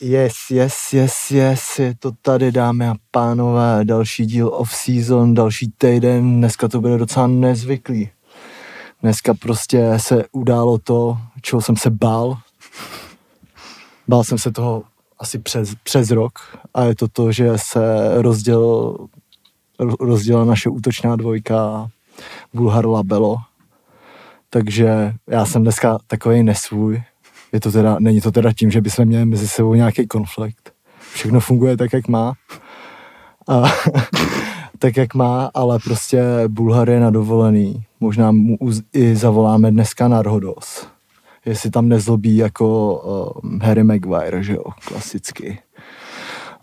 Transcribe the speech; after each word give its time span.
Yes, 0.00 0.34
yes, 0.50 0.92
yes, 0.92 1.30
yes, 1.30 1.78
je 1.78 1.94
to 1.94 2.12
tady, 2.22 2.52
dámy 2.52 2.88
a 2.88 2.94
pánové, 3.10 3.84
další 3.84 4.26
díl 4.26 4.48
off-season, 4.48 5.34
další 5.34 5.72
týden, 5.78 6.38
dneska 6.38 6.68
to 6.68 6.80
bude 6.80 6.98
docela 6.98 7.26
nezvyklý. 7.26 8.10
Dneska 9.02 9.34
prostě 9.34 9.92
se 9.96 10.24
událo 10.32 10.78
to, 10.78 11.18
čeho 11.42 11.62
jsem 11.62 11.76
se 11.76 11.90
bál. 11.90 12.38
Bál 14.08 14.24
jsem 14.24 14.38
se 14.38 14.52
toho 14.52 14.82
asi 15.18 15.38
přes, 15.38 15.74
přes 15.82 16.10
rok 16.10 16.58
a 16.74 16.84
je 16.84 16.94
to 16.94 17.08
to, 17.08 17.32
že 17.32 17.50
se 17.56 17.82
rozděl, 18.22 18.96
rozdělila 20.00 20.44
naše 20.44 20.68
útočná 20.68 21.16
dvojka 21.16 21.90
Bulhar 22.54 22.86
Labelo. 22.86 23.36
Takže 24.50 25.12
já 25.26 25.46
jsem 25.46 25.62
dneska 25.62 25.98
takový 26.06 26.42
nesvůj, 26.42 27.02
je 27.52 27.60
to 27.60 27.72
teda, 27.72 27.96
není 28.00 28.20
to 28.20 28.32
teda 28.32 28.52
tím, 28.52 28.70
že 28.70 28.80
bychom 28.80 29.04
měli 29.04 29.24
mezi 29.24 29.48
sebou 29.48 29.74
nějaký 29.74 30.06
konflikt. 30.06 30.72
Všechno 31.14 31.40
funguje 31.40 31.76
tak, 31.76 31.92
jak 31.92 32.08
má. 32.08 32.32
A, 33.48 33.62
tak, 34.78 34.96
jak 34.96 35.14
má, 35.14 35.50
ale 35.54 35.78
prostě 35.84 36.22
Bulhar 36.48 36.90
je 36.90 37.00
na 37.00 37.10
dovolený. 37.10 37.84
Možná 38.00 38.32
mu 38.32 38.58
i 38.92 39.16
zavoláme 39.16 39.70
dneska 39.70 40.08
na 40.08 40.22
Rhodos. 40.22 40.86
Jestli 41.44 41.70
tam 41.70 41.88
nezlobí 41.88 42.36
jako 42.36 42.94
uh, 43.44 43.58
Harry 43.62 43.84
Maguire, 43.84 44.42
že 44.42 44.52
jo, 44.52 44.64
klasicky. 44.84 45.58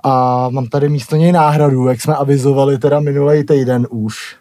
A 0.04 0.50
mám 0.50 0.68
tady 0.68 0.90
místo 0.90 1.16
něj 1.16 1.32
náhradu, 1.32 1.88
jak 1.88 2.02
jsme 2.02 2.16
avizovali 2.16 2.78
teda 2.78 3.00
minulý 3.00 3.44
týden 3.44 3.88
už 3.90 4.36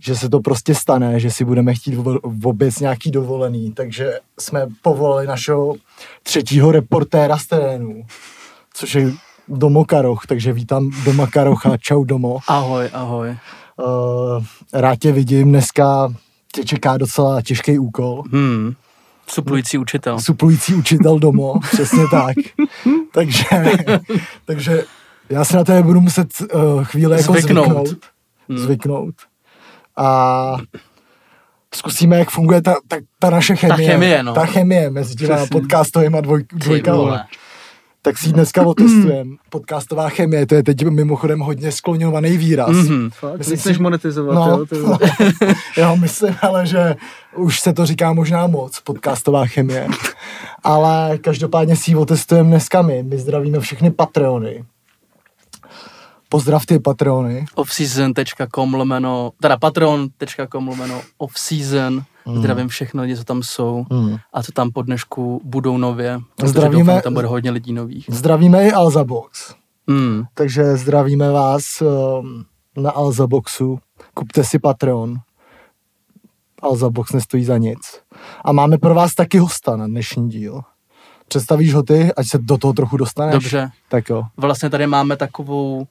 že 0.00 0.16
se 0.16 0.28
to 0.28 0.40
prostě 0.40 0.74
stane, 0.74 1.20
že 1.20 1.30
si 1.30 1.44
budeme 1.44 1.74
chtít 1.74 1.94
vůbec 2.22 2.80
nějaký 2.80 3.10
dovolený, 3.10 3.72
takže 3.72 4.18
jsme 4.38 4.66
povolali 4.82 5.26
našeho 5.26 5.74
třetího 6.22 6.72
reportéra 6.72 7.38
z 7.38 7.46
terénu, 7.46 8.02
což 8.74 8.94
je 8.94 9.12
Domo 9.48 9.84
Karoch, 9.84 10.26
takže 10.26 10.52
vítám 10.52 10.90
Doma 11.04 11.26
Karocha, 11.26 11.76
čau 11.76 12.04
Domo. 12.04 12.38
Ahoj, 12.48 12.90
ahoj. 12.92 13.28
Uh, 13.76 14.44
rád 14.72 14.96
tě 14.96 15.12
vidím, 15.12 15.48
dneska 15.48 16.12
tě 16.52 16.64
čeká 16.64 16.96
docela 16.96 17.42
těžký 17.42 17.78
úkol. 17.78 18.22
Hmm. 18.32 18.72
Suplující 19.26 19.78
učitel. 19.78 20.20
Suplující 20.20 20.74
učitel 20.74 21.18
Domo, 21.18 21.54
přesně 21.72 22.04
tak. 22.10 22.36
takže, 23.12 23.44
takže 24.44 24.84
já 25.30 25.44
se 25.44 25.56
na 25.56 25.64
tebe 25.64 25.82
budu 25.82 26.00
muset 26.00 26.28
uh, 26.54 26.84
chvíli 26.84 27.16
jako 27.16 27.32
zvyknout. 27.32 27.66
Zvyknout. 27.66 28.08
Hmm. 28.48 28.58
zvyknout 28.58 29.14
a 29.98 30.56
zkusíme, 31.74 32.18
jak 32.18 32.30
funguje 32.30 32.62
ta, 32.62 32.76
ta, 32.88 32.96
ta 33.18 33.30
naše 33.30 33.56
chemie. 33.56 33.86
Ta 33.86 33.92
chemie, 33.92 34.22
no. 34.22 34.34
Ta 34.34 34.46
chemie 34.46 34.90
mezi 34.90 35.14
těma 35.14 35.46
podcastovými 35.46 36.22
dvoj, 36.22 36.44
dvojkama. 36.52 37.26
Tak 38.02 38.18
si 38.18 38.28
ji 38.28 38.32
dneska 38.32 38.62
otestujeme. 38.62 39.30
Podcastová 39.50 40.08
chemie, 40.08 40.46
to 40.46 40.54
je 40.54 40.62
teď 40.62 40.84
mimochodem 40.84 41.40
hodně 41.40 41.72
skloňovaný 41.72 42.36
výraz. 42.36 42.70
Mm-hmm. 42.70 43.10
Fakt, 43.10 43.38
myslím, 43.38 43.58
si, 43.58 43.82
monetizovat, 43.82 44.34
no, 44.34 44.48
jo? 44.48 44.66
No, 44.82 44.98
jo, 45.76 45.96
myslím, 45.96 46.34
ale 46.42 46.66
že 46.66 46.96
už 47.36 47.60
se 47.60 47.72
to 47.72 47.86
říká 47.86 48.12
možná 48.12 48.46
moc, 48.46 48.80
podcastová 48.80 49.46
chemie. 49.46 49.88
Ale 50.64 51.18
každopádně 51.18 51.76
si 51.76 51.90
ji 51.90 51.96
otestujeme 51.96 52.48
dneska 52.48 52.82
my. 52.82 53.02
My 53.02 53.18
zdravíme 53.18 53.60
všechny 53.60 53.90
Patreony 53.90 54.64
Pozdrav 56.28 56.66
ty 56.66 56.78
patrony. 56.78 57.44
Offseason.com 57.54 58.74
lomeno, 58.74 59.32
teda 59.40 59.56
patreon.com 59.56 60.68
lomeno 60.68 61.00
offseason. 61.18 62.02
Mm. 62.26 62.38
Zdravím 62.38 62.68
všechno 62.68 63.02
lidi, 63.02 63.16
co 63.16 63.24
tam 63.24 63.42
jsou 63.42 63.86
mm. 63.90 64.16
a 64.32 64.42
co 64.42 64.52
tam 64.52 64.70
po 64.70 64.82
dnešku 64.82 65.40
budou 65.44 65.78
nově. 65.78 66.20
Zdravíme, 66.44 66.84
doufám, 66.84 67.02
tam 67.02 67.14
bude 67.14 67.26
hodně 67.26 67.50
lidí 67.50 67.72
nových. 67.72 68.06
Zdravíme 68.08 68.68
i 68.68 68.72
Alza 68.72 69.04
Box. 69.04 69.54
Mm. 69.86 70.24
Takže 70.34 70.76
zdravíme 70.76 71.30
vás 71.30 71.82
um, 71.82 72.44
na 72.76 72.90
Alza 72.90 73.26
Boxu. 73.26 73.78
Kupte 74.14 74.44
si 74.44 74.58
Patreon. 74.58 75.16
Alza 76.62 76.90
Box 76.90 77.12
nestojí 77.12 77.44
za 77.44 77.58
nic. 77.58 77.78
A 78.44 78.52
máme 78.52 78.78
pro 78.78 78.94
vás 78.94 79.14
taky 79.14 79.38
hosta 79.38 79.76
na 79.76 79.86
dnešní 79.86 80.28
díl. 80.28 80.60
Představíš 81.28 81.74
ho 81.74 81.82
ty, 81.82 82.12
ať 82.16 82.26
se 82.26 82.38
do 82.38 82.58
toho 82.58 82.72
trochu 82.72 82.96
dostaneš? 82.96 83.32
Dobře. 83.32 83.70
Tak 83.88 84.08
jo. 84.08 84.22
Vlastně 84.36 84.70
tady 84.70 84.86
máme 84.86 85.16
takovou 85.16 85.86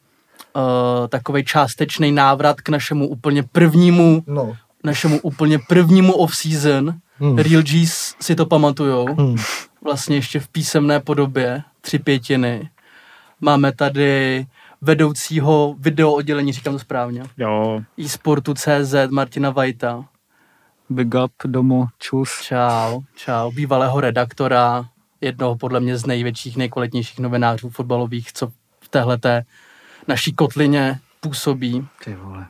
uh, 0.57 1.07
takový 1.07 1.45
částečný 1.45 2.11
návrat 2.11 2.61
k 2.61 2.69
našemu 2.69 3.07
úplně 3.07 3.43
prvnímu, 3.43 4.23
no. 4.27 4.57
našemu 4.83 5.19
úplně 5.21 5.59
prvnímu 5.59 6.13
off-season. 6.13 6.93
Hmm. 7.19 7.37
Real 7.37 7.61
G's 7.61 8.15
si 8.21 8.35
to 8.35 8.45
pamatujou. 8.45 9.15
Hmm. 9.15 9.35
Vlastně 9.83 10.15
ještě 10.15 10.39
v 10.39 10.47
písemné 10.47 10.99
podobě, 10.99 11.63
tři 11.81 11.99
pětiny. 11.99 12.69
Máme 13.41 13.71
tady 13.71 14.45
vedoucího 14.81 15.75
video 15.79 16.11
oddělení, 16.11 16.53
říkám 16.53 16.73
to 16.73 16.79
správně. 16.79 17.23
Jo. 17.37 17.81
e-sportu 17.99 18.53
CZ 18.53 18.95
Martina 19.09 19.49
Vajta. 19.49 20.05
Big 20.89 21.15
up, 21.23 21.31
domo, 21.45 21.87
čus. 21.99 22.41
Čau, 22.41 23.01
čau. 23.15 23.51
Bývalého 23.51 24.01
redaktora, 24.01 24.85
jednoho 25.21 25.55
podle 25.55 25.79
mě 25.79 25.97
z 25.97 26.05
největších, 26.05 26.57
nejkvalitnějších 26.57 27.19
novinářů 27.19 27.69
fotbalových, 27.69 28.33
co 28.33 28.47
v 28.79 28.89
téhleté 28.89 29.43
naší 30.07 30.33
kotlině 30.33 30.99
působí. 31.19 31.87
Ty 32.03 32.17
vole. 32.23 32.45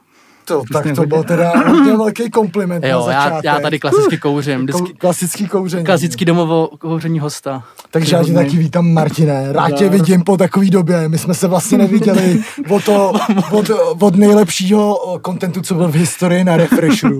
To, 0.45 0.63
tak 0.73 0.95
to 0.95 1.05
byl 1.05 1.23
teda 1.23 1.51
hodně 1.67 1.97
velký 1.97 2.29
kompliment 2.29 2.85
jo, 2.85 2.99
na 2.99 3.05
začátek. 3.05 3.43
Já, 3.43 3.53
já 3.53 3.59
tady 3.59 3.79
klasicky 3.79 4.17
kouřím. 4.17 4.61
Vždycky, 4.61 4.93
klasický 4.93 5.47
kouření. 5.47 5.85
Klasický 5.85 6.25
domovo 6.25 6.67
kouření 6.67 7.19
hosta. 7.19 7.63
Takže 7.91 8.15
já 8.15 8.23
tě 8.23 8.33
taky 8.33 8.57
vítám, 8.57 8.93
Martine. 8.93 9.53
Rád 9.53 9.71
tě 9.71 9.89
vidím 9.89 10.23
po 10.23 10.37
takové 10.37 10.65
době. 10.65 11.09
My 11.09 11.17
jsme 11.17 11.33
se 11.33 11.47
vlastně 11.47 11.77
neviděli 11.77 12.43
od, 12.69 12.83
to, 12.83 13.13
od, 13.51 13.71
od 13.99 14.15
nejlepšího 14.15 15.19
kontentu, 15.21 15.61
co 15.61 15.75
byl 15.75 15.87
v 15.87 15.95
historii 15.95 16.43
na 16.43 16.57
Refreshu, 16.57 17.19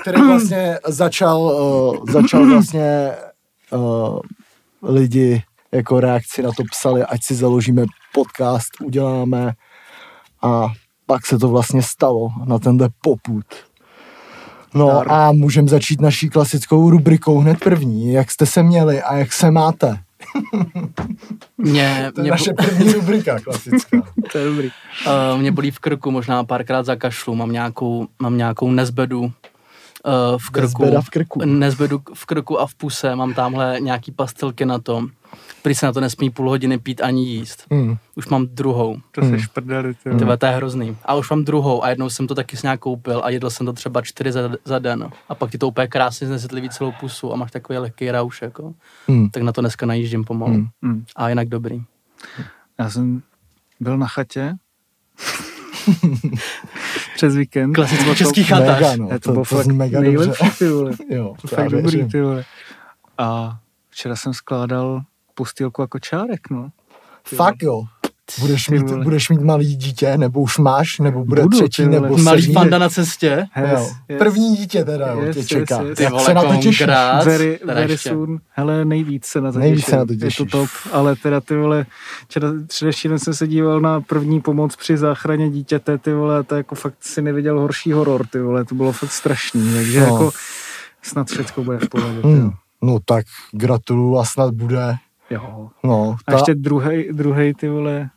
který 0.00 0.22
vlastně 0.22 0.78
začal, 0.86 1.40
uh, 1.40 2.12
začal 2.12 2.46
vlastně 2.46 3.10
uh, 3.70 4.18
lidi 4.82 5.42
jako 5.74 6.00
reakci 6.00 6.42
na 6.42 6.50
to 6.56 6.62
psali, 6.70 7.02
ať 7.04 7.24
si 7.24 7.34
založíme 7.34 7.84
podcast, 8.12 8.70
uděláme 8.84 9.52
a 10.42 10.66
pak 11.06 11.26
se 11.26 11.38
to 11.38 11.48
vlastně 11.48 11.82
stalo 11.82 12.28
na 12.44 12.58
tenhle 12.58 12.88
poput. 13.00 13.44
No 14.74 15.12
a 15.12 15.32
můžeme 15.32 15.68
začít 15.68 16.00
naší 16.00 16.30
klasickou 16.30 16.90
rubrikou 16.90 17.38
hned 17.38 17.60
první. 17.60 18.12
Jak 18.12 18.30
jste 18.30 18.46
se 18.46 18.62
měli 18.62 19.02
a 19.02 19.16
jak 19.16 19.32
se 19.32 19.50
máte? 19.50 19.98
Mě, 21.58 22.10
to 22.14 22.20
je 22.20 22.22
mě 22.22 22.30
naše 22.30 22.52
první 22.52 22.92
rubrika 22.92 23.40
klasická. 23.40 24.02
to 24.32 24.38
je 24.38 24.44
dobrý. 24.44 24.70
Uh, 25.06 25.40
mě 25.40 25.52
bolí 25.52 25.70
v 25.70 25.78
krku, 25.78 26.10
možná 26.10 26.44
párkrát 26.44 26.86
za 26.86 26.96
kašlu, 26.96 27.34
mám 27.34 27.52
nějakou, 27.52 28.06
mám 28.22 28.36
nějakou 28.36 28.70
nezbedu 28.70 29.20
uh, 29.20 29.30
v 30.38 30.50
krku. 30.50 30.82
Nezbeda 30.82 31.00
v 31.00 31.10
krku. 31.10 31.44
Nezbedu 31.44 32.00
v 32.14 32.26
krku 32.26 32.60
a 32.60 32.66
v 32.66 32.74
puse, 32.74 33.16
mám 33.16 33.34
tamhle 33.34 33.76
nějaký 33.80 34.12
pastilky 34.12 34.64
na 34.64 34.78
tom 34.78 35.08
prý 35.64 35.74
se 35.74 35.86
na 35.86 35.92
to 35.92 36.00
nesmí 36.00 36.30
půl 36.30 36.48
hodiny 36.48 36.78
pít 36.78 37.00
ani 37.00 37.24
jíst. 37.24 37.66
Mm. 37.70 37.96
Už 38.14 38.26
mám 38.26 38.46
druhou. 38.46 38.96
To 39.12 39.20
mm. 39.20 39.30
se 39.30 39.38
šprdeli, 39.38 39.94
ty. 39.94 40.10
Tyhle, 40.10 40.36
to 40.36 40.46
je 40.46 40.52
hrozný. 40.52 40.96
A 41.04 41.14
už 41.14 41.30
mám 41.30 41.44
druhou 41.44 41.84
a 41.84 41.88
jednou 41.88 42.10
jsem 42.10 42.26
to 42.26 42.34
taky 42.34 42.56
s 42.56 42.62
nějak 42.62 42.80
koupil 42.80 43.20
a 43.24 43.30
jedl 43.30 43.50
jsem 43.50 43.66
to 43.66 43.72
třeba 43.72 44.02
čtyři 44.02 44.32
za, 44.32 44.50
za 44.64 44.78
den. 44.78 45.10
A 45.28 45.34
pak 45.34 45.50
ti 45.50 45.58
to 45.58 45.68
úplně 45.68 45.86
krásně 45.86 46.26
znesetlivý 46.26 46.70
celou 46.70 46.92
pusu 47.00 47.32
a 47.32 47.36
máš 47.36 47.50
takový 47.50 47.78
lehký 47.78 48.10
rauš, 48.10 48.42
jako. 48.42 48.74
Mm. 49.08 49.30
Tak 49.30 49.42
na 49.42 49.52
to 49.52 49.60
dneska 49.60 49.86
najíždím 49.86 50.24
pomalu. 50.24 50.66
Mm. 50.82 51.04
A 51.16 51.28
jinak 51.28 51.48
dobrý. 51.48 51.82
Já 52.78 52.90
jsem 52.90 53.22
byl 53.80 53.98
na 53.98 54.06
chatě 54.06 54.54
přes 57.14 57.36
víkend. 57.36 57.72
Klasický 57.72 58.14
český 58.14 58.44
chatář. 58.44 58.80
Mega, 58.80 58.96
no, 58.96 59.08
to, 59.08 59.18
to, 59.18 59.32
bylo 59.32 59.44
to 59.44 59.56
fakt 59.56 59.66
mega 59.66 60.00
nejlepší, 60.00 60.50
ty 60.58 60.68
vole. 60.68 60.92
jo, 61.10 61.34
fakt 61.46 61.68
dobrý, 61.68 62.08
ty 62.08 62.20
vole. 62.20 62.44
A 63.18 63.58
včera 63.90 64.16
jsem 64.16 64.34
skládal 64.34 65.02
postýlku 65.34 65.82
jako 65.82 65.98
čárek, 65.98 66.50
no. 66.50 66.68
Fakt 67.24 67.62
jo. 67.62 67.82
Budeš 68.40 68.68
mít, 68.68 68.90
budeš 68.90 69.28
mít 69.28 69.40
malý 69.40 69.76
dítě, 69.76 70.18
nebo 70.18 70.40
už 70.40 70.58
máš, 70.58 70.98
nebo 70.98 71.24
bude 71.24 71.42
Budu, 71.42 71.58
třetí, 71.58 71.88
nebo 71.88 72.08
sedmý. 72.08 72.22
Malý 72.22 72.52
fanda 72.52 72.78
na 72.78 72.88
cestě. 72.88 73.46
Yes, 73.56 73.94
yes. 74.08 74.18
První 74.18 74.56
dítě 74.56 74.84
teda, 74.84 75.12
jo, 75.12 75.20
yes, 75.20 75.36
tě 75.36 75.44
čeká. 75.44 75.82
Yes, 75.82 75.88
yes. 75.88 76.00
Jak 76.00 76.20
se 76.20 76.34
na 76.34 76.42
to 76.42 76.56
těšíš? 76.56 76.86
Very, 77.24 77.58
very 77.64 77.98
soon. 77.98 78.38
Hele, 78.50 78.84
nejvíc 78.84 79.24
se 79.24 79.40
na 79.40 79.52
to 79.52 79.58
nejvíc 79.58 79.84
se 79.84 79.96
na 79.96 80.06
to 80.06 80.14
těšíš. 80.14 80.38
Je 80.38 80.46
to 80.46 80.58
top, 80.58 80.68
ale 80.92 81.16
teda 81.16 81.40
ty 81.40 81.56
vole, 81.56 81.86
především 82.68 83.18
jsem 83.18 83.34
se 83.34 83.46
díval 83.46 83.80
na 83.80 84.00
první 84.00 84.40
pomoc 84.40 84.76
při 84.76 84.96
záchraně 84.96 85.50
dítěte, 85.50 85.98
ty 85.98 86.12
vole, 86.12 86.44
to 86.44 86.56
jako 86.56 86.74
fakt 86.74 86.96
si 87.00 87.22
neviděl 87.22 87.60
horší 87.60 87.92
horor, 87.92 88.26
ty 88.26 88.40
vole, 88.40 88.64
to 88.64 88.74
bylo 88.74 88.92
fakt 88.92 89.12
strašný, 89.12 89.74
takže 89.74 90.00
no. 90.00 90.06
jako 90.06 90.30
snad 91.02 91.28
všechno 91.28 91.64
bude 91.64 91.78
v 91.78 91.88
pohodě. 91.88 92.20
Hmm. 92.22 92.50
No 92.82 92.98
tak 93.04 93.26
gratuluju 93.52 94.18
a 94.18 94.24
snad 94.24 94.54
bude. 94.54 94.94
Jo. 95.30 95.70
No, 95.84 96.16
ta... 96.26 96.32
A 96.32 96.36
ještě 96.36 96.54
druhý, 96.54 97.08
druhý 97.12 97.54
ty 97.54 97.68
vole, 97.68 98.10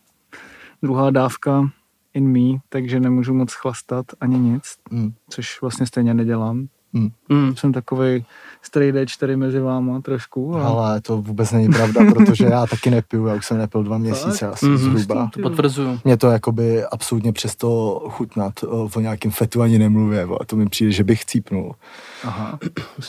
druhá 0.82 1.10
dávka 1.10 1.70
in 2.14 2.28
me, 2.28 2.60
takže 2.70 3.00
nemůžu 3.00 3.34
moc 3.34 3.54
chlastat 3.54 4.06
ani 4.22 4.40
nic, 4.40 4.64
mm. 4.92 5.14
což 5.30 5.62
vlastně 5.62 5.86
stejně 5.86 6.14
nedělám. 6.14 6.68
Mm. 6.94 7.10
Mm. 7.30 7.56
Jsem 7.56 7.74
takový 7.74 8.26
starý 8.62 8.92
D4 8.92 9.38
mezi 9.38 9.60
váma 9.60 10.02
trošku. 10.02 10.56
Ale... 10.56 10.66
ale 10.66 11.02
to 11.02 11.22
vůbec 11.22 11.52
není 11.52 11.70
pravda, 11.70 12.02
protože 12.14 12.46
já 12.46 12.66
taky 12.66 12.92
nepiju, 12.92 13.26
já 13.26 13.36
už 13.36 13.46
jsem 13.46 13.58
nepil 13.58 13.84
dva 13.84 13.98
měsíce 13.98 14.48
asi 14.48 14.66
mm-hmm. 14.66 14.78
zhruba. 14.78 15.30
To 15.34 15.42
potvrzuju. 15.42 16.00
Mě 16.04 16.18
to 16.18 16.32
jakoby 16.32 16.84
absolutně 16.86 17.34
přesto 17.34 18.00
chutnat, 18.10 18.54
o 18.64 19.00
nějakém 19.00 19.32
fetu 19.32 19.62
ani 19.62 19.80
nemluvě, 19.80 20.28
a 20.42 20.46
to 20.46 20.56
mi 20.56 20.66
přijde, 20.66 20.92
že 20.92 21.04
bych 21.04 21.22
chcípnul. 21.22 21.76
Aha. 22.24 22.60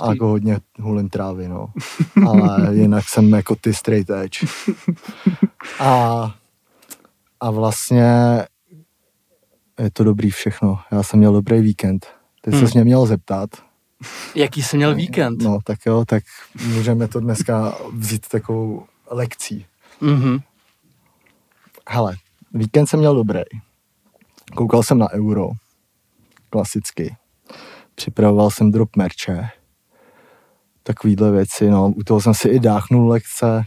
A 0.01 0.11
jako 0.11 0.27
hodně 0.27 0.59
hulím 0.81 1.09
trávy, 1.09 1.49
no. 1.49 1.69
Ale 2.29 2.75
jinak 2.75 3.09
jsem 3.09 3.33
jako 3.33 3.57
ty 3.61 3.75
straight 3.75 4.11
edge. 4.11 4.47
A, 5.81 6.35
a 7.41 7.51
vlastně 7.51 8.05
je 9.79 9.91
to 9.93 10.05
dobrý 10.05 10.31
všechno. 10.31 10.79
Já 10.93 11.03
jsem 11.03 11.19
měl 11.19 11.33
dobrý 11.33 11.61
víkend. 11.61 12.07
Teď 12.41 12.55
hmm. 12.55 12.69
se 12.69 12.73
mě 12.75 12.85
měl 12.85 13.07
zeptat, 13.07 13.51
Jaký 14.35 14.63
jsi 14.63 14.77
měl 14.77 14.95
víkend? 14.95 15.43
No, 15.43 15.59
tak 15.65 15.79
jo, 15.87 16.05
tak 16.07 16.25
můžeme 16.67 17.09
to 17.09 17.21
dneska 17.21 17.79
vzít 17.93 18.29
takovou 18.29 18.87
lekcí. 19.11 19.67
Mm-hmm. 20.03 20.43
Hele, 21.89 22.17
víkend 22.55 22.87
jsem 22.87 23.01
měl 23.01 23.15
dobrý. 23.15 23.43
Koukal 24.55 24.83
jsem 24.83 24.99
na 24.99 25.11
euro. 25.13 25.51
Klasicky. 26.51 27.17
Připravoval 27.95 28.51
jsem 28.51 28.71
drop 28.71 28.97
merče. 28.97 29.49
Takovýhle 30.83 31.31
věci, 31.31 31.71
no. 31.71 31.93
U 31.97 32.05
toho 32.05 32.21
jsem 32.21 32.35
si 32.35 32.49
i 32.49 32.61
dáchnul 32.61 33.09
lekce. 33.09 33.65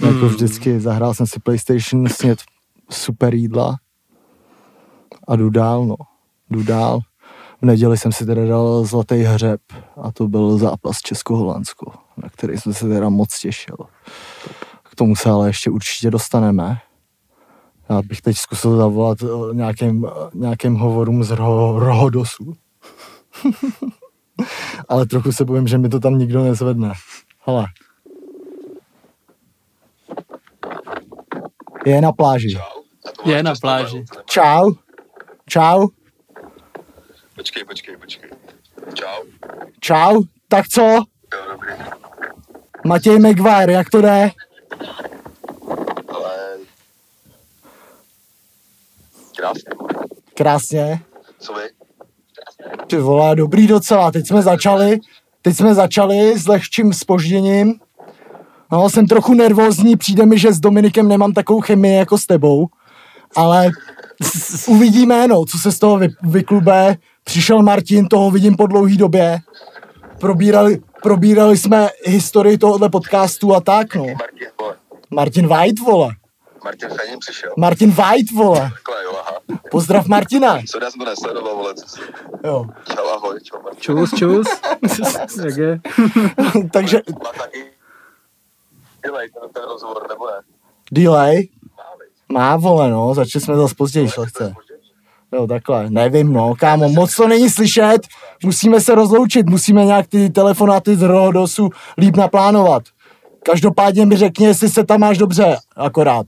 Mm. 0.00 0.08
Jako 0.08 0.26
vždycky. 0.26 0.80
Zahrál 0.80 1.14
jsem 1.14 1.26
si 1.26 1.40
PlayStation, 1.40 2.08
snět 2.08 2.38
super 2.90 3.34
jídla. 3.34 3.76
A 5.28 5.36
jdu 5.36 5.50
dál, 5.50 5.86
no. 5.86 5.96
Jdu 6.50 6.62
dál 6.62 7.00
v 7.62 7.64
neděli 7.64 7.98
jsem 7.98 8.12
si 8.12 8.26
teda 8.26 8.46
dal 8.46 8.84
zlatý 8.84 9.14
hřeb 9.14 9.60
a 10.02 10.12
to 10.12 10.28
byl 10.28 10.58
zápas 10.58 10.98
Česko-Holandsko, 10.98 11.92
na 12.16 12.28
který 12.28 12.58
jsem 12.58 12.74
se 12.74 12.88
teda 12.88 13.08
moc 13.08 13.38
těšil. 13.38 13.76
K 14.82 14.94
tomu 14.94 15.16
se 15.16 15.30
ale 15.30 15.48
ještě 15.48 15.70
určitě 15.70 16.10
dostaneme. 16.10 16.78
Já 17.88 18.02
bych 18.02 18.20
teď 18.20 18.36
zkusil 18.36 18.76
zavolat 18.76 19.18
eh, 19.22 19.54
nějakým, 19.54 20.06
nějakým 20.34 20.74
hovorům 20.74 21.24
z 21.24 21.30
roho, 21.30 21.78
Rohodosu. 21.78 22.52
ale 24.88 25.06
trochu 25.06 25.32
se 25.32 25.44
bojím, 25.44 25.68
že 25.68 25.78
mi 25.78 25.88
to 25.88 26.00
tam 26.00 26.18
nikdo 26.18 26.42
nezvedne. 26.42 26.92
Hele. 27.46 27.66
Je 31.86 32.00
na 32.00 32.12
pláži. 32.12 32.58
Je 33.24 33.42
na 33.42 33.54
pláži. 33.60 34.04
Čau. 34.26 34.72
Čau. 35.48 35.88
Počkej, 37.42 37.64
počkej, 37.64 37.96
počkej. 37.96 38.30
Čau. 38.94 39.22
Čau, 39.80 40.22
tak 40.48 40.68
co? 40.68 40.82
Jo, 40.82 41.40
dobrý. 41.52 41.72
Matěj 42.86 43.18
McGuire, 43.18 43.72
jak 43.72 43.90
to 43.90 44.00
jde? 44.00 44.30
Ale... 46.08 46.34
Krásně. 49.36 49.62
Krásně? 50.34 51.00
Co 51.38 51.54
vy? 51.54 51.62
Ty 52.86 52.96
vole, 52.96 53.36
dobrý 53.36 53.66
docela, 53.66 54.10
teď 54.10 54.26
jsme 54.26 54.42
začali, 54.42 55.00
teď 55.42 55.56
jsme 55.56 55.74
začali 55.74 56.38
s 56.38 56.46
lehčím 56.46 56.92
spožděním. 56.92 57.80
No, 58.72 58.90
jsem 58.90 59.06
trochu 59.06 59.34
nervózní, 59.34 59.96
přijde 59.96 60.26
mi, 60.26 60.38
že 60.38 60.52
s 60.52 60.60
Dominikem 60.60 61.08
nemám 61.08 61.32
takovou 61.32 61.60
chemii 61.60 61.96
jako 61.96 62.18
s 62.18 62.26
tebou, 62.26 62.68
ale 63.36 63.70
uvidíme, 64.66 65.28
no, 65.28 65.44
co 65.44 65.58
se 65.58 65.72
z 65.72 65.78
toho 65.78 65.98
vy, 65.98 66.08
vyklube. 66.22 66.96
Přišel 67.24 67.62
Martin, 67.62 68.08
toho 68.08 68.30
vidím 68.30 68.56
po 68.56 68.66
dlouhé 68.66 68.96
době. 68.96 69.38
Probírali, 70.18 70.82
probírali 71.02 71.56
jsme 71.56 71.88
historii 72.04 72.58
tohohle 72.58 72.88
podcastu 72.88 73.54
a 73.54 73.60
tak, 73.60 73.94
no. 73.94 74.06
Martin, 74.06 74.48
vole. 74.60 74.76
Martin 75.10 75.46
White, 75.48 75.80
vole. 75.80 76.10
Martin 76.64 76.88
Fenin 76.88 77.18
přišel. 77.18 77.52
Martin 77.56 77.90
White, 77.90 78.32
vole. 78.34 78.60
Takhle, 78.60 79.04
jo, 79.04 79.12
aha. 79.20 79.38
Pozdrav 79.70 80.06
Martina. 80.06 80.58
Co 80.70 80.78
já 80.82 80.90
jsem 80.90 80.98
to 80.98 81.04
nesledoval, 81.04 81.56
vole. 81.56 81.74
Co 81.74 81.88
jsi... 81.88 82.00
Jo. 82.44 82.66
Čau, 82.94 83.08
ahoj, 83.08 83.40
čau, 83.42 83.62
Martin. 83.62 83.80
Čus, 83.80 84.10
čus. 84.14 84.46
Jak 85.44 85.56
je? 85.56 85.80
Takže... 86.72 87.02
Má 87.24 87.32
taky 87.38 87.64
delay 89.02 89.28
ten, 89.28 89.50
ten 89.52 89.62
rozhovor, 89.62 90.08
nebo 90.08 90.26
ne? 90.26 90.32
Delay? 90.92 91.48
Má, 92.28 92.56
vole, 92.56 92.90
no. 92.90 93.14
Začali 93.14 93.42
jsme 93.44 93.56
zase 93.56 93.74
později, 93.74 94.08
šlechce. 94.08 94.54
Jo, 95.32 95.46
takhle, 95.46 95.90
nevím, 95.90 96.32
no, 96.32 96.54
kámo, 96.58 96.88
moc 96.88 97.16
to 97.16 97.28
není 97.28 97.50
slyšet, 97.50 97.98
musíme 98.44 98.80
se 98.80 98.94
rozloučit, 98.94 99.46
musíme 99.46 99.84
nějak 99.84 100.06
ty 100.06 100.30
telefonáty 100.30 100.96
z 100.96 101.02
Rohodosu 101.02 101.70
líp 101.98 102.16
naplánovat. 102.16 102.82
Každopádně 103.42 104.06
mi 104.06 104.16
řekni, 104.16 104.46
jestli 104.46 104.68
se 104.68 104.84
tam 104.84 105.00
máš 105.00 105.18
dobře, 105.18 105.56
akorát. 105.76 106.26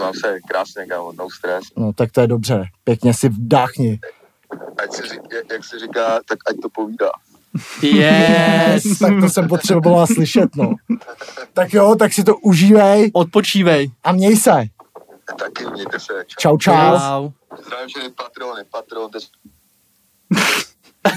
Mám 0.00 0.12
se 0.24 0.38
krásně, 0.48 0.86
kámo, 0.86 1.12
no 1.18 1.30
stress. 1.30 1.64
No, 1.76 1.92
tak 1.92 2.12
to 2.12 2.20
je 2.20 2.26
dobře, 2.26 2.64
pěkně 2.84 3.14
si 3.14 3.28
vdáchni. 3.28 4.00
Ať 4.82 4.92
si, 4.92 5.02
řík- 5.02 5.44
jak- 5.52 5.64
se 5.64 5.78
říká, 5.78 6.20
tak 6.28 6.38
ať 6.50 6.56
to 6.62 6.68
povídá. 6.68 7.10
Yes! 7.82 8.98
tak 9.00 9.12
to 9.20 9.28
jsem 9.28 9.48
potřebovala 9.48 10.06
slyšet, 10.06 10.56
no. 10.56 10.74
Tak 11.52 11.74
jo, 11.74 11.94
tak 11.98 12.12
si 12.12 12.24
to 12.24 12.36
užívej 12.36 13.10
Odpočívej. 13.14 13.90
a 14.04 14.12
měj 14.12 14.36
se. 14.36 14.64
Taky 15.38 15.66
mějte 15.72 16.00
se. 16.00 16.12
Čau, 16.38 16.58
čau. 16.58 16.72
Čau. 16.98 17.30
Zdravím 17.66 17.88
všechny 17.88 18.10
patrony, 18.10 18.64
patron, 18.70 19.10
teď 19.10 19.28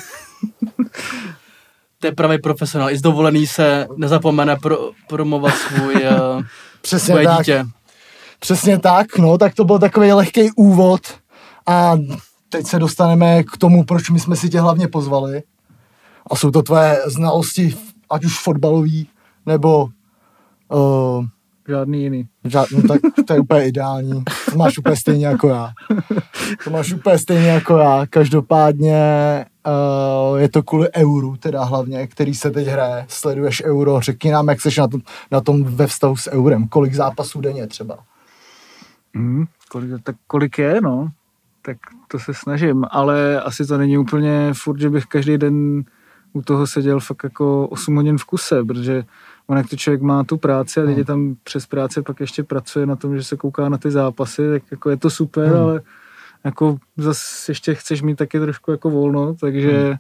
To 2.00 2.08
je 2.08 2.12
pravý 2.12 2.42
profesionál. 2.42 2.90
I 2.90 2.98
z 2.98 3.02
dovolený 3.02 3.48
se 3.48 3.88
nezapomene 3.96 4.56
pro, 4.56 4.92
promovat 5.08 5.54
svůj, 5.56 5.96
uh, 5.96 6.44
Přesně 6.82 7.14
svoje 7.14 7.26
tak. 7.26 7.38
dítě. 7.38 7.66
Přesně 8.40 8.80
tak, 8.80 9.18
no, 9.18 9.38
tak 9.38 9.56
to 9.56 9.64
byl 9.64 9.80
takový 9.80 10.12
lehký 10.14 10.52
úvod 10.56 11.02
a 11.68 11.98
teď 12.50 12.68
se 12.68 12.80
dostaneme 12.80 13.44
k 13.44 13.58
tomu, 13.58 13.84
proč 13.84 14.10
my 14.10 14.20
jsme 14.20 14.36
si 14.36 14.50
tě 14.50 14.60
hlavně 14.60 14.88
pozvali. 14.88 15.44
A 16.32 16.36
jsou 16.36 16.52
to 16.52 16.62
tvé 16.62 17.02
znalosti, 17.06 17.78
ať 18.10 18.26
už 18.26 18.40
fotbalový, 18.40 19.10
nebo 19.46 19.90
uh, 20.70 21.26
Žádný 21.68 22.04
jiný. 22.04 22.28
žád, 22.44 22.68
no, 22.72 22.82
tak 22.88 23.02
to 23.28 23.34
je 23.34 23.40
úplně 23.40 23.68
ideální. 23.68 24.24
To 24.52 24.58
máš 24.58 24.78
úplně 24.78 24.96
stejně 24.96 25.28
jako 25.28 25.48
já. 25.50 25.74
To 26.64 26.70
máš 26.70 26.94
úplně 26.94 27.18
stejně 27.18 27.48
jako 27.48 27.78
já. 27.78 28.06
Každopádně 28.10 29.00
uh, 30.32 30.38
je 30.38 30.50
to 30.50 30.64
kvůli 30.64 30.88
euru, 30.94 31.38
teda 31.38 31.64
hlavně, 31.64 32.08
který 32.08 32.34
se 32.34 32.52
teď 32.52 32.68
hraje. 32.68 33.06
Sleduješ 33.08 33.64
euro, 33.64 34.02
řekni 34.02 34.32
nám, 34.32 34.48
jak 34.48 34.62
jsi 34.62 34.70
na 34.80 34.88
tom, 34.88 35.02
na 35.32 35.42
tom 35.42 35.64
ve 35.64 35.88
vztahu 35.88 36.16
s 36.16 36.32
eurem. 36.32 36.68
Kolik 36.68 36.94
zápasů 36.94 37.42
denně 37.42 37.68
třeba? 37.68 37.98
Hmm, 39.16 39.46
kolik, 39.72 39.92
tak 40.04 40.16
kolik 40.28 40.58
je, 40.58 40.82
no. 40.82 41.10
Tak 41.62 41.78
to 42.08 42.20
se 42.20 42.34
snažím, 42.34 42.86
ale 42.92 43.42
asi 43.42 43.66
to 43.66 43.78
není 43.78 43.98
úplně 43.98 44.50
furt, 44.54 44.80
že 44.80 44.90
bych 44.90 45.06
každý 45.06 45.38
den 45.38 45.84
u 46.34 46.42
toho 46.42 46.68
seděl 46.68 47.00
fakt 47.00 47.24
jako 47.24 47.68
8 47.68 47.96
hodin 47.96 48.18
v 48.18 48.26
kuse, 48.26 48.64
protože 48.64 49.04
on 49.48 49.58
jak 49.58 49.70
to 49.70 49.76
člověk 49.76 50.02
má 50.02 50.24
tu 50.24 50.38
práci 50.38 50.80
a 50.82 50.86
teď 50.86 50.98
je 50.98 51.06
tam 51.06 51.36
přes 51.44 51.66
práce 51.66 52.02
pak 52.02 52.20
ještě 52.20 52.44
pracuje 52.44 52.86
na 52.86 52.96
tom, 52.96 53.18
že 53.18 53.24
se 53.24 53.38
kouká 53.38 53.70
na 53.70 53.78
ty 53.78 53.92
zápasy, 53.92 54.50
tak 54.52 54.64
jako 54.72 54.90
je 54.90 54.98
to 54.98 55.10
super, 55.10 55.48
Hmm. 55.48 55.62
ale 55.62 55.82
jako 56.44 56.78
zase 56.98 57.52
ještě 57.52 57.76
chceš 57.76 58.02
mít 58.02 58.16
taky 58.16 58.40
trošku 58.40 58.72
jako 58.72 58.90
volno, 58.90 59.34
takže 59.34 59.98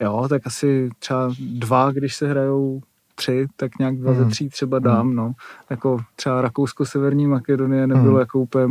jo, 0.00 0.26
tak 0.28 0.46
asi 0.46 0.90
třeba 0.98 1.30
dva, 1.40 1.92
když 1.92 2.16
se 2.16 2.28
hrajou 2.28 2.80
tři, 3.14 3.46
tak 3.56 3.78
nějak 3.78 3.96
dva 3.96 4.14
ze 4.14 4.20
Hmm. 4.22 4.30
tří 4.30 4.48
třeba 4.48 4.78
dám, 4.78 5.14
no. 5.14 5.32
Jako 5.70 5.98
třeba 6.16 6.42
Rakousko-Severní 6.42 7.26
Makedonie 7.28 7.86
nebylo 7.86 8.10
Hmm. 8.10 8.18
jako 8.20 8.38
úplně 8.38 8.66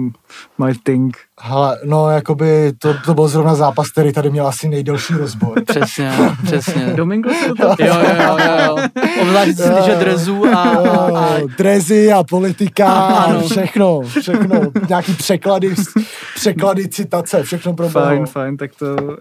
my 0.65 0.73
thing. 0.83 1.17
Hele, 1.43 1.77
no 1.85 2.09
jakoby 2.09 2.73
to, 2.77 2.93
to 3.05 3.13
byl 3.13 3.27
zrovna 3.27 3.55
zápas, 3.55 3.89
který 3.89 4.13
tady 4.13 4.29
měl 4.29 4.47
asi 4.47 4.67
nejdelší 4.69 5.13
rozbor. 5.13 5.63
Přesně, 5.67 6.11
přesně. 6.43 6.93
Domingo 6.95 7.29
se 7.29 7.47
to 7.47 7.55
tak 7.67 7.79
Jo, 7.79 7.85
jo, 7.95 8.15
jo, 8.17 8.37
jo, 8.45 8.65
jo. 8.65 8.75
Obzvlášť 9.21 9.49
týče 9.49 9.95
drezů 9.99 10.45
a, 10.45 10.59
a, 10.61 11.17
a 11.19 11.37
Jo, 11.37 11.47
Drezy 11.57 12.11
a 12.11 12.23
politika 12.23 12.87
a 12.93 13.23
Ano. 13.23 13.41
všechno, 13.41 14.01
všechno. 14.01 14.61
Nějaký 14.89 15.13
překlady, 15.13 15.75
překlady, 16.35 16.87
citace, 16.87 17.43
všechno 17.43 17.73
pro 17.73 17.89
Fajn, 17.89 18.25
fajn, 18.25 18.57
tak 18.57 18.71
to 18.79 18.95
uh, 18.95 19.11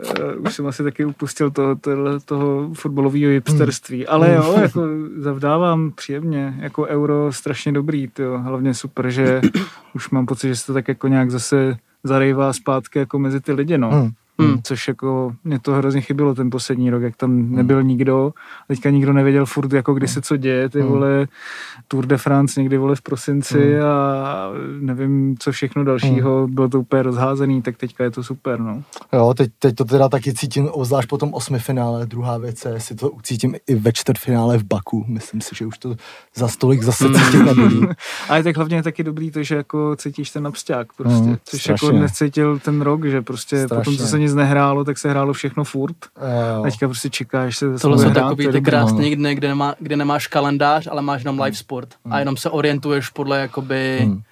už 0.46 0.54
jsem 0.54 0.66
asi 0.66 0.82
taky 0.82 1.04
upustil 1.04 1.50
toho, 1.50 1.76
toho, 1.76 2.20
toho 2.24 2.68
fotbalového 2.74 3.30
hipsterství. 3.30 4.06
Ale 4.06 4.32
jo, 4.34 4.58
jako 4.62 4.82
zavdávám 5.18 5.90
příjemně, 5.94 6.54
jako 6.58 6.82
euro 6.86 7.32
strašně 7.32 7.72
dobrý, 7.72 8.08
tyjo. 8.08 8.38
hlavně 8.38 8.74
super, 8.74 9.10
že 9.10 9.40
už 9.94 10.10
mám 10.10 10.26
pocit, 10.26 10.48
že 10.48 10.56
se 10.56 10.66
to 10.66 10.74
tak 10.74 10.88
jako 10.88 11.08
nějak 11.08 11.30
zase 11.30 11.76
zarejvá 12.04 12.52
zpátky 12.52 12.98
jako 12.98 13.18
mezi 13.18 13.40
ty 13.40 13.52
lidi, 13.52 13.78
no. 13.78 13.90
Hmm. 13.90 14.10
Hmm. 14.42 14.62
Což 14.62 14.88
jako 14.88 15.32
mě 15.44 15.58
to 15.58 15.72
hrozně 15.72 16.00
chybilo 16.00 16.34
ten 16.34 16.50
poslední 16.50 16.90
rok, 16.90 17.02
jak 17.02 17.16
tam 17.16 17.30
hmm. 17.30 17.56
nebyl 17.56 17.82
nikdo. 17.82 18.32
Teďka 18.68 18.90
nikdo 18.90 19.12
nevěděl 19.12 19.46
furt, 19.46 19.72
jako 19.72 19.94
kdy 19.94 20.08
se 20.08 20.22
co 20.22 20.36
děje, 20.36 20.68
ty 20.68 20.80
hmm. 20.80 20.88
vole 20.88 21.28
Tour 21.88 22.06
de 22.06 22.16
France 22.16 22.60
někdy 22.60 22.78
vole 22.78 22.96
v 22.96 23.02
prosinci 23.02 23.72
hmm. 23.72 23.82
a 23.84 24.50
nevím, 24.80 25.36
co 25.38 25.52
všechno 25.52 25.84
dalšího. 25.84 26.44
Hmm. 26.44 26.54
Bylo 26.54 26.68
to 26.68 26.80
úplně 26.80 27.02
rozházený, 27.02 27.62
tak 27.62 27.76
teďka 27.76 28.04
je 28.04 28.10
to 28.10 28.22
super, 28.22 28.60
no. 28.60 28.82
Jo, 29.12 29.34
teď, 29.36 29.50
teď 29.58 29.74
to 29.74 29.84
teda 29.84 30.08
taky 30.08 30.34
cítím, 30.34 30.68
obzvlášť 30.68 31.08
po 31.08 31.18
tom 31.18 31.34
osmi 31.34 31.58
finále. 31.58 32.06
Druhá 32.06 32.38
věc 32.38 32.64
je, 32.64 32.72
jestli 32.72 32.96
to 32.96 33.10
cítím 33.22 33.56
i 33.66 33.74
ve 33.74 33.92
čtvrtfinále 33.92 34.58
v 34.58 34.64
Baku. 34.64 35.04
Myslím 35.08 35.40
si, 35.40 35.54
že 35.54 35.66
už 35.66 35.78
to 35.78 35.96
za 36.34 36.48
stolik 36.48 36.82
zase 36.82 37.04
hmm. 37.04 37.14
cítit 37.14 37.42
nebudu. 37.42 37.88
Ale 38.28 38.42
tak 38.42 38.56
hlavně 38.56 38.76
je 38.76 38.82
taky 38.82 39.02
dobrý 39.02 39.30
to, 39.30 39.42
že 39.42 39.54
jako 39.56 39.96
cítíš 39.96 40.30
ten 40.30 40.46
absťák 40.46 40.92
prostě, 40.92 41.24
hmm, 41.24 41.36
což 41.44 41.62
strašně. 41.62 41.86
jako 41.86 41.98
necítil 41.98 42.58
ten 42.58 42.80
rok, 42.80 43.04
že 43.04 43.22
prostě 43.22 43.66
strašně. 43.66 43.80
potom, 43.80 43.96
co 43.96 44.06
se 44.06 44.18
nic 44.18 44.29
nehrálo, 44.34 44.84
tak 44.84 44.98
se 44.98 45.10
hrálo 45.10 45.32
všechno 45.32 45.64
furt. 45.64 45.96
Jo. 46.56 46.62
Teďka 46.62 46.88
prostě 46.88 47.10
čekáš 47.10 47.56
se 47.56 47.78
Tohle 47.78 47.98
jsou 47.98 48.10
takový 48.10 48.48
ty 48.48 48.60
krásné 48.60 49.16
dny, 49.16 49.34
kde, 49.34 49.48
nemá, 49.48 49.74
kde 49.78 49.96
nemáš 49.96 50.26
kalendář, 50.26 50.86
ale 50.86 51.02
máš 51.02 51.24
jenom 51.24 51.40
live 51.40 51.56
sport 51.56 51.88
hmm. 52.04 52.12
a 52.12 52.18
jenom 52.18 52.36
se 52.36 52.50
orientuješ 52.50 53.08
podle 53.08 53.40
jakoby 53.40 53.98
hmm 54.02 54.22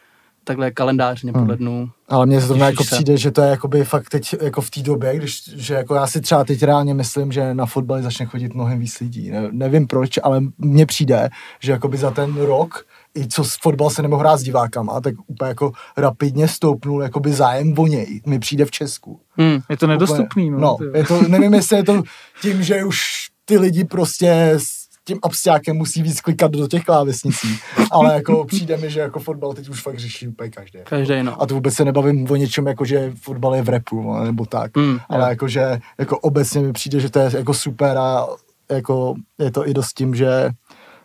takhle 0.49 0.71
kalendářně 0.71 1.33
podle 1.33 1.55
hmm. 1.55 1.57
dnů. 1.57 1.90
Ale 2.09 2.26
mně 2.26 2.40
zrovna 2.40 2.67
jako 2.67 2.85
se. 2.85 2.95
přijde, 2.95 3.17
že 3.17 3.31
to 3.31 3.43
je 3.43 3.50
jakoby 3.50 3.85
fakt 3.85 4.09
teď 4.09 4.35
jako 4.43 4.61
v 4.61 4.71
té 4.71 4.83
době, 4.83 5.17
když, 5.17 5.55
že 5.57 5.75
jako 5.75 5.95
já 5.95 6.07
si 6.07 6.21
třeba 6.21 6.45
teď 6.45 6.62
reálně 6.62 6.95
myslím, 6.95 7.33
že 7.33 7.55
na 7.55 7.67
fotbal 7.67 8.02
začne 8.02 8.26
chodit 8.26 8.55
mnohem 8.55 8.78
víc 8.78 9.00
lidí. 9.00 9.31
Ne, 9.31 9.49
nevím 9.52 9.87
proč, 9.87 10.19
ale 10.23 10.40
mně 10.59 10.87
přijde, 10.87 11.28
že 11.61 11.73
jakoby 11.73 11.97
za 11.97 12.11
ten 12.11 12.37
rok 12.37 12.87
i 13.18 13.28
co 13.28 13.44
s 13.44 13.56
fotbal 13.62 13.90
se 13.90 14.02
nemohl 14.02 14.20
hrát 14.20 14.37
s 14.37 14.42
divákama, 14.42 15.00
tak 15.00 15.14
úplně 15.26 15.48
jako 15.48 15.72
rapidně 15.96 16.48
stoupnul 16.48 17.02
jakoby 17.02 17.32
zájem 17.32 17.75
o 17.78 17.87
něj. 17.87 18.20
Mi 18.26 18.38
přijde 18.38 18.64
v 18.64 18.70
Česku. 18.70 19.20
Hmm, 19.37 19.60
je 19.70 19.76
to 19.76 19.87
nedostupný. 19.87 20.50
no, 20.50 20.58
no 20.58 20.78
je 20.94 21.04
to, 21.04 21.22
nevím, 21.28 21.54
jestli 21.54 21.76
je 21.76 21.84
to 21.84 22.02
tím, 22.42 22.62
že 22.62 22.84
už 22.84 22.98
ty 23.44 23.58
lidi 23.58 23.84
prostě 23.84 24.52
s 24.56 24.88
tím 25.04 25.18
abstiákem 25.22 25.76
musí 25.76 26.02
víc 26.02 26.20
klikat 26.20 26.50
do 26.50 26.68
těch 26.68 26.84
klávesnicí, 26.84 27.58
ale 27.90 28.14
jako 28.14 28.44
přijde 28.44 28.76
mi, 28.76 28.90
že 28.90 29.00
jako 29.00 29.20
fotbal 29.20 29.52
teď 29.52 29.68
už 29.68 29.82
fakt 29.82 29.98
řeší 29.98 30.28
úplně 30.28 30.50
každý. 30.50 30.78
Každý, 30.84 31.22
no. 31.22 31.42
A 31.42 31.46
to 31.46 31.54
vůbec 31.54 31.75
se 31.75 31.84
nebavím 31.84 32.30
o 32.30 32.37
něčem, 32.37 32.66
jako 32.66 32.84
že 32.84 33.12
fotbal 33.22 33.54
je 33.54 33.62
v 33.62 33.68
repu, 33.68 34.14
nebo 34.25 34.46
tak, 34.46 34.76
hmm, 34.76 34.98
ale 35.08 35.22
jo. 35.22 35.28
jako, 35.28 35.48
že 35.48 35.80
jako 35.98 36.18
obecně 36.18 36.60
mi 36.60 36.72
přijde, 36.72 37.00
že 37.00 37.10
to 37.10 37.18
je 37.18 37.30
jako 37.37 37.54
super 37.54 37.98
a 37.98 38.26
jako 38.70 39.14
je 39.38 39.50
to 39.50 39.68
i 39.68 39.75
dost 39.75 39.92
tím, 39.92 40.14
že 40.14 40.50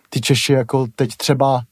ty 0.08 0.20
Češi 0.20 0.52
jako 0.52 0.86
teď 0.96 1.16
třeba 1.16 1.62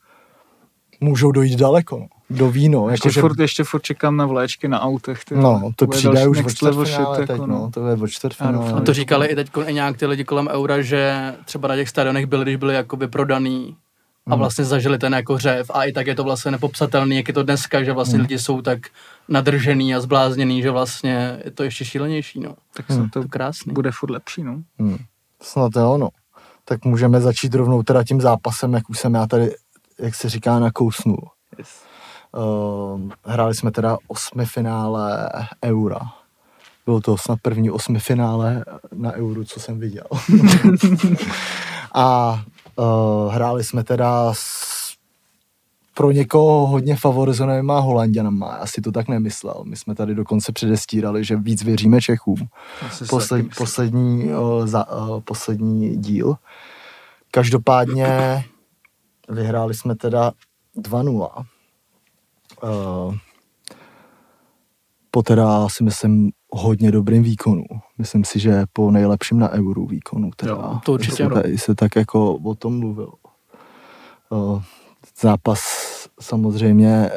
můžou 1.02 1.32
dojít 1.32 1.59
daleko. 1.59 1.99
No. 1.99 2.06
Do 2.30 2.50
víno. 2.50 2.90
Ještě, 2.90 3.09
jako, 3.09 3.21
furt, 3.21 3.37
že... 3.37 3.44
ještě 3.44 3.64
furt 3.64 3.82
čekám 3.82 4.16
na 4.16 4.26
vléčky 4.26 4.68
na 4.68 4.80
autech. 4.80 5.25
Ty, 5.25 5.35
no, 5.35 5.73
to, 5.76 5.87
to 5.87 5.90
přijde 5.90 6.28
už 6.28 6.44
od 6.44 6.50
čtvrtfinále 6.50 7.16
teď, 7.16 7.30
jako, 7.30 7.47
no. 7.47 7.59
no. 7.59 7.71
To 7.71 7.88
je 7.88 7.97
od 7.97 8.09
čtvrtfinále. 8.09 8.73
A 8.73 8.80
to 8.80 8.94
říkali 8.94 9.26
i 9.26 9.35
teď 9.35 9.50
i 9.66 9.75
nějak 9.75 9.97
ty 9.97 10.06
lidi 10.06 10.25
kolem 10.25 10.49
Eura, 10.49 10.82
že 10.82 11.35
třeba 11.44 11.68
na 11.68 11.76
těch 11.76 11.88
stadionech 11.88 12.26
byli, 12.26 12.44
když 12.44 12.56
byli 12.56 12.75
jakoby 12.75 13.09
prodaný 13.09 13.76
a 14.26 14.30
hmm. 14.30 14.38
vlastně 14.38 14.64
zažili 14.64 14.99
ten 14.99 15.12
jako 15.14 15.38
řev 15.38 15.71
a 15.75 15.85
i 15.85 15.92
tak 15.92 16.06
je 16.06 16.14
to 16.14 16.25
vlastně 16.25 16.50
nepopsatelný, 16.50 17.16
jak 17.16 17.28
je 17.28 17.35
to 17.35 17.42
dneska, 17.42 17.82
že 17.82 17.92
vlastně 17.92 18.14
hmm. 18.14 18.23
lidi 18.23 18.38
jsou 18.38 18.62
tak 18.62 18.78
nadržený 19.28 19.94
a 19.94 20.00
zblázněný, 20.00 20.62
že 20.62 20.71
vlastně 20.71 21.40
je 21.44 21.50
to 21.50 21.62
ještě 21.62 21.85
šílenější, 21.85 22.40
no. 22.40 22.54
Tak 22.76 22.90
hmm. 22.90 23.11
to, 23.11 23.23
to 23.23 23.28
krásný. 23.28 23.73
bude 23.73 23.90
furt 23.92 24.11
lepší, 24.11 24.42
no. 24.42 24.62
Hmm. 24.78 24.99
Snad 25.42 25.76
je 25.76 25.82
ono. 25.82 26.09
Tak 26.64 26.85
můžeme 26.85 27.21
začít 27.21 27.54
rovnou 27.54 27.82
teda 27.82 28.04
tím 28.04 28.21
zápasem, 28.21 28.73
jak 28.73 28.90
už 28.90 28.99
jsem 28.99 29.14
já 29.14 29.26
tady 29.26 29.54
jak 30.02 30.14
se 30.14 30.28
říká, 30.28 30.59
nakousnul. 30.59 31.28
Yes. 31.59 31.68
Uh, 32.37 33.11
hráli 33.25 33.54
jsme 33.54 33.71
teda 33.71 33.97
osmi 34.09 34.47
finále 34.47 35.28
Eura. 35.64 36.00
Bylo 36.87 37.00
to 37.00 37.16
snad 37.18 37.38
první 37.42 37.71
osmi 37.71 37.99
finále 37.99 38.64
na 38.94 39.12
Euru, 39.12 39.44
co 39.44 39.61
jsem 39.61 39.78
viděl. 39.78 40.06
a 41.94 42.40
uh, 42.76 43.32
hráli 43.32 43.64
jsme 43.64 43.85
teda 43.85 44.35
s 44.35 44.73
pro 45.94 46.11
někoho 46.11 46.66
hodně 46.66 46.97
favorizovanýma 46.97 47.78
Holanděnama. 47.78 48.56
Já 48.61 48.66
si 48.66 48.80
to 48.80 48.92
tak 48.92 49.09
nemyslel. 49.09 49.62
My 49.64 49.76
jsme 49.76 49.94
tady 49.94 50.14
dokonce 50.14 50.52
předestírali, 50.52 51.25
že 51.25 51.37
víc 51.37 51.62
věříme 51.62 52.00
Čechům. 52.00 52.49
Posled, 53.11 53.47
poslední, 53.56 54.25
uh, 54.25 54.66
za, 54.66 54.92
uh, 54.92 55.21
poslední 55.21 55.97
díl. 55.97 56.35
Každopádně 57.30 58.44
Vyhráli 59.29 59.75
jsme 59.75 59.95
teda 59.97 60.33
2-0. 60.76 61.47
Uh, 62.62 63.14
eh, 63.14 63.19
po 65.11 65.23
teda 65.23 65.69
si 65.69 65.85
myslím 65.85 66.33
hodně 66.50 66.91
dobrým 66.91 67.23
výkonu. 67.23 67.64
Myslím 67.99 68.25
si, 68.25 68.41
že 68.41 68.64
po 68.73 68.91
nejlepším 68.91 69.38
na 69.38 69.50
euru 69.50 69.87
výkonu. 69.87 70.31
Teda, 70.37 70.52
jo, 70.52 70.81
to 70.85 70.93
určitě 70.93 71.29
tady 71.29 71.59
se 71.59 71.75
tak 71.75 71.97
jako 71.97 72.35
o 72.35 72.55
tom 72.55 72.79
mluvil. 72.79 73.12
Uh, 74.31 74.62
zápas 75.21 75.61
samozřejmě 76.21 77.11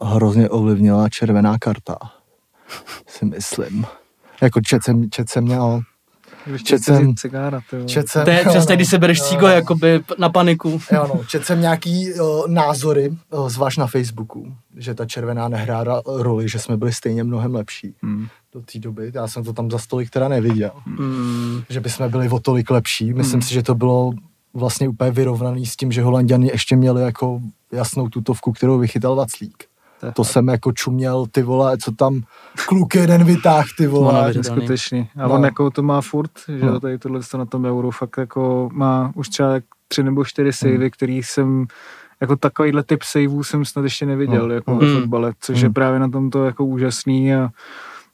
hrozně 0.00 0.48
ovlivnila 0.48 1.08
červená 1.08 1.58
karta, 1.58 1.98
si 3.06 3.24
myslím. 3.24 3.86
Jako 4.42 4.60
čet 4.60 4.82
jsem, 4.84 5.10
čet 5.10 5.28
jsem 5.28 5.44
měl 5.44 5.80
Čet 6.64 6.84
jsem, 6.84 7.16
cigára, 7.16 7.60
čet 7.86 8.08
jsem, 8.08 8.24
to 8.24 8.30
je 8.30 8.44
přesně, 8.48 8.76
když 8.76 8.88
se 8.88 8.98
bereš 8.98 9.22
cígo 9.22 9.46
jakoby 9.46 10.00
na 10.18 10.28
paniku. 10.28 10.80
Jo, 10.92 11.06
no, 11.14 11.24
čet 11.24 11.46
jsem 11.46 11.60
nějaký 11.60 12.20
o, 12.20 12.44
názory, 12.48 13.16
o, 13.30 13.50
zvlášť 13.50 13.78
na 13.78 13.86
Facebooku, 13.86 14.54
že 14.76 14.94
ta 14.94 15.06
červená 15.06 15.48
nehrála 15.48 16.02
roli, 16.06 16.48
že 16.48 16.58
jsme 16.58 16.76
byli 16.76 16.92
stejně 16.92 17.24
mnohem 17.24 17.54
lepší 17.54 17.94
hmm. 18.02 18.26
do 18.54 18.60
té 18.60 18.78
doby. 18.78 19.12
Já 19.14 19.28
jsem 19.28 19.44
to 19.44 19.52
tam 19.52 19.70
za 19.70 19.78
stolik 19.78 20.10
teda 20.10 20.28
neviděl. 20.28 20.70
Hmm. 20.84 21.62
Že 21.68 21.80
by 21.80 21.90
jsme 21.90 22.08
byli 22.08 22.28
o 22.28 22.40
tolik 22.40 22.70
lepší. 22.70 23.14
Myslím 23.14 23.40
hmm. 23.40 23.42
si, 23.42 23.54
že 23.54 23.62
to 23.62 23.74
bylo 23.74 24.12
vlastně 24.54 24.88
úplně 24.88 25.10
vyrovnaný 25.10 25.66
s 25.66 25.76
tím, 25.76 25.92
že 25.92 26.02
Holanděni 26.02 26.48
ještě 26.52 26.76
měli 26.76 27.02
jako 27.02 27.40
jasnou 27.72 28.08
tutovku, 28.08 28.52
kterou 28.52 28.78
vychytal 28.78 29.16
Vaclík. 29.16 29.69
To 30.14 30.24
jsem 30.24 30.48
jako 30.48 30.72
čuměl, 30.72 31.26
ty 31.30 31.42
vole, 31.42 31.78
co 31.78 31.92
tam 31.92 32.20
kluk 32.68 32.94
jeden 32.94 33.24
vytáh, 33.24 33.66
ty 33.76 33.86
vole. 33.86 34.32
No, 34.36 34.42
skutečně. 34.42 35.08
A 35.16 35.28
no. 35.28 35.34
on 35.34 35.44
jako 35.44 35.70
to 35.70 35.82
má 35.82 36.00
furt, 36.00 36.30
že 36.58 36.66
no. 36.66 36.80
tady 36.80 36.98
tohle 36.98 37.20
na 37.38 37.46
tom 37.46 37.64
euro 37.64 37.90
fakt 37.90 38.16
jako 38.18 38.68
má 38.72 39.12
už 39.14 39.28
třeba 39.28 39.50
tři 39.88 40.02
nebo 40.02 40.24
čtyři 40.24 40.52
savey, 40.52 40.76
hmm. 40.78 40.90
který 40.90 41.22
jsem 41.22 41.66
jako 42.20 42.36
takovýhle 42.36 42.82
typ 42.82 43.02
saveů 43.02 43.42
jsem 43.42 43.64
snad 43.64 43.82
ještě 43.82 44.06
neviděl 44.06 44.48
no. 44.48 44.54
jako 44.54 44.74
hmm. 44.74 44.94
fotbale, 44.94 45.32
což 45.40 45.56
hmm. 45.56 45.64
je 45.64 45.70
právě 45.70 46.00
na 46.00 46.08
tomto 46.08 46.44
jako 46.44 46.64
úžasný 46.64 47.34
a 47.34 47.38
hmm. 47.38 47.50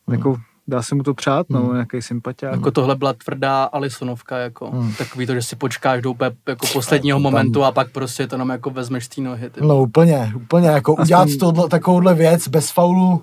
jako 0.09 0.37
dá 0.69 0.83
se 0.83 0.95
mu 0.95 1.03
to 1.03 1.15
přát, 1.15 1.47
no, 1.51 1.61
hmm. 1.61 1.73
nějaký 1.73 2.03
sympatiák. 2.03 2.55
Jako 2.55 2.71
tohle 2.71 2.97
byla 2.97 3.13
tvrdá 3.13 3.65
Alisonovka, 3.65 4.39
jako 4.39 4.71
hmm. 4.71 4.93
takový 4.99 5.27
to, 5.27 5.35
že 5.35 5.43
si 5.43 5.57
počkáš 5.57 6.03
do 6.03 6.11
úplně 6.11 6.31
jako 6.47 6.67
posledního 6.73 7.19
momentu 7.19 7.65
a 7.65 7.73
pak 7.73 7.91
prostě 7.91 8.27
to 8.27 8.35
jenom 8.35 8.49
jako 8.49 8.71
vezmeš 8.71 9.05
z 9.05 9.09
té 9.09 9.21
nohy. 9.21 9.51
Ty. 9.51 9.61
No 9.61 9.83
úplně, 9.83 10.33
úplně, 10.37 10.69
jako 10.69 10.93
Aspoň... 10.93 11.05
udělat 11.05 11.29
tohle, 11.41 11.69
takovouhle 11.69 12.15
věc 12.15 12.49
bez 12.49 12.71
faulu, 12.71 13.23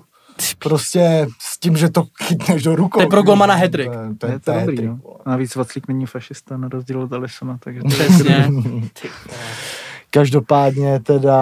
prostě 0.58 1.26
s 1.38 1.58
tím, 1.58 1.76
že 1.76 1.90
to 1.90 2.04
chytneš 2.22 2.62
do 2.62 2.76
rukou. 2.76 2.98
To 2.98 3.02
je 3.02 3.08
pro 3.08 3.22
golmana 3.22 3.54
hedrik. 3.54 3.90
To, 4.18 4.26
je, 4.26 4.40
to, 4.40 4.50
je, 4.50 4.60
to 4.60 4.66
dobrý, 4.66 4.86
no. 4.86 4.98
Navíc 5.26 5.56
Vaclík 5.56 5.88
není 5.88 6.06
fašista 6.06 6.56
na 6.56 6.68
rozdíl 6.68 7.02
od 7.02 7.12
Alisona, 7.12 7.58
takže 7.60 7.80
to 7.80 7.88
Přesně. 7.88 8.48
Každopádně 10.10 11.00
teda 11.00 11.38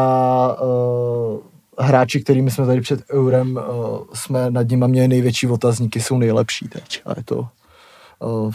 uh, 0.62 1.51
hráči, 1.78 2.20
kterými 2.20 2.50
jsme 2.50 2.66
tady 2.66 2.80
před 2.80 3.02
Eurem, 3.12 3.56
uh, 3.56 3.98
jsme 4.14 4.50
nad 4.50 4.68
nimi 4.68 4.84
měli 4.88 5.08
největší 5.08 5.46
otazníky, 5.46 6.00
jsou 6.00 6.18
nejlepší 6.18 6.68
teď. 6.68 7.02
A 7.06 7.10
je 7.16 7.24
to 7.24 7.48
uh, 8.18 8.52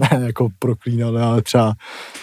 ne 0.00 0.26
jako 0.26 0.48
proklínali, 0.58 1.22
ale 1.22 1.42
třeba 1.42 1.74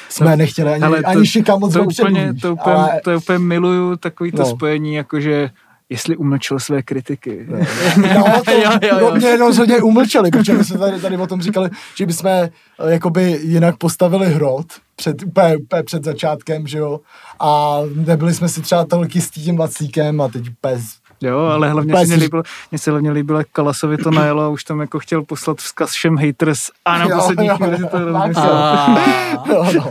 jsme 0.10 0.30
no, 0.30 0.36
nechtěli 0.36 0.72
ani, 0.72 0.82
to, 0.82 1.08
ani 1.08 1.26
šikam 1.26 1.60
moc 1.60 1.74
to, 1.74 1.84
úplně, 1.84 2.34
to, 2.42 2.54
úplně, 2.54 2.76
ale... 2.76 3.02
to 3.04 3.18
úplně 3.18 3.40
miluju, 3.40 3.96
takový 3.96 4.32
to 4.32 4.38
no. 4.38 4.46
spojení, 4.46 4.94
jakože 4.94 5.50
jestli 5.90 6.18
umlčel 6.18 6.60
své 6.60 6.82
kritiky. 6.82 7.46
No, 7.50 8.42
to, 8.46 8.52
jo, 8.64 8.72
jo, 8.82 9.00
jo. 9.00 9.16
mě 9.16 9.38
rozhodně 9.38 9.82
umlčeli, 9.82 10.32
protože 10.32 10.54
my 10.54 10.64
jsme 10.64 10.78
tady, 10.78 11.02
tady 11.02 11.18
o 11.18 11.28
tom 11.28 11.42
říkali, 11.42 11.70
že 11.96 12.06
bychom 12.06 12.30
eh, 12.30 12.50
jakoby 12.88 13.40
jinak 13.44 13.78
postavili 13.78 14.28
hrot 14.28 14.66
před, 15.00 15.24
úplně, 15.24 15.58
úplně 15.58 15.84
před 15.84 16.04
začátkem, 16.04 16.68
že 16.68 16.78
jo, 16.78 17.00
a 17.40 17.80
nebyli 17.96 18.34
jsme 18.34 18.50
si 18.50 18.62
třeba 18.62 18.86
tolik 18.86 19.16
jistý 19.16 19.44
tím 19.44 19.58
vacíkem 19.58 20.22
a 20.22 20.28
teď 20.28 20.50
úplně 20.50 20.80
Jo, 21.22 21.40
ale 21.40 21.70
hlavně 21.70 21.98
se 21.98 22.06
mě 22.06 22.16
líbilo, 22.16 22.44
mě 22.72 22.80
se 22.80 22.92
hlavně 22.92 23.12
líbilo, 23.12 23.40
jak 23.40 23.48
Kalasovi 23.52 23.98
to 23.98 24.12
najelo 24.12 24.42
a 24.42 24.50
už 24.50 24.64
tam 24.64 24.80
jako 24.80 25.00
chtěl 25.00 25.24
poslat 25.24 25.58
vzkaz 25.58 25.92
všem 25.92 26.18
haters 26.18 26.60
a 26.86 26.98
na 26.98 27.16
poslední 27.16 27.50
chvíli 27.50 27.78
to 27.78 27.98
jo, 29.50 29.66
no. 29.76 29.90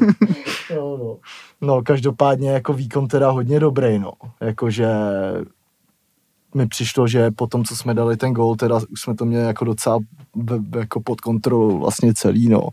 jo, 0.71 0.99
no. 0.99 1.17
no, 1.61 1.83
každopádně 1.83 2.51
jako 2.51 2.73
výkon 2.73 3.09
teda 3.09 3.31
hodně 3.31 3.61
dobrý, 3.61 3.99
no. 3.99 4.13
Jakože 4.41 4.89
mi 6.59 6.67
přišlo, 6.67 7.09
že 7.09 7.31
po 7.31 7.47
tom, 7.47 7.65
co 7.65 7.77
jsme 7.77 7.95
dali 7.95 8.17
ten 8.17 8.33
gol, 8.33 8.57
teda 8.57 8.81
už 8.91 9.01
jsme 9.01 9.15
to 9.15 9.25
měli 9.25 9.45
jako 9.45 9.65
docela 9.65 9.99
jako 10.77 11.01
pod 11.01 11.21
kontrolou 11.21 11.79
vlastně 11.79 12.15
celý, 12.15 12.49
no. 12.49 12.69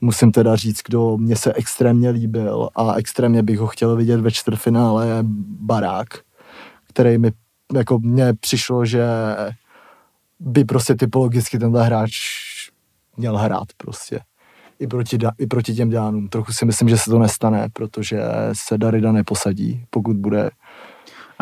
Musím 0.00 0.32
teda 0.32 0.56
říct, 0.56 0.80
kdo 0.86 1.16
mě 1.16 1.36
se 1.36 1.52
extrémně 1.52 2.10
líbil 2.10 2.68
a 2.74 2.94
extrémně 2.94 3.42
bych 3.42 3.58
ho 3.58 3.66
chtěl 3.66 3.96
vidět 3.96 4.20
ve 4.20 4.30
čtvrtfinále 4.30 5.06
je 5.06 5.16
Barák, 5.60 6.08
který 6.88 7.18
mi, 7.18 7.32
jako 7.74 7.98
mně 7.98 8.34
přišlo, 8.40 8.84
že 8.84 9.06
by 10.40 10.64
prostě 10.64 10.94
typologicky 10.94 11.58
tenhle 11.58 11.86
hráč 11.86 12.12
měl 13.16 13.36
hrát 13.36 13.66
prostě. 13.76 14.20
I 14.78 14.86
proti, 14.86 15.18
I 15.38 15.46
proti 15.46 15.74
těm 15.74 15.90
Dánům. 15.90 16.28
Trochu 16.28 16.52
si 16.52 16.64
myslím, 16.64 16.88
že 16.88 16.98
se 16.98 17.10
to 17.10 17.18
nestane, 17.18 17.68
protože 17.72 18.22
se 18.52 18.78
Darida 18.78 19.12
neposadí, 19.12 19.84
pokud 19.90 20.16
bude 20.16 20.50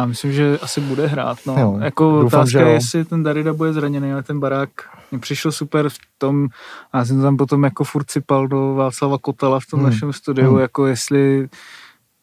já 0.01 0.07
myslím, 0.07 0.33
že 0.33 0.59
asi 0.59 0.81
bude 0.81 1.07
hrát. 1.07 1.39
No. 1.47 1.57
Jo, 1.59 1.79
jako 1.83 2.23
doufám, 2.23 2.41
otázka 2.41 2.61
je, 2.61 2.73
jestli 2.73 3.05
ten 3.05 3.23
Darida 3.23 3.53
bude 3.53 3.73
zraněný, 3.73 4.13
ale 4.13 4.23
ten 4.23 4.41
barák 4.41 4.71
mi 5.13 5.19
přišel 5.19 5.53
super 5.53 5.89
v 5.89 5.99
tom, 6.19 6.49
a 6.93 6.99
já 6.99 7.05
jsem 7.05 7.23
tam 7.23 7.37
potom 7.37 7.65
jako 7.65 7.85
furt 7.85 8.11
sypal 8.11 8.49
do 8.49 8.75
Václava 8.75 9.19
Kotala 9.19 9.61
v 9.61 9.67
tom 9.67 9.81
hmm. 9.81 9.91
našem 9.91 10.13
studiu, 10.13 10.51
hmm. 10.51 10.61
jako 10.61 10.87
jestli 10.87 11.49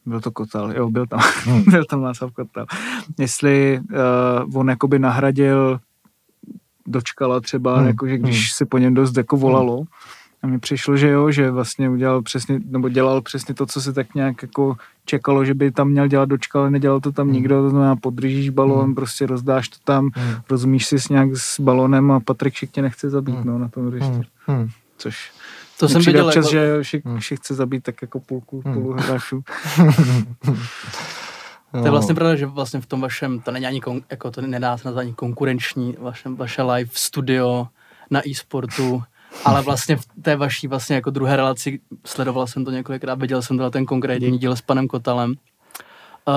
byl 0.05 0.22
to 0.22 0.31
Kotal, 0.31 0.72
jo, 0.72 0.89
byl 0.89 1.07
tam, 1.07 1.19
hmm. 1.43 1.63
byl 1.67 1.86
tam 1.86 2.01
Václav 2.01 2.31
Kotal. 2.31 2.65
Jestli 3.17 3.79
uh, 4.46 4.60
on 4.60 4.69
jakoby 4.69 5.00
nahradil 5.00 5.79
dočkala 6.88 7.39
třeba, 7.39 7.77
hmm. 7.77 7.88
jako, 7.88 8.07
že 8.07 8.17
když 8.17 8.38
hmm. 8.38 8.53
se 8.53 8.65
po 8.65 8.77
něm 8.77 8.93
dost 8.93 9.17
jako 9.17 9.38
volalo, 9.38 9.77
hmm 9.77 9.88
a 10.44 10.48
mi 10.48 10.60
přišlo, 10.60 10.98
že 10.98 11.10
jo, 11.10 11.32
že 11.32 11.51
vlastně 11.51 11.89
udělal 11.89 12.22
přesně, 12.22 12.60
nebo 12.65 12.89
dělal 12.89 13.22
přesně 13.22 13.56
to, 13.56 13.65
co 13.65 13.82
se 13.82 13.94
tak 13.94 14.15
nějak 14.15 14.41
jako 14.41 14.75
čekalo, 15.06 15.46
že 15.46 15.53
by 15.53 15.72
tam 15.72 15.89
měl 15.89 16.08
dělat 16.08 16.29
dočka, 16.29 16.60
ale 16.60 16.72
nedělal 16.72 17.00
to 17.00 17.12
tam 17.12 17.27
mm. 17.27 17.34
nikdo, 17.34 17.62
to 17.62 17.70
znamená 17.70 17.96
podržíš 17.96 18.50
balón, 18.50 18.88
mm. 18.88 18.96
prostě 18.96 19.25
rozdáš 19.25 19.67
to 19.67 19.77
tam, 19.84 20.03
mm. 20.03 20.12
rozumíš 20.50 20.86
si 20.86 21.00
s 21.00 21.10
nějak 21.10 21.29
s 21.36 21.60
balónem 21.60 22.12
a 22.12 22.20
Patrik 22.20 22.53
Šik 22.53 22.72
tě 22.72 22.82
nechce 22.82 23.10
zabít, 23.10 23.36
mm. 23.36 23.46
no, 23.46 23.58
na 23.58 23.67
tom 23.67 23.88
hřišti. 23.88 24.22
Mm. 24.48 24.70
Což 24.98 25.32
to 25.79 25.89
jsem 25.89 26.01
viděl 26.01 26.32
čas, 26.32 26.46
jako... 26.46 26.51
že 26.51 26.84
Šik, 26.84 27.06
mm. 27.06 27.20
Šik 27.20 27.39
chce 27.39 27.56
zabít 27.56 27.84
tak 27.84 28.01
jako 28.01 28.20
půlku, 28.20 28.62
půlku 28.62 28.94
hráčů. 28.94 29.44
To 31.72 31.86
je 31.86 31.91
vlastně 31.91 32.15
pravda, 32.15 32.36
že 32.36 32.46
vlastně 32.46 32.82
v 32.82 32.86
tom 32.86 33.01
vašem, 33.01 33.39
to 33.39 33.51
není 33.51 33.65
ani, 33.65 33.82
kon, 33.82 34.01
jako 34.10 34.32
to 34.32 34.41
nedá 34.41 34.77
se 34.77 34.88
nazvat 34.88 35.01
ani 35.01 35.13
konkurenční, 35.13 35.96
vašem, 36.00 36.36
vaše 36.36 36.62
live 36.62 36.89
studio 36.94 37.67
na 38.10 38.27
e-sportu, 38.27 39.03
ale 39.46 39.62
vlastně 39.62 39.96
v 39.96 40.06
té 40.22 40.36
vaší 40.36 40.67
vlastně 40.67 40.96
jako 40.96 41.10
druhé 41.10 41.36
relaci, 41.36 41.79
sledoval 42.06 42.48
jsem 42.48 42.65
to 42.65 42.72
několikrát, 42.72 43.22
viděl 43.22 43.41
jsem 43.41 43.58
to 43.58 43.70
ten 43.70 43.86
konkrétní 43.86 44.32
mm. 44.32 44.38
díl 44.38 44.56
s 44.56 44.62
panem 44.62 44.88
Kotalem, 44.88 45.29
uh, 45.29 46.36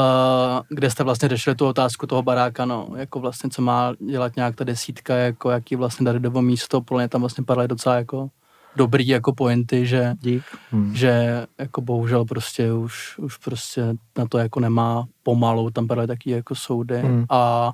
kde 0.69 0.90
jste 0.90 1.04
vlastně 1.04 1.28
řešili 1.28 1.57
tu 1.57 1.66
otázku 1.66 2.07
toho 2.07 2.23
baráka, 2.23 2.64
no, 2.64 2.88
jako 2.97 3.21
vlastně, 3.21 3.50
co 3.50 3.62
má 3.62 3.92
dělat 4.11 4.37
nějak 4.37 4.57
ta 4.57 4.64
desítka, 4.64 5.14
jako 5.14 5.50
jaký 5.50 5.76
vlastně 5.76 6.04
Davidovo 6.04 6.42
místo, 6.42 6.80
podle 6.80 7.02
mě 7.02 7.09
tam 7.09 7.21
vlastně 7.21 7.45
padaly 7.45 7.69
docela 7.69 7.95
jako 7.95 8.28
dobrý 8.76 9.09
jako 9.09 9.33
pointy, 9.33 9.87
že, 9.87 10.14
Dík. 10.21 10.45
Hmm. 10.71 10.95
že 10.95 11.47
jako 11.59 11.80
bohužel 11.80 12.25
prostě 12.25 12.73
už, 12.73 13.19
už 13.19 13.37
prostě 13.37 13.95
na 14.19 14.26
to 14.26 14.38
jako 14.38 14.61
nemá 14.61 15.04
pomalu, 15.23 15.71
tam 15.71 15.87
padaly 15.87 16.07
taky 16.07 16.30
jako 16.30 16.54
soudy 16.54 17.00
hmm. 17.00 17.25
a 17.30 17.73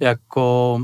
jako 0.00 0.78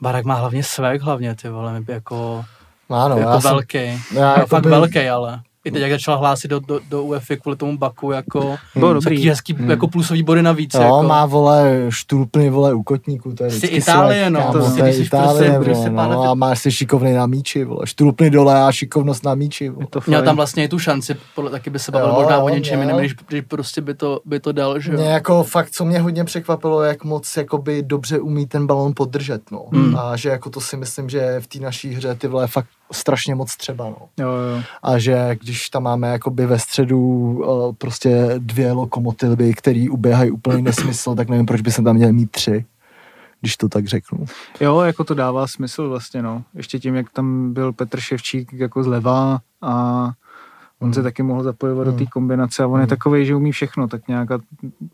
Barák 0.00 0.24
má 0.24 0.34
hlavně 0.34 0.62
svek 0.62 1.02
hlavně, 1.02 1.34
ty 1.34 1.48
vole, 1.48 1.82
jako 1.88 2.44
ano, 2.90 3.18
jako 3.18 3.30
já 3.30 3.38
velký. 3.38 3.78
Jsem, 3.78 4.18
já, 4.18 4.34
jako 4.36 4.46
fakt 4.46 4.62
by... 4.62 4.70
velký, 4.70 5.08
ale. 5.08 5.40
I 5.64 5.70
teď, 5.70 5.82
jak 5.82 5.90
začala 5.90 6.16
hlásit 6.16 6.48
do, 6.48 6.60
do, 6.60 6.80
do 6.88 7.02
UFC 7.02 7.26
kvůli 7.42 7.56
tomu 7.56 7.78
Baku, 7.78 8.10
jako 8.10 8.40
hmm. 8.74 8.94
dobrý. 8.94 9.28
hezký 9.28 9.54
hmm. 9.54 9.70
jako 9.70 9.88
plusový 9.88 10.22
body 10.22 10.42
navíc. 10.42 10.74
Jo, 10.74 10.82
jako. 10.82 11.02
má, 11.02 11.26
vole, 11.26 11.86
štulpny, 11.88 12.50
vole, 12.50 12.74
u 12.74 12.82
kotníků, 12.82 13.32
to 13.32 13.44
je 13.44 13.50
vždycky 13.50 13.76
Itálie, 13.76 14.30
no. 14.30 14.52
To, 14.52 14.76
to 14.76 14.84
je 14.84 14.96
Itálie, 14.96 15.60
prostě, 15.64 15.90
vole, 15.90 16.08
no, 16.08 16.22
a 16.22 16.34
máš 16.34 16.58
si 16.58 16.72
šikovný 16.72 17.12
na 17.12 17.26
míči, 17.26 17.64
vole, 17.64 17.86
štulpny 17.86 18.30
dole 18.30 18.62
a 18.62 18.72
šikovnost 18.72 19.24
na 19.24 19.34
míči, 19.34 19.68
vole. 19.68 19.86
Měl 20.06 20.22
tam 20.22 20.36
vlastně 20.36 20.64
i 20.64 20.68
tu 20.68 20.78
šanci, 20.78 21.16
podle, 21.34 21.50
taky 21.50 21.70
by 21.70 21.78
se 21.78 21.92
bavil 21.92 22.12
možná 22.12 22.38
o 22.38 22.48
něčem 22.48 22.80
jiném, 22.80 22.96
když, 22.96 23.14
když 23.28 23.42
prostě 23.48 23.80
by 23.80 23.94
to, 23.94 24.20
by 24.24 24.40
to 24.40 24.52
dal, 24.52 24.80
že 24.80 24.92
Mě 24.92 25.08
jako 25.08 25.42
fakt, 25.42 25.70
co 25.70 25.84
mě 25.84 26.00
hodně 26.00 26.24
překvapilo, 26.24 26.82
jak 26.82 27.04
moc 27.04 27.36
jakoby 27.36 27.82
dobře 27.82 28.18
umí 28.18 28.46
ten 28.46 28.66
balon 28.66 28.92
podržet, 28.96 29.50
no. 29.50 29.64
Hmm. 29.72 29.96
A 29.96 30.16
že 30.16 30.28
jako 30.28 30.50
to 30.50 30.60
si 30.60 30.76
myslím, 30.76 31.08
že 31.08 31.40
v 31.40 31.46
té 31.46 31.58
naší 31.58 31.94
hře 31.94 32.14
ty 32.14 32.28
vole 32.28 32.46
fakt 32.46 32.68
strašně 32.92 33.34
moc 33.34 33.56
třeba, 33.56 33.84
no. 33.84 33.96
Jo, 34.18 34.28
jo. 34.28 34.62
A 34.82 34.98
že 34.98 35.36
když 35.40 35.68
tam 35.68 35.82
máme 35.82 36.08
jakoby 36.08 36.46
ve 36.46 36.58
středu 36.58 36.98
uh, 36.98 37.74
prostě 37.78 38.34
dvě 38.38 38.72
lokomotivy, 38.72 39.54
které 39.54 39.86
uběhají 39.90 40.30
úplný 40.30 40.62
nesmysl, 40.62 41.14
tak 41.14 41.28
nevím, 41.28 41.46
proč 41.46 41.60
by 41.60 41.72
se 41.72 41.82
tam 41.82 41.96
měl 41.96 42.12
mít 42.12 42.30
tři 42.30 42.64
když 43.40 43.56
to 43.56 43.68
tak 43.68 43.86
řeknu. 43.86 44.24
Jo, 44.60 44.80
jako 44.80 45.04
to 45.04 45.14
dává 45.14 45.46
smysl 45.46 45.88
vlastně, 45.88 46.22
no. 46.22 46.42
Ještě 46.54 46.78
tím, 46.78 46.94
jak 46.94 47.10
tam 47.10 47.52
byl 47.52 47.72
Petr 47.72 48.00
Ševčík 48.00 48.52
jako 48.52 48.82
zleva 48.82 49.40
a 49.62 50.04
on 50.80 50.86
hmm. 50.86 50.94
se 50.94 51.02
taky 51.02 51.22
mohl 51.22 51.42
zapojovat 51.42 51.86
hmm. 51.86 51.96
do 51.96 52.04
té 52.04 52.10
kombinace 52.10 52.62
a 52.62 52.66
on 52.66 52.72
hmm. 52.72 52.80
je 52.80 52.86
takový, 52.86 53.26
že 53.26 53.34
umí 53.34 53.52
všechno, 53.52 53.88
tak 53.88 54.08
nějak 54.08 54.30
a 54.30 54.38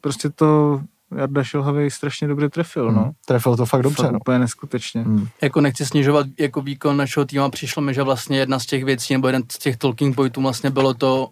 prostě 0.01 0.31
to 0.31 0.81
Jarda 1.17 1.45
Šilhavý 1.45 1.91
strašně 1.91 2.29
dobře 2.29 2.49
trefil, 2.49 2.93
no. 2.93 3.03
Hmm. 3.03 3.13
Trefil 3.27 3.57
to 3.57 3.67
fakt 3.67 3.83
dobře, 3.83 4.03
fakt 4.03 4.13
no. 4.13 4.19
Úplně 4.19 4.39
neskutečně. 4.39 5.03
Hmm. 5.03 5.29
Jako 5.43 5.61
nechci 5.61 5.87
snižovat 5.87 6.27
jako 6.39 6.63
výkon 6.63 6.97
našeho 6.97 7.27
týmu, 7.27 7.51
přišlo 7.51 7.83
mi, 7.83 7.95
že 7.95 8.03
vlastně 8.03 8.39
jedna 8.39 8.59
z 8.59 8.67
těch 8.67 8.85
věcí, 8.85 9.15
nebo 9.15 9.29
jeden 9.29 9.43
z 9.53 9.59
těch 9.59 9.77
talking 9.77 10.17
pointů 10.17 10.43
vlastně 10.43 10.71
bylo 10.71 10.95
to, 10.95 11.29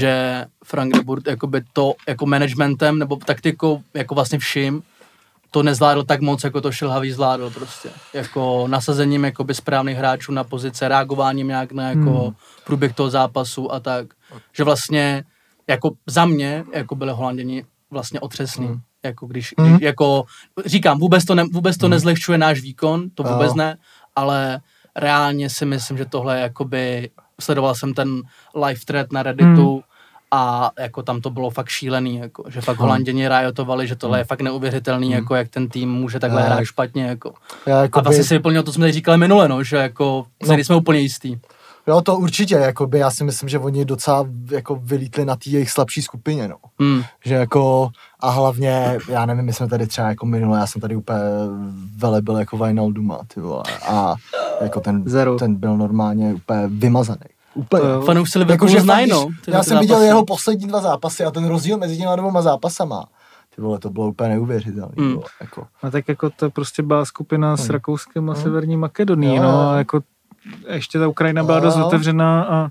že 0.00 0.44
Frank 0.64 0.96
Reburt 0.96 1.26
jakoby 1.26 1.62
to 1.72 1.94
jako 2.08 2.26
managementem 2.26 2.98
nebo 2.98 3.16
taktikou 3.16 3.82
jako 3.94 4.14
vlastně 4.14 4.38
vším 4.38 4.82
to 5.54 5.62
nezvládl 5.62 6.02
tak 6.04 6.20
moc, 6.20 6.44
jako 6.44 6.60
to 6.60 6.72
Šilhavý 6.72 7.12
zvládl 7.12 7.50
prostě. 7.50 7.90
Jako 8.12 8.68
nasazením 8.68 9.24
jakoby 9.24 9.54
správných 9.54 9.96
hráčů 9.96 10.32
na 10.32 10.44
pozice, 10.44 10.88
reagováním 10.88 11.48
nějak 11.48 11.72
na 11.72 11.88
jako 11.88 12.24
hmm. 12.24 12.34
průběh 12.64 12.94
toho 12.94 13.10
zápasu 13.10 13.72
a 13.72 13.80
tak. 13.80 14.06
Že 14.56 14.64
vlastně 14.64 15.24
jako 15.68 15.90
za 16.06 16.24
mě 16.24 16.64
jako 16.72 16.94
byli 16.94 17.12
Holanděni 17.12 17.64
vlastně 17.90 18.20
otřesný. 18.20 18.66
Hmm. 18.66 18.80
Jako 19.04 19.26
když, 19.26 19.54
hmm. 19.58 19.70
když 19.70 19.82
jako, 19.82 20.24
říkám, 20.66 20.98
vůbec 20.98 21.24
to, 21.24 21.34
ne, 21.34 21.44
vůbec 21.52 21.76
to 21.76 21.86
hmm. 21.86 21.90
nezlehčuje 21.90 22.38
náš 22.38 22.60
výkon, 22.60 23.10
to 23.14 23.22
vůbec 23.22 23.54
ne, 23.54 23.76
ale 24.16 24.60
reálně 24.96 25.50
si 25.50 25.66
myslím, 25.66 25.98
že 25.98 26.04
tohle 26.04 26.36
je 26.36 26.42
jakoby, 26.42 27.10
sledoval 27.40 27.74
jsem 27.74 27.94
ten 27.94 28.22
live 28.66 28.80
thread 28.84 29.12
na 29.12 29.22
Redditu 29.22 29.72
hmm. 29.72 29.82
a 30.30 30.70
jako 30.78 31.02
tam 31.02 31.20
to 31.20 31.30
bylo 31.30 31.50
fakt 31.50 31.68
šílený, 31.68 32.16
jako, 32.16 32.44
že 32.48 32.60
fakt. 32.60 32.78
Holanděni 32.78 33.28
rajotovali, 33.28 33.86
že 33.86 33.96
tohle 33.96 34.18
je 34.18 34.22
hmm. 34.22 34.28
fakt 34.28 34.40
neuvěřitelný, 34.40 35.06
hmm. 35.06 35.16
jako 35.16 35.34
jak 35.34 35.48
ten 35.48 35.68
tým 35.68 35.90
může 35.90 36.20
takhle 36.20 36.40
já, 36.40 36.46
hrát 36.46 36.64
špatně, 36.64 37.04
jako. 37.04 37.34
Já, 37.66 37.82
jako 37.82 37.98
a 37.98 38.02
vlastně 38.02 38.22
by... 38.22 38.28
si 38.28 38.34
vyplnil 38.34 38.62
to, 38.62 38.70
co 38.70 38.74
jsme 38.74 38.82
tady 38.82 38.92
říkali 38.92 39.18
minule, 39.18 39.48
no, 39.48 39.62
že 39.62 39.76
jako, 39.76 40.26
no. 40.48 40.54
jsme 40.54 40.76
úplně 40.76 41.00
jistý. 41.00 41.38
Jo, 41.86 42.00
to 42.00 42.16
určitě, 42.16 42.54
jakoby, 42.54 42.98
já 42.98 43.10
si 43.10 43.24
myslím, 43.24 43.48
že 43.48 43.58
oni 43.58 43.84
docela 43.84 44.26
jako 44.50 44.80
vylítli 44.82 45.24
na 45.24 45.36
té 45.36 45.50
jejich 45.50 45.70
slabší 45.70 46.02
skupině, 46.02 46.48
no. 46.48 46.56
Mm. 46.78 47.02
Že 47.24 47.34
jako, 47.34 47.90
a 48.20 48.30
hlavně, 48.30 48.98
já 49.08 49.26
nevím, 49.26 49.44
my 49.44 49.52
jsme 49.52 49.68
tady 49.68 49.86
třeba 49.86 50.08
jako 50.08 50.26
minule, 50.26 50.58
já 50.58 50.66
jsem 50.66 50.80
tady 50.80 50.96
úplně 50.96 51.18
velebil 51.96 52.36
jako 52.36 52.58
Duma, 52.90 53.18
ty 53.34 53.40
vole, 53.40 53.62
a 53.88 54.14
jako 54.60 54.80
ten, 54.80 55.02
Zero. 55.06 55.36
ten 55.36 55.54
byl 55.54 55.76
normálně 55.76 56.34
úplně 56.34 56.62
vymazaný. 56.66 57.20
Úplně. 57.54 57.82
Fanoušci 58.06 58.38
jako, 58.48 58.68
že 58.68 58.80
znají, 58.80 59.10
no. 59.10 59.28
Já 59.48 59.62
jsem 59.62 59.78
viděl 59.78 60.00
jeho 60.00 60.24
poslední 60.24 60.66
dva 60.66 60.80
zápasy 60.80 61.24
a 61.24 61.30
ten 61.30 61.46
rozdíl 61.46 61.78
mezi 61.78 61.96
těma 61.96 62.16
dvěma 62.16 62.42
zápasama 62.42 63.06
ty 63.56 63.62
vole, 63.62 63.78
to 63.78 63.90
bylo 63.90 64.08
úplně 64.08 64.28
neuvěřitelné. 64.28 64.94
Mm. 64.96 65.18
Jako. 65.40 65.66
A 65.82 65.90
tak 65.90 66.08
jako 66.08 66.30
to 66.30 66.50
prostě 66.50 66.82
byla 66.82 67.04
skupina 67.04 67.50
mm. 67.50 67.56
s 67.56 67.70
Rakouskem 67.70 68.30
a 68.30 68.32
mm. 68.32 68.42
Severní 68.42 68.76
Makedonií, 68.76 69.38
no, 69.38 69.70
a 69.70 69.78
jako 69.78 70.00
ještě 70.68 70.98
ta 70.98 71.08
Ukrajina 71.08 71.44
byla 71.44 71.60
dost 71.60 71.76
otevřená 71.76 72.42
a 72.42 72.68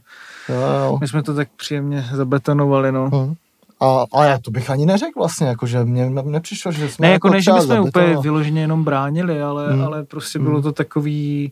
my 1.02 1.08
jsme 1.08 1.24
to 1.24 1.34
tak 1.34 1.48
příjemně 1.56 2.06
zabetonovali, 2.14 2.92
no. 2.92 3.10
Hmm. 3.10 3.34
A, 3.80 4.06
a 4.14 4.26
já 4.26 4.38
to 4.40 4.52
bych 4.52 4.70
ani 4.70 4.86
neřekl 4.86 5.20
vlastně, 5.20 5.48
jako, 5.48 5.66
že 5.66 5.86
mě 5.86 6.10
nepřišlo, 6.10 6.72
že 6.72 6.90
jsme 6.90 7.08
Ne, 7.08 7.14
jako, 7.14 7.28
jako 7.28 7.34
ne, 7.36 7.42
že 7.42 7.62
jsme 7.66 7.82
úplně 7.82 8.18
vyloženě 8.18 8.62
jenom 8.62 8.84
bránili, 8.84 9.42
ale, 9.42 9.74
hmm. 9.74 9.84
ale 9.84 10.04
prostě 10.04 10.40
hmm. 10.40 10.48
bylo 10.48 10.62
to 10.62 10.72
takový 10.72 11.52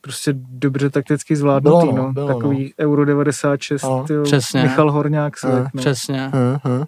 prostě 0.00 0.34
dobře 0.36 0.90
takticky 0.90 1.36
zvládnutý, 1.36 1.88
bylo, 1.88 2.06
no. 2.06 2.12
Bylo, 2.12 2.28
takový 2.28 2.72
no. 2.78 2.86
Euro 2.86 3.04
96, 3.04 3.82
no. 3.82 4.04
tyjo, 4.06 4.22
Přesně. 4.22 4.62
Michal 4.62 4.92
Horňák 4.92 5.38
se 5.38 5.48
hmm. 5.48 5.66
no. 5.74 5.80
Přesně. 5.80 6.30
Hmm. 6.34 6.84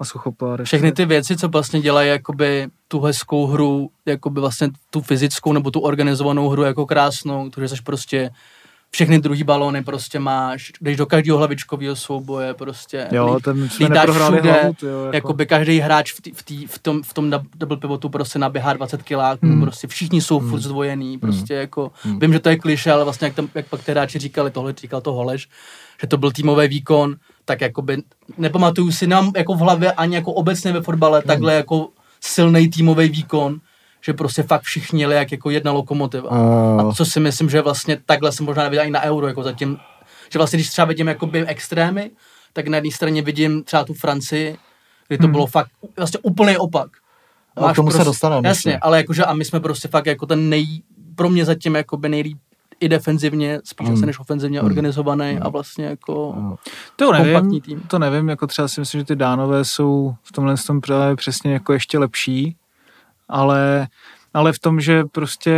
A 0.00 0.04
suchopár. 0.04 0.64
Všechny 0.64 0.92
ty 0.92 1.04
věci, 1.04 1.36
co 1.36 1.48
vlastně 1.48 1.80
dělají 1.80 2.08
jakoby 2.08 2.68
tu 2.88 3.00
hezkou 3.00 3.46
hru, 3.46 3.90
jakoby 4.06 4.40
vlastně 4.40 4.68
tu 4.90 5.00
fyzickou 5.00 5.52
nebo 5.52 5.70
tu 5.70 5.80
organizovanou 5.80 6.48
hru 6.48 6.62
jako 6.62 6.86
krásnou, 6.86 7.50
to, 7.50 7.60
že 7.60 7.68
jsi 7.68 7.82
prostě 7.84 8.30
všechny 8.94 9.18
druhý 9.18 9.44
balóny 9.44 9.84
prostě 9.84 10.18
máš, 10.18 10.72
jdeš 10.80 10.96
do 10.96 11.06
každého 11.06 11.38
hlavičkového 11.38 11.96
souboje, 11.96 12.54
prostě 12.54 13.08
jo, 13.12 13.38
ten 13.44 13.68
jsme 13.68 13.88
neprohráli 13.88 14.36
všude, 14.36 14.52
hlavu, 14.52 14.74
jo, 14.82 15.10
jako... 15.12 15.32
by 15.32 15.46
každý 15.46 15.78
hráč 15.78 16.12
v, 16.12 16.20
tý, 16.20 16.30
v, 16.30 16.42
tý, 16.42 16.66
v, 16.66 16.78
tom, 16.78 17.02
v 17.02 17.14
tom 17.14 17.30
double 17.54 17.76
pivotu 17.76 18.08
prostě 18.08 18.38
naběhá 18.38 18.72
20 18.72 19.02
kiláků, 19.02 19.46
hmm. 19.46 19.60
prostě 19.60 19.86
všichni 19.86 20.20
jsou 20.20 20.38
hmm. 20.38 20.50
furt 20.50 20.60
zdvojený, 20.60 21.10
hmm. 21.10 21.20
prostě 21.20 21.54
hmm. 21.54 21.60
jako, 21.60 21.92
hmm. 22.02 22.18
vím, 22.18 22.32
že 22.32 22.40
to 22.40 22.48
je 22.48 22.58
kliše, 22.58 22.92
ale 22.92 23.04
vlastně 23.04 23.26
jak, 23.26 23.34
tam, 23.34 23.48
jak 23.54 23.66
pak 23.66 23.84
ty 23.84 23.92
hráči 23.92 24.18
říkali, 24.18 24.50
tohle 24.50 24.74
říkal 24.80 25.00
to 25.00 25.12
Holeš, 25.12 25.48
že 26.00 26.06
to 26.06 26.16
byl 26.16 26.32
týmový 26.32 26.68
výkon, 26.68 27.16
tak 27.44 27.60
jakoby 27.60 28.02
nepamatuju 28.38 28.92
si 28.92 29.06
nám 29.06 29.32
jako 29.36 29.54
v 29.54 29.58
hlavě 29.58 29.92
ani 29.92 30.14
jako 30.14 30.32
obecně 30.32 30.72
ve 30.72 30.82
fotbale 30.82 31.18
hmm. 31.18 31.26
takhle 31.26 31.54
jako 31.54 31.88
silný 32.20 32.68
týmový 32.68 33.08
výkon, 33.08 33.60
že 34.04 34.12
prostě 34.12 34.42
fakt 34.42 34.62
všichni 34.62 35.00
jeli 35.00 35.14
jak 35.14 35.32
jako 35.32 35.50
jedna 35.50 35.72
lokomotiva. 35.72 36.30
Uh. 36.30 36.80
A 36.80 36.92
co 36.92 37.04
si 37.04 37.20
myslím, 37.20 37.50
že 37.50 37.62
vlastně 37.62 37.98
takhle 38.06 38.32
jsem 38.32 38.46
možná 38.46 38.62
neviděl 38.62 38.86
i 38.86 38.90
na 38.90 39.02
euro, 39.02 39.26
jako 39.26 39.42
zatím, 39.42 39.78
že 40.32 40.38
vlastně 40.38 40.56
když 40.56 40.70
třeba 40.70 40.84
vidím 40.84 41.08
jakoby 41.08 41.46
extrémy, 41.46 42.10
tak 42.52 42.68
na 42.68 42.76
jedné 42.76 42.90
straně 42.90 43.22
vidím 43.22 43.62
třeba 43.62 43.84
tu 43.84 43.94
Francii, 43.94 44.56
kdy 45.08 45.18
to 45.18 45.24
hmm. 45.24 45.32
bylo 45.32 45.46
fakt 45.46 45.70
vlastně 45.96 46.20
úplný 46.22 46.56
opak. 46.56 46.90
Máš 47.60 47.72
k 47.72 47.76
tomu 47.76 47.86
prostě, 47.86 47.98
se 47.98 48.04
dostaneme. 48.04 48.48
Jasně, 48.48 48.78
ale 48.78 48.96
jakože 48.96 49.24
a 49.24 49.34
my 49.34 49.44
jsme 49.44 49.60
prostě 49.60 49.88
fakt 49.88 50.06
jako 50.06 50.26
ten 50.26 50.48
nej, 50.48 50.82
pro 51.14 51.28
mě 51.28 51.44
zatím 51.44 51.74
jakoby 51.74 52.08
nejlíp 52.08 52.38
i 52.80 52.88
defenzivně, 52.88 53.60
spíš 53.64 53.88
mm. 53.88 54.00
než 54.00 54.18
ofenzivně 54.18 54.60
mm. 54.60 54.66
organizovaný 54.66 55.32
mm. 55.32 55.40
a 55.42 55.48
vlastně 55.48 55.84
jako 55.84 56.34
to 56.96 57.12
nevím, 57.12 57.60
tým. 57.60 57.80
To 57.80 57.98
nevím, 57.98 58.28
jako 58.28 58.46
třeba 58.46 58.68
si 58.68 58.80
myslím, 58.80 59.00
že 59.00 59.04
ty 59.04 59.16
dánové 59.16 59.64
jsou 59.64 60.14
v 60.22 60.32
tomhle 60.32 60.54
tom 60.66 60.80
právě 60.80 61.16
přesně 61.16 61.52
jako 61.52 61.72
ještě 61.72 61.98
lepší, 61.98 62.56
ale 63.28 63.88
ale 64.34 64.52
v 64.52 64.58
tom, 64.58 64.80
že 64.80 65.04
prostě 65.04 65.52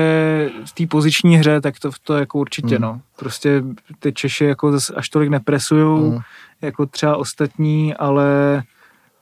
v 0.64 0.72
té 0.72 0.86
poziční 0.86 1.36
hře, 1.36 1.60
tak 1.60 1.80
to, 1.80 1.90
to 2.04 2.14
jako 2.14 2.38
určitě, 2.38 2.74
mm. 2.74 2.82
no. 2.82 3.00
Prostě 3.18 3.62
ty 3.98 4.12
Češi 4.12 4.44
jako 4.44 4.78
až 4.96 5.08
tolik 5.08 5.30
nepresujou, 5.30 6.10
mm. 6.10 6.18
jako 6.62 6.86
třeba 6.86 7.16
ostatní, 7.16 7.94
ale 7.94 8.62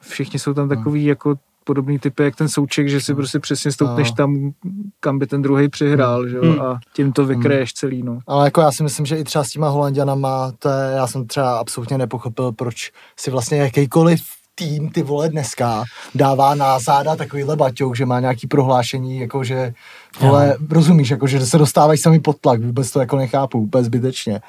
všichni 0.01 0.39
jsou 0.39 0.55
tam 0.55 0.69
takový 0.69 1.01
mm. 1.01 1.09
jako 1.09 1.35
podobný 1.65 1.99
typy, 1.99 2.23
jak 2.23 2.37
ten 2.37 2.49
souček, 2.49 2.89
že 2.89 3.01
si 3.01 3.13
hmm. 3.13 3.17
prostě 3.17 3.39
přesně 3.39 3.73
stoupneš 3.73 4.11
no. 4.11 4.17
tam, 4.17 4.53
kam 5.01 5.19
by 5.19 5.27
ten 5.27 5.43
druhý 5.43 5.69
přihrál, 5.69 6.21
hmm. 6.21 6.29
že 6.29 6.37
jo, 6.37 6.43
hmm. 6.43 6.61
a 6.61 6.79
tím 6.93 7.13
to 7.13 7.27
vykreješ 7.27 7.73
celý, 7.73 8.03
no. 8.03 8.19
Ale 8.27 8.45
jako 8.47 8.61
já 8.61 8.73
si 8.73 8.83
myslím, 8.83 9.07
že 9.07 9.17
i 9.17 9.25
třeba 9.25 9.45
s 9.45 9.51
těma 9.51 9.69
Holandianama, 9.69 10.53
to 10.59 10.69
je, 10.69 10.97
já 10.97 11.07
jsem 11.07 11.27
třeba 11.27 11.59
absolutně 11.59 11.99
nepochopil, 11.99 12.53
proč 12.53 12.93
si 13.17 13.31
vlastně 13.31 13.59
jakýkoliv 13.59 14.21
tým 14.55 14.91
ty 14.91 15.03
vole 15.03 15.29
dneska 15.29 15.85
dává 16.15 16.55
na 16.55 16.79
záda 16.79 17.17
takovýhle 17.17 17.57
baťouk, 17.57 17.97
že 17.97 18.07
má 18.07 18.21
nějaký 18.21 18.47
prohlášení, 18.47 19.19
jako 19.19 19.45
že 19.45 19.75
vole, 20.21 20.57
no. 20.61 20.67
rozumíš, 20.71 21.11
jako 21.11 21.27
že 21.27 21.47
se 21.47 21.59
dostávají 21.59 21.99
sami 21.99 22.21
pod 22.21 22.41
tlak, 22.41 22.61
vůbec 22.61 22.91
to 22.91 23.01
jako 23.01 23.17
nechápu, 23.17 23.59
úplně 23.59 23.85
zbytečně. 23.85 24.41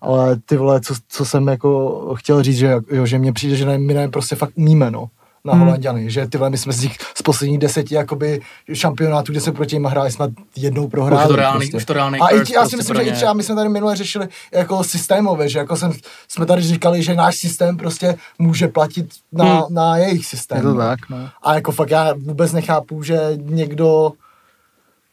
Ale 0.00 0.36
ty 0.36 0.56
vole, 0.56 0.80
co, 0.80 0.94
co 1.08 1.24
jsem 1.24 1.48
jako 1.48 2.14
chtěl 2.18 2.42
říct, 2.42 2.58
že, 2.58 2.76
jo, 2.90 3.06
že 3.06 3.18
mně 3.18 3.32
přijde, 3.32 3.56
že 3.56 3.66
ne, 3.66 3.78
my 3.78 3.94
ne, 3.94 4.08
prostě 4.08 4.36
fakt 4.36 4.52
umíme, 4.54 4.90
no 4.90 5.08
na 5.44 5.52
hmm. 5.52 5.62
Holandiany, 5.62 6.10
že 6.10 6.26
tyhle 6.26 6.50
my 6.50 6.58
jsme 6.58 6.72
z 6.72 6.80
těch 6.80 6.96
z 7.14 7.22
posledních 7.22 7.58
deseti 7.58 7.94
jakoby 7.94 8.40
šampionátů, 8.72 9.32
kde 9.32 9.40
se 9.40 9.52
proti 9.52 9.76
nimi 9.76 9.88
hráli, 9.90 10.10
snad 10.10 10.30
jednou 10.56 10.88
prohráli. 10.88 11.24
Už 11.24 11.28
to 11.28 11.36
reálný, 11.36 11.58
prostě. 11.58 11.76
už 11.76 11.84
to 11.84 11.92
reálný 11.92 12.18
A 12.20 12.28
i, 12.28 12.36
já 12.36 12.44
si 12.44 12.52
prostě 12.54 12.76
myslím, 12.76 12.96
že 12.96 13.02
i 13.02 13.12
třeba 13.12 13.32
my 13.32 13.42
jsme 13.42 13.54
tady 13.54 13.68
minule 13.68 13.96
řešili 13.96 14.28
jako 14.52 14.84
systémové, 14.84 15.48
že 15.48 15.58
jako 15.58 15.76
jsem, 15.76 15.92
jsme 16.28 16.46
tady 16.46 16.62
říkali, 16.62 17.02
že 17.02 17.14
náš 17.14 17.36
systém 17.36 17.76
prostě 17.76 18.16
může 18.38 18.68
platit 18.68 19.06
na, 19.32 19.44
hmm. 19.44 19.62
na 19.70 19.96
jejich 19.96 20.26
systém. 20.26 20.58
Je 20.58 20.62
to 20.62 20.74
tak, 20.74 20.98
no. 21.10 21.28
A 21.42 21.54
jako 21.54 21.72
fakt 21.72 21.90
já 21.90 22.12
vůbec 22.12 22.52
nechápu, 22.52 23.02
že 23.02 23.20
někdo 23.36 24.12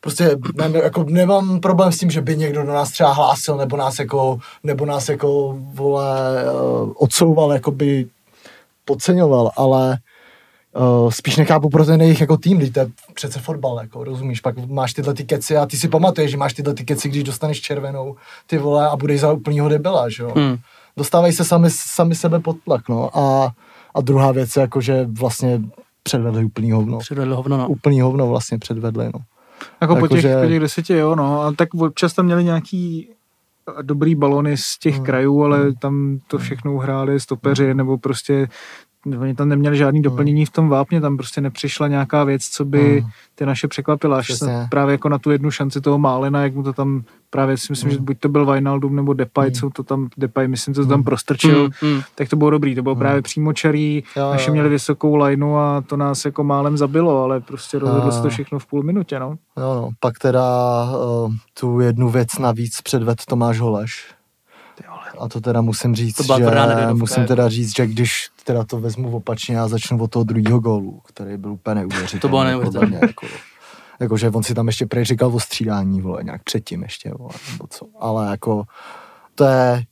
prostě 0.01 0.37
ne, 0.55 0.79
jako 0.83 1.03
nemám 1.03 1.59
problém 1.59 1.91
s 1.91 1.97
tím, 1.97 2.11
že 2.11 2.21
by 2.21 2.37
někdo 2.37 2.63
do 2.63 2.73
nás 2.73 2.91
třeba 2.91 3.13
hlásil, 3.13 3.57
nebo 3.57 3.77
nás 3.77 3.99
jako, 3.99 4.39
nebo 4.63 4.85
nás 4.85 5.09
jako, 5.09 5.57
vole, 5.73 6.43
uh, 6.43 6.93
odsouval, 6.95 7.51
jako 7.51 7.71
by 7.71 8.05
podceňoval, 8.85 9.51
ale 9.55 9.97
Uh, 10.79 11.09
spíš 11.09 11.37
nechápu 11.37 11.69
pro 11.69 11.85
ten 11.85 12.01
jejich 12.01 12.21
jako 12.21 12.37
tým, 12.37 12.71
to 12.71 12.79
je 12.79 12.89
přece 13.13 13.39
fotbal, 13.39 13.79
jako, 13.81 14.03
rozumíš, 14.03 14.41
pak 14.41 14.69
máš 14.69 14.93
tyhle 14.93 15.13
ty 15.13 15.23
keci 15.23 15.57
a 15.57 15.65
ty 15.65 15.77
si 15.77 15.87
pamatuješ, 15.87 16.31
že 16.31 16.37
máš 16.37 16.53
tyhle 16.53 16.73
ty 16.73 16.83
keci, 16.83 17.09
když 17.09 17.23
dostaneš 17.23 17.61
červenou, 17.61 18.15
ty 18.47 18.57
vole, 18.57 18.89
a 18.89 18.95
budeš 18.95 19.19
za 19.19 19.31
úplnýho 19.31 19.69
debila, 19.69 20.09
že 20.09 20.23
jo. 20.23 20.33
Hmm. 20.35 20.57
Dostávají 20.97 21.33
se 21.33 21.45
sami, 21.45 21.69
sami 21.71 22.15
sebe 22.15 22.39
pod 22.39 22.57
tlak, 22.63 22.89
no, 22.89 23.17
a, 23.17 23.51
a 23.95 24.01
druhá 24.01 24.31
věc 24.31 24.55
je 24.55 24.61
jako, 24.61 24.81
že 24.81 25.07
vlastně 25.11 25.61
předvedli 26.03 26.45
úplný 26.45 26.71
hovno. 26.71 26.99
Předvedli 26.99 27.35
hovno, 27.35 27.57
no. 27.57 27.67
Úplný 27.67 28.01
hovno 28.01 28.27
vlastně 28.27 28.59
předvedli, 28.59 29.05
no. 29.05 29.19
Jako, 29.81 29.93
jako 29.93 29.95
po, 29.95 30.07
těch, 30.07 30.21
že... 30.21 30.41
po 30.41 30.47
těch 30.47 30.59
deseti, 30.59 30.93
jo, 30.93 31.15
no, 31.15 31.41
a 31.41 31.51
tak 31.51 31.73
občas 31.73 32.13
tam 32.13 32.25
měli 32.25 32.43
nějaký 32.43 33.09
dobrý 33.81 34.15
balony 34.15 34.57
z 34.57 34.77
těch 34.79 34.95
hmm. 34.95 35.05
krajů, 35.05 35.43
ale 35.43 35.61
hmm. 35.61 35.75
tam 35.75 36.19
to 36.27 36.37
všechno 36.37 36.77
hráli 36.77 37.19
stopeři, 37.19 37.67
hmm. 37.67 37.77
nebo 37.77 37.97
prostě 37.97 38.47
oni 39.19 39.35
tam 39.35 39.49
neměli 39.49 39.77
žádný 39.77 39.99
hmm. 39.99 40.03
doplnění 40.03 40.45
v 40.45 40.49
tom 40.49 40.69
vápně, 40.69 41.01
tam 41.01 41.17
prostě 41.17 41.41
nepřišla 41.41 41.87
nějaká 41.87 42.23
věc, 42.23 42.45
co 42.45 42.65
by 42.65 42.99
hmm. 42.99 43.09
ty 43.35 43.45
naše 43.45 43.67
překvapila, 43.67 44.17
až 44.17 44.33
se 44.33 44.67
právě 44.69 44.91
jako 44.91 45.09
na 45.09 45.17
tu 45.17 45.31
jednu 45.31 45.51
šanci 45.51 45.81
toho 45.81 45.99
Málena, 45.99 46.43
jak 46.43 46.55
mu 46.55 46.63
to 46.63 46.73
tam 46.73 47.03
právě 47.31 47.57
si 47.57 47.67
myslím, 47.69 47.89
mm. 47.89 47.93
že 47.93 48.01
buď 48.01 48.19
to 48.19 48.29
byl 48.29 48.51
Wijnaldum 48.51 48.95
nebo 48.95 49.13
Depay, 49.13 49.47
mm. 49.47 49.53
co 49.53 49.69
to 49.69 49.83
tam, 49.83 50.09
Depay, 50.17 50.47
myslím, 50.47 50.73
to 50.73 50.85
tam 50.85 50.99
mm. 50.99 51.03
prostrčil, 51.03 51.69
mm. 51.81 52.01
tak 52.15 52.29
to 52.29 52.35
bylo 52.35 52.49
dobrý, 52.49 52.75
to 52.75 52.81
bylo 52.81 52.95
mm. 52.95 52.99
právě 52.99 53.21
přímočarý, 53.21 54.03
jo, 54.17 54.31
naše 54.31 54.49
jo. 54.49 54.53
měli 54.53 54.69
vysokou 54.69 55.15
lineu 55.15 55.55
a 55.55 55.81
to 55.81 55.97
nás 55.97 56.25
jako 56.25 56.43
málem 56.43 56.77
zabilo, 56.77 57.23
ale 57.23 57.39
prostě 57.39 57.79
rozhodlo 57.79 58.11
se 58.11 58.21
to 58.21 58.29
všechno 58.29 58.59
v 58.59 58.65
půl 58.65 58.83
minutě, 58.83 59.19
no. 59.19 59.29
Jo, 59.57 59.75
no, 59.75 59.89
pak 59.99 60.19
teda 60.19 60.43
uh, 60.83 61.33
tu 61.59 61.79
jednu 61.79 62.09
věc 62.09 62.37
navíc 62.39 62.81
předved 62.81 63.25
Tomáš 63.25 63.59
Holeš 63.59 64.13
a 65.21 65.27
to 65.27 65.41
teda 65.41 65.61
musím 65.61 65.95
říct, 65.95 66.15
to 66.15 66.23
že 66.23 66.45
musím 66.93 67.25
teda 67.25 67.49
říct, 67.49 67.75
že 67.75 67.87
když 67.87 68.29
teda 68.43 68.63
to 68.63 68.79
vezmu 68.79 69.15
opačně 69.15 69.59
a 69.59 69.67
začnu 69.67 70.03
od 70.03 70.11
toho 70.11 70.23
druhého 70.23 70.59
gólu, 70.59 71.01
který 71.07 71.37
byl 71.37 71.51
úplně 71.51 71.75
neuvěřitelný. 71.75 72.21
To 72.21 72.27
bylo 72.27 72.43
neuvěřitelné. 72.43 72.99
Jako, 73.01 73.27
jako, 73.99 74.17
že 74.17 74.29
on 74.29 74.43
si 74.43 74.53
tam 74.53 74.67
ještě 74.67 74.85
prej 74.85 75.05
říkal 75.05 75.35
o 75.35 75.39
střídání, 75.39 76.01
vole, 76.01 76.23
nějak 76.23 76.43
předtím 76.43 76.83
ještě, 76.83 77.11
vole, 77.17 77.33
nebo 77.51 77.67
co. 77.69 77.85
Ale 77.99 78.31
jako, 78.31 78.63
to 79.35 79.43
je, 79.43 79.83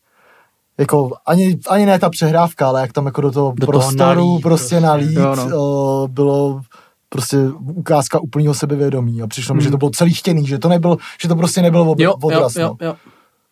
jako 0.78 1.12
ani, 1.26 1.60
ani 1.70 1.86
ne 1.86 2.00
ta 2.00 2.10
přehrávka, 2.10 2.68
ale 2.68 2.82
jak 2.82 2.94
tam 2.94 3.06
jako 3.06 3.22
do 3.22 3.32
toho 3.32 3.54
do 3.58 3.68
prostoru 3.68 3.98
toho 3.98 4.16
nalít, 4.16 4.42
prostě 4.42 4.80
nalít, 4.80 5.18
jo, 5.18 5.36
no. 5.36 5.62
o, 5.62 6.08
bylo 6.08 6.62
prostě 7.10 7.38
ukázka 7.60 8.20
úplného 8.20 8.54
sebevědomí 8.54 9.22
a 9.22 9.28
přišlo 9.28 9.56
mi, 9.56 9.62
že 9.62 9.72
to 9.72 9.78
bylo 9.78 9.90
celý 9.90 10.14
chtěný, 10.14 10.48
že 10.48 10.58
to 10.58 10.70
nebyl, 10.70 10.98
že 11.22 11.28
to 11.28 11.36
prostě 11.36 11.62
nebylo 11.62 11.92
ob, 11.92 12.00
jo, 12.00 12.14
odraz. 12.22 12.56
Jo, 12.56 12.62
jo, 12.62 12.76
jo 12.82 12.96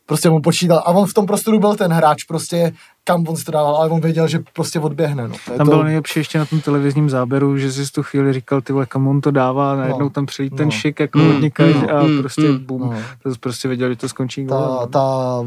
prostě 0.07 0.29
on 0.29 0.41
počítal. 0.41 0.77
A 0.77 0.91
on 0.91 1.07
v 1.07 1.13
tom 1.13 1.25
prostoru 1.25 1.59
byl 1.59 1.75
ten 1.75 1.91
hráč 1.91 2.23
prostě 2.23 2.73
kam 3.07 3.23
on 3.27 3.35
si 3.35 3.45
to 3.45 3.51
dával, 3.51 3.75
ale 3.75 3.89
on 3.89 4.01
věděl, 4.01 4.27
že 4.27 4.39
prostě 4.53 4.79
odběhne. 4.79 5.27
No. 5.27 5.35
To 5.45 5.57
tam 5.57 5.65
to... 5.65 5.71
bylo 5.71 5.83
nejlepší 5.83 6.19
ještě 6.19 6.37
na 6.37 6.45
tom 6.45 6.61
televizním 6.61 7.09
záběru, 7.09 7.57
že 7.57 7.71
si 7.71 7.91
tu 7.91 8.03
chvíli 8.03 8.33
říkal, 8.33 8.61
ty 8.61 8.73
vole, 8.73 8.85
kam 8.85 9.07
on 9.07 9.21
to 9.21 9.31
dává, 9.31 9.75
najednou 9.75 10.03
no. 10.03 10.09
tam 10.09 10.25
přijít 10.25 10.51
no. 10.51 10.57
ten 10.57 10.71
šik 10.71 10.99
jako 10.99 11.19
mm, 11.19 11.35
odnikaj 11.35 11.73
mm, 11.73 11.89
a 11.89 12.03
mm, 12.03 12.19
prostě 12.19 12.41
mm, 12.41 12.57
bum, 12.57 12.81
no. 12.81 12.93
to 13.23 13.29
prostě 13.39 13.67
věděl, 13.67 13.89
že 13.89 13.95
to 13.95 14.09
skončí. 14.09 14.47
Ta, 14.47 14.55
no. 14.55 14.87
ta 14.87 15.05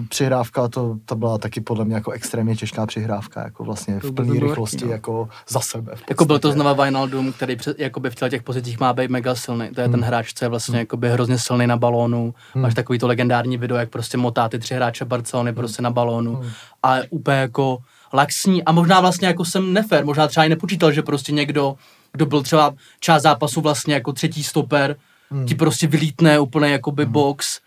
přihrávka, 0.08 0.68
to, 0.68 0.96
to 1.04 1.16
byla 1.16 1.38
taky 1.38 1.60
podle 1.60 1.84
mě 1.84 1.94
jako 1.94 2.10
extrémně 2.10 2.56
těžká 2.56 2.86
přihrávka, 2.86 3.42
jako 3.42 3.64
vlastně 3.64 4.00
to 4.00 4.08
v 4.08 4.12
plné 4.12 4.40
rychlosti, 4.40 4.84
no. 4.84 4.92
jako 4.92 5.28
za 5.48 5.60
sebe. 5.60 5.92
Jako 6.08 6.24
byl 6.24 6.38
to 6.38 6.52
znova 6.52 6.72
Wijnaldum, 6.72 7.32
který 7.32 7.56
před, 7.56 7.78
jakoby 7.78 8.10
v 8.10 8.14
těch 8.14 8.42
pozicích 8.42 8.80
má 8.80 8.92
být 8.92 9.10
mega 9.10 9.34
silný. 9.34 9.68
To 9.74 9.80
je 9.80 9.86
hmm. 9.86 9.92
ten 9.92 10.04
hráč, 10.04 10.32
co 10.34 10.44
je 10.44 10.48
vlastně 10.48 10.72
hmm. 10.72 10.78
jakoby 10.80 11.10
hrozně 11.10 11.38
silný 11.38 11.66
na 11.66 11.76
balónu. 11.76 12.34
Hmm. 12.54 12.62
Máš 12.62 12.74
takový 12.74 12.98
to 12.98 13.06
legendární 13.06 13.56
video, 13.58 13.78
jak 13.78 13.90
prostě 13.90 14.18
motá 14.18 14.48
ty 14.48 14.58
tři 14.58 14.74
hráče 14.74 15.04
Barcelony 15.04 15.50
hmm. 15.50 15.56
prostě 15.56 15.82
na 15.82 15.90
balónu. 15.90 16.36
Hmm. 16.36 16.50
A 16.82 16.96
úplně 17.10 17.36
jako 17.36 17.78
laxní 18.12 18.64
a 18.64 18.72
možná 18.72 19.00
vlastně 19.00 19.28
jako 19.28 19.44
jsem 19.44 19.72
nefér, 19.72 20.04
možná 20.04 20.28
třeba 20.28 20.46
i 20.46 20.48
nepočítal, 20.48 20.92
že 20.92 21.02
prostě 21.02 21.32
někdo, 21.32 21.76
kdo 22.12 22.26
byl 22.26 22.42
třeba 22.42 22.74
část 23.00 23.22
zápasu 23.22 23.60
vlastně 23.60 23.94
jako 23.94 24.12
třetí 24.12 24.44
stoper, 24.44 24.96
hmm. 25.30 25.46
ti 25.46 25.54
prostě 25.54 25.86
vylítne 25.86 26.38
úplně 26.38 26.70
jakoby 26.70 27.04
hmm. 27.04 27.12
box 27.12 27.60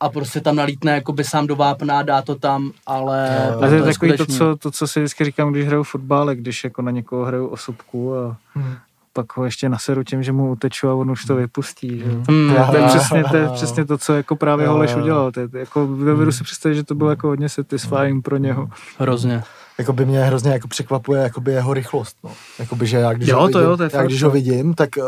a 0.00 0.08
prostě 0.08 0.40
tam 0.40 0.56
nalítne 0.56 0.92
jakoby 0.92 1.24
sám 1.24 1.46
do 1.46 1.56
vápna, 1.56 2.02
dá 2.02 2.22
to 2.22 2.34
tam, 2.34 2.72
ale... 2.86 3.48
No, 3.52 3.68
to 3.68 3.74
je 3.74 3.82
takový 3.82 4.16
to 4.16 4.26
co, 4.26 4.56
to, 4.56 4.70
co 4.70 4.86
si 4.86 5.00
vždycky 5.00 5.24
říkám, 5.24 5.52
když 5.52 5.66
hraju 5.66 5.82
fotbal, 5.82 6.34
když 6.34 6.64
jako 6.64 6.82
na 6.82 6.90
někoho 6.90 7.24
hraju 7.24 7.46
osobku 7.46 8.16
a 8.16 8.36
hmm 8.54 8.74
pak 9.16 9.36
ho 9.36 9.44
ještě 9.44 9.68
naseru 9.68 10.04
tím, 10.04 10.22
že 10.22 10.32
mu 10.32 10.50
uteču 10.50 10.88
a 10.88 10.94
on 10.94 11.10
už 11.10 11.24
to 11.24 11.36
vypustí. 11.36 11.98
Že? 11.98 12.04
Mm. 12.04 12.54
To, 12.54 12.72
to, 12.72 12.76
je 12.76 12.86
přesně, 12.86 13.24
to 13.30 13.36
je 13.36 13.48
přesně 13.48 13.84
to, 13.84 13.98
co 13.98 14.14
jako 14.14 14.36
právě 14.36 14.68
Holeš 14.68 14.94
udělal. 14.94 15.32
To 15.32 15.40
je, 15.40 15.48
jako, 15.52 15.86
dovedu 15.86 16.32
si 16.32 16.44
představit, 16.44 16.74
že 16.74 16.84
to 16.84 16.94
bylo 16.94 17.10
jako 17.10 17.28
hodně 17.28 17.48
satisfying 17.48 18.24
pro 18.24 18.36
něho. 18.36 18.68
Hrozně 18.98 19.42
jako 19.78 19.92
by 19.92 20.04
mě 20.06 20.24
hrozně 20.24 20.52
jako 20.52 20.68
překvapuje 20.68 21.22
jakoby 21.22 21.52
jeho 21.52 21.74
rychlost. 21.74 22.16
No. 22.24 22.30
Jakoby, 22.58 22.86
že 22.86 22.96
já 22.96 23.12
když, 23.12 23.28
jo, 23.28 23.40
ho, 23.40 23.46
vidím, 23.46 23.60
jo, 23.62 23.76
já, 23.92 24.02
když 24.02 24.22
ho 24.22 24.30
vidím, 24.30 24.74
tak 24.74 24.90
uh, 24.96 25.04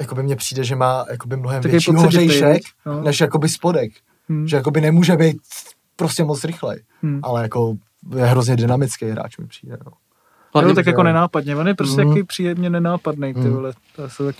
jakoby 0.00 0.22
mně 0.22 0.36
přijde, 0.36 0.64
že 0.64 0.76
má 0.76 1.04
jakoby 1.10 1.36
mnohem 1.36 1.62
tak 1.62 1.70
větší 1.70 1.92
hořejšek, 1.94 2.62
no. 2.86 3.02
než 3.02 3.20
jakoby 3.20 3.48
spodek. 3.48 3.92
Hmm. 4.28 4.48
Že 4.48 4.56
jakoby 4.56 4.80
nemůže 4.80 5.16
být 5.16 5.36
prostě 5.96 6.24
moc 6.24 6.44
rychlej. 6.44 6.82
Hmm. 7.02 7.20
Ale 7.22 7.42
jako 7.42 7.76
je 8.16 8.24
hrozně 8.24 8.56
dynamický 8.56 9.10
hráč 9.10 9.38
mi 9.38 9.46
přijde. 9.46 9.78
No. 9.84 9.92
Hlavně, 10.60 10.74
tak 10.74 10.86
jako 10.86 11.02
nenápadně. 11.02 11.56
On 11.56 11.68
je 11.68 11.74
prostě 11.74 12.04
mm. 12.04 12.08
jaký 12.08 12.22
příjemně 12.22 12.70
nenápadný, 12.70 13.34
ty 13.34 13.40
hmm. 13.40 13.52
vole. 13.52 13.72
To 13.96 14.08
se 14.08 14.24
tak 14.24 14.36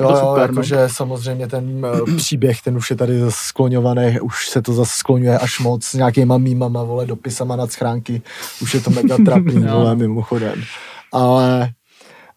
Jo, 0.00 0.08
to 0.08 0.16
super, 0.16 0.36
jo, 0.36 0.40
jakože 0.40 0.76
no. 0.76 0.88
samozřejmě 0.88 1.46
ten 1.46 1.86
uh, 1.86 2.16
příběh, 2.16 2.62
ten 2.62 2.76
už 2.76 2.90
je 2.90 2.96
tady 2.96 3.20
skloňovaný, 3.28 4.20
už 4.20 4.48
se 4.48 4.62
to 4.62 4.72
zase 4.72 4.92
skloňuje 4.96 5.38
až 5.38 5.60
moc 5.60 5.84
s 5.84 5.94
nějakýma 5.94 6.38
mýmama, 6.38 6.82
vole, 6.82 7.06
dopisama 7.06 7.56
nad 7.56 7.72
schránky, 7.72 8.22
už 8.62 8.74
je 8.74 8.80
to 8.80 8.90
mega 8.90 9.16
trapný, 9.24 9.62
vole, 9.62 9.96
mimochodem. 9.96 10.62
Ale, 11.12 11.70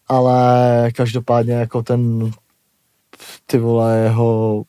ale 0.08 0.90
každopádně 0.94 1.52
jako 1.52 1.82
ten, 1.82 2.30
ty 3.46 3.58
vole, 3.58 3.98
jeho 3.98 4.62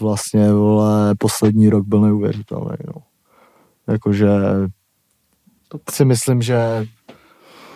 vlastně, 0.00 0.52
vole, 0.52 1.14
poslední 1.18 1.68
rok 1.68 1.86
byl 1.86 2.00
neuvěřitelný, 2.00 2.76
no. 2.86 3.02
Jakože 3.92 4.28
si 5.90 6.04
myslím, 6.04 6.42
že 6.42 6.86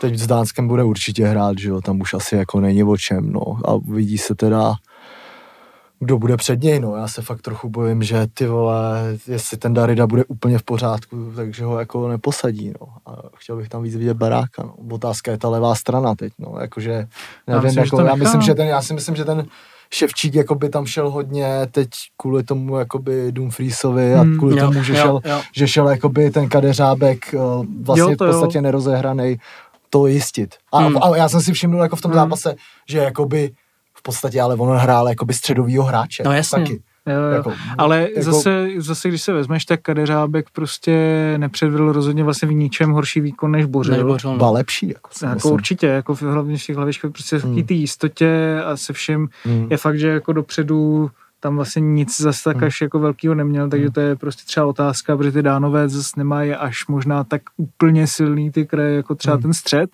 teď 0.00 0.18
s 0.18 0.26
Dánskem 0.26 0.68
bude 0.68 0.84
určitě 0.84 1.26
hrát, 1.26 1.58
že 1.58 1.68
jo, 1.68 1.80
tam 1.80 2.00
už 2.00 2.14
asi 2.14 2.36
jako 2.36 2.60
není 2.60 2.84
o 2.84 2.96
čem, 2.96 3.32
no. 3.32 3.58
A 3.64 3.76
vidí 3.76 4.18
se 4.18 4.34
teda, 4.34 4.74
kdo 6.00 6.18
bude 6.18 6.36
před 6.36 6.62
něj, 6.62 6.80
no. 6.80 6.96
Já 6.96 7.08
se 7.08 7.22
fakt 7.22 7.42
trochu 7.42 7.68
bojím, 7.68 8.02
že 8.02 8.26
ty 8.34 8.46
vole, 8.46 9.00
jestli 9.26 9.56
ten 9.56 9.74
Darida 9.74 10.06
bude 10.06 10.24
úplně 10.24 10.58
v 10.58 10.62
pořádku, 10.62 11.32
takže 11.36 11.64
ho 11.64 11.78
jako 11.78 12.08
neposadí, 12.08 12.72
no. 12.80 12.86
A 13.06 13.22
chtěl 13.36 13.56
bych 13.56 13.68
tam 13.68 13.82
víc 13.82 13.96
vidět 13.96 14.16
baráka, 14.16 14.62
no. 14.62 14.74
Otázka 14.90 15.30
je 15.30 15.38
ta 15.38 15.48
levá 15.48 15.74
strana 15.74 16.14
teď, 16.14 16.32
no. 16.38 16.54
Jakože, 16.60 16.92
nevím, 16.92 17.08
já 17.46 17.60
myslím, 17.60 17.84
jako, 17.84 18.00
já, 18.00 18.14
myslím, 18.14 18.42
že 18.42 18.54
ten, 18.54 18.68
já 18.68 18.82
si 18.82 18.94
myslím, 18.94 19.16
že 19.16 19.24
ten, 19.24 19.46
Ševčík 19.94 20.34
jakoby 20.34 20.68
tam 20.68 20.86
šel 20.86 21.10
hodně, 21.10 21.46
teď 21.70 21.88
kvůli 22.16 22.42
tomu 22.42 22.78
jakoby 22.78 23.32
Dumfriesovi 23.32 24.14
a 24.14 24.20
hmm, 24.20 24.38
kvůli 24.38 24.58
jo, 24.58 24.66
tomu, 24.66 24.82
že, 24.82 24.92
jo, 24.92 24.98
šel, 25.02 25.20
jo. 25.24 25.40
že 25.56 25.68
šel 25.68 25.88
jakoby 25.88 26.30
ten 26.30 26.48
kadeřábek 26.48 27.34
eh, 27.34 27.38
vlastně 27.82 28.00
jo, 28.00 28.10
v 28.10 28.16
podstatě 28.16 28.58
jo. 28.58 28.62
nerozehraný, 28.62 29.36
to 29.90 30.06
jistit. 30.06 30.54
A, 30.72 30.78
hmm. 30.78 30.96
a 31.02 31.16
já 31.16 31.28
jsem 31.28 31.40
si 31.40 31.52
všiml 31.52 31.82
jako 31.82 31.96
v 31.96 32.00
tom 32.00 32.10
hmm. 32.10 32.20
zápase, 32.20 32.54
že 32.88 32.98
jakoby 32.98 33.50
v 33.94 34.02
podstatě, 34.02 34.40
ale 34.40 34.54
on 34.54 34.76
hrál 34.76 35.08
jakoby 35.08 35.34
středovýho 35.34 35.84
hráče. 35.84 36.22
No 36.26 36.32
jasně. 36.32 36.58
Taky. 36.58 36.82
Jo, 37.08 37.14
jo. 37.14 37.30
Jako, 37.30 37.52
Ale 37.78 38.00
jako... 38.00 38.32
zase, 38.32 38.68
zase, 38.78 39.08
když 39.08 39.22
se 39.22 39.32
vezmeš, 39.32 39.64
tak 39.64 39.80
Kadeřábek 39.80 40.46
prostě 40.52 41.34
nepředvedl 41.36 41.92
rozhodně 41.92 42.24
vlastně 42.24 42.48
v 42.48 42.52
ničem 42.52 42.90
horší 42.90 43.20
výkon 43.20 43.50
než 43.50 43.64
Bořil. 43.64 43.94
Než 43.94 44.02
Bořil 44.02 44.36
no. 44.36 44.52
lepší. 44.52 44.88
Jako, 44.88 45.10
jako 45.26 45.50
určitě, 45.50 45.86
jako 45.86 46.14
v 46.14 46.22
hlavně 46.22 46.58
v 46.58 46.66
těch 46.66 46.76
hlavičkách 46.76 47.12
prostě 47.12 47.38
v 47.38 47.44
hmm. 47.44 47.62
té 47.62 47.74
jistotě 47.74 48.62
a 48.64 48.76
se 48.76 48.92
všem 48.92 49.28
hmm. 49.44 49.66
je 49.70 49.76
fakt, 49.76 49.98
že 49.98 50.08
jako 50.08 50.32
dopředu 50.32 51.10
tam 51.40 51.56
vlastně 51.56 51.80
nic 51.80 52.20
zase 52.20 52.44
tak 52.44 52.56
hmm. 52.56 52.64
až 52.64 52.80
jako 52.80 52.98
velkýho 52.98 53.34
neměl, 53.34 53.68
takže 53.68 53.86
hmm. 53.86 53.92
to 53.92 54.00
je 54.00 54.16
prostě 54.16 54.42
třeba 54.46 54.66
otázka, 54.66 55.16
protože 55.16 55.32
ty 55.32 55.42
dánové 55.42 55.88
zase 55.88 56.10
nemají 56.16 56.54
až 56.54 56.86
možná 56.86 57.24
tak 57.24 57.42
úplně 57.56 58.06
silný 58.06 58.50
ty 58.50 58.66
kraje 58.66 58.96
jako 58.96 59.14
třeba 59.14 59.34
hmm. 59.34 59.42
ten 59.42 59.52
střed, 59.52 59.90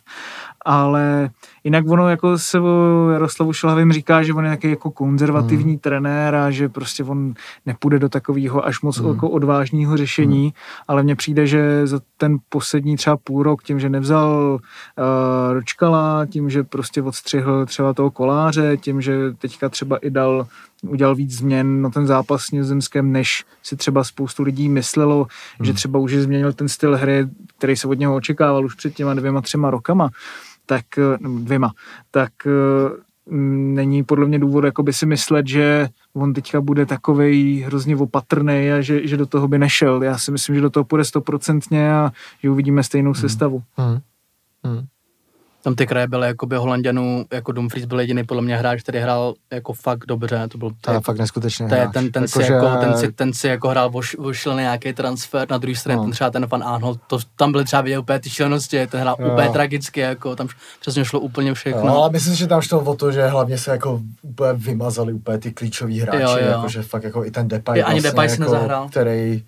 ale 0.64 1.30
jinak 1.68 1.88
ono 1.88 2.08
jako 2.08 2.38
se 2.38 2.60
o 2.60 3.08
Jaroslavu 3.12 3.52
Šilhavým 3.52 3.92
říká, 3.92 4.22
že 4.22 4.32
on 4.32 4.44
je 4.44 4.50
taky 4.50 4.70
jako 4.70 4.90
konzervativní 4.90 5.72
hmm. 5.72 5.78
trenér 5.78 6.34
a 6.34 6.50
že 6.50 6.68
prostě 6.68 7.04
on 7.04 7.34
nepůjde 7.66 7.98
do 7.98 8.08
takového 8.08 8.66
až 8.66 8.80
moc 8.80 8.98
hmm. 8.98 9.08
jako 9.08 9.28
odvážného 9.30 9.96
řešení, 9.96 10.42
hmm. 10.42 10.52
ale 10.88 11.02
mně 11.02 11.16
přijde, 11.16 11.46
že 11.46 11.86
za 11.86 12.00
ten 12.16 12.36
poslední 12.48 12.96
třeba 12.96 13.16
půl 13.16 13.42
rok 13.42 13.62
tím, 13.62 13.80
že 13.80 13.88
nevzal 13.88 14.58
uh, 14.60 15.52
Ročkala, 15.52 16.26
tím, 16.26 16.50
že 16.50 16.62
prostě 16.64 17.02
odstřihl 17.02 17.66
třeba 17.66 17.94
toho 17.94 18.10
koláře, 18.10 18.76
tím, 18.76 19.00
že 19.00 19.16
teďka 19.38 19.68
třeba 19.68 19.96
i 19.96 20.10
dal 20.10 20.46
udělal 20.82 21.14
víc 21.14 21.32
změn 21.32 21.82
na 21.82 21.90
ten 21.90 22.06
zápas 22.06 22.42
s 22.42 22.50
Nizozemskem, 22.50 23.12
než 23.12 23.44
si 23.62 23.76
třeba 23.76 24.04
spoustu 24.04 24.42
lidí 24.42 24.68
myslelo, 24.68 25.26
hmm. 25.58 25.66
že 25.66 25.72
třeba 25.72 25.98
už 25.98 26.14
změnil 26.14 26.52
ten 26.52 26.68
styl 26.68 26.96
hry, 26.96 27.28
který 27.58 27.76
se 27.76 27.88
od 27.88 27.98
něho 27.98 28.14
očekával 28.14 28.64
už 28.64 28.74
před 28.74 28.94
těma 28.94 29.14
dvěma, 29.14 29.40
třema 29.40 29.70
rokama 29.70 30.10
tak 30.68 30.84
eh, 30.98 31.18
dvěma, 31.38 31.72
tak 32.10 32.32
eh, 32.46 32.50
není 33.30 34.04
podle 34.04 34.26
mě 34.26 34.38
důvod 34.38 34.64
jakoby 34.64 34.92
si 34.92 35.06
myslet, 35.06 35.46
že 35.46 35.88
on 36.14 36.32
teďka 36.32 36.60
bude 36.60 36.86
takovej 36.86 37.60
hrozně 37.66 37.96
opatrný 37.96 38.72
a 38.72 38.80
že, 38.80 39.06
že 39.06 39.16
do 39.16 39.26
toho 39.26 39.48
by 39.48 39.58
nešel. 39.58 40.02
Já 40.02 40.18
si 40.18 40.32
myslím, 40.32 40.54
že 40.54 40.60
do 40.60 40.70
toho 40.70 40.84
půjde 40.84 41.04
stoprocentně 41.04 41.92
a 41.92 42.12
že 42.42 42.50
uvidíme 42.50 42.82
stejnou 42.82 43.12
hmm. 43.12 43.20
sestavu. 43.20 43.62
Hmm. 43.76 43.98
Hmm 44.64 44.86
tam 45.68 45.74
ty 45.74 45.86
kraje 45.86 46.06
byly 46.06 46.26
jako 46.26 46.46
by 46.46 46.56
Holandianů, 46.56 47.24
jako 47.32 47.52
Dumfries 47.52 47.86
byl 47.86 48.00
jediný 48.00 48.24
podle 48.24 48.42
mě 48.42 48.56
hráč, 48.56 48.82
který 48.82 48.98
hrál 48.98 49.34
jako 49.52 49.72
fakt 49.72 50.06
dobře, 50.08 50.48
to 50.48 50.58
byl 50.58 50.70
to 50.80 50.92
je 50.92 51.00
fakt 51.00 51.18
neskutečný 51.18 51.68
to 51.68 51.74
je 51.74 51.88
ten, 51.92 52.12
ten, 52.12 52.22
jako, 52.22 52.40
si 52.40 52.46
že... 52.46 52.52
jako, 52.52 52.76
ten, 52.80 52.98
si, 52.98 53.12
ten 53.12 53.32
si 53.32 53.48
jako 53.48 53.68
hrál 53.68 53.90
vošil 54.18 54.54
nějaký 54.54 54.92
transfer, 54.92 55.50
na 55.50 55.58
druhé 55.58 55.76
straně 55.76 55.96
no. 55.96 56.02
ten 56.02 56.12
třeba 56.12 56.30
ten 56.30 56.46
Van 56.46 56.64
Arnold, 56.64 57.00
to, 57.06 57.18
tam 57.36 57.52
byly 57.52 57.64
třeba 57.64 57.82
vidět 57.82 57.98
úplně 57.98 58.18
ty 58.18 58.30
šílenosti, 58.30 58.86
ten 58.86 59.00
hrál 59.00 59.16
jo. 59.18 59.32
úplně 59.32 59.48
tragicky, 59.48 60.00
jako 60.00 60.36
tam 60.36 60.48
přesně 60.80 61.04
šlo 61.04 61.20
úplně 61.20 61.54
všechno. 61.54 61.86
Jo, 61.86 61.94
ale 61.94 62.10
myslím, 62.10 62.34
že 62.34 62.46
tam 62.46 62.60
šlo 62.60 62.80
o 62.80 62.94
to, 62.94 63.12
že 63.12 63.26
hlavně 63.26 63.58
se 63.58 63.70
jako 63.70 64.00
úplně 64.22 64.52
vymazali 64.52 65.12
úplně 65.12 65.38
ty 65.38 65.52
klíčoví 65.52 66.00
hráči, 66.00 66.22
jo, 66.22 66.30
jo. 66.30 66.50
Jako, 66.50 66.68
že 66.68 66.82
fakt 66.82 67.04
jako 67.04 67.24
i 67.24 67.30
ten 67.30 67.48
Depay, 67.48 67.80
vlastně, 67.80 67.94
ani 67.94 68.02
Depay 68.02 68.30
jako, 68.30 68.42
nezahrál. 68.42 68.88
který 68.88 69.44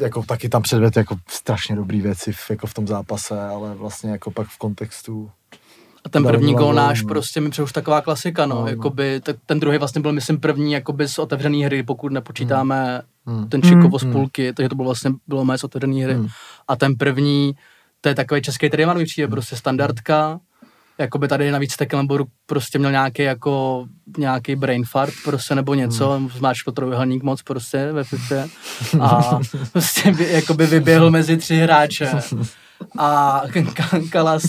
jako 0.00 0.22
taky 0.22 0.48
tam 0.48 0.62
předved 0.62 0.96
jako 0.96 1.16
strašně 1.28 1.76
dobrý 1.76 2.00
věci 2.00 2.32
v, 2.32 2.50
jako 2.50 2.66
v 2.66 2.74
tom 2.74 2.86
zápase, 2.86 3.40
ale 3.40 3.74
vlastně 3.74 4.10
jako 4.10 4.30
pak 4.30 4.48
v 4.48 4.58
kontextu 4.58 5.30
a 6.04 6.08
ten 6.08 6.24
první 6.24 6.54
gól 6.54 6.74
náš 6.74 7.02
prostě 7.02 7.40
mi 7.40 7.50
už 7.62 7.72
taková 7.72 8.00
klasika, 8.00 8.46
no, 8.46 8.54
no, 8.54 8.60
no. 8.60 8.68
jakoby, 8.68 9.20
tak 9.20 9.36
ten 9.46 9.60
druhý 9.60 9.78
vlastně 9.78 10.00
byl, 10.00 10.12
myslím, 10.12 10.40
první 10.40 10.72
jakoby 10.72 11.08
z 11.08 11.18
otevřené 11.18 11.66
hry, 11.66 11.82
pokud 11.82 12.12
nepočítáme 12.12 13.02
hmm. 13.26 13.48
ten 13.48 13.62
Čikovo 13.62 13.98
z 13.98 14.02
hmm. 14.02 14.12
půlky, 14.12 14.52
takže 14.52 14.68
to 14.68 14.74
bylo 14.74 14.84
vlastně, 14.84 15.10
bylo 15.26 15.44
mé 15.44 15.58
z 15.58 15.64
otevřené 15.64 16.04
hry. 16.04 16.14
Hmm. 16.14 16.28
A 16.68 16.76
ten 16.76 16.94
první, 16.94 17.52
to 18.00 18.08
je 18.08 18.14
takový 18.14 18.42
český 18.42 18.70
triman, 18.70 18.98
mi 18.98 19.04
přijde, 19.04 19.28
prostě 19.28 19.56
standardka, 19.56 20.40
jakoby 21.00 21.28
tady 21.28 21.50
navíc 21.50 21.76
Tecklenburg 21.76 22.28
prostě 22.46 22.78
měl 22.78 22.90
nějaký 22.90 23.22
jako 23.22 23.84
nějaký 24.18 24.56
brain 24.56 24.84
fart 24.84 25.14
prostě 25.24 25.54
nebo 25.54 25.74
něco, 25.74 26.10
hmm. 26.10 26.28
zmáčkl 26.28 26.72
trojuhelník 26.72 27.22
moc 27.22 27.42
prostě 27.42 27.92
ve 27.92 28.04
FIFA 28.04 28.44
a 29.00 29.38
prostě 29.72 30.12
by, 30.12 30.32
jakoby 30.32 30.66
vyběhl 30.66 31.10
mezi 31.10 31.36
tři 31.36 31.56
hráče 31.56 32.10
a 32.98 33.42
Kalas, 34.10 34.42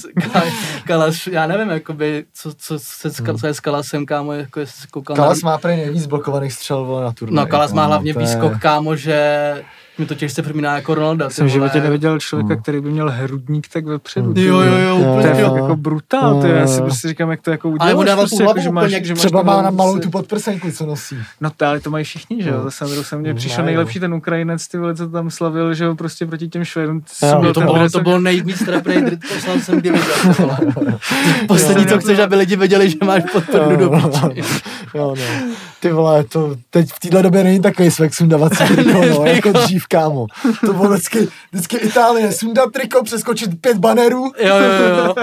Kalas, 0.85 1.27
já 1.27 1.47
nevím, 1.47 1.69
jakoby, 1.69 2.25
co, 2.33 2.53
co, 2.53 2.79
co, 2.79 3.23
hmm. 3.23 3.37
co 3.37 3.47
je 3.47 3.53
s 3.53 3.59
Kalasem, 3.59 4.05
kámo, 4.05 4.33
jako 4.33 4.59
jestli 4.59 4.87
koukal 4.87 5.15
Kalas 5.15 5.41
na... 5.41 5.51
má 5.51 5.57
prý 5.57 5.75
nejvíc 5.75 6.05
blokovaných 6.05 6.53
střel 6.53 7.01
na 7.03 7.11
turnaji. 7.11 7.35
No, 7.35 7.47
Kalas 7.47 7.73
má 7.73 7.85
hlavně 7.85 8.13
výskok, 8.13 8.59
kámo, 8.59 8.95
že 8.95 9.63
mi 9.97 10.05
to 10.05 10.15
těžce 10.15 10.41
připomíná 10.41 10.75
jako 10.75 10.95
Ronaldo. 10.95 11.29
Jsem 11.29 11.47
v 11.47 11.49
životě 11.49 11.81
neviděl 11.81 12.19
člověka, 12.19 12.53
hmm. 12.53 12.61
který 12.61 12.81
by 12.81 12.91
měl 12.91 13.09
hrudník 13.09 13.67
tak 13.67 13.85
vepředu. 13.85 14.27
Hmm. 14.27 14.37
Jo, 14.37 14.59
jo, 14.59 14.77
jo, 14.77 14.95
úplně. 14.95 15.29
To 15.29 15.35
je 15.37 15.41
jo. 15.41 15.55
jako 15.55 15.75
brutál, 15.75 16.41
ty, 16.41 16.49
já 16.49 16.67
si 16.67 16.81
prostě 16.81 17.07
říkám, 17.07 17.31
jak 17.31 17.41
to 17.41 17.51
jako 17.51 17.69
uděláš. 17.69 17.91
Ale 17.91 17.99
on 17.99 18.05
dával 18.05 18.25
prostě, 18.27 18.43
jako, 18.43 18.59
že 18.59 18.71
máš, 18.71 18.91
že 18.91 19.13
třeba 19.13 19.43
má 19.43 19.61
na 19.61 19.69
malou 19.69 19.99
tu 19.99 20.09
podprsenku, 20.09 20.71
co 20.71 20.85
nosí. 20.85 21.17
No 21.41 21.49
to, 21.57 21.65
ale 21.65 21.79
to 21.79 21.89
mají 21.89 22.05
všichni, 22.05 22.43
že 22.43 22.49
jo. 22.49 22.63
Zase 22.63 22.85
na 22.85 23.03
se 23.03 23.17
mně 23.17 23.33
přišel 23.33 23.65
nejlepší 23.65 23.99
ten 23.99 24.13
Ukrajinec, 24.13 24.67
ty 24.67 24.77
vole, 24.77 24.95
co 24.95 25.09
tam 25.09 25.31
slavil, 25.31 25.73
že 25.73 25.83
jo, 25.83 25.95
prostě 25.95 26.25
proti 26.25 26.47
těm 26.47 26.65
Švédům. 26.65 27.03
To 27.53 27.61
bylo, 27.61 27.89
to 27.89 27.99
bylo 27.99 28.19
nejvíc 28.19 28.65
trapný 28.65 29.01
poslal 29.33 29.59
jsem 29.59 29.79
kdy 29.79 29.91
viděl. 29.91 30.57
Poslední, 31.47 31.85
co 31.85 31.99
chceš, 31.99 32.19
aby 32.19 32.35
lidi 32.35 32.55
věděli, 32.55 32.89
že 32.89 32.97
máš 33.05 33.23
podprdu 33.31 33.75
do. 33.75 33.91
Jo, 34.93 35.15
no. 35.17 35.55
Ty 35.79 35.91
vole, 35.91 36.23
to 36.23 36.55
teď 36.69 36.89
v 36.89 36.99
téhle 36.99 37.23
době 37.23 37.43
není 37.43 37.61
takový 37.61 37.91
svek 37.91 38.13
triko, 38.67 39.01
no, 39.09 39.25
jako 39.25 39.51
dřív, 39.51 39.80
kámo. 39.85 40.27
To 40.65 40.73
bylo 40.73 40.89
vždycky, 40.89 41.27
vždycky 41.51 41.77
Itálie, 41.77 42.31
sundat 42.31 42.71
triko, 42.71 43.03
přeskočit 43.03 43.61
pět 43.61 43.77
banerů. 43.77 44.23
Jo, 44.23 44.55
jo, 44.57 44.95
jo. 44.97 45.15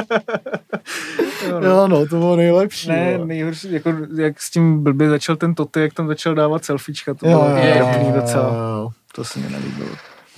jo, 1.63 1.89
no, 1.89 2.07
to 2.07 2.17
bylo 2.17 2.37
nejlepší. 2.37 2.89
Ne, 2.89 3.19
nejhorší, 3.25 3.73
jako, 3.73 3.93
jak 4.17 4.41
s 4.41 4.51
tím 4.51 4.83
blbě 4.83 5.09
začal 5.09 5.37
ten 5.37 5.55
Toty, 5.55 5.81
jak 5.81 5.95
tam 5.95 6.09
začal 6.09 6.35
dávat 6.35 6.65
selfiečka, 6.65 7.15
to 7.15 7.27
bylo 7.27 7.49
jo, 7.79 8.13
docela. 8.15 8.45
Jo, 8.45 8.91
to 9.15 9.25
se 9.25 9.39
mi 9.39 9.51
nelíbilo. 9.51 9.89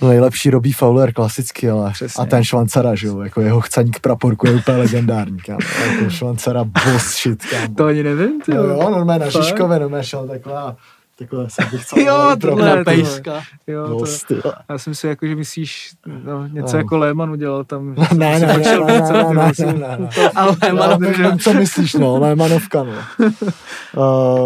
No 0.01 0.07
nejlepší 0.07 0.49
Robí 0.49 0.73
Fowler 0.73 1.13
klasicky, 1.13 1.69
ale 1.69 1.91
Přesně. 1.91 2.23
a 2.23 2.25
ten 2.25 2.43
Švancara, 2.43 2.95
že 2.95 3.07
jo, 3.07 3.19
jako 3.21 3.41
jeho 3.41 3.61
chcaník 3.61 3.99
praporku 3.99 4.47
je 4.47 4.53
úplně 4.53 4.77
legendární, 4.77 5.39
kámo. 5.39 5.59
Jako 5.91 6.09
Švancara 6.09 6.63
boss 6.63 7.21
shit, 7.21 7.45
kámo. 7.45 7.75
To 7.75 7.85
ani 7.85 8.03
nevím, 8.03 8.41
ty 8.41 8.55
jo. 8.55 8.63
Jo, 8.63 8.89
normálně 8.89 9.25
na 9.25 9.31
Žižkově, 9.31 9.79
normálně 9.79 10.03
šel 10.05 10.27
takhle 10.27 10.75
takhle 11.21 11.49
jsem 11.49 11.69
bych 11.71 11.81
chcel. 11.85 12.03
jo, 12.03 12.35
tohle 12.41 12.83
pejska. 12.83 13.41
Jo, 13.67 14.05
to, 14.27 14.41
to, 14.41 14.53
já 14.69 14.77
jsem 14.77 14.95
si 14.95 15.07
jako, 15.07 15.27
že 15.27 15.35
myslíš 15.35 15.91
no, 16.25 16.47
něco 16.47 16.73
no. 16.73 16.79
jako 16.79 16.97
Lehmann 16.97 17.31
udělal 17.31 17.63
tam. 17.63 17.95
Ne, 18.13 18.39
ne, 18.39 18.47
ne, 18.47 18.57
ne, 18.57 18.79
ne, 18.79 19.33
ne, 19.33 19.73
ne, 19.73 19.97
ne, 19.97 20.09
Ale 20.35 20.57
Lehmann, 20.71 21.39
co 21.39 21.53
myslíš, 21.53 21.93
no, 21.93 22.19
Lehmannovka, 22.19 22.83
no. 22.83 22.93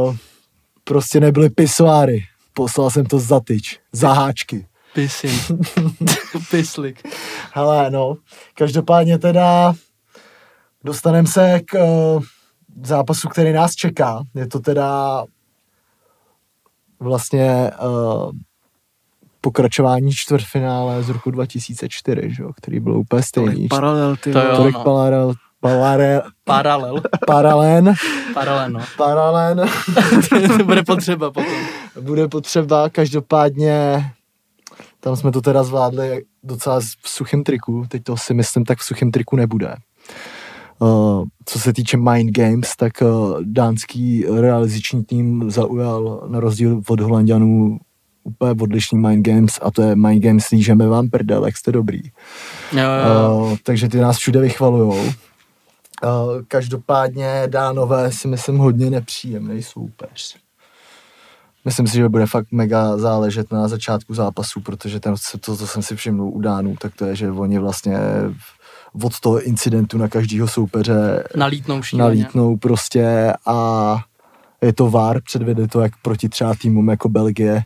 Uh, 0.07 0.15
prostě 0.83 1.19
nebyly 1.19 1.49
pisoáry. 1.49 2.23
Poslal 2.53 2.89
jsem 2.89 3.05
to 3.05 3.19
za 3.19 3.39
tyč, 3.39 3.79
za 3.91 4.13
háčky. 4.13 4.67
Pisin. 4.93 5.57
Pislik. 6.51 7.03
Hele, 7.53 7.91
no, 7.91 8.17
každopádně 8.57 9.17
teda 9.17 9.73
dostaneme 10.83 11.27
se 11.27 11.59
k 11.65 11.73
uh, 11.73 12.23
zápasu, 12.83 13.29
který 13.29 13.53
nás 13.53 13.75
čeká. 13.75 14.23
Je 14.35 14.47
to 14.47 14.59
teda 14.59 15.23
vlastně 16.99 17.71
uh, 17.83 18.31
pokračování 19.41 20.11
čtvrtfinále 20.11 21.03
z 21.03 21.09
roku 21.09 21.31
2004, 21.31 22.21
že? 22.29 22.43
který 22.55 22.79
byl 22.79 22.97
úplně 22.97 23.23
stejný. 23.23 23.53
Tolik 23.53 23.69
paralel, 23.69 24.15
ty 24.15 24.31
to 24.31 24.39
jo, 24.39 24.55
Tolik 24.55 24.75
no. 24.75 24.83
paralel, 24.83 25.33
paralel, 25.59 26.21
paralel. 26.43 27.01
Paralen. 27.25 27.93
Paralen, 28.33 28.73
no. 28.73 28.79
Paralen. 28.97 29.61
to 30.57 30.63
bude 30.63 30.83
potřeba 30.83 31.31
potom. 31.31 31.55
Bude 32.01 32.27
potřeba, 32.27 32.89
každopádně 32.89 34.05
tam 35.05 35.15
jsme 35.15 35.31
to 35.31 35.41
teda 35.41 35.63
zvládli 35.63 36.23
docela 36.43 36.79
v 36.79 37.09
suchém 37.09 37.43
triku, 37.43 37.85
teď 37.87 38.03
to 38.03 38.17
si 38.17 38.33
myslím, 38.33 38.65
tak 38.65 38.79
v 38.79 38.83
suchém 38.83 39.11
triku 39.11 39.35
nebude. 39.35 39.75
Uh, 40.79 41.25
co 41.45 41.59
se 41.59 41.73
týče 41.73 41.97
Mind 41.97 42.37
Games, 42.37 42.75
tak 42.75 42.93
uh, 43.01 43.41
dánský 43.43 44.25
realizační 44.39 45.03
tým 45.03 45.51
zaujal 45.51 46.27
na 46.27 46.39
rozdíl 46.39 46.81
od 46.87 46.99
Holandianů 46.99 47.77
úplně 48.23 48.51
odlišný 48.61 48.97
Mind 48.97 49.27
Games 49.27 49.59
a 49.61 49.71
to 49.71 49.81
je 49.81 49.95
Mind 49.95 50.23
Games 50.23 50.49
lížeme 50.49 50.87
vám 50.87 51.09
prdel, 51.09 51.45
jak 51.45 51.57
jste 51.57 51.71
dobrý. 51.71 52.01
Jo, 52.71 52.79
jo. 52.81 53.37
Uh, 53.37 53.57
takže 53.63 53.89
ty 53.89 53.97
nás 53.97 54.17
všude 54.17 54.39
vychvalujou. 54.39 54.99
Uh, 54.99 55.11
každopádně 56.47 57.43
dánové 57.47 58.11
si 58.11 58.27
myslím 58.27 58.57
hodně 58.57 58.89
nepříjemný 58.89 59.63
soupeř 59.63 60.45
myslím 61.65 61.87
si, 61.87 61.97
že 61.97 62.09
bude 62.09 62.25
fakt 62.25 62.47
mega 62.51 62.97
záležet 62.97 63.51
na 63.51 63.67
začátku 63.67 64.13
zápasu, 64.13 64.61
protože 64.61 64.99
ten, 64.99 65.15
to, 65.45 65.57
co 65.57 65.67
jsem 65.67 65.81
si 65.81 65.95
všiml 65.95 66.23
u 66.23 66.41
Dánů, 66.41 66.75
tak 66.81 66.95
to 66.95 67.05
je, 67.05 67.15
že 67.15 67.31
oni 67.31 67.59
vlastně 67.59 67.97
od 69.03 69.19
toho 69.19 69.41
incidentu 69.41 69.97
na 69.97 70.07
každého 70.07 70.47
soupeře 70.47 71.23
nalítnou, 71.35 71.81
nalítnou 71.97 72.57
prostě 72.57 73.33
a 73.45 73.97
je 74.61 74.73
to 74.73 74.89
vár, 74.89 75.21
předvede 75.21 75.67
to 75.67 75.81
jak 75.81 75.91
proti 76.01 76.29
třeba 76.29 76.55
týmům 76.61 76.89
jako 76.89 77.09
Belgie. 77.09 77.63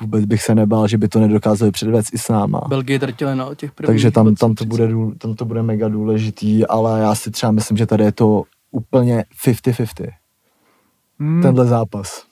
Vůbec 0.00 0.24
bych 0.24 0.42
se 0.42 0.54
nebál, 0.54 0.88
že 0.88 0.98
by 0.98 1.08
to 1.08 1.20
nedokázali 1.20 1.70
předvést 1.70 2.14
i 2.14 2.18
s 2.18 2.28
náma. 2.28 2.60
Belgie 2.68 2.98
drtili 2.98 3.36
na 3.36 3.54
těch 3.54 3.72
prvních 3.72 3.88
Takže 3.88 4.10
tam, 4.10 4.26
20, 4.26 4.38
tam, 4.40 4.54
to 4.54 4.64
bude, 4.64 4.88
tam 5.18 5.34
to 5.34 5.44
bude 5.44 5.62
mega 5.62 5.88
důležitý, 5.88 6.66
ale 6.66 7.00
já 7.00 7.14
si 7.14 7.30
třeba 7.30 7.52
myslím, 7.52 7.76
že 7.76 7.86
tady 7.86 8.04
je 8.04 8.12
to 8.12 8.42
úplně 8.70 9.24
50-50, 9.44 10.08
Hmm. 11.18 11.42
tenhle 11.42 11.66
zápas. 11.66 12.22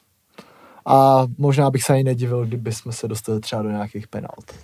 A 0.87 1.27
možná 1.39 1.71
bych 1.71 1.83
se 1.83 1.93
ani 1.93 2.05
nedivil, 2.05 2.47
kdyby 2.47 2.73
jsme 2.73 2.93
se 2.93 3.09
dostali 3.09 3.41
třeba 3.41 3.63
do 3.63 3.71
nějakých 3.71 4.09
penalt. 4.09 4.55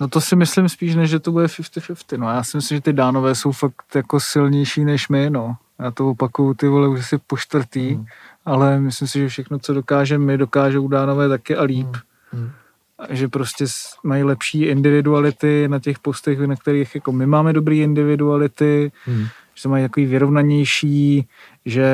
No 0.00 0.08
to 0.08 0.20
si 0.20 0.36
myslím 0.36 0.68
spíš, 0.68 0.94
než 0.94 1.10
že 1.10 1.18
to 1.18 1.32
bude 1.32 1.46
50-50. 1.46 2.18
No 2.18 2.28
já 2.28 2.44
si 2.44 2.56
myslím, 2.56 2.76
že 2.78 2.82
ty 2.82 2.92
dánové 2.92 3.34
jsou 3.34 3.52
fakt 3.52 3.94
jako 3.94 4.20
silnější 4.20 4.84
než 4.84 5.08
my, 5.08 5.30
no. 5.30 5.56
Já 5.78 5.90
to 5.90 6.08
opakuju 6.10 6.54
ty 6.54 6.68
vole 6.68 6.88
už 6.88 7.00
asi 7.00 7.18
po 7.26 7.36
čtvrtý, 7.36 7.94
Hmm. 7.94 8.06
ale 8.44 8.80
myslím 8.80 9.08
si, 9.08 9.18
že 9.18 9.28
všechno, 9.28 9.58
co 9.58 9.74
dokážeme 9.74 10.24
my, 10.24 10.38
dokážou 10.38 10.88
dánové 10.88 11.28
taky 11.28 11.56
a 11.56 11.62
líp. 11.62 11.88
Hmm. 12.32 12.50
A 12.98 13.14
že 13.14 13.28
prostě 13.28 13.64
mají 14.04 14.22
lepší 14.24 14.62
individuality 14.64 15.68
na 15.68 15.78
těch 15.78 15.98
postech, 15.98 16.38
na 16.38 16.56
kterých 16.56 16.94
jako 16.94 17.12
my 17.12 17.26
máme 17.26 17.52
dobrý 17.52 17.80
individuality, 17.80 18.92
Hmm. 19.04 19.26
že 19.54 19.62
to 19.62 19.68
mají 19.68 19.84
takový 19.84 20.06
vyrovnanější, 20.06 21.28
že 21.64 21.86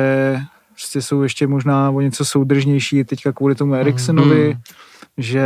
prostě 0.71 1.01
jsou 1.01 1.21
ještě 1.21 1.47
možná 1.47 1.91
o 1.91 2.01
něco 2.01 2.25
soudržnější 2.25 3.03
teďka 3.03 3.31
kvůli 3.31 3.55
tomu 3.55 3.73
Eriksonovi, 3.75 4.51
Hmm. 4.51 4.61
že 5.17 5.45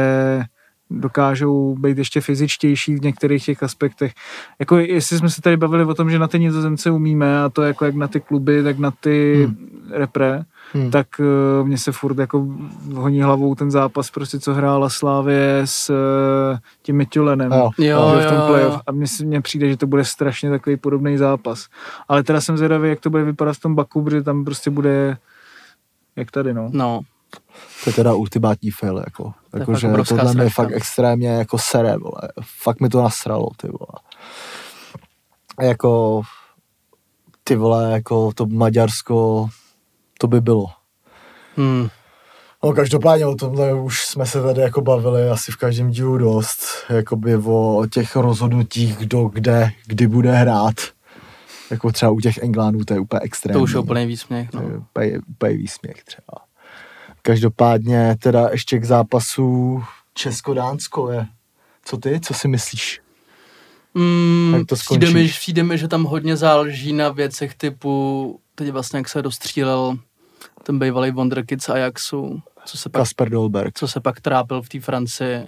dokážou 0.90 1.76
být 1.80 1.98
ještě 1.98 2.22
fyzičtější 2.22 2.96
v 2.96 3.02
některých 3.02 3.46
těch 3.46 3.64
aspektech. 3.64 4.14
Jako 4.60 4.78
jestli 4.78 5.18
jsme 5.18 5.30
se 5.30 5.42
tady 5.42 5.58
bavili 5.58 5.84
o 5.84 5.94
tom, 5.94 6.12
že 6.12 6.20
na 6.20 6.28
ty 6.28 6.40
nizozemce 6.40 6.92
umíme 6.92 7.44
a 7.44 7.50
to 7.50 7.62
jako 7.62 7.86
jak 7.86 7.96
na 7.96 8.08
ty 8.08 8.20
kluby, 8.20 8.64
tak 8.64 8.80
na 8.80 8.92
ty 8.92 9.46
hmm. 9.46 9.90
repre, 9.92 10.44
Hmm. 10.74 10.92
tak 10.92 11.08
uh, 11.20 11.68
mě 11.68 11.78
se 11.78 11.92
furt 11.92 12.18
jako 12.18 12.48
honí 12.94 13.22
hlavou 13.22 13.56
ten 13.56 13.72
zápas, 13.72 14.12
prostě 14.12 14.40
co 14.40 14.54
hrála 14.54 14.90
Slávě 14.90 15.62
s 15.66 15.90
uh, 15.90 16.58
tím 16.82 16.96
Mitjulenem. 16.96 17.52
Jo. 17.52 17.70
Jo, 17.78 18.16
v 18.20 18.26
tom 18.26 18.38
jo, 18.38 18.44
playoff. 18.48 18.74
jo. 18.74 18.82
A 18.88 18.92
mně 19.24 19.42
přijde, 19.42 19.70
že 19.70 19.78
to 19.78 19.88
bude 19.88 20.06
strašně 20.06 20.50
takový 20.50 20.78
podobný 20.78 21.18
zápas. 21.18 21.68
Ale 22.08 22.24
teda 22.24 22.42
jsem 22.42 22.58
zvědavý, 22.58 22.90
jak 22.90 23.00
to 23.00 23.10
bude 23.10 23.24
vypadat 23.24 23.54
v 23.54 23.60
tom 23.60 23.76
Baku, 23.76 24.04
protože 24.04 24.24
tam 24.24 24.46
prostě 24.46 24.70
bude 24.70 25.18
jak 26.16 26.32
tady, 26.32 26.54
no. 26.54 26.70
No, 26.74 27.02
To 27.84 27.90
je 27.90 27.94
teda 27.94 28.14
ultimátní 28.14 28.72
fail, 28.72 28.98
jako. 28.98 29.34
je 29.54 29.60
jako 29.60 29.72
fakt 29.72 29.80
že 29.82 29.88
tohle 29.88 30.24
mě 30.24 30.34
sračka. 30.34 30.50
fakt 30.64 30.72
extrémně 30.72 31.30
jako 31.30 31.58
sere, 31.58 31.98
vole. 31.98 32.22
Fakt 32.64 32.82
mi 32.82 32.90
to 32.90 33.02
nasralo, 33.02 33.48
ty 33.58 33.68
vole. 33.68 34.00
A 35.58 35.64
Jako, 35.64 36.22
ty 37.44 37.56
vole, 37.56 37.92
jako 37.92 38.32
to 38.34 38.46
Maďarsko, 38.46 39.50
to 40.20 40.28
by 40.28 40.42
bylo. 40.42 40.66
hmm. 41.56 41.90
No 42.64 42.74
každopádně 42.74 43.26
o 43.26 43.36
tomhle 43.36 43.74
už 43.74 44.06
jsme 44.06 44.26
se 44.26 44.42
tady 44.44 44.62
jako 44.62 44.82
bavili 44.82 45.30
asi 45.30 45.52
v 45.52 45.56
každém 45.58 45.90
dílu 45.90 46.18
dost, 46.18 46.62
jakoby 46.90 47.36
o 47.46 47.86
těch 47.92 48.16
rozhodnutích, 48.16 48.98
kdo 48.98 49.24
kde, 49.28 49.72
kdy 49.86 50.08
bude 50.08 50.32
hrát. 50.32 50.76
Jako 51.72 51.92
třeba 51.92 52.12
u 52.12 52.20
těch 52.20 52.38
Englánů, 52.38 52.86
to 52.86 52.94
je 52.94 53.00
úplně 53.00 53.20
extrémní. 53.24 53.60
to 53.60 53.64
už 53.64 53.72
je 53.74 53.80
úplně 53.80 54.06
výsměch, 54.06 54.50
To 54.50 54.62
no. 54.62 54.70
je 54.70 54.78
úplně, 54.78 55.20
úplně 55.30 55.58
výsměch 55.58 56.04
třeba. 56.04 56.49
Každopádně 57.22 58.16
teda 58.20 58.50
ještě 58.52 58.80
k 58.80 58.86
zápasu 58.86 59.84
Česko-Dánsko 60.14 61.12
je. 61.12 61.26
Co 61.86 61.98
ty, 61.98 62.20
co 62.20 62.34
si 62.34 62.48
myslíš? 62.48 63.02
Mm, 63.94 64.54
Jak 64.58 64.68
to 64.68 64.76
přijde, 64.76 65.10
mi, 65.10 65.28
přijde 65.28 65.64
mi, 65.64 65.78
že 65.78 65.88
tam 65.88 66.04
hodně 66.04 66.38
záleží 66.38 66.94
na 66.94 67.10
věcech 67.10 67.56
typu, 67.56 68.40
teď 68.56 68.70
vlastně 68.72 68.98
jak 68.98 69.10
se 69.10 69.22
dostřílel 69.22 69.98
ten 70.64 70.80
bývalý 70.80 71.12
Wonderkid 71.12 71.64
z 71.64 71.70
Ajaxu, 71.70 72.42
co 72.66 72.78
se 72.78 72.90
pak, 72.90 73.02
Kasper 73.02 73.30
Dolberg. 73.30 73.78
co 73.80 73.88
se 73.88 74.00
pak 74.02 74.22
trápil 74.22 74.62
v 74.62 74.70
té 74.70 74.80
Francii, 74.80 75.48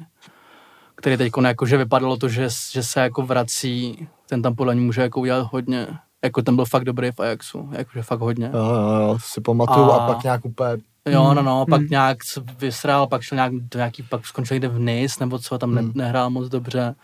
který 0.95 1.17
teď 1.17 1.31
jakože 1.43 1.77
vypadalo 1.77 2.17
to, 2.17 2.29
že, 2.29 2.47
že 2.71 2.83
se 2.83 2.99
jako 2.99 3.21
vrací, 3.21 4.07
ten 4.29 4.41
tam 4.41 4.55
podle 4.55 4.75
ní 4.75 4.81
může 4.81 5.01
jako 5.01 5.19
udělat 5.19 5.47
hodně. 5.51 5.87
Jako 6.23 6.41
ten 6.41 6.55
byl 6.55 6.65
fakt 6.65 6.83
dobrý 6.83 7.11
v 7.11 7.19
Ajaxu, 7.19 7.69
jakože 7.71 8.03
fakt 8.03 8.19
hodně. 8.19 8.49
Jo, 8.53 8.59
jo, 8.65 8.91
jo, 9.01 9.17
si 9.25 9.41
pamatuju 9.41 9.85
a, 9.91 9.95
A- 9.97 10.05
a 10.05 10.13
pak 10.13 10.23
nějak 10.23 10.45
úplně 10.45 10.69
Jo, 11.09 11.33
no, 11.33 11.41
no, 11.41 11.65
pak 11.69 11.81
Mm. 11.81 11.87
nějak 11.89 12.23
se 12.23 12.41
vysrál, 12.59 13.07
pak 13.07 13.21
šel 13.21 13.35
nějak, 13.35 13.53
do 13.53 13.77
nějaký, 13.79 14.03
pak 14.03 14.25
skončil 14.27 14.55
někde 14.55 14.67
v 14.67 14.79
Nice, 14.79 15.15
nebo 15.19 15.39
co, 15.39 15.57
tam 15.57 15.75
ne, 15.75 15.81
Mm. 15.81 15.91
nehrál 15.95 16.29
moc 16.29 16.49
dobře. 16.49 16.95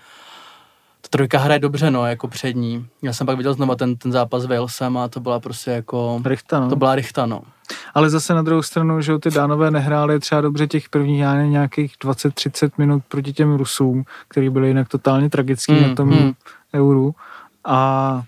Ta 1.01 1.07
trojka 1.09 1.39
hraje 1.39 1.59
dobře, 1.59 1.91
no, 1.91 2.05
jako 2.05 2.27
přední. 2.27 2.87
Já 3.01 3.13
jsem 3.13 3.27
pak 3.27 3.37
viděl 3.37 3.53
znova 3.53 3.75
ten, 3.75 3.95
ten 3.95 4.11
zápas 4.11 4.43
s 4.43 4.45
Walesem 4.45 4.97
a 4.97 5.07
to 5.07 5.19
byla 5.19 5.39
prostě 5.39 5.71
jako, 5.71 6.21
Richta, 6.25 6.59
no. 6.59 6.69
to 6.69 6.75
byla 6.75 6.95
rychta, 6.95 7.25
no. 7.25 7.41
Ale 7.93 8.09
zase 8.09 8.33
na 8.33 8.41
druhou 8.41 8.61
stranu, 8.61 9.01
že 9.01 9.17
ty 9.19 9.31
dánové 9.31 9.71
nehráli 9.71 10.19
třeba 10.19 10.41
dobře 10.41 10.67
těch 10.67 10.89
prvních 10.89 11.19
já 11.19 11.33
nevím, 11.33 11.51
nějakých 11.51 11.95
20-30 12.03 12.71
minut 12.77 13.03
proti 13.07 13.33
těm 13.33 13.55
Rusům, 13.55 14.03
který 14.27 14.49
byli 14.49 14.67
jinak 14.67 14.87
totálně 14.89 15.29
tragický 15.29 15.73
Mm, 15.73 15.87
na 15.89 15.95
tom 15.95 16.09
mm. 16.09 16.33
euru. 16.73 17.15
A 17.65 18.23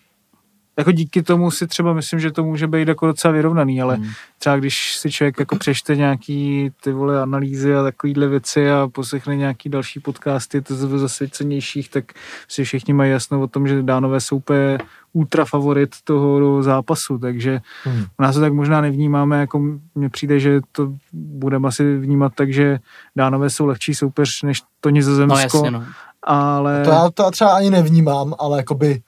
jako 0.80 0.92
díky 0.92 1.24
tomu 1.24 1.52
si 1.52 1.68
třeba 1.68 1.94
myslím, 1.94 2.20
že 2.20 2.32
to 2.32 2.44
může 2.44 2.68
být 2.68 2.88
jako 2.88 3.08
docela 3.08 3.32
vyrovnaný, 3.34 3.82
ale 3.82 3.98
Mm. 3.98 4.06
třeba 4.40 4.56
když 4.58 4.98
si 4.98 5.12
člověk 5.12 5.40
jako 5.40 5.56
přečte 5.56 5.96
nějaký 5.96 6.70
ty 6.84 6.92
vole 6.92 7.22
analýzy 7.22 7.76
a 7.76 7.84
takovýhle 7.84 8.28
věci 8.28 8.72
a 8.72 8.88
poslechne 8.92 9.36
nějaký 9.36 9.70
další 9.70 10.00
podcasty 10.00 10.62
to 10.62 10.76
z 10.76 10.80
zasvěcenějších, 11.00 11.90
tak 11.90 12.04
si 12.48 12.64
všichni 12.64 12.94
mají 12.94 13.12
jasno 13.12 13.42
o 13.42 13.48
tom, 13.48 13.68
že 13.68 13.84
dánové 13.84 14.22
jsou 14.22 14.36
úplně 14.38 14.78
ultra 15.14 15.46
favorit 15.46 15.96
toho 16.04 16.64
zápasu, 16.64 17.18
takže 17.18 17.60
Hmm. 17.84 18.04
u 18.20 18.24
nás 18.24 18.36
to 18.36 18.42
tak 18.42 18.54
možná 18.54 18.82
nevnímáme, 18.82 19.40
jako 19.40 19.60
mně 19.96 20.10
přijde, 20.10 20.40
že 20.40 20.60
to 20.72 20.94
budeme 21.14 21.68
asi 21.68 21.98
vnímat 21.98 22.32
tak, 22.36 22.54
že 22.54 22.80
dánové 23.16 23.50
jsou 23.50 23.66
lehčí 23.66 23.96
soupeř 23.96 24.44
než 24.44 24.62
to 24.82 24.90
No 24.90 24.94
nizozemsko, 24.94 25.40
jasně, 25.58 25.72
no. 25.72 25.84
ale 26.24 26.84
To 26.84 26.90
já, 26.90 27.10
to 27.14 27.24
já 27.24 27.32
třeba 27.32 27.50
ani 27.56 27.70
nevnímám, 27.70 28.34
ale 28.40 28.58
jakoby 28.58 29.02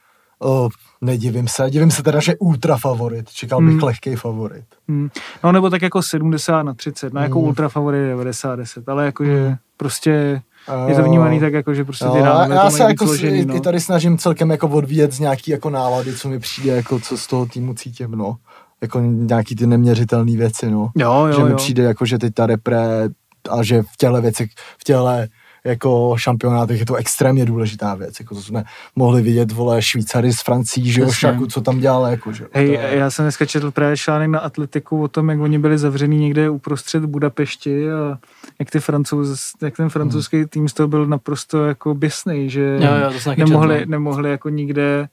uh, 0.43 0.69
nedivím 1.01 1.47
se. 1.47 1.69
Divím 1.69 1.91
se 1.91 2.03
teda, 2.03 2.19
že 2.19 2.35
ultra 2.39 2.77
favorit. 2.77 3.29
Čekal 3.29 3.59
bych 3.61 3.69
Hmm. 3.69 3.83
lehký 3.83 4.15
favorit. 4.15 4.65
Hmm. 4.87 5.09
No 5.43 5.51
nebo 5.51 5.69
tak 5.69 5.81
jako 5.81 6.01
70 6.01 6.63
na 6.63 6.73
30, 6.73 7.13
no 7.13 7.21
jako 7.21 7.39
Hmm. 7.39 7.47
ultra 7.47 7.69
favorit 7.69 8.07
90 8.07 8.55
10, 8.55 8.89
ale 8.89 9.05
jakože 9.05 9.45
Hmm. 9.47 9.55
prostě 9.77 10.41
je 10.87 10.95
to 10.95 11.03
vnímaný 11.03 11.39
tak 11.39 11.53
jako, 11.53 11.73
že 11.73 11.83
prostě 11.83 12.05
ty 12.05 12.17
Jo, 12.17 12.25
dánové 12.25 12.55
já 12.55 12.69
se 12.71 12.83
jako 12.83 13.05
složený, 13.05 13.39
i, 13.39 13.45
no. 13.45 13.55
i 13.55 13.59
tady 13.59 13.79
snažím 13.79 14.17
celkem 14.17 14.49
jako 14.51 14.67
odvíjet 14.67 15.11
z 15.13 15.19
nějaký 15.19 15.51
jako 15.51 15.69
nálady, 15.69 16.13
co 16.13 16.29
mi 16.29 16.39
přijde, 16.39 16.75
jako 16.75 16.99
co 16.99 17.17
z 17.17 17.27
toho 17.27 17.45
týmu 17.45 17.73
cítím, 17.73 18.11
no. 18.11 18.35
Jako 18.81 18.99
nějaký 18.99 19.55
ty 19.55 19.67
neměřitelné 19.67 20.37
věci, 20.37 20.71
no. 20.71 20.91
Jo, 20.95 21.25
jo, 21.25 21.33
že 21.33 21.43
mi 21.43 21.49
jo. 21.51 21.55
přijde 21.57 21.83
jako, 21.83 22.05
že 22.05 22.17
teď 22.17 22.33
ta 22.33 22.45
repre 22.45 23.09
a 23.49 23.63
že 23.63 23.81
v 23.81 23.97
těchto 23.97 24.21
věcech, 24.21 24.49
v 24.79 24.83
těchto 24.83 25.05
jako 25.65 26.15
šampionátech 26.17 26.79
je 26.79 26.85
to 26.85 26.95
extrémně 26.95 27.45
důležitá 27.45 27.95
věc. 27.95 28.19
Jako 28.19 28.35
to 28.35 28.41
jsme 28.41 28.63
mohli 28.95 29.21
vidět, 29.21 29.51
vole, 29.51 29.81
Švýcary 29.81 30.33
z 30.33 30.41
Francí, 30.41 30.91
že 30.91 31.01
jo. 31.01 31.11
Šaku, 31.11 31.47
co 31.47 31.61
tam 31.61 31.79
dělal, 31.79 32.05
jako, 32.05 32.31
že 32.31 32.43
jo. 32.43 32.49
Hej, 32.53 32.65
To 32.67 32.73
je- 32.73 32.89
já 32.91 33.09
jsem 33.11 33.25
dneska 33.25 33.45
četl 33.45 33.71
právě 33.71 33.97
článek 33.97 34.29
na 34.29 34.39
Atletiku 34.39 35.03
o 35.03 35.07
tom, 35.07 35.29
jak 35.29 35.39
oni 35.39 35.59
byli 35.59 35.77
zavřený 35.77 36.17
někde 36.19 36.49
uprostřed 36.49 37.05
Budapešti 37.05 37.91
a 37.91 38.17
jak, 38.59 38.71
ty 38.71 38.79
francouz, 38.79 39.51
jak 39.61 39.77
ten 39.77 39.89
francouzský 39.89 40.37
Hmm. 40.37 40.47
tým 40.47 40.69
z 40.69 40.73
toho 40.73 40.87
byl 40.87 41.05
naprosto 41.05 41.65
jako 41.65 41.95
běsný, 41.95 42.49
že 42.49 42.77
Jo, 42.81 42.89
jo, 43.03 43.19
to 43.23 43.35
nemohli, 43.45 43.77
četl. 43.79 43.91
nemohli 43.91 44.29
jako 44.31 44.49
nikde 44.49 45.07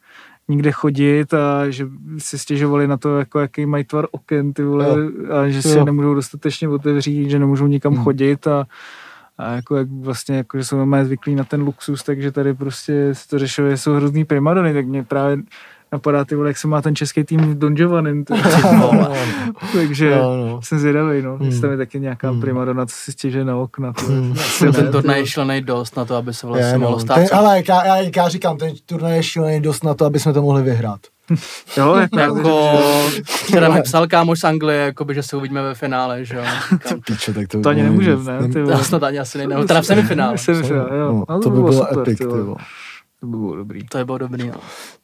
nikde 0.50 0.72
chodit 0.72 1.34
a 1.34 1.70
že 1.70 1.86
si 2.18 2.38
stěžovali 2.38 2.88
na 2.88 2.96
to, 2.96 3.18
jako 3.18 3.38
jaký 3.40 3.66
mají 3.66 3.84
tvar 3.84 4.06
oken, 4.10 4.52
ty 4.52 4.62
vole, 4.64 4.86
a 5.30 5.48
že 5.48 5.62
si 5.62 5.68
Jo. 5.78 5.84
nemůžou 5.84 6.14
dostatečně 6.14 6.68
otevřít, 6.68 7.30
že 7.30 7.38
nemůžou 7.38 7.66
nikam 7.66 7.94
Hmm. 7.94 8.04
chodit 8.04 8.46
a, 8.46 8.66
a 9.38 9.52
jako 9.52 9.76
jak 9.76 9.88
vlastně, 10.00 10.36
jako, 10.36 10.58
že 10.58 10.64
jsou 10.64 10.76
normálně 10.76 11.04
zvyklí 11.06 11.34
na 11.34 11.44
ten 11.44 11.62
luxus, 11.62 12.02
takže 12.02 12.32
tady 12.32 12.54
prostě 12.54 13.08
se 13.12 13.28
to 13.28 13.38
řešilo, 13.38 13.70
že 13.70 13.76
jsou 13.76 13.94
hrozný 13.94 14.24
primadony, 14.24 14.74
tak 14.74 14.86
mě 14.86 15.02
právě 15.04 15.36
napadá 15.92 16.24
ty 16.24 16.34
vole, 16.34 16.48
jak 16.50 16.58
se 16.58 16.68
má 16.68 16.82
ten 16.82 16.96
český 16.96 17.24
tým 17.24 17.40
v 17.40 17.58
Don 17.58 17.74
Giovanni, 17.74 18.24
ty, 18.24 18.34
takže 19.72 20.06
Jo, 20.06 20.36
no. 20.46 20.62
jsem 20.62 20.78
zvědavý, 20.78 21.22
no, 21.22 21.36
Hmm. 21.36 21.46
jestli 21.46 21.60
tam 21.60 21.70
je 21.70 21.76
taky 21.76 22.00
nějaká 22.00 22.30
Hmm. 22.30 22.40
primadona, 22.40 22.86
co 22.86 22.94
si 22.96 23.12
stěžuje 23.12 23.44
na 23.44 23.56
okna, 23.56 23.92
ty, 23.92 24.04
Hmm. 24.06 24.32
asi 24.32 24.64
ne, 24.66 24.72
Ten 24.72 24.92
turnaj 24.92 25.20
je 25.20 25.26
šlenej 25.26 25.60
dost 25.60 25.96
na 25.96 26.04
to, 26.04 26.16
aby 26.16 26.34
se 26.34 26.46
Je, 26.46 26.48
vlastně 26.48 26.78
mohlo 26.78 26.96
no. 26.96 27.00
stát. 27.00 27.14
ten, 27.14 27.26
ale 27.32 27.62
já, 27.68 27.86
já, 27.86 27.96
já 28.16 28.28
říkám, 28.28 28.56
ten 28.56 28.72
turnaj 28.86 29.16
je 29.16 29.22
šílený 29.22 29.60
dost 29.60 29.84
na 29.84 29.94
to, 29.94 30.04
aby 30.04 30.20
jsme 30.20 30.32
to 30.32 30.42
mohli 30.42 30.62
vyhrát. 30.62 31.00
Jo, 31.76 31.94
jako, 32.00 32.18
Jako, 32.18 32.72
včera 33.24 33.68
mi 33.68 33.82
psal 33.82 34.06
kámoš 34.06 34.40
z 34.40 34.44
Anglie, 34.44 34.80
jakoby, 34.80 35.14
že 35.14 35.22
se 35.22 35.36
uvidíme 35.36 35.62
ve 35.62 35.74
finále, 35.74 36.24
že 36.24 36.36
jo. 36.36 36.42
Tak 36.88 36.98
to, 37.48 37.60
to 37.60 37.68
ani 37.68 37.82
nemůžeme, 37.82 38.40
ne, 38.40 38.48
ty 38.48 38.58
Já 38.58 38.64
vole. 38.64 38.84
snad 38.84 39.02
ani 39.02 39.18
asi 39.18 39.38
nejde, 39.38 39.56
teda 39.64 39.82
v 39.82 39.86
semifinále. 39.86 40.38
Semifinále, 40.38 40.98
jo. 40.98 41.12
No, 41.12 41.24
No, 41.28 41.40
to 41.40 41.50
by 41.50 41.56
bylo 41.60 41.72
super, 41.72 41.98
epic, 41.98 42.18
ty 42.18 42.24
vole. 42.24 42.56
To 43.20 43.26
by 43.26 43.36
bylo 43.36 43.56
dobrý. 43.56 43.86
To 43.86 43.98
je 43.98 44.04
bylo 44.04 44.18
dobrý, 44.18 44.48
no. 44.48 44.54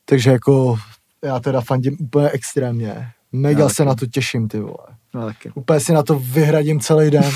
Takže 0.05 0.31
jako 0.31 0.77
já 1.25 1.41
teda 1.41 1.61
fandím 1.61 1.97
úplně 2.01 2.31
extrémně. 2.31 3.09
Mega 3.33 3.63
Já 3.63 3.69
se 3.69 3.77
taky. 3.77 3.89
na 3.89 3.95
to 3.95 4.07
těším, 4.07 4.49
ty 4.49 4.61
vole. 4.61 4.77
No 5.15 5.27
taky. 5.27 5.51
Úplně 5.55 5.81
si 5.81 5.93
na 5.93 6.03
to 6.03 6.19
vyhradím 6.19 6.81
celý 6.81 7.11
den. 7.11 7.25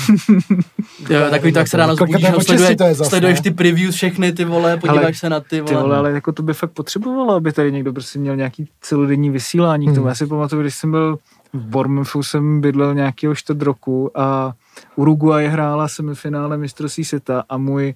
Jo, 1.09 1.29
takový 1.29 1.53
tak 1.53 1.67
se 1.67 1.77
no, 1.77 1.95
čistý 1.95 2.57
sleduje, 2.57 2.95
sleduješ 2.95 3.41
ty 3.41 3.51
previews 3.51 3.95
všechny, 3.95 4.31
ty 4.31 4.45
vole, 4.45 4.77
podíváš 4.77 5.19
se 5.19 5.29
na 5.29 5.39
ty 5.39 5.49
Ty 5.49 5.61
vole. 5.61 5.81
vole, 5.81 5.97
ale 5.97 6.11
jako 6.11 6.31
to 6.31 6.43
by 6.43 6.53
fakt 6.53 6.71
potřebovalo, 6.71 7.33
aby 7.33 7.51
tady 7.51 7.71
někdo 7.71 7.93
prostě 7.93 8.19
měl 8.19 8.35
nějaký 8.35 8.69
celodenní 8.81 9.29
vysílání 9.29 9.85
k 9.85 9.89
tomu. 9.89 9.99
Hmm. 9.99 10.07
Já 10.07 10.15
si 10.15 10.27
pamatuju, 10.27 10.61
když 10.61 10.75
jsem 10.75 10.91
byl 10.91 11.17
v 11.53 11.65
Bournemouthu 11.65 12.23
jsem 12.23 12.61
bydlel 12.61 12.95
nějakého 12.95 13.35
čtvrt 13.35 13.61
roku 13.61 14.11
a 14.15 14.53
Uruguay 14.95 15.47
hrála 15.47 15.87
semifinále 15.87 16.57
mistrovství 16.57 17.05
světa 17.05 17.43
a 17.49 17.57
můj 17.57 17.93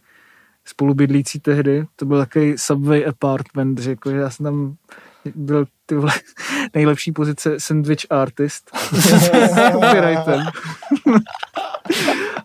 spolubydlící 0.66 1.40
tehdy, 1.40 1.86
to 1.96 2.06
byl 2.06 2.18
takový 2.20 2.54
subway 2.58 3.06
apartment, 3.08 3.80
že, 3.80 3.90
jako, 3.90 4.12
že 4.12 4.18
já 4.18 4.30
jsem 4.30 4.44
tam 4.44 4.76
byl 5.36 5.66
ty 5.86 5.96
vole, 5.96 6.12
nejlepší 6.74 7.12
pozice 7.12 7.56
sandwich 7.60 8.06
artist 8.10 8.72
copyrightem. 9.72 10.42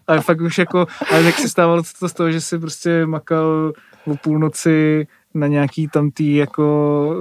Ale 0.08 0.20
fakt 0.20 0.40
už 0.40 0.58
jako, 0.58 0.86
ale 1.10 1.22
jak 1.22 1.34
se 1.34 1.48
stávalo 1.48 1.82
to 2.00 2.08
z 2.08 2.12
toho, 2.12 2.30
že 2.30 2.40
si 2.40 2.58
prostě 2.58 3.06
makal 3.06 3.72
o 4.06 4.16
půlnoci 4.16 5.06
na 5.34 5.46
nějaký 5.46 5.88
tam 5.88 6.10
tý 6.10 6.34
jako 6.34 7.14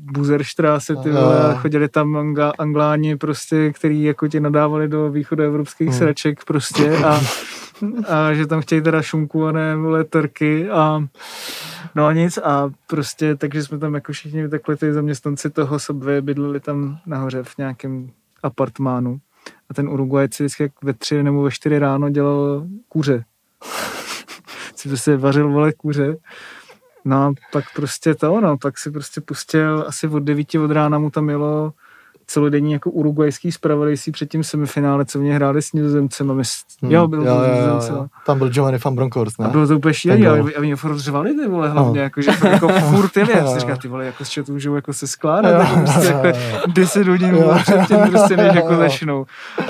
buzerštráse, 0.00 0.96
ty 0.96 1.10
vole, 1.10 1.42
a 1.42 1.54
chodili 1.54 1.88
tam 1.88 2.16
angla, 2.16 2.52
angláni 2.58 3.16
prostě, 3.16 3.72
který 3.72 4.02
jako 4.02 4.28
ti 4.28 4.40
nadávali 4.40 4.88
do 4.88 5.12
evropských 5.38 5.88
hmm. 5.88 5.98
sraček 5.98 6.44
prostě 6.44 6.96
a, 6.96 7.20
a 8.08 8.32
že 8.32 8.46
tam 8.46 8.60
chtějí 8.60 8.82
teda 8.82 9.02
šunku 9.02 9.46
a 9.46 9.52
ne 9.52 9.76
vole 9.76 10.04
trky 10.04 10.70
a 10.70 11.06
no 11.94 12.06
a 12.06 12.12
nic 12.12 12.38
a 12.38 12.70
prostě 12.86 13.36
takže 13.36 13.62
jsme 13.62 13.78
tam 13.78 13.94
jako 13.94 14.12
všichni 14.12 14.48
takhle 14.48 14.76
ty 14.76 14.92
zaměstnanci 14.92 15.50
toho 15.50 15.78
Subway 15.78 16.20
bydleli 16.20 16.60
tam 16.60 16.98
nahoře 17.06 17.42
v 17.42 17.58
nějakém 17.58 18.10
apartmánu 18.42 19.20
a 19.70 19.74
ten 19.74 19.88
Uruguayec 19.88 20.34
si 20.34 20.42
vždycky 20.42 20.72
ve 20.82 20.92
tři 20.92 21.22
nebo 21.22 21.42
ve 21.42 21.50
čtyři 21.50 21.78
ráno 21.78 22.10
dělal 22.10 22.66
kuře. 22.88 23.24
si 24.76 24.88
prostě 24.88 25.16
vařil 25.16 25.52
vole 25.52 25.72
kuře 25.72 26.16
No 27.04 27.16
a 27.16 27.32
pak 27.52 27.64
prostě 27.76 28.14
to, 28.14 28.40
no, 28.40 28.58
pak 28.58 28.78
si 28.78 28.90
prostě 28.90 29.20
pustil 29.20 29.84
asi 29.88 30.08
od 30.08 30.18
devíti 30.18 30.58
od 30.58 30.70
rána 30.70 30.98
mu 30.98 31.10
tam 31.10 31.30
jelo 31.30 31.72
celodenní 32.26 32.72
jako 32.72 32.90
urugvajský 32.90 33.52
zpravodajství 33.52 34.12
před 34.12 34.30
tím 34.30 34.44
semifinále, 34.44 35.04
co 35.04 35.18
mě 35.18 35.34
hráli 35.34 35.62
s 35.62 35.72
nizozemcem. 35.72 36.30
A 36.30 36.34
my, 36.34 36.42
hmm. 36.82 36.92
Jo, 36.92 37.08
byl 37.08 37.26
jo, 37.26 37.34
jo, 37.34 37.80
jo, 37.88 38.06
Tam 38.26 38.38
byl 38.38 38.50
Giovanni 38.50 38.78
van 38.84 38.94
Bronckhorst, 38.94 39.38
ne? 39.38 39.46
A 39.46 39.48
bylo 39.48 39.66
to 39.66 39.76
úplně 39.76 39.94
šílený, 39.94 40.26
a, 40.26 40.32
a 40.32 40.60
mě 40.60 40.76
furt 40.76 40.98
řvali 40.98 41.34
ty 41.34 41.48
vole 41.48 41.68
hlavně, 41.68 41.98
no. 41.98 42.02
jako, 42.02 42.22
že 42.22 42.32
fakt 42.32 42.52
jako 42.52 42.68
furt 42.68 43.16
jeli. 43.16 43.32
Já 43.32 43.46
si 43.46 43.60
říkal, 43.60 43.76
ty 43.76 43.88
vole, 43.88 44.06
jako 44.06 44.24
s 44.24 44.28
četu 44.28 44.52
můžou 44.52 44.74
jako 44.74 44.92
se 44.92 45.06
skládat, 45.06 45.50
jako 45.50 45.80
prostě 45.80 46.06
jako 46.06 46.38
10 46.72 47.08
hodin 47.08 47.44
před 47.62 47.86
tím 47.88 47.98
prostě 48.10 48.36
než 48.36 48.54
jako 48.54 48.76
začnou. 48.76 49.26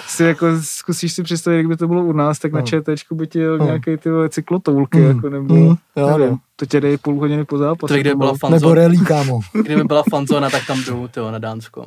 Si 0.06 0.24
jako 0.24 0.46
zkusíš 0.60 1.12
si 1.12 1.22
představit, 1.22 1.56
jak 1.56 1.66
by 1.66 1.76
to 1.76 1.88
bylo 1.88 2.04
u 2.04 2.12
nás, 2.12 2.38
tak 2.38 2.52
na 2.52 2.62
ČTčku 2.62 3.14
by 3.14 3.26
ti 3.26 3.38
jel 3.38 3.58
nějaký 3.58 3.96
ty 3.96 4.10
vole 4.10 4.28
cyklotoulky, 4.28 4.98
hmm. 4.98 5.16
jako 5.16 5.28
nebo, 5.28 5.54
hmm. 5.54 5.76
nevím, 5.96 6.38
to 6.56 6.66
tě 6.66 6.80
dej 6.80 6.98
půl 6.98 7.20
hodiny 7.20 7.44
po 7.44 7.58
zápase. 7.58 8.00
Kdyby 8.00 8.16
byla 8.16 8.34
fanzona, 8.40 8.60
nebo 8.60 8.74
relí, 8.74 9.04
kámo. 9.04 9.40
Kdyby 9.52 9.84
byla 9.84 10.02
fanzona, 10.10 10.50
tak 10.50 10.66
tam 10.66 10.84
jdu, 10.84 11.08
tyjo, 11.08 11.30
na 11.30 11.38
Dánsko. 11.38 11.86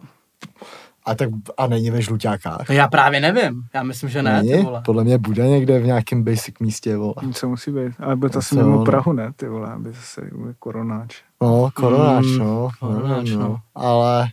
A, 1.08 1.16
tak, 1.16 1.30
a 1.58 1.68
není 1.68 1.92
ve 1.92 2.02
žluťákách. 2.02 2.70
No 2.70 2.76
já 2.76 2.88
právě 2.88 3.20
nevím. 3.20 3.64
Já 3.74 3.84
myslím, 3.84 4.10
že 4.10 4.24
ne, 4.24 4.38
není? 4.38 4.54
ty 4.54 4.64
vole. 4.64 4.82
Podle 4.86 5.04
mě 5.04 5.18
bude 5.18 5.48
někde 5.48 5.80
v 5.80 5.86
nějakém 5.86 6.24
basic 6.24 6.56
místě, 6.60 6.98
vole. 6.98 7.14
Co 7.34 7.50
musí 7.50 7.72
být. 7.72 7.94
Ale 8.00 8.16
bude 8.16 8.30
to 8.30 8.40
asi 8.40 8.56
mimo 8.56 8.86
Prahu, 8.86 9.14
ne, 9.14 9.32
ty 9.36 9.48
vole, 9.48 9.72
aby 9.72 9.90
zase 9.90 10.22
koronáč. 10.60 11.16
No, 11.42 11.70
koronáč, 11.74 12.26
mm, 12.26 12.38
no. 12.38 12.70
Koronáč, 12.80 13.30
no. 13.30 13.40
no. 13.40 13.58
Ale 13.76 14.28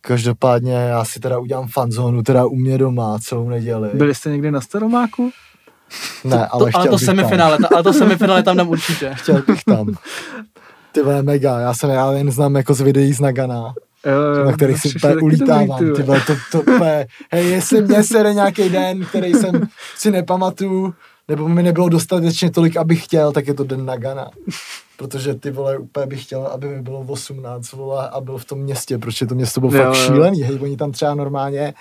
každopádně 0.00 0.72
já 0.72 1.04
si 1.04 1.20
teda 1.20 1.38
udělám 1.38 1.68
fanzónu, 1.68 2.22
teda 2.22 2.46
u 2.46 2.54
mě 2.54 2.78
doma 2.78 3.18
celou 3.18 3.48
neděli. 3.48 3.90
Byli 3.94 4.14
jste 4.14 4.30
někdy 4.30 4.50
na 4.50 4.60
Staromáku? 4.60 5.30
Ne, 6.24 6.46
ale, 6.46 6.70
to, 6.72 6.78
ale 6.78 6.88
to 6.88 6.98
semifinále, 6.98 7.58
ale 7.74 7.82
to 7.82 7.92
semifinále 7.92 8.42
tam 8.42 8.56
dám 8.56 8.68
určitě. 8.68 9.10
Chtěl 9.14 9.42
bych 9.46 9.64
tam. 9.64 9.86
Ty 10.92 11.02
vole, 11.02 11.22
mega, 11.22 11.58
já 11.60 11.74
jsem 11.74 11.90
já 11.90 12.12
jen 12.12 12.30
znám 12.30 12.56
jako 12.56 12.74
z 12.74 12.80
videí 12.80 13.12
z 13.12 13.20
Nagana. 13.20 13.74
Jo, 14.06 14.44
na 14.44 14.52
kterých 14.52 14.80
si 14.80 14.88
úplně 14.96 15.16
ulítávám. 15.16 15.94
Ty 15.96 16.02
vole, 16.02 16.20
to, 16.26 16.34
to, 16.52 16.62
to, 16.62 16.72
hej, 17.32 17.50
jestli 17.50 17.82
mě 17.82 18.02
sere 18.02 18.34
nějaký 18.34 18.68
den, 18.68 19.04
který 19.04 19.32
jsem 19.34 19.68
si 19.96 20.10
nepamatuju, 20.10 20.94
nebo 21.28 21.48
mi 21.48 21.62
nebylo 21.62 21.88
dostatečně 21.88 22.50
tolik, 22.50 22.76
abych 22.76 23.04
chtěl, 23.04 23.32
tak 23.32 23.46
je 23.46 23.54
to 23.54 23.64
den 23.64 23.84
Nagana. 23.84 24.30
Protože 24.96 25.34
ty 25.34 25.50
vole, 25.50 25.78
úplně 25.78 26.06
bych 26.06 26.22
chtěl, 26.22 26.46
aby 26.46 26.68
mi 26.68 26.82
bylo 26.82 27.00
18 27.00 27.72
vole 27.72 28.08
a 28.08 28.20
byl 28.20 28.38
v 28.38 28.44
tom 28.44 28.58
městě, 28.58 28.98
protože 28.98 29.26
to 29.26 29.34
město 29.34 29.60
bylo 29.60 29.74
jo, 29.74 29.82
fakt 29.82 29.96
jo. 29.96 30.04
šílený. 30.04 30.42
Hej, 30.42 30.58
oni 30.62 30.76
tam 30.76 30.92
třeba 30.92 31.14
normálně 31.14 31.74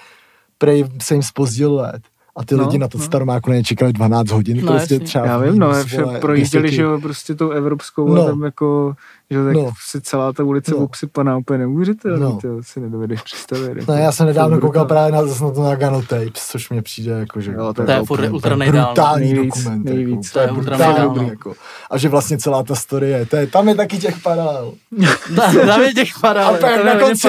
prej 0.57 0.85
se 1.01 1.13
jim 1.13 1.23
spozdil 1.23 1.75
let 1.75 2.01
a 2.37 2.45
ty 2.45 2.55
no, 2.55 2.63
lidi 2.63 2.77
na 2.77 2.87
to 2.87 2.97
no. 2.97 3.03
staromáku 3.03 3.49
nečekali 3.49 3.93
12 3.93 4.31
hodin, 4.31 4.65
no, 4.65 4.71
prostě 4.71 4.99
třeba. 4.99 5.25
Já 5.25 5.37
vím, 5.37 5.59
no, 5.59 5.83
vše 5.83 6.03
projížděli, 6.21 6.71
že 6.71 6.81
jo, 6.81 6.99
prostě 7.01 7.35
tou 7.35 7.49
evropskou 7.49 8.13
no. 8.15 8.23
a 8.23 8.25
tam 8.25 8.43
jako, 8.43 8.95
že 9.29 9.43
tak 9.43 9.53
no. 9.53 9.71
si 9.89 10.01
celá 10.01 10.33
ta 10.33 10.43
ulice 10.43 10.71
no. 10.71 10.77
obsypaná 10.77 11.37
úplně 11.37 11.59
neuvěřitelný, 11.59 12.21
no. 12.21 12.39
to 12.41 12.47
si 12.61 12.79
nedovedeš 12.79 13.21
představit. 13.21 13.73
No, 13.73 13.79
jako, 13.79 13.91
já 13.91 14.11
jsem 14.11 14.25
nedávno 14.27 14.59
koukal 14.59 14.85
právě 14.85 15.11
na, 15.11 15.21
na 15.21 15.51
to 15.51 15.63
na 15.63 15.75
Gano 15.75 16.01
Tapes, 16.01 16.47
což 16.47 16.69
mě 16.69 16.81
přijde 16.81 17.11
jako, 17.11 17.41
že 17.41 17.51
jo, 17.51 17.73
to, 17.73 17.85
to 17.85 17.91
je 17.91 18.03
furt 18.03 18.29
ultra 18.29 18.55
nejdál. 18.55 18.85
Brutální 18.85 19.33
nejvíc, 19.33 19.55
dokument. 19.55 19.85
Nejvíc, 19.85 20.25
jako, 20.27 20.33
to 20.33 20.39
je 20.39 20.51
ultra 20.51 20.77
nejdál. 20.77 21.15
No. 21.15 21.23
Jako. 21.23 21.53
A 21.91 21.97
že 21.97 22.09
vlastně 22.09 22.37
celá 22.37 22.63
ta 22.63 22.75
story 22.75 23.09
je, 23.09 23.25
to 23.25 23.35
je, 23.35 23.47
tam 23.47 23.67
je 23.67 23.75
taky 23.75 23.97
těch 23.97 24.21
paralel. 24.21 24.73
tam 25.65 25.81
je 25.81 25.93
těch 25.93 26.19
paralel. 26.21 26.65
A 26.65 26.83
na 26.83 26.99
konci, 26.99 27.27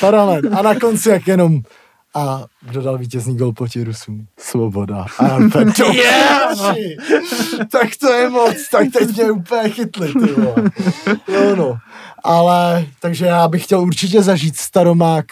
paralel. 0.00 0.42
A 0.58 0.62
na 0.62 0.74
konci 0.74 1.08
jak 1.08 1.28
jenom 1.28 1.62
a 2.14 2.44
kdo 2.62 2.82
dal 2.82 2.98
vítězný 2.98 3.36
gol 3.36 3.52
proti 3.52 3.84
Rusům? 3.84 4.26
Svoboda. 4.38 5.06
A 5.18 5.26
já 5.26 5.38
úplně, 5.38 5.72
yeah! 5.92 6.58
tak 7.70 7.88
to 8.00 8.12
je 8.12 8.30
moc, 8.30 8.68
tak 8.72 8.86
teď 8.98 9.16
mě 9.16 9.30
úplně 9.30 9.68
chytli, 9.70 10.12
ty 10.12 10.32
vole. 10.32 10.54
Jo, 11.28 11.56
no. 11.56 11.78
Ale, 12.24 12.86
takže 13.00 13.26
já 13.26 13.48
bych 13.48 13.64
chtěl 13.64 13.80
určitě 13.80 14.22
zažít 14.22 14.56
staromák, 14.56 15.26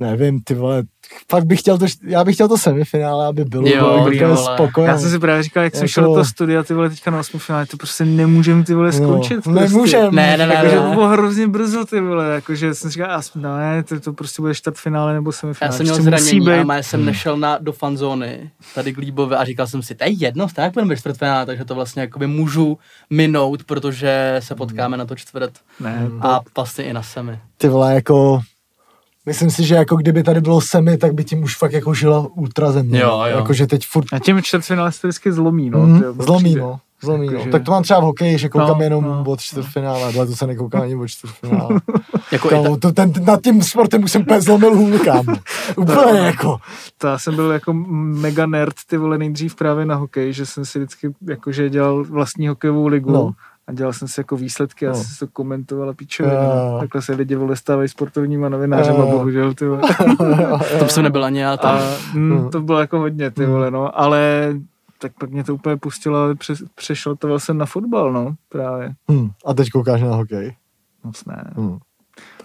nevím, 0.00 0.40
ty 0.40 0.54
vole, 0.54 0.82
fakt 1.30 1.44
bych 1.44 1.60
chtěl 1.60 1.78
to, 1.78 1.86
já 2.04 2.24
bych 2.24 2.34
chtěl 2.34 2.48
to 2.48 2.58
semifinále, 2.58 3.26
aby 3.26 3.44
bylo, 3.44 3.68
jo, 3.68 4.04
bych 4.08 4.18
byl 4.18 4.36
spokojený. 4.36 4.92
Já 4.92 4.98
jsem 4.98 5.10
si 5.10 5.18
právě 5.18 5.42
říkal, 5.42 5.62
jak 5.64 5.74
jsem 5.74 5.82
jako... 5.82 5.88
šel 5.88 6.04
do 6.04 6.10
toho 6.10 6.24
studia, 6.24 6.62
ty 6.62 6.74
vole, 6.74 6.90
teďka 6.90 7.10
na 7.10 7.20
osmi 7.20 7.38
finále, 7.38 7.66
to 7.66 7.76
prostě 7.76 8.04
nemůžem 8.04 8.64
ty 8.64 8.74
vole 8.74 8.86
no, 8.86 8.92
skončit. 8.92 9.36
No, 9.36 9.42
prostě. 9.42 9.60
Nemůžem. 9.60 10.14
Ne, 10.14 10.36
ne, 10.36 10.46
ne. 10.46 10.54
Jakože 10.54 10.76
to 10.76 10.90
bylo 10.90 11.08
hrozně 11.08 11.48
brzo, 11.48 11.84
ty 11.84 12.00
vole, 12.00 12.34
jakože 12.34 12.74
jsem 12.74 12.90
říkal, 12.90 13.20
no 13.34 13.58
ne, 13.58 13.82
to, 13.82 14.00
to 14.00 14.12
prostě 14.12 14.42
bude 14.42 14.54
finále 14.74 15.14
nebo 15.14 15.32
semifinále. 15.32 15.74
Já 15.74 15.76
jsem 15.76 15.84
měl 15.84 16.02
zranění 16.02 16.48
a 16.50 16.74
já 16.74 16.82
jsem 16.82 17.04
nešel 17.04 17.36
na, 17.36 17.58
do 17.58 17.72
fanzóny, 17.72 18.50
tady 18.74 18.92
k 18.92 18.98
Líbové 18.98 19.36
a 19.36 19.44
říkal 19.44 19.66
jsem 19.66 19.82
si, 19.82 19.94
to 19.94 20.04
je 20.04 20.10
jedno, 20.10 20.46
tak 20.54 20.72
budeme 20.72 20.94
ve 21.04 21.12
finále, 21.12 21.46
takže 21.46 21.64
to 21.64 21.74
vlastně 21.74 22.02
jakoby 22.02 22.26
můžu 22.26 22.78
minout, 23.10 23.64
protože 23.64 24.36
se 24.38 24.54
potkáme 24.54 24.96
na 24.96 25.04
to 25.04 25.16
čtvrt. 25.16 25.52
Ne, 25.80 26.08
a 26.20 26.40
vlastně 26.56 26.84
i 26.84 26.92
na 26.92 27.02
semi. 27.02 27.38
Ty 27.56 27.68
vole, 27.68 27.94
jako 27.94 28.40
Myslím 29.26 29.50
si, 29.50 29.64
že 29.64 29.74
jako 29.74 29.96
kdyby 29.96 30.22
tady 30.22 30.40
bylo 30.40 30.60
semi, 30.60 30.98
tak 30.98 31.12
by 31.12 31.24
tím 31.24 31.42
už 31.42 31.56
fakt 31.56 31.72
jako 31.72 31.94
žila 31.94 32.26
ultrazemě. 32.34 33.00
Jo, 33.00 33.22
jo. 33.30 33.36
Jako, 33.36 33.52
že 33.52 33.66
teď 33.66 33.86
furt... 33.86 34.06
A 34.12 34.18
tím 34.18 34.42
čtvrtfinále 34.42 34.92
se 34.92 35.06
vždycky 35.06 35.32
zlomí, 35.32 35.70
no. 35.70 35.86
Mm, 35.86 36.02
zlomí, 36.18 36.54
no. 36.54 36.80
Zlomí, 37.02 37.26
jako, 37.26 37.38
no. 37.38 37.44
Že... 37.44 37.50
Tak 37.50 37.62
to 37.62 37.70
mám 37.70 37.82
třeba 37.82 38.00
v 38.00 38.02
hokeji, 38.02 38.38
že 38.38 38.48
koukám 38.48 38.78
no, 38.78 38.84
jenom 38.84 39.04
no. 39.04 39.24
od 39.26 39.40
čtvrtfinále, 39.40 40.02
ale 40.02 40.26
to 40.26 40.36
se 40.36 40.46
nekoukám 40.46 40.82
ani 40.82 40.96
od 40.96 41.06
čtvrtfinále. 41.06 41.80
jako 42.32 42.48
Kámo, 42.48 42.76
to, 42.76 42.92
ten, 42.92 43.12
nad 43.24 43.42
tím 43.42 43.62
sportem 43.62 44.04
už 44.04 44.12
jsem 44.12 44.22
úplně 44.22 44.40
zlomil 44.40 44.76
hůl. 44.76 44.98
Úplně 45.76 46.20
jako. 46.20 46.58
To 46.98 47.06
já 47.06 47.18
jsem 47.18 47.36
byl 47.36 47.50
jako 47.50 47.72
mega 47.72 48.46
nerd, 48.46 48.74
ty 48.86 48.96
vole, 48.96 49.18
nejdřív 49.18 49.54
právě 49.54 49.86
na 49.86 49.94
hokej, 49.94 50.32
že 50.32 50.46
jsem 50.46 50.64
si 50.64 50.78
vždycky 50.78 51.14
jakože 51.28 51.70
dělal 51.70 52.04
vlastní 52.04 52.48
hokejovou 52.48 52.86
ligu. 52.86 53.12
No 53.12 53.32
a 53.70 53.72
dělal 53.72 53.92
jsem 53.92 54.08
si 54.08 54.20
jako 54.20 54.36
výsledky 54.36 54.86
a 54.86 54.90
no. 54.90 54.96
jsem 54.96 55.28
to 55.28 55.32
komentoval 55.32 55.90
a 55.90 55.92
píčově. 55.92 56.32
No. 56.32 56.78
Takhle 56.80 57.02
se 57.02 57.14
lidi 57.14 57.34
vole 57.34 57.56
stávají 57.56 57.88
sportovníma 57.88 58.48
novinářem 58.48 58.96
a 58.96 59.06
bohužel, 59.06 59.54
ty 59.54 59.66
vole. 59.66 59.82
to 60.78 60.88
jsem 60.88 61.02
nebyl 61.02 61.24
ani 61.24 61.38
já 61.38 61.56
tam. 61.56 61.76
A, 61.76 61.80
mm, 62.14 62.50
to 62.50 62.60
bylo 62.60 62.80
jako 62.80 62.98
hodně, 62.98 63.30
ty 63.30 63.46
vole, 63.46 63.70
no, 63.70 63.98
ale 63.98 64.52
tak 64.98 65.12
pak 65.20 65.30
mě 65.30 65.44
to 65.44 65.54
úplně 65.54 65.76
pustilo, 65.76 66.18
ale 66.18 66.34
pře, 66.34 66.54
přešel 66.74 67.16
to 67.16 67.28
vlastně 67.28 67.54
na 67.54 67.66
fotbal, 67.66 68.12
no, 68.12 68.34
právě. 68.48 68.94
Hmm. 69.08 69.30
A 69.46 69.54
teď 69.54 69.70
koukáš 69.70 70.02
na 70.02 70.14
hokej? 70.14 70.56
Moc 71.04 71.24
ne. 71.24 71.44
Hmm. 71.56 71.78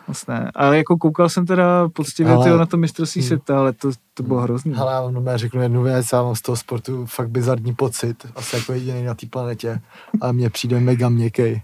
Moc 0.07 0.27
ne. 0.27 0.51
Ale 0.55 0.77
jako 0.77 0.97
koukal 0.97 1.29
jsem 1.29 1.45
teda 1.45 1.89
poctivě 1.89 2.33
ale... 2.33 2.57
na 2.57 2.65
to 2.65 2.77
mistrovství 2.77 3.21
hmm. 3.21 3.27
světa, 3.27 3.59
ale 3.59 3.73
to, 3.73 3.91
to 4.13 4.23
bylo 4.23 4.41
hrozný. 4.41 4.73
Ale 4.75 4.93
já 4.93 5.01
vám 5.01 5.37
řeknu 5.37 5.61
jednu 5.61 5.83
věc, 5.83 6.05
já 6.13 6.23
mám 6.23 6.35
z 6.35 6.41
toho 6.41 6.55
sportu 6.55 7.05
fakt 7.05 7.29
bizarní 7.29 7.75
pocit, 7.75 8.27
asi 8.35 8.55
jako 8.55 8.73
jediný 8.73 9.03
na 9.03 9.13
té 9.13 9.27
planetě, 9.27 9.81
a 10.21 10.31
mně 10.31 10.49
přijde 10.49 10.79
mega 10.79 11.09
měkkej. 11.09 11.61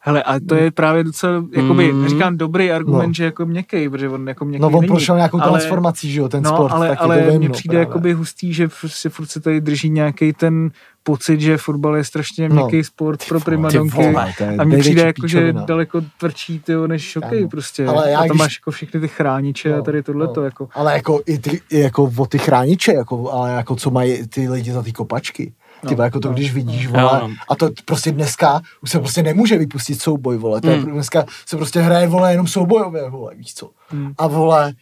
Hele, 0.00 0.22
a 0.22 0.40
to 0.48 0.54
je 0.54 0.70
právě 0.70 1.04
docela, 1.04 1.44
jakoby, 1.56 1.92
mm. 1.92 2.08
říkám, 2.08 2.36
dobrý 2.36 2.72
argument, 2.72 3.08
no. 3.08 3.14
že 3.14 3.24
jako 3.24 3.46
měkký, 3.46 3.88
protože 3.88 4.08
on 4.08 4.28
jako 4.28 4.44
měkký 4.44 4.62
No 4.62 4.68
on 4.68 4.80
není, 4.80 4.86
prošel 4.86 5.16
nějakou 5.16 5.40
ale, 5.40 5.50
transformací, 5.50 6.12
že 6.12 6.20
jo, 6.20 6.28
ten 6.28 6.42
no, 6.42 6.50
sport. 6.50 6.72
ale, 6.72 6.88
taky 6.88 7.00
ale 7.00 7.38
mně 7.38 7.50
přijde 7.50 7.72
právě. 7.72 7.88
jakoby 7.88 8.12
hustý, 8.12 8.52
že 8.54 8.68
se 8.86 9.08
furt 9.08 9.26
se 9.26 9.40
tady 9.40 9.60
drží 9.60 9.90
nějaký 9.90 10.32
ten 10.32 10.70
pocit, 11.02 11.40
že 11.40 11.56
fotbal 11.56 11.96
je 11.96 12.04
strašně 12.04 12.48
no. 12.48 12.54
měkký 12.54 12.84
sport 12.84 13.28
pro 13.28 13.40
primadonky 13.40 14.14
a 14.58 14.64
mně 14.64 14.78
přijde 14.78 15.02
jako, 15.02 15.26
že 15.26 15.52
daleko 15.52 16.00
tvrdší 16.18 16.58
tyjo, 16.58 16.86
než 16.86 17.16
hokej 17.16 17.48
prostě. 17.48 17.86
Ale 17.86 18.10
já, 18.10 18.18
a 18.18 18.20
tam 18.20 18.28
když... 18.28 18.38
máš 18.38 18.58
jako 18.60 18.70
všechny 18.70 19.00
ty 19.00 19.08
chrániče 19.08 19.68
no, 19.68 19.76
a 19.76 19.82
tady 19.82 20.02
tohleto. 20.02 20.40
No. 20.40 20.44
Jako. 20.44 20.68
Ale 20.74 20.92
jako 20.92 21.20
i, 21.26 21.38
ty, 21.38 21.60
jako 21.72 22.12
o 22.16 22.26
ty 22.26 22.38
chrániče, 22.38 22.92
jako, 22.92 23.32
ale 23.32 23.50
jako 23.50 23.76
co 23.76 23.90
mají 23.90 24.28
ty 24.28 24.48
lidi 24.48 24.72
za 24.72 24.82
ty 24.82 24.92
kopačky 24.92 25.52
ty 25.88 25.96
no, 25.96 26.04
jako 26.04 26.20
to, 26.20 26.28
no, 26.28 26.34
když 26.34 26.52
vidíš, 26.54 26.86
vole, 26.86 27.20
no, 27.20 27.28
no. 27.28 27.34
a 27.48 27.56
to 27.56 27.70
prostě 27.84 28.12
dneska 28.12 28.60
už 28.82 28.90
se 28.90 28.98
prostě 28.98 29.22
nemůže 29.22 29.58
vypustit 29.58 30.02
souboj, 30.02 30.36
vole, 30.36 30.60
to 30.60 30.70
je, 30.70 30.76
mm. 30.76 30.84
dneska 30.84 31.24
se 31.46 31.56
prostě 31.56 31.80
hraje, 31.80 32.06
vole, 32.06 32.32
jenom 32.32 32.46
soubojové, 32.46 33.10
vole, 33.10 33.34
víš 33.34 33.54
co, 33.54 33.70
mm. 33.92 34.12
a 34.18 34.26
vole, 34.26 34.74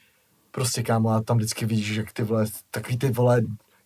prostě 0.51 0.82
kámo, 0.82 1.11
a 1.11 1.22
tam 1.22 1.36
vždycky 1.36 1.66
vidíš, 1.66 1.94
že 1.94 2.05
ty 2.12 2.22
vole, 2.22 2.46
takový 2.70 2.98
ty 2.98 3.11
vole, 3.11 3.40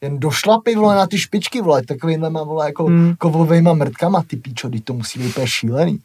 jen 0.04 0.18
došlapy, 0.18 0.76
vole, 0.76 0.96
na 0.96 1.06
ty 1.06 1.18
špičky, 1.18 1.60
vole, 1.60 1.82
takovýhle 1.82 2.30
vole, 2.30 2.66
jako 2.66 2.84
hmm. 2.84 3.14
kovovejma 3.18 3.74
mrtkama, 3.74 4.22
ty 4.26 4.36
píčo, 4.36 4.70
to 4.84 4.92
musí 4.92 5.18
být 5.18 5.28
úplně 5.28 5.46
šílený. 5.46 5.98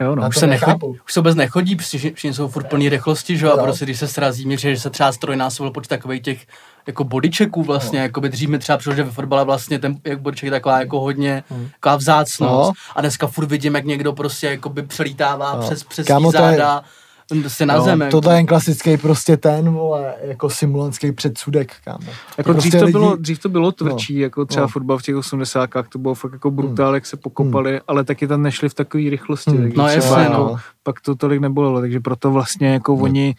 Jo, 0.00 0.14
no, 0.14 0.28
už 0.28 0.38
se, 0.38 0.46
nechodí, 0.46 0.86
už 1.04 1.12
se 1.12 1.20
vůbec 1.20 1.34
nechodí, 1.34 1.76
protože 1.76 2.12
jsou 2.22 2.48
furt 2.48 2.68
plný 2.68 2.88
rychlosti, 2.88 3.36
že 3.36 3.46
jo, 3.46 3.52
a 3.52 3.62
prostě 3.62 3.84
když 3.84 3.98
se 3.98 4.08
srazí, 4.08 4.46
mi 4.46 4.58
že 4.58 4.76
se 4.76 4.90
třeba 4.90 5.12
strojnásobil 5.12 5.70
počet 5.70 5.88
takových 5.88 6.22
těch 6.22 6.46
jako 6.86 7.04
bodyčeků 7.04 7.62
vlastně, 7.62 7.98
no. 7.98 8.02
jako 8.02 8.20
by 8.20 8.28
dřív 8.28 8.48
mi 8.48 8.58
třeba 8.58 8.78
přišlo, 8.78 8.94
že 8.94 9.02
ve 9.02 9.10
fotbale 9.10 9.44
vlastně 9.44 9.78
ten 9.78 9.96
jak 10.04 10.20
bodyček 10.20 10.44
je 10.44 10.50
taková 10.50 10.80
jako 10.80 11.00
hodně 11.00 11.44
hmm. 11.50 11.68
taková 11.80 11.96
vzácnost 11.96 12.68
no. 12.68 12.72
a 12.96 13.00
dneska 13.00 13.26
furt 13.26 13.46
vidím, 13.46 13.74
jak 13.74 13.84
někdo 13.84 14.12
prostě 14.12 14.46
jako 14.46 14.68
by 14.68 14.82
přelítává 14.82 15.54
no. 15.54 15.62
přes, 15.62 15.84
přes 15.84 16.06
Kámo, 16.06 16.30
záda. 16.30 16.74
Je 16.74 16.99
Prostě 17.38 17.66
na 17.66 17.76
no, 17.76 17.82
zem. 17.84 18.04
To 18.10 18.30
je 18.30 18.36
jen 18.36 18.46
klasický 18.46 18.96
prostě 18.96 19.36
ten, 19.36 19.70
vole, 19.70 20.14
jako 20.22 20.50
simulantský 20.50 21.12
předsudek, 21.12 21.72
kámo. 21.84 22.12
Jako 22.38 22.52
prostě 22.52 22.68
dřív, 22.68 22.80
to 22.80 22.84
lidi... 22.84 22.92
bylo, 22.92 23.16
dřív 23.16 23.38
to 23.38 23.48
bylo 23.48 23.72
tvrdší, 23.72 24.14
no, 24.14 24.22
jako 24.22 24.44
třeba 24.44 24.62
no. 24.62 24.68
fotbal 24.68 24.98
v 24.98 25.02
těch 25.02 25.16
80 25.16 25.70
to 25.88 25.98
bylo 25.98 26.14
fakt 26.14 26.32
jako 26.32 26.50
brutál, 26.50 26.86
hmm. 26.86 26.94
jak 26.94 27.06
se 27.06 27.16
pokopali, 27.16 27.70
hmm. 27.70 27.80
ale 27.88 28.04
taky 28.04 28.26
tam 28.26 28.42
nešli 28.42 28.68
v 28.68 28.74
takové 28.74 29.10
rychlosti. 29.10 29.50
Hmm. 29.50 29.72
No 29.76 29.88
jasně, 29.88 30.10
no. 30.16 30.22
Jako, 30.22 30.56
pak 30.82 31.00
to 31.00 31.14
tolik 31.14 31.40
nebylo, 31.40 31.80
takže 31.80 32.00
proto 32.00 32.30
vlastně 32.30 32.68
jako 32.68 32.94
hmm. 32.94 33.02
oni 33.02 33.34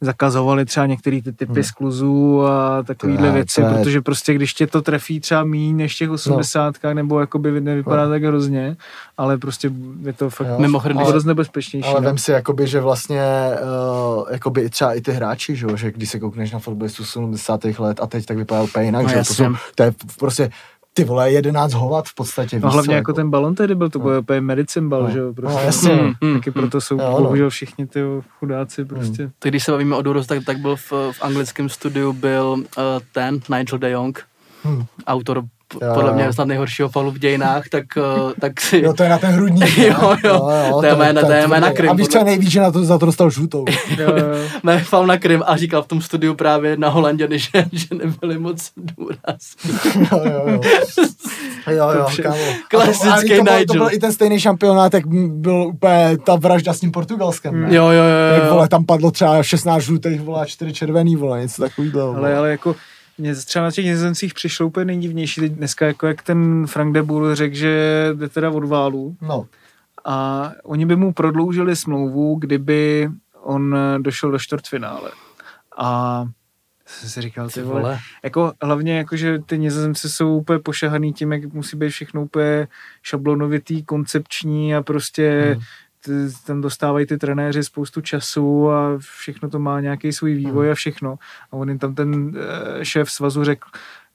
zakazovali 0.00 0.64
třeba 0.64 0.86
některé 0.86 1.22
ty 1.22 1.32
typy 1.32 1.52
hmm. 1.52 1.62
skluzů 1.62 2.42
a 2.42 2.82
takovéhle 2.82 3.30
věci, 3.32 3.60
je... 3.60 3.68
protože 3.68 4.00
prostě 4.00 4.34
když 4.34 4.54
tě 4.54 4.66
to 4.66 4.82
trefí 4.82 5.20
třeba 5.20 5.44
méně 5.44 5.72
než 5.72 5.94
těch 5.94 6.10
80 6.10 6.74
no. 6.84 6.94
nebo 6.94 7.20
jakoby 7.20 7.60
nevypadá 7.60 8.04
no. 8.04 8.10
tak 8.10 8.22
hrozně, 8.22 8.76
ale 9.16 9.38
prostě 9.38 9.70
je 10.02 10.12
to 10.12 10.30
fakt 10.30 10.48
jo. 10.48 10.58
mimochodem 10.58 10.96
dost 10.96 11.24
nebezpečnější. 11.24 11.88
Ale 11.88 12.00
no. 12.00 12.06
vem 12.06 12.18
si 12.18 12.30
jakoby, 12.30 12.66
že 12.66 12.80
vlastně 12.80 13.22
uh, 14.18 14.24
jakoby 14.30 14.70
třeba 14.70 14.94
i 14.94 15.00
ty 15.00 15.12
hráči, 15.12 15.56
že, 15.56 15.66
že 15.74 15.92
když 15.92 16.10
se 16.10 16.20
koukneš 16.20 16.50
na 16.52 16.58
fotbalistu 16.58 17.04
70. 17.04 17.64
let 17.64 18.00
a 18.00 18.06
teď 18.06 18.26
tak 18.26 18.36
vypadá 18.36 18.62
úplně 18.62 18.84
jinak, 18.84 19.02
no, 19.02 19.08
že 19.08 19.16
to, 19.16 19.24
jsou, 19.24 19.54
to 19.74 19.82
je 19.82 19.92
prostě 20.18 20.50
ty 20.98 21.04
vole, 21.04 21.32
11 21.32 21.72
hovat 21.72 22.08
v 22.08 22.14
podstatě. 22.14 22.60
No 22.60 22.70
hlavně 22.70 22.94
jako, 22.94 23.10
jako 23.10 23.12
ten 23.12 23.30
balon 23.30 23.54
tedy 23.54 23.74
byl, 23.74 23.90
to 23.90 23.98
byl 23.98 24.12
no. 24.12 24.20
úplně 24.20 24.40
medicine 24.40 24.88
bal, 24.88 25.02
no. 25.02 25.10
že 25.10 25.18
jo, 25.18 25.32
prostě. 25.34 25.58
No, 25.58 25.64
jasně. 25.64 25.94
Hmm, 25.94 26.12
hmm, 26.22 26.34
taky 26.34 26.50
proto 26.50 26.80
jsou 26.80 27.00
jo, 27.00 27.16
bohužel 27.20 27.46
no. 27.46 27.50
všichni 27.50 27.86
ty 27.86 28.00
chudáci 28.38 28.82
hmm. 28.82 28.88
prostě. 28.88 29.22
Hmm. 29.22 29.32
Tak 29.38 29.50
když 29.52 29.64
se 29.64 29.72
bavíme 29.72 29.96
o 29.96 30.02
Duros, 30.02 30.26
tak, 30.26 30.44
tak 30.44 30.58
byl 30.58 30.76
v, 30.76 30.92
v 30.92 31.22
anglickém 31.22 31.68
studiu 31.68 32.12
byl 32.12 32.50
uh, 32.50 32.64
ten 33.12 33.40
Nigel 33.56 33.78
de 33.78 33.90
Jong, 33.90 34.24
hmm. 34.62 34.84
autor 35.06 35.42
jo, 35.74 35.94
podle 35.94 36.12
mě 36.12 36.32
snad 36.32 36.48
nejhoršího 36.48 36.88
falu 36.88 37.10
v 37.10 37.18
dějinách, 37.18 37.68
tak, 37.68 37.84
eh, 37.96 38.40
tak 38.40 38.60
si... 38.60 38.80
Jo, 38.80 38.92
to 38.92 39.02
je 39.02 39.08
na 39.08 39.18
ten 39.18 39.30
hrudní. 39.30 39.60
jo, 39.76 39.94
jo, 40.02 40.16
jo, 40.24 40.50
jo, 40.68 40.80
to 40.80 40.86
je 40.86 40.96
jména, 40.96 41.22
to 41.22 41.32
je 41.32 41.48
jména 41.48 41.72
Krim. 41.72 41.90
A 41.90 41.94
víš, 41.94 42.08
co 42.08 42.24
nejvíc, 42.24 42.50
že 42.50 42.60
na 42.60 42.70
to, 42.70 42.84
za 42.84 42.98
to 42.98 43.06
dostal 43.06 43.30
žlutou. 43.30 43.64
jo, 43.98 44.16
jo. 44.16 44.24
ne, 44.62 44.78
fal 44.78 45.06
na 45.06 45.18
Krim 45.18 45.42
a 45.46 45.56
říkal 45.56 45.82
v 45.82 45.86
tom 45.86 46.00
studiu 46.00 46.34
právě 46.34 46.76
na 46.76 46.88
Holanděny, 46.88 47.38
že, 47.38 47.50
že 47.72 47.86
nebyli 47.94 48.38
moc 48.38 48.70
důraz. 48.76 49.40
jo, 50.12 50.20
jo, 50.24 50.42
jo. 50.46 50.60
Jo, 51.68 51.90
jo, 51.92 52.06
kámo. 52.22 52.36
Klasický 52.68 53.28
to, 53.28 53.34
Nigel. 53.34 53.64
To 53.66 53.72
byl 53.72 53.88
i 53.92 53.98
ten 53.98 54.12
stejný 54.12 54.40
šampionát, 54.40 54.94
jak 54.94 55.06
byl 55.28 55.66
úplně 55.66 56.18
ta 56.24 56.36
vražda 56.36 56.72
s 56.72 56.80
tím 56.80 56.90
Portugalskem. 56.90 57.54
Mm. 57.54 57.72
Jo, 57.72 57.90
jo, 57.90 57.90
jo. 57.90 58.34
Jak, 58.34 58.50
vole, 58.50 58.68
tam 58.68 58.84
padlo 58.84 59.10
třeba 59.10 59.42
16 59.42 59.82
žlutých, 59.82 60.20
vole, 60.20 60.46
4 60.46 60.72
červený, 60.72 61.16
vole, 61.16 61.40
něco 61.40 61.62
takového. 61.62 62.16
Ale, 62.16 62.36
ale 62.36 62.50
jako 62.50 62.74
mně 63.18 63.34
třeba 63.34 63.64
na 63.64 63.70
těch 63.70 63.84
nizozemcích 63.84 64.34
přišlo 64.34 64.66
úplně 64.66 64.84
nejdivnější 64.84 65.40
teď 65.40 65.52
dneska, 65.52 65.86
jako 65.86 66.06
jak 66.06 66.22
ten 66.22 66.66
Frank 66.66 66.94
de 66.94 67.02
Boer 67.02 67.36
řekl, 67.36 67.54
že 67.54 68.08
jde 68.14 68.28
teda 68.28 68.50
od 68.50 68.64
válu. 68.64 69.16
No. 69.22 69.46
A 70.04 70.50
oni 70.64 70.86
by 70.86 70.96
mu 70.96 71.12
prodloužili 71.12 71.76
smlouvu, 71.76 72.34
kdyby 72.34 73.10
on 73.42 73.76
došel 73.98 74.30
do 74.30 74.38
čtvrtfinále. 74.38 75.10
A 75.78 76.24
jsem 76.86 77.10
si 77.10 77.22
říkal, 77.22 77.50
ty 77.50 77.62
vole, 77.62 77.98
jako 78.24 78.52
hlavně 78.62 78.98
jako, 78.98 79.16
že 79.16 79.38
ty 79.38 79.58
nizozemci 79.58 80.08
jsou 80.08 80.36
úplně 80.36 80.58
pošahaný 80.58 81.12
tím, 81.12 81.32
jak 81.32 81.52
musí 81.52 81.76
být 81.76 81.90
všechno 81.90 82.22
úplně 82.22 82.68
šablonovitý, 83.02 83.84
koncepční 83.84 84.74
a 84.74 84.82
prostě 84.82 85.52
hmm 85.54 85.62
tam 86.46 86.60
dostávají 86.60 87.06
ty 87.06 87.18
trenéři 87.18 87.64
spoustu 87.64 88.00
času 88.00 88.70
a 88.70 88.98
všechno 88.98 89.50
to 89.50 89.58
má 89.58 89.80
nějaký 89.80 90.12
svůj 90.12 90.34
vývoj 90.34 90.66
hmm. 90.66 90.72
a 90.72 90.74
všechno. 90.74 91.18
A 91.52 91.52
on 91.52 91.68
jim 91.68 91.78
tam 91.78 91.94
ten 91.94 92.32
eh, 92.36 92.84
šéf 92.84 93.10
svazu 93.10 93.44
řekl, 93.44 93.68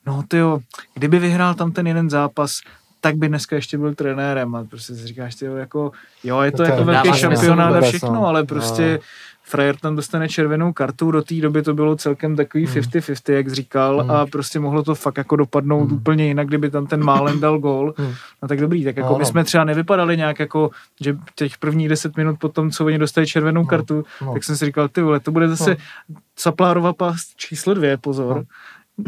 no 0.06 0.24
ty 0.28 0.38
jo, 0.38 0.60
kdyby 0.94 1.20
vyhrál 1.20 1.54
tam 1.54 1.72
ten 1.72 1.88
jeden 1.88 2.10
zápas, 2.10 2.60
tak 3.02 3.16
by 3.16 3.28
dneska 3.28 3.56
ještě 3.56 3.78
byl 3.78 3.96
trenérem 3.96 4.56
a 4.56 4.64
prostě 4.64 4.96
si 4.96 5.08
říkáš, 5.08 5.36
ty 5.36 5.46
jo, 5.46 5.56
jako, 5.56 5.92
jo, 6.24 6.42
je 6.42 6.52
to, 6.52 6.58
to 6.58 6.64
jako 6.64 6.84
velký 6.84 7.14
šampionát 7.14 7.76
a 7.76 7.82
všechno, 7.82 8.14
no. 8.14 8.28
ale 8.28 8.44
prostě 8.44 8.92
no 8.94 9.00
frajer 9.44 9.76
tam 9.76 9.96
dostane 9.96 10.30
červenou 10.30 10.74
kartu, 10.74 11.12
do 11.12 11.22
té 11.22 11.36
doby 11.36 11.62
to 11.62 11.74
bylo 11.74 11.96
celkem 11.96 12.36
takový 12.36 12.68
50-50, 12.68 13.22
hmm. 13.28 13.38
jak 13.38 13.52
říkal, 13.52 14.00
hmm. 14.00 14.12
a 14.12 14.26
prostě 14.26 14.60
mohlo 14.60 14.84
to 14.84 14.96
fakt 14.96 15.18
jako 15.18 15.36
dopadnout 15.36 15.86
hmm. 15.86 15.98
úplně 15.98 16.28
jinak, 16.28 16.48
kdyby 16.48 16.70
tam 16.70 16.88
ten 16.88 17.04
Málen 17.04 17.40
dal 17.40 17.60
gol. 17.60 17.94
Hmm. 17.98 18.14
No 18.42 18.48
tak 18.48 18.60
dobrý, 18.60 18.84
tak 18.84 18.98
jako 18.98 19.14
no, 19.14 19.20
my 19.20 19.26
jsme 19.26 19.44
třeba 19.44 19.64
nevypadali 19.64 20.18
nějak 20.18 20.40
jako, 20.40 20.70
že 21.02 21.18
těch 21.36 21.58
prvních 21.58 21.90
10 21.90 22.18
minut 22.18 22.40
potom, 22.40 22.72
co 22.72 22.86
oni 22.86 22.98
dostali 22.98 23.28
červenou 23.28 23.62
no, 23.62 23.68
kartu, 23.68 24.04
no. 24.22 24.34
tak 24.34 24.44
jsem 24.44 24.58
si 24.58 24.66
říkal, 24.66 24.88
ty 24.88 25.02
vole, 25.02 25.20
to 25.20 25.32
bude 25.32 25.50
zase 25.50 25.70
no. 26.10 26.16
Saplárova 26.36 26.94
past 26.94 27.36
číslo 27.36 27.74
dvě, 27.74 27.98
pozor. 27.98 28.36
No. 28.36 28.44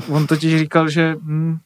On 0.10 0.28
totiž 0.28 0.60
říkal, 0.60 0.90
že 0.90 1.16
hm, 1.22 1.58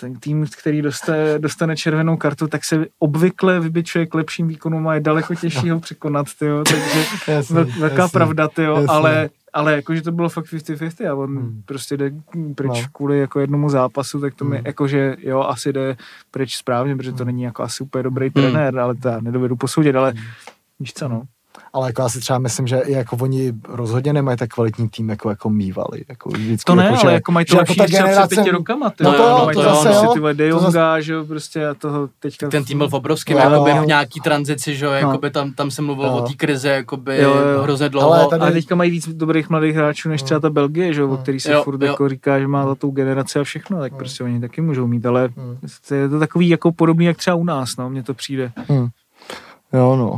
ten 0.00 0.14
tým, 0.14 0.46
který 0.60 0.82
dostane, 0.82 1.38
dostane 1.38 1.76
červenou 1.76 2.16
kartu, 2.16 2.48
tak 2.48 2.64
se 2.64 2.86
obvykle 2.98 3.60
vybičuje 3.60 4.06
k 4.06 4.14
lepším 4.14 4.48
výkonům 4.48 4.88
a 4.88 4.94
je 4.94 5.00
daleko 5.00 5.34
těžší 5.34 5.70
ho 5.70 5.80
překonat, 5.80 6.26
tyjo, 6.38 6.64
takže 6.64 7.04
jasný, 7.32 7.56
velká 7.56 8.02
jasný, 8.02 8.12
pravda, 8.12 8.48
tyjo, 8.48 8.74
jasný. 8.74 8.88
ale 8.88 9.30
ale 9.52 9.72
jakože 9.72 10.02
to 10.02 10.12
bylo 10.12 10.28
fakt 10.28 10.46
50-50 10.46 11.10
a 11.10 11.14
on 11.14 11.36
hmm. 11.36 11.62
prostě 11.64 11.96
jde 11.96 12.10
pryč 12.54 12.82
no. 12.82 12.88
kvůli 12.92 13.18
jako 13.18 13.40
jednomu 13.40 13.68
zápasu, 13.68 14.20
tak 14.20 14.34
to 14.34 14.44
mi 14.44 14.56
hmm. 14.56 14.66
jakože 14.66 15.16
jo, 15.20 15.40
asi 15.40 15.72
jde 15.72 15.96
pryč 16.30 16.56
správně, 16.56 16.96
protože 16.96 17.12
to 17.12 17.16
hmm. 17.16 17.26
není 17.26 17.42
jako 17.42 17.62
asi 17.62 17.84
úplně 17.84 18.02
dobrý 18.02 18.24
hmm. 18.26 18.32
trenér, 18.32 18.78
ale 18.78 18.94
to 18.94 19.08
já 19.08 19.20
nedovedu 19.20 19.56
posoudit, 19.56 19.96
ale 19.96 20.10
hmm. 20.10 20.22
víš 20.80 20.94
co, 20.94 21.08
no 21.08 21.22
ale 21.72 21.88
jako 21.88 22.02
já 22.02 22.08
si 22.08 22.20
třeba 22.20 22.38
myslím, 22.38 22.66
že 22.66 22.78
i 22.78 22.92
jako 22.92 23.16
oni 23.20 23.52
rozhodně 23.68 24.12
nemají 24.12 24.36
tak 24.36 24.50
kvalitní 24.50 24.88
tým, 24.88 25.08
jako, 25.08 25.30
jako 25.30 25.50
mývali. 25.50 26.04
Jako 26.08 26.28
vždycky, 26.28 26.64
to 26.64 26.74
ne, 26.74 26.84
jako, 26.84 26.94
ale 26.94 27.10
že, 27.10 27.14
jako 27.14 27.32
mají 27.32 27.46
to 27.46 27.56
lepší 27.56 27.80
jako 27.80 27.92
generace... 27.92 28.26
před 28.26 28.36
pěti 28.36 28.50
rokama. 28.50 28.90
Ty, 28.90 29.04
no, 29.04 29.12
to, 29.12 29.28
no, 29.30 29.44
mají 29.44 29.56
to, 29.56 29.62
to 29.62 29.68
zase, 29.68 29.88
jo. 29.88 30.14
Ty 30.14 30.34
De 30.34 30.48
Jonga, 30.48 31.00
že 31.00 31.12
jo, 31.12 31.24
prostě 31.24 31.68
a 31.68 31.74
toho 31.74 32.08
teďka... 32.20 32.48
Ten 32.48 32.64
tým 32.64 32.78
byl 32.78 32.88
v 32.88 32.94
obrovském, 32.94 33.38
no, 33.38 33.42
jakoby 33.42 33.72
v 33.72 33.86
nějaký 33.86 34.20
tranzici, 34.20 34.76
že 34.76 34.84
jo, 34.84 34.92
jakoby 34.92 35.30
tam, 35.30 35.52
tam 35.52 35.70
se 35.70 35.82
mluvilo 35.82 36.08
no. 36.08 36.16
o 36.16 36.28
té 36.28 36.34
krizi, 36.34 36.68
jakoby 36.68 37.18
jo, 37.22 37.34
jo. 37.34 37.62
hrozně 37.62 37.88
dlouho. 37.88 38.12
Ale 38.12 38.28
tady... 38.28 38.42
A 38.42 38.50
teďka 38.50 38.74
mají 38.74 38.90
víc 38.90 39.08
dobrých 39.08 39.50
mladých 39.50 39.76
hráčů, 39.76 40.08
než 40.08 40.22
třeba 40.22 40.40
ta 40.40 40.50
Belgie, 40.50 40.92
že 40.92 41.00
jo, 41.00 41.10
o 41.10 41.16
který 41.16 41.40
se 41.40 41.54
furt 41.64 41.82
jako 41.82 42.08
říká, 42.08 42.40
že 42.40 42.46
má 42.46 42.66
za 42.66 42.74
tou 42.74 42.90
generaci 42.90 43.38
a 43.38 43.44
všechno, 43.44 43.78
tak 43.78 43.94
prostě 43.96 44.24
oni 44.24 44.40
taky 44.40 44.60
můžou 44.60 44.86
mít, 44.86 45.06
ale 45.06 45.28
je 45.90 46.08
to 46.08 46.18
takový 46.18 46.48
jako 46.48 46.72
podobný, 46.72 47.04
jak 47.04 47.16
třeba 47.16 47.36
u 47.36 47.44
nás, 47.44 47.76
no, 47.76 47.90
mně 47.90 48.02
to 48.02 48.14
přijde. 48.14 48.52
Jo, 49.72 49.96
no. 49.96 50.16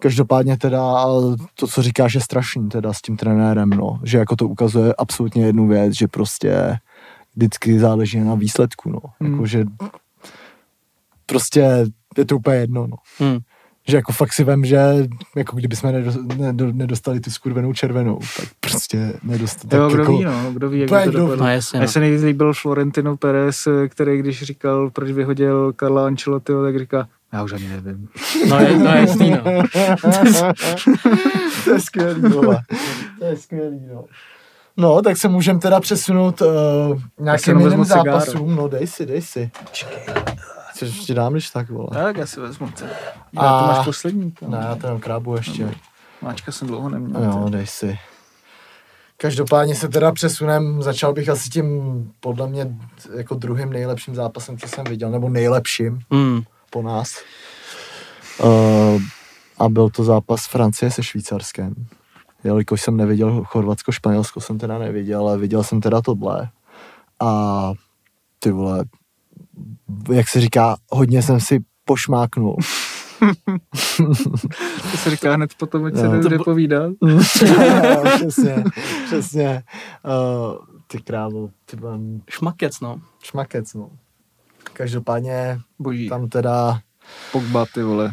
Každopádně 0.00 0.56
teda 0.56 1.06
to, 1.54 1.66
co 1.66 1.82
říkáš, 1.82 2.14
je 2.14 2.20
strašný 2.20 2.68
teda 2.68 2.92
s 2.92 3.02
tím 3.02 3.16
trenérem, 3.16 3.70
no. 3.70 4.00
Že 4.02 4.18
jako 4.18 4.36
to 4.36 4.48
ukazuje 4.48 4.94
absolutně 4.98 5.46
jednu 5.46 5.66
věc, 5.66 5.94
že 5.94 6.08
prostě 6.08 6.78
vždycky 7.36 7.78
záleží 7.78 8.20
na 8.20 8.34
výsledku, 8.34 8.90
no. 8.90 9.00
Hmm. 9.20 9.32
Jako, 9.32 9.46
že 9.46 9.64
prostě 11.26 11.86
je 12.18 12.24
to 12.24 12.36
úplně 12.36 12.56
jedno, 12.56 12.86
no. 12.86 12.96
Hmm. 13.18 13.38
Že 13.88 13.96
jako 13.96 14.12
fakt 14.12 14.32
si 14.32 14.44
vem, 14.44 14.64
že 14.64 14.78
jako 15.36 15.56
kdyby 15.56 15.76
jsme 15.76 15.92
nedostali 16.72 17.20
tu 17.20 17.30
skurvenou 17.30 17.72
červenou, 17.72 18.18
tak 18.36 18.48
prostě 18.60 19.12
nedostali. 19.22 19.82
Jo, 19.82 19.88
kdo 19.88 20.02
jako, 20.02 20.18
ví, 20.18 20.24
no, 20.24 20.50
kdo 20.52 20.68
ví, 20.68 20.80
jak 20.80 21.04
to 21.04 21.10
dopadlo. 21.10 21.36
No, 21.36 21.50
jasně, 21.50 21.80
no. 21.80 21.88
se 21.88 22.00
nejvíc 22.00 22.22
líbil 22.22 22.52
Florentino 22.52 23.16
Perez, 23.16 23.68
který 23.88 24.18
když 24.18 24.42
říkal, 24.42 24.90
proč 24.90 25.10
vyhodil 25.10 25.72
Karla 25.72 26.06
Ancelottiho, 26.06 26.62
tak 26.62 26.78
říká, 26.78 27.08
já 27.32 27.42
už 27.42 27.52
ani 27.52 27.68
nevím. 27.68 28.08
No 28.48 28.58
je, 28.60 28.78
no 28.78 28.90
jasný, 28.94 29.30
no. 29.30 29.42
to 31.64 31.70
je 31.72 31.80
skvělý, 31.80 32.22
vole. 32.22 32.62
To 33.18 33.24
je 33.24 33.36
skvělý, 33.36 33.80
no. 33.94 34.04
No, 34.76 35.02
tak 35.02 35.16
se 35.16 35.28
můžeme 35.28 35.58
teda 35.58 35.80
přesunout 35.80 36.40
uh, 36.40 36.48
nějakým 37.18 37.60
jiným 37.60 37.84
zápasům. 37.84 38.56
No, 38.56 38.68
dej 38.68 38.86
si, 38.86 39.06
dej 39.06 39.22
si. 39.22 39.50
Chceš, 40.86 40.98
ti 40.98 41.14
dám, 41.14 41.32
když 41.32 41.50
tak, 41.50 41.70
vole. 41.70 41.88
Tak, 41.92 42.16
já 42.16 42.26
si 42.26 42.40
vezmu. 42.40 42.70
Tě. 42.70 42.90
A... 43.36 43.60
to 43.60 43.66
máš 43.66 43.84
poslední. 43.84 44.30
To. 44.30 44.48
Ne, 44.48 44.58
já 44.60 44.74
to 44.74 44.86
mám 44.86 45.00
krábu 45.00 45.36
ještě. 45.36 45.64
No, 45.64 45.72
máčka 46.22 46.52
jsem 46.52 46.68
dlouho 46.68 46.88
neměl. 46.88 47.24
Jo, 47.24 47.46
dej 47.48 47.66
si. 47.66 47.98
Každopádně 49.16 49.74
se 49.74 49.88
teda 49.88 50.12
přesunem, 50.12 50.82
začal 50.82 51.12
bych 51.12 51.28
asi 51.28 51.50
tím 51.50 51.80
podle 52.20 52.48
mě 52.48 52.76
jako 53.16 53.34
druhým 53.34 53.72
nejlepším 53.72 54.14
zápasem, 54.14 54.58
co 54.58 54.68
jsem 54.68 54.84
viděl, 54.84 55.10
nebo 55.10 55.28
nejlepším. 55.28 55.98
Mm 56.10 56.42
po 56.70 56.82
nás. 56.82 57.22
Uh, 58.42 59.02
a 59.58 59.68
byl 59.68 59.90
to 59.90 60.04
zápas 60.04 60.46
Francie 60.46 60.90
se 60.90 61.02
Švýcarskem. 61.02 61.74
Jelikož 62.44 62.82
jsem 62.82 62.96
neviděl 62.96 63.44
Chorvatsko, 63.44 63.92
Španělsko 63.92 64.40
jsem 64.40 64.58
teda 64.58 64.78
neviděl, 64.78 65.20
ale 65.20 65.38
viděl 65.38 65.62
jsem 65.62 65.80
teda 65.80 66.00
tohle. 66.00 66.48
A 67.20 67.72
ty 68.38 68.50
vole, 68.50 68.84
jak 70.12 70.28
se 70.28 70.40
říká, 70.40 70.76
hodně 70.90 71.22
jsem 71.22 71.40
si 71.40 71.58
pošmáknul. 71.84 72.56
to 74.90 74.96
se 74.96 75.10
říká 75.10 75.34
hned 75.34 75.54
potom, 75.54 75.84
ať 75.84 75.96
se 75.96 76.04
no. 76.04 76.12
nebude 76.12 76.38
povídat. 76.38 76.92
přesně, 78.16 78.64
přesně. 79.06 79.62
Uh, 80.04 80.64
ty 80.86 80.98
krávo, 80.98 81.50
ty 81.64 81.76
mám... 81.76 82.20
Šmakec, 82.30 82.80
no. 82.80 83.00
Šmakec, 83.22 83.74
no. 83.74 83.90
Každopádně 84.72 85.60
Boží. 85.78 86.08
tam 86.08 86.28
teda... 86.28 86.80
Pogba, 87.32 87.66
ty 87.74 87.82
vole. 87.82 88.12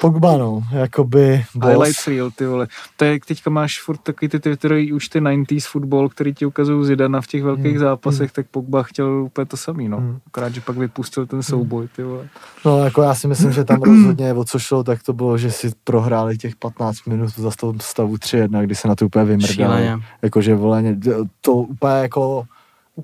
Pogba, 0.00 0.36
no, 0.36 0.62
jakoby 0.72 1.44
boss. 1.54 1.70
Highlight 1.70 2.06
reel, 2.06 2.30
ty 2.30 2.46
vole. 2.46 2.66
To 2.96 3.04
je, 3.04 3.12
jak 3.12 3.26
teďka 3.26 3.50
máš 3.50 3.82
furt 3.82 3.96
takový 3.96 4.28
ty 4.28 4.40
Twitterový 4.40 4.92
už 4.92 5.08
ty 5.08 5.20
90s 5.20 5.68
football, 5.70 6.08
který 6.08 6.34
ti 6.34 6.46
ukazují 6.46 6.86
Zidana 6.86 7.20
v 7.20 7.26
těch 7.26 7.42
velkých 7.42 7.64
hmm. 7.64 7.78
zápasech, 7.78 8.30
hmm. 8.30 8.34
tak 8.34 8.46
Pogba 8.46 8.82
chtěl 8.82 9.06
úplně 9.06 9.46
to 9.46 9.56
samý, 9.56 9.88
no. 9.88 9.96
Hmm. 9.96 10.18
Akorát, 10.26 10.54
že 10.54 10.60
pak 10.60 10.76
vypustil 10.76 11.26
ten 11.26 11.42
souboj, 11.42 11.88
ty 11.96 12.02
vole. 12.02 12.28
No, 12.64 12.84
jako 12.84 13.02
já 13.02 13.14
si 13.14 13.28
myslím, 13.28 13.52
že 13.52 13.64
tam 13.64 13.82
rozhodně 13.82 14.32
o 14.32 14.44
co 14.44 14.58
šlo, 14.58 14.84
tak 14.84 15.02
to 15.02 15.12
bylo, 15.12 15.38
že 15.38 15.50
si 15.50 15.70
prohráli 15.84 16.38
těch 16.38 16.56
15 16.56 17.06
minut 17.06 17.30
za 17.36 17.50
stavu 17.80 18.16
3-1, 18.16 18.62
kdy 18.62 18.74
se 18.74 18.88
na 18.88 18.94
to 18.94 19.06
úplně 19.06 19.24
vymrdali. 19.24 20.02
Jakože, 20.22 20.54
vole, 20.54 20.96
to 21.40 21.52
úplně 21.52 21.94
jako 21.94 22.44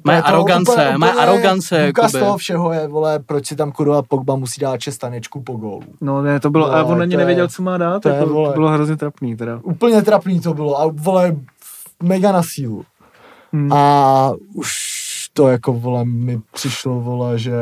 Má 0.05 0.21
arogance, 0.21 0.99
má 0.99 1.11
arogance. 1.11 1.87
Důkaz 1.87 2.13
toho 2.13 2.37
všeho 2.37 2.73
je, 2.73 2.89
vole, 2.89 3.19
proč 3.19 3.47
si 3.47 3.57
tam 3.57 3.73
kurva 3.73 4.03
Pogba 4.03 4.37
musí 4.37 4.61
dát 4.61 4.77
čestanečku 4.77 5.43
po 5.43 5.53
gólu. 5.53 5.83
No 6.01 6.23
ne, 6.23 6.41
to 6.41 6.51
bylo, 6.51 6.67
vole, 6.67 6.81
a 6.81 6.85
on 6.85 7.03
ani 7.03 7.17
nevěděl, 7.17 7.49
co 7.49 7.63
má 7.63 7.79
dát, 7.79 8.03
to, 8.03 8.09
je, 8.09 8.25
vole, 8.25 8.49
to 8.49 8.55
bylo 8.55 8.71
hrozně 8.71 8.97
trapný 8.97 9.37
teda. 9.37 9.61
Úplně 9.63 10.03
trapný 10.03 10.41
to 10.41 10.55
bylo 10.55 10.81
a 10.81 10.91
vole, 10.93 11.37
mega 12.03 12.33
na 12.33 12.43
sílu. 12.43 12.85
Hmm. 13.53 13.73
A 13.73 14.33
už 14.55 14.71
to 15.33 15.49
jako, 15.49 15.73
vole, 15.73 16.05
mi 16.05 16.41
přišlo, 16.53 17.01
vole, 17.01 17.39
že 17.39 17.53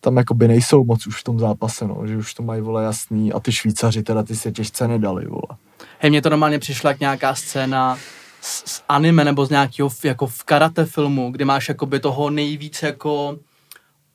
tam 0.00 0.16
jakoby 0.16 0.48
nejsou 0.48 0.84
moc 0.84 1.06
už 1.06 1.20
v 1.20 1.24
tom 1.24 1.38
zápase, 1.38 1.86
no, 1.86 2.06
že 2.06 2.16
už 2.16 2.34
to 2.34 2.42
mají, 2.42 2.60
vole, 2.60 2.84
jasný 2.84 3.32
a 3.32 3.40
ty 3.40 3.52
Švýcaři 3.52 4.02
teda 4.02 4.22
ty 4.22 4.36
se 4.36 4.52
těžce 4.52 4.88
nedali, 4.88 5.26
vole. 5.26 5.58
Hej, 5.98 6.10
mně 6.10 6.22
to 6.22 6.30
normálně 6.30 6.58
přišla 6.58 6.90
jak 6.90 7.00
nějaká 7.00 7.34
scéna 7.34 7.98
z, 8.40 8.70
z 8.70 8.82
anime 8.88 9.24
nebo 9.24 9.46
z 9.46 9.50
nějakého 9.50 9.90
jako 10.04 10.26
v 10.26 10.44
karate 10.44 10.84
filmu, 10.84 11.30
kdy 11.30 11.44
máš 11.44 11.68
jakoby 11.68 12.00
toho 12.00 12.30
nejvíc 12.30 12.82
jako 12.82 13.38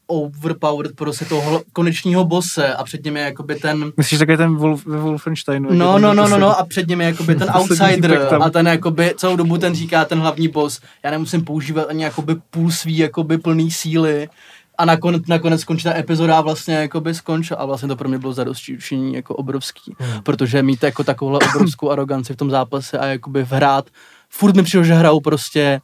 overpowered 0.08 0.96
prostě 0.96 1.26
toho 1.26 1.64
konečního 1.74 2.26
bose 2.26 2.74
a 2.74 2.84
před 2.84 3.06
ním 3.06 3.18
je 3.18 3.24
jakoby 3.24 3.56
ten... 3.56 3.92
Myslíš 3.98 4.20
také 4.20 4.38
ten 4.38 4.56
Wolf, 4.56 4.86
Wolfensteinu? 4.86 5.70
No, 5.74 6.00
no, 6.00 6.14
no, 6.14 6.28
no, 6.28 6.38
no 6.38 6.60
a 6.60 6.66
před 6.66 6.88
ním 6.88 7.02
je 7.02 7.08
jakoby 7.08 7.36
ten 7.36 7.50
outsider 7.56 8.28
a 8.42 8.50
ten 8.50 8.68
jakoby 8.68 9.14
celou 9.18 9.36
dobu 9.36 9.58
ten 9.58 9.76
říká 9.76 10.06
ten 10.06 10.20
hlavní 10.20 10.48
boss, 10.48 10.82
já 11.04 11.12
nemusím 11.12 11.46
používat 11.46 11.90
ani 11.90 12.04
jakoby 12.04 12.36
půl 12.50 12.72
svý 12.72 12.98
jakoby 12.98 13.38
plný 13.38 13.72
síly 13.72 14.30
a 14.78 14.86
nakonec, 14.86 15.28
nakonec 15.28 15.62
skončí 15.62 15.84
ta 15.84 15.98
epizoda 15.98 16.38
a 16.38 16.42
vlastně 16.42 16.76
jakoby 16.76 17.14
skončila 17.14 17.60
a 17.60 17.66
vlastně 17.66 17.88
to 17.88 17.96
pro 17.96 18.10
mě 18.10 18.20
bylo 18.20 18.34
zadostičení 18.34 19.14
jako 19.14 19.36
obrovský, 19.36 19.96
hmm. 20.00 20.22
protože 20.24 20.64
mít 20.64 20.84
jako 20.84 21.04
takovouhle 21.04 21.40
obrovskou 21.40 21.90
aroganci 21.92 22.34
v 22.34 22.38
tom 22.38 22.50
zápase 22.50 22.98
a 22.98 23.06
jakoby 23.06 23.44
vhrát 23.44 23.90
furt 24.34 24.56
mi 24.56 24.64
přišlo, 24.64 24.84
že 24.84 24.94
hrajou 24.94 25.20
prostě, 25.20 25.82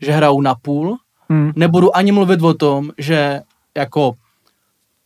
že 0.00 0.12
hrajou 0.12 0.40
na 0.40 0.54
půl. 0.54 0.96
Hmm. 1.28 1.52
Nebudu 1.56 1.96
ani 1.96 2.12
mluvit 2.12 2.42
o 2.42 2.54
tom, 2.54 2.90
že 2.98 3.40
jako 3.76 4.14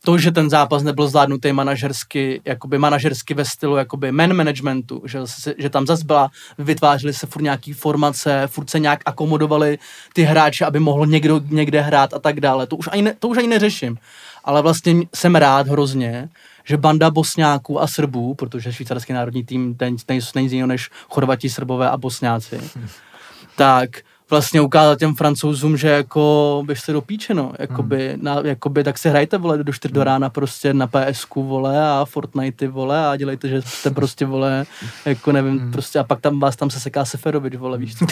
to, 0.05 0.17
že 0.17 0.31
ten 0.31 0.49
zápas 0.49 0.83
nebyl 0.83 1.07
zvládnutý 1.07 1.53
manažersky, 1.53 2.41
jakoby 2.45 2.77
manažersky 2.77 3.33
ve 3.33 3.45
stylu 3.45 3.75
jakoby 3.75 4.11
man 4.11 4.33
managementu, 4.33 5.01
že, 5.05 5.19
že 5.57 5.69
tam 5.69 5.87
zase 5.87 6.03
byla, 6.05 6.29
vytvářely 6.57 7.13
se 7.13 7.27
furt 7.27 7.41
nějaký 7.41 7.73
formace, 7.73 8.43
furt 8.47 8.69
se 8.69 8.79
nějak 8.79 8.99
akomodovali 9.05 9.77
ty 10.13 10.23
hráči, 10.23 10.63
aby 10.63 10.79
mohl 10.79 11.05
někdo 11.05 11.41
někde 11.49 11.81
hrát 11.81 12.13
a 12.13 12.19
tak 12.19 12.39
dále. 12.39 12.67
To 12.67 12.75
už 12.75 12.89
ani, 12.91 13.01
ne, 13.01 13.15
to 13.19 13.27
už 13.27 13.37
ani 13.37 13.47
neřeším. 13.47 13.97
Ale 14.43 14.61
vlastně 14.61 14.95
jsem 15.15 15.35
rád 15.35 15.67
hrozně, 15.67 16.29
že 16.63 16.77
banda 16.77 17.11
Bosňáků 17.11 17.81
a 17.81 17.87
Srbů, 17.87 18.33
protože 18.33 18.73
švýcarský 18.73 19.13
národní 19.13 19.43
tým 19.43 19.75
ten, 19.75 19.95
ten, 20.05 20.19
není 20.35 20.51
jiného 20.51 20.67
než 20.67 20.89
Chorvati, 21.09 21.49
Srbové 21.49 21.89
a 21.89 21.97
Bosňáci, 21.97 22.61
tak 23.55 23.89
vlastně 24.29 24.61
ukázat 24.61 24.99
těm 24.99 25.15
francouzům, 25.15 25.77
že 25.77 25.87
jako 25.87 26.63
běžte 26.65 26.93
do 26.93 27.01
píče, 27.01 27.33
no. 27.33 27.53
Jakoby, 27.59 28.09
hmm. 28.09 28.23
na, 28.23 28.41
jakoby, 28.43 28.83
tak 28.83 28.97
si 28.97 29.09
hrajte, 29.09 29.37
vole, 29.37 29.63
do 29.63 29.73
4 29.73 29.93
do 29.93 29.99
hmm. 29.99 30.05
rána 30.05 30.29
prostě 30.29 30.73
na 30.73 30.87
PSK, 30.87 31.35
vole, 31.35 31.89
a 31.89 32.05
Fortnite, 32.05 32.67
vole, 32.67 33.07
a 33.07 33.15
dělejte, 33.15 33.47
že 33.47 33.61
jste 33.61 33.91
prostě, 33.91 34.25
vole, 34.25 34.65
jako 35.05 35.31
nevím, 35.31 35.59
hmm. 35.59 35.71
prostě, 35.71 35.99
a 35.99 36.03
pak 36.03 36.21
tam 36.21 36.39
vás 36.39 36.55
tam 36.55 36.69
se 36.69 36.79
seká 36.79 37.05
Seferovič, 37.05 37.55
vole, 37.55 37.77
víš 37.77 37.95
co. 37.95 38.05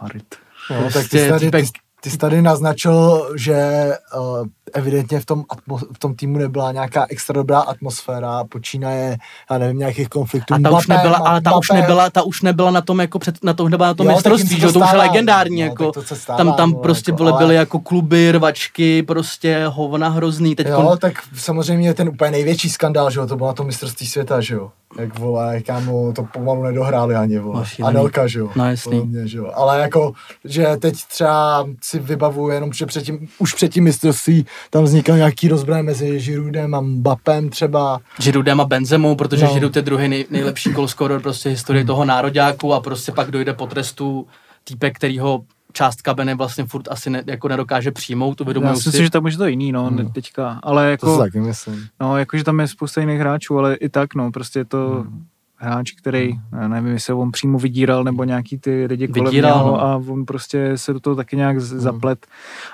Harit. 0.00 0.34
No, 0.70 0.76
prostě, 0.80 0.98
tak 0.98 1.02
ty, 1.02 1.28
prostě 1.28 1.50
tady, 1.50 1.50
ty, 1.50 1.68
ty 2.00 2.10
jsi 2.10 2.18
tady 2.18 2.42
naznačil, 2.42 3.30
že 3.36 3.88
uh, 4.16 4.46
evidentně 4.72 5.20
v 5.20 5.26
tom, 5.26 5.44
v 5.92 5.98
tom 5.98 6.14
týmu 6.14 6.38
nebyla 6.38 6.72
nějaká 6.72 7.06
extra 7.08 7.32
dobrá 7.32 7.60
atmosféra, 7.60 8.44
počínaje, 8.44 9.16
já 9.50 9.58
nevím, 9.58 9.78
nějakých 9.78 10.08
konfliktů. 10.08 10.54
A 10.54 10.58
ta 10.58 10.70
už 10.70 10.86
nebyla, 10.86 11.16
ale 11.16 11.40
ta 11.40 11.56
už 11.56 11.70
nebyla, 11.70 12.10
ta 12.10 12.22
už 12.22 12.42
nebyla 12.42 12.70
na 12.70 12.80
tom 12.80 13.00
jako 13.00 13.18
před, 13.18 13.44
na 13.44 13.54
tom, 13.54 13.68
nebyla 13.68 13.88
na 13.88 13.94
tom 13.94 14.08
mistrovství, 14.08 14.60
že 14.60 14.72
to 14.72 14.78
už 14.78 14.92
je 14.92 14.98
legendární, 14.98 15.60
no, 15.60 15.66
jako, 15.66 15.92
to 15.92 16.02
stává, 16.02 16.36
tam, 16.36 16.52
tam 16.52 16.70
no, 16.70 16.78
prostě 16.78 17.10
jako, 17.10 17.16
byly, 17.16 17.30
ale... 17.30 17.38
byly 17.38 17.54
jako 17.54 17.80
kluby, 17.80 18.32
rvačky, 18.32 19.02
prostě 19.02 19.64
hovna 19.68 20.08
hrozný. 20.08 20.54
Teď 20.56 20.66
jo, 20.66 20.82
kon... 20.82 20.98
tak 20.98 21.14
samozřejmě 21.36 21.94
ten 21.94 22.08
úplně 22.08 22.30
největší 22.30 22.70
skandál, 22.70 23.10
že 23.10 23.20
jo, 23.20 23.26
to 23.26 23.36
bylo 23.36 23.48
na 23.48 23.54
tom 23.54 23.66
mistrovství 23.66 24.06
světa, 24.06 24.40
že 24.40 24.54
jo. 24.54 24.70
Jak 24.98 25.18
vole, 25.18 25.60
kámo, 25.60 26.12
to 26.12 26.24
pomalu 26.24 26.62
nedohráli 26.62 27.14
ani, 27.14 27.38
vole. 27.38 27.64
Anelka, 27.82 28.26
že 28.26 28.38
jo. 28.38 28.50
No, 28.56 28.70
jasný. 28.70 28.92
Podobně, 28.92 29.28
že 29.28 29.38
jo. 29.38 29.50
Ale 29.54 29.80
jako, 29.80 30.12
že 30.44 30.76
teď 30.76 30.94
třeba 31.04 31.66
si 31.82 31.98
vybavuju 31.98 32.48
jenom, 32.48 32.72
že 32.72 32.86
předtím, 32.86 33.28
už 33.38 33.54
předtím 33.54 33.84
mistrovství 33.84 34.46
tam 34.70 34.84
vznikal 34.84 35.16
nějaký 35.16 35.48
rozbraj 35.48 35.82
mezi 35.82 36.20
Žirudem 36.20 36.74
a 36.74 36.80
Mbapem 36.80 37.48
třeba. 37.48 38.00
Žirudem 38.18 38.60
a 38.60 38.64
Benzemou, 38.64 39.14
protože 39.14 39.44
no. 39.44 39.52
Žirud 39.52 39.76
je 39.76 39.82
druhý 39.82 40.08
nej, 40.08 40.26
nejlepší 40.30 40.70
golscorer 40.70 41.20
prostě 41.20 41.48
historie 41.48 41.80
hmm. 41.80 41.86
toho 41.86 42.04
nároďáku 42.04 42.74
a 42.74 42.80
prostě 42.80 43.12
pak 43.12 43.30
dojde 43.30 43.54
po 43.54 43.66
trestu 43.66 44.26
týpek, 44.64 44.96
který 44.96 45.18
ho 45.18 45.44
část 45.74 46.02
kabiny 46.02 46.34
vlastně 46.34 46.64
furt 46.64 46.88
asi 46.90 47.10
ne, 47.10 47.22
jako 47.26 47.48
nedokáže 47.48 47.90
přijmout, 47.90 48.40
uvědomuji 48.40 48.68
Já 48.68 48.74
si 48.74 48.88
myslím, 48.88 49.04
že 49.04 49.10
tam 49.10 49.24
už 49.24 49.36
to 49.36 49.46
jiný, 49.46 49.72
no, 49.72 49.84
hmm. 49.84 50.12
teďka, 50.12 50.60
ale 50.62 50.90
jako... 50.90 51.06
To 51.06 51.18
taky 51.18 51.40
myslím. 51.40 51.86
No, 52.00 52.18
jakože 52.18 52.44
tam 52.44 52.60
je 52.60 52.68
spousta 52.68 53.00
jiných 53.00 53.20
hráčů, 53.20 53.58
ale 53.58 53.74
i 53.74 53.88
tak, 53.88 54.14
no, 54.14 54.30
prostě 54.30 54.58
je 54.58 54.64
to 54.64 54.88
hmm. 54.90 55.24
hráč, 55.56 55.92
který, 55.92 56.32
hmm. 56.32 56.70
nevím, 56.70 56.92
jestli 56.92 57.14
on 57.14 57.32
přímo 57.32 57.58
vydíral, 57.58 58.04
nebo 58.04 58.24
nějaký 58.24 58.58
ty 58.58 58.86
lidi 58.86 59.08
kolem 59.08 59.24
vydíral, 59.24 59.56
něho 59.58 59.70
no. 59.70 59.82
a 59.82 59.96
on 59.96 60.24
prostě 60.24 60.72
se 60.78 60.92
do 60.92 61.00
toho 61.00 61.16
taky 61.16 61.36
nějak 61.36 61.56
hmm. 61.56 61.80
zaplet, 61.80 62.26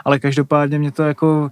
ale 0.04 0.18
každopádně 0.18 0.78
mě 0.78 0.92
to 0.92 1.02
jako 1.02 1.50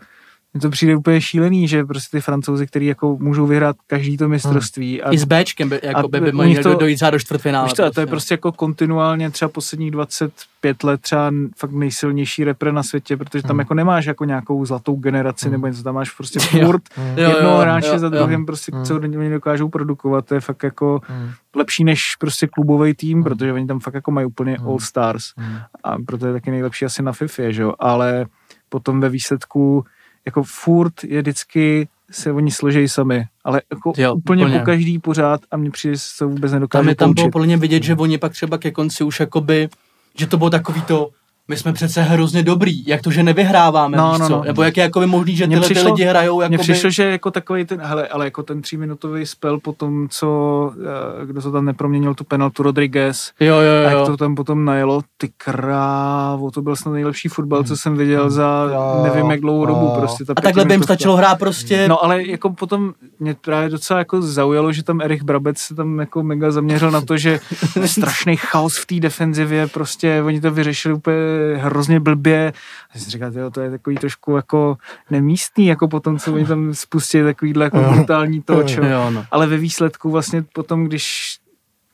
mně 0.54 0.60
to 0.60 0.70
přijde 0.70 0.96
úplně 0.96 1.20
šílený, 1.20 1.68
že 1.68 1.84
prostě 1.84 2.16
ty 2.16 2.20
francouzi, 2.20 2.66
kteří 2.66 2.86
jako 2.86 3.16
můžou 3.20 3.46
vyhrát 3.46 3.76
každý 3.86 4.16
to 4.16 4.28
mistrovství. 4.28 4.94
Hmm. 4.94 5.08
A, 5.08 5.14
I 5.14 5.18
s 5.18 5.24
Bčkem 5.24 5.68
by, 5.68 5.80
jako 5.82 6.08
by, 6.08 6.20
by 6.20 6.32
mohli 6.32 6.62
to, 6.62 6.74
dojít 6.74 7.00
do 7.10 7.18
čtvrtfinále. 7.18 7.68
To, 7.68 7.74
prostě. 7.74 7.94
to 7.94 8.00
je 8.00 8.06
prostě 8.06 8.34
jako 8.34 8.52
kontinuálně 8.52 9.30
třeba 9.30 9.48
posledních 9.48 9.90
25 9.90 10.84
let 10.84 11.00
třeba 11.00 11.30
fakt 11.56 11.72
nejsilnější 11.72 12.44
repre 12.44 12.72
na 12.72 12.82
světě, 12.82 13.16
protože 13.16 13.42
tam 13.42 13.50
hmm. 13.50 13.58
jako 13.58 13.74
nemáš 13.74 14.06
jako 14.06 14.24
nějakou 14.24 14.64
zlatou 14.64 14.96
generaci 14.96 15.44
hmm. 15.44 15.52
nebo 15.52 15.66
něco, 15.66 15.82
tam 15.82 15.94
máš 15.94 16.10
prostě 16.10 16.40
furt 16.64 16.82
hmm. 16.94 17.18
jednoho 17.18 17.58
hráče 17.58 17.98
za 17.98 18.08
druhým, 18.08 18.46
prostě 18.46 18.72
hmm. 18.74 18.84
co 18.84 18.96
oni 18.96 19.30
dokážou 19.30 19.68
produkovat, 19.68 20.26
to 20.26 20.34
je 20.34 20.40
fakt 20.40 20.62
jako 20.62 21.00
hmm. 21.04 21.30
lepší 21.56 21.84
než 21.84 22.02
prostě 22.18 22.46
klubový 22.46 22.94
tým, 22.94 23.14
hmm. 23.14 23.24
protože 23.24 23.52
oni 23.52 23.66
tam 23.66 23.80
fakt 23.80 23.94
jako 23.94 24.10
mají 24.10 24.26
úplně 24.26 24.56
hmm. 24.56 24.68
all 24.68 24.78
stars 24.78 25.24
hmm. 25.36 25.58
a 25.84 25.96
proto 26.06 26.26
je 26.26 26.32
taky 26.32 26.50
nejlepší 26.50 26.84
asi 26.84 27.02
na 27.02 27.12
FIFA, 27.12 27.50
že 27.50 27.62
jo, 27.62 27.72
ale 27.78 28.26
potom 28.68 29.00
ve 29.00 29.08
výsledku 29.08 29.84
jako 30.28 30.42
furt 30.42 31.04
je 31.04 31.22
vždycky 31.22 31.88
se 32.10 32.32
oni 32.32 32.50
složejí 32.50 32.88
sami, 32.88 33.24
ale 33.44 33.62
jako 33.70 33.92
jo, 33.96 34.14
úplně, 34.14 34.44
úplně. 34.44 34.58
po 34.58 34.64
každý 34.64 34.98
pořád 34.98 35.40
a 35.50 35.56
mě 35.56 35.70
přijde, 35.70 35.94
že 35.94 36.00
se 36.00 36.24
vůbec 36.24 36.52
nedokáže 36.52 36.82
Tam 36.82 36.88
je 36.88 36.94
tam 36.94 37.12
bylo 37.14 37.30
podle 37.30 37.46
mě 37.46 37.56
vidět, 37.56 37.82
že 37.82 37.94
oni 37.94 38.18
pak 38.18 38.32
třeba 38.32 38.58
ke 38.58 38.70
konci 38.70 39.04
už 39.04 39.20
jakoby, 39.20 39.68
že 40.18 40.26
to 40.26 40.36
bylo 40.36 40.50
takový 40.50 40.82
to, 40.82 41.10
my 41.48 41.56
jsme 41.56 41.72
přece 41.72 42.02
hrozně 42.02 42.42
dobrý, 42.42 42.86
jak 42.86 43.02
to, 43.02 43.10
že 43.10 43.22
nevyhráváme, 43.22 43.96
no, 43.96 44.10
víš 44.10 44.18
no, 44.18 44.26
co? 44.26 44.32
No. 44.32 44.44
Nebo 44.44 44.62
jak 44.62 44.76
je 44.76 44.82
jako 44.82 45.06
možný, 45.06 45.36
že 45.36 45.46
tyhle 45.46 45.64
přišlo, 45.64 45.84
ty 45.84 45.90
lidi 45.90 46.04
hrajou 46.04 46.40
jako 46.40 46.50
Mně 46.50 46.58
přišlo, 46.58 46.90
že 46.90 47.04
jako 47.04 47.30
takový 47.30 47.64
ten, 47.64 47.80
hele, 47.80 48.08
ale 48.08 48.24
jako 48.24 48.42
ten 48.42 48.62
tříminutový 48.62 49.26
spell 49.26 49.60
po 49.60 49.72
tom, 49.72 50.08
co, 50.10 50.72
eh, 51.22 51.26
kdo 51.26 51.42
to 51.42 51.52
tam 51.52 51.64
neproměnil 51.64 52.14
tu 52.14 52.24
penaltu 52.24 52.62
Rodriguez. 52.62 53.32
Jo, 53.40 53.56
jo, 53.56 53.62
jo. 53.62 53.88
A 53.88 53.90
jak 53.90 54.06
to 54.06 54.16
tam 54.16 54.34
potom 54.34 54.64
najelo, 54.64 55.02
ty 55.16 55.30
krávo, 55.36 56.50
to 56.50 56.62
byl 56.62 56.76
snad 56.76 56.92
nejlepší 56.92 57.28
fotbal, 57.28 57.64
co 57.64 57.76
jsem 57.76 57.96
viděl 57.96 58.22
hmm. 58.22 58.30
za 58.30 58.68
jo, 58.72 59.00
nevím 59.04 59.30
jak 59.30 59.40
dlouhou 59.40 59.66
dobu. 59.66 59.90
Prostě 59.98 60.24
ta 60.24 60.32
a 60.36 60.40
takhle 60.40 60.64
by 60.64 60.74
jim 60.74 60.82
stačilo 60.82 61.16
hrát 61.16 61.38
prostě. 61.38 61.88
No 61.88 62.04
ale 62.04 62.26
jako 62.26 62.50
potom 62.50 62.92
mě 63.20 63.34
právě 63.34 63.68
docela 63.68 63.98
jako 63.98 64.22
zaujalo, 64.22 64.72
že 64.72 64.82
tam 64.82 65.00
Erich 65.00 65.22
Brabec 65.22 65.58
se 65.58 65.74
tam 65.74 65.98
jako 65.98 66.22
mega 66.22 66.50
zaměřil 66.50 66.90
na 66.90 67.00
to, 67.00 67.16
že 67.16 67.40
strašný 67.84 68.36
chaos 68.36 68.76
v 68.76 68.86
té 68.86 68.94
defenzivě, 69.00 69.66
prostě 69.66 70.22
oni 70.22 70.40
to 70.40 70.50
vyřešili 70.50 70.94
úplně 70.94 71.37
hrozně 71.56 72.00
blbě. 72.00 72.52
A 72.94 72.98
jsem 72.98 73.10
říkal, 73.10 73.30
to 73.50 73.60
je 73.60 73.70
takový 73.70 73.96
trošku 73.96 74.36
jako 74.36 74.76
nemístný, 75.10 75.66
jako 75.66 75.88
potom, 75.88 76.18
co 76.18 76.34
oni 76.34 76.46
tam 76.46 76.74
spustili 76.74 77.24
takovýhle 77.24 77.64
jako 77.64 77.78
brutální 77.78 78.42
toč. 78.42 78.78
Jo, 78.88 79.10
no. 79.10 79.24
Ale 79.30 79.46
ve 79.46 79.56
výsledku 79.56 80.10
vlastně 80.10 80.42
potom, 80.42 80.84
když 80.84 81.38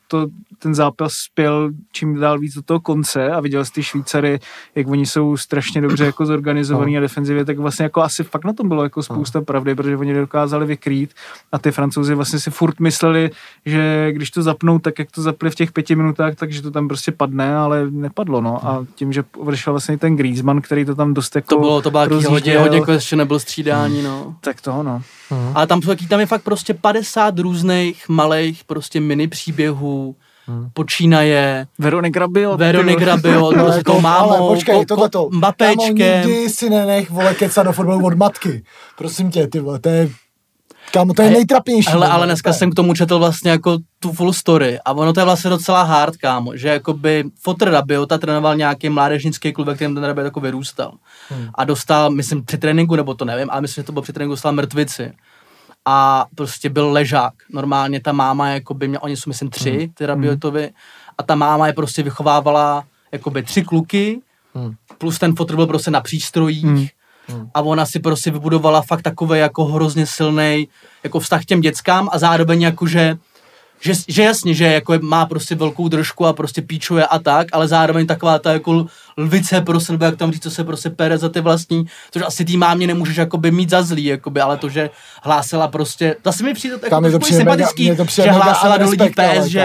to, 0.09 0.26
ten 0.59 0.74
zápas 0.74 1.12
spěl 1.12 1.70
čím 1.92 2.20
dál 2.20 2.38
víc 2.38 2.55
do 2.55 2.62
toho 2.62 2.80
konce 2.80 3.30
a 3.30 3.40
viděl 3.40 3.64
jsi 3.64 3.72
ty 3.72 3.82
Švýcary, 3.82 4.40
jak 4.74 4.88
oni 4.88 5.07
jsou 5.07 5.36
strašně 5.36 5.80
dobře 5.80 6.05
jako 6.05 6.26
zorganizovaný 6.26 6.94
no. 6.94 6.98
a 6.98 7.00
defenzivě, 7.00 7.44
tak 7.44 7.59
vlastně 7.59 7.82
jako 7.82 8.02
asi 8.02 8.24
fakt 8.24 8.44
na 8.44 8.52
tom 8.52 8.68
bylo 8.68 8.82
jako 8.82 9.02
spousta 9.02 9.38
no. 9.38 9.44
pravdy, 9.44 9.74
protože 9.74 9.96
oni 9.96 10.14
dokázali 10.14 10.66
vykrýt 10.66 11.14
a 11.52 11.59
ty 11.59 11.70
francouzi 11.70 12.14
vlastně 12.14 12.38
si 12.38 12.50
furt 12.50 12.80
mysleli, 12.80 13.30
že 13.66 14.09
když 14.12 14.30
to 14.30 14.42
zapnou 14.42 14.78
tak, 14.78 14.98
jak 14.98 15.11
to 15.11 15.22
zapli 15.22 15.50
v 15.50 15.55
těch 15.55 15.72
pěti 15.72 15.94
minutách, 15.94 16.34
takže 16.34 16.62
to 16.62 16.70
tam 16.70 16.88
prostě 16.88 17.12
padne, 17.12 17.57
ale 17.57 17.90
nepadlo, 17.90 18.40
no. 18.40 18.66
A 18.66 18.86
tím, 18.94 19.12
že 19.12 19.24
vršel 19.42 19.72
vlastně 19.72 19.98
ten 19.98 20.16
Griezmann, 20.16 20.61
který 20.61 20.84
to 20.84 20.94
tam 20.94 21.14
dost 21.14 21.36
jako 21.36 21.55
To 21.55 21.61
bylo, 21.61 21.82
to 21.82 21.90
bylo 21.90 22.20
hodně, 22.30 22.59
hodně, 22.59 22.78
jako 22.78 22.92
ještě 22.92 23.16
nebyl 23.16 23.38
střídání, 23.38 24.02
no. 24.02 24.34
Tak 24.40 24.61
toho, 24.61 24.82
no. 24.82 25.02
Uh-huh. 25.30 25.52
Ale 25.55 25.66
tam, 25.66 25.80
tam 26.09 26.20
je 26.20 26.26
fakt 26.26 26.42
prostě 26.42 26.74
50 26.74 27.38
různých 27.38 28.09
malých 28.09 28.64
prostě 28.64 29.00
mini 29.00 29.28
příběhů, 29.28 29.93
Hmm. 30.47 30.68
počínaje. 30.74 31.66
Veronik 31.78 32.16
Rabiot. 32.16 32.59
Veronik 32.59 33.03
Rabiot, 33.03 33.55
prostě 33.55 33.82
to 33.92 34.01
mámou, 34.01 34.30
ale 34.30 34.38
počkej, 34.38 34.74
ko, 34.74 34.84
tohleto. 34.84 35.28
Mbapečkem. 35.32 35.97
nikdy 35.97 36.49
si 36.51 36.70
nenech, 36.70 37.11
vole, 37.11 37.34
kecat 37.34 37.66
do 37.66 37.72
fotbalu 37.72 38.07
od 38.07 38.14
matky. 38.14 38.64
Prosím 38.99 39.30
tě, 39.30 39.47
ty 39.47 39.61
vole, 39.61 39.78
to 39.78 39.88
je 39.88 40.09
Kámo, 40.92 41.14
to 41.14 41.22
je 41.22 41.30
nejtrapnější. 41.30 41.90
Hele, 41.90 42.09
ale 42.09 42.26
dneska 42.26 42.53
jsem 42.53 42.70
k 42.70 42.74
tomu 42.74 42.95
četl 42.95 43.18
vlastně 43.18 43.51
jako 43.51 43.78
tu 43.99 44.12
full 44.12 44.32
story 44.32 44.78
a 44.84 44.92
ono 44.92 45.12
to 45.12 45.20
je 45.20 45.24
vlastně 45.24 45.51
docela 45.51 45.82
hard, 45.82 46.16
kámo, 46.16 46.57
že 46.57 46.68
jakoby 46.68 47.24
Fotr 47.40 47.70
Rabiota 47.70 48.18
trénoval 48.18 48.57
nějaký 48.57 48.88
mládežnický 48.88 49.53
klub, 49.53 49.66
ve 49.66 49.74
kterém 49.74 49.95
ten 49.95 50.05
Rabiot 50.05 50.24
jako 50.24 50.40
vyrůstal. 50.40 50.92
Hmm. 51.28 51.49
A 51.55 51.64
dostal, 51.64 52.11
myslím, 52.11 52.45
při 52.45 52.59
tréninku, 52.59 52.97
nebo 52.97 53.14
to 53.14 53.24
nevím, 53.24 53.51
ale 53.51 53.61
myslím, 53.61 53.82
že 53.82 53.86
to 53.86 53.92
bylo 53.92 54.03
při 54.03 54.12
tréninku, 54.12 54.32
dostal 54.32 54.53
mrtvici 54.53 55.12
a 55.85 56.26
prostě 56.35 56.70
byl 56.70 56.93
ležák. 56.93 57.35
Normálně 57.53 58.01
ta 58.01 58.12
máma, 58.12 58.49
jakoby, 58.49 58.89
mě, 58.89 58.99
oni 58.99 59.16
jsou 59.16 59.30
myslím 59.30 59.51
tři, 59.51 59.70
hmm. 59.70 59.89
ty 59.95 60.07
Rabiotovi, 60.07 60.70
a 61.18 61.22
ta 61.22 61.35
máma 61.35 61.66
je 61.66 61.72
prostě 61.72 62.03
vychovávala 62.03 62.85
jakoby 63.12 63.43
tři 63.43 63.62
kluky, 63.62 64.20
hmm. 64.55 64.74
plus 64.99 65.18
ten 65.18 65.37
fotr 65.37 65.57
byl 65.57 65.66
prostě 65.66 65.91
na 65.91 66.01
přístrojích, 66.01 66.64
hmm. 66.64 66.87
Hmm. 67.28 67.51
A 67.55 67.61
ona 67.62 67.87
si 67.87 68.01
prostě 68.01 68.30
vybudovala 68.30 68.82
fakt 68.82 69.03
takový 69.03 69.39
jako 69.39 69.64
hrozně 69.64 70.07
silný 70.07 70.68
jako 71.05 71.20
vztah 71.20 71.43
k 71.43 71.45
těm 71.45 71.61
dětskám 71.61 72.09
a 72.12 72.18
zároveň 72.18 72.62
jakože 72.62 73.18
že, 73.80 73.93
že 74.09 74.22
jasně, 74.22 74.55
že 74.55 74.64
jako 74.64 74.95
má 75.01 75.26
prostě 75.26 75.55
velkou 75.55 75.89
držku 75.89 76.26
a 76.26 76.32
prostě 76.32 76.62
píčuje 76.62 77.07
a 77.07 77.18
tak, 77.18 77.47
ale 77.53 77.68
zároveň 77.68 78.07
taková 78.07 78.39
ta 78.39 78.53
jako 78.53 78.87
lvice 79.16 79.60
prostě, 79.60 79.92
nebo 79.92 80.04
jak 80.04 80.16
tam 80.16 80.32
říct, 80.32 80.42
co 80.42 80.50
se 80.50 80.64
prostě 80.64 80.90
pere 80.90 81.18
za 81.18 81.28
ty 81.28 81.40
vlastní, 81.40 81.86
což 82.10 82.22
asi 82.26 82.44
tý 82.44 82.56
mámě 82.56 82.86
nemůžeš 82.86 83.16
jakoby 83.16 83.50
mít 83.50 83.70
za 83.70 83.82
zlý, 83.82 84.04
jakoby, 84.04 84.40
ale 84.40 84.56
to, 84.56 84.68
že 84.68 84.90
hlásila 85.22 85.68
prostě, 85.68 86.16
zase 86.24 86.44
mi 86.44 86.54
přijde 86.54 86.78
jako 86.82 87.10
to 87.10 87.18
přijde 87.18 87.38
sympatický, 87.38 87.90
mega, 87.90 88.04
že 88.04 88.30
hlásila 88.30 88.76
do 88.76 88.90
lidí 88.90 89.08
v 89.08 89.12
PSG, 89.12 89.56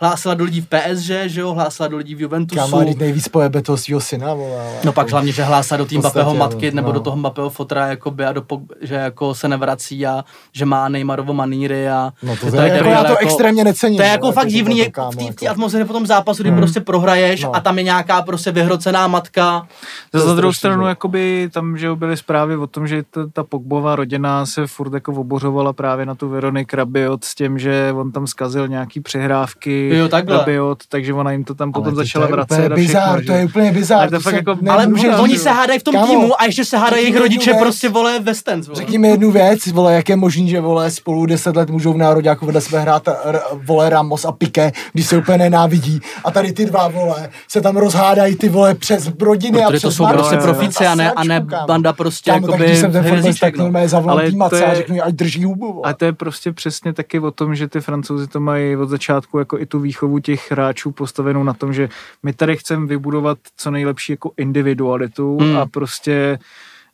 hlásila 0.00 0.34
do 0.34 0.44
lidí 0.44 0.60
v 0.60 0.66
PSG, 0.66 1.10
že 1.26 1.40
jo, 1.40 1.54
hlásila 1.54 1.88
do 1.88 1.96
lidí 1.96 2.14
v 2.14 2.20
Juventusu. 2.20 2.60
Kámo, 2.60 2.84
nejvíc 2.98 3.28
pojebe 3.28 3.62
toho 3.62 3.76
svého 3.76 4.00
syna, 4.00 4.34
vole, 4.34 4.60
ale... 4.60 4.72
No 4.84 4.92
pak 4.92 5.10
hlavně, 5.10 5.32
že 5.32 5.42
hlásila 5.42 5.78
do 5.78 5.86
tým 5.86 5.98
Mbappého 5.98 6.34
matky, 6.34 6.70
nebo 6.70 6.92
do 6.92 6.98
no. 6.98 7.04
toho 7.04 7.16
Mbappého 7.16 7.50
fotra, 7.50 7.86
jakoby, 7.86 8.24
a 8.24 8.32
do, 8.32 8.42
že 8.80 8.94
jako 8.94 9.34
se 9.34 9.48
nevrací 9.48 10.06
a 10.06 10.24
že 10.52 10.64
má 10.64 10.88
Neymarovo 10.88 11.34
maníry 11.34 11.88
a... 11.88 12.12
No 12.22 12.36
to, 12.36 12.50
to 12.50 12.60
je, 12.60 12.72
jako, 12.72 12.88
já 12.88 13.04
to 13.04 13.10
jako, 13.10 13.24
extrémně 13.24 13.64
necením. 13.64 13.96
To 13.96 14.02
je 14.02 14.08
jako 14.08 14.32
fakt 14.32 14.48
divný, 14.48 14.84
v 15.30 15.34
té 15.34 15.48
atmosféře 15.48 15.84
po 15.84 15.92
tom 15.92 16.06
zápasu, 16.06 16.42
kdy 16.42 16.50
hmm. 16.50 16.58
prostě 16.58 16.80
prohraješ 16.80 17.42
no. 17.42 17.56
a 17.56 17.60
tam 17.60 17.78
je 17.78 17.84
nějaká 17.84 18.22
prostě 18.22 18.52
vyhrocená 18.52 18.95
matka. 19.06 19.66
Za 20.12 20.34
druhou 20.34 20.52
stranu, 20.52 20.86
jakoby 20.86 21.48
tam, 21.52 21.78
že 21.78 21.94
byly 21.94 22.16
zprávy 22.16 22.56
o 22.56 22.66
tom, 22.66 22.86
že 22.86 23.02
ta, 23.10 23.20
ta 23.32 23.44
Pogbová 23.44 23.96
rodina 23.96 24.46
se 24.46 24.66
furt 24.66 24.94
jako 24.94 25.12
obořovala 25.12 25.72
právě 25.72 26.06
na 26.06 26.14
tu 26.14 26.28
Veronik 26.28 26.74
Rabiot 26.74 27.24
s 27.24 27.34
tím, 27.34 27.58
že 27.58 27.92
on 27.96 28.12
tam 28.12 28.26
zkazil 28.26 28.68
nějaký 28.68 29.00
přehrávky 29.00 29.96
jo, 29.96 30.08
Rabiot, 30.28 30.78
takže 30.88 31.12
ona 31.12 31.32
jim 31.32 31.44
to 31.44 31.54
tam 31.54 31.72
potom 31.72 31.94
ale 31.94 31.96
začala 31.96 32.26
vracet. 32.26 32.56
To 32.56 32.62
je 32.62 32.68
bizár, 32.68 33.24
to 33.24 33.32
je 33.32 33.44
úplně 33.44 33.72
bizár. 33.72 34.08
Ale, 34.12 34.22
to 34.22 34.30
jako, 34.30 34.58
ale 34.70 34.86
oni 35.20 35.38
se 35.38 35.50
hádají 35.50 35.80
v 35.80 35.82
tom 35.82 35.94
Kámo, 35.94 36.06
týmu 36.06 36.40
a 36.40 36.44
ještě 36.44 36.64
se 36.64 36.78
hádají 36.78 37.02
jejich 37.02 37.18
rodiče 37.18 37.50
věc, 37.50 37.62
prostě 37.62 37.88
vole 37.88 38.18
ve 38.20 38.34
Stens. 38.34 38.70
Řekni 38.72 38.98
mi 38.98 39.08
jednu 39.08 39.30
věc, 39.30 39.66
vole, 39.66 39.94
jak 39.94 40.08
je 40.08 40.16
možný, 40.16 40.48
že 40.48 40.60
vole 40.60 40.90
spolu 40.90 41.26
deset 41.26 41.56
let 41.56 41.70
můžou 41.70 41.92
v 41.92 41.96
národě 41.96 42.36
vedle 42.42 42.60
sebe 42.60 42.80
hrát 42.80 43.08
vole 43.52 43.90
Ramos 43.90 44.24
a 44.24 44.32
Piqué, 44.32 44.72
když 44.92 45.06
se 45.06 45.16
úplně 45.16 45.38
nenávidí. 45.38 46.00
A 46.24 46.30
tady 46.30 46.52
ty 46.52 46.66
dva 46.66 46.88
vole 46.88 47.30
se 47.48 47.60
tam 47.60 47.76
rozhádají 47.76 48.36
ty 48.36 48.48
vole 48.48 48.74
přes 48.86 49.12
rodiny 49.20 49.64
a 49.64 49.68
přes 49.68 49.82
to 49.82 49.92
jsou 49.92 50.06
prostě 50.06 50.36
profici 50.36 50.86
a 50.86 50.94
ne, 50.94 51.12
a 51.12 51.24
ne 51.24 51.46
banda 51.66 51.92
prostě 51.92 52.30
kámo, 52.30 52.46
jakoby 52.46 52.66
tak, 52.66 52.76
jsem 52.76 52.92
ten 52.92 53.34
tak 53.40 53.56
normálně 53.56 53.88
zavolám 53.88 54.30
týmace 54.30 54.66
a 54.66 54.74
řeknu, 54.74 54.96
ať 55.02 55.14
drží 55.14 55.44
hubu. 55.44 55.86
A 55.86 55.92
to 55.92 56.04
je 56.04 56.12
prostě 56.12 56.52
přesně 56.52 56.92
taky 56.92 57.20
o 57.20 57.30
tom, 57.30 57.54
že 57.54 57.68
ty 57.68 57.80
francouzi 57.80 58.26
to 58.26 58.40
mají 58.40 58.76
od 58.76 58.88
začátku 58.88 59.38
jako 59.38 59.58
i 59.58 59.66
tu 59.66 59.80
výchovu 59.80 60.18
těch 60.18 60.50
hráčů 60.50 60.92
postavenou 60.92 61.44
na 61.44 61.52
tom, 61.52 61.72
že 61.72 61.88
my 62.22 62.32
tady 62.32 62.56
chceme 62.56 62.86
vybudovat 62.86 63.38
co 63.56 63.70
nejlepší 63.70 64.12
jako 64.12 64.30
individualitu 64.36 65.38
hmm. 65.38 65.56
a 65.56 65.66
prostě 65.66 66.38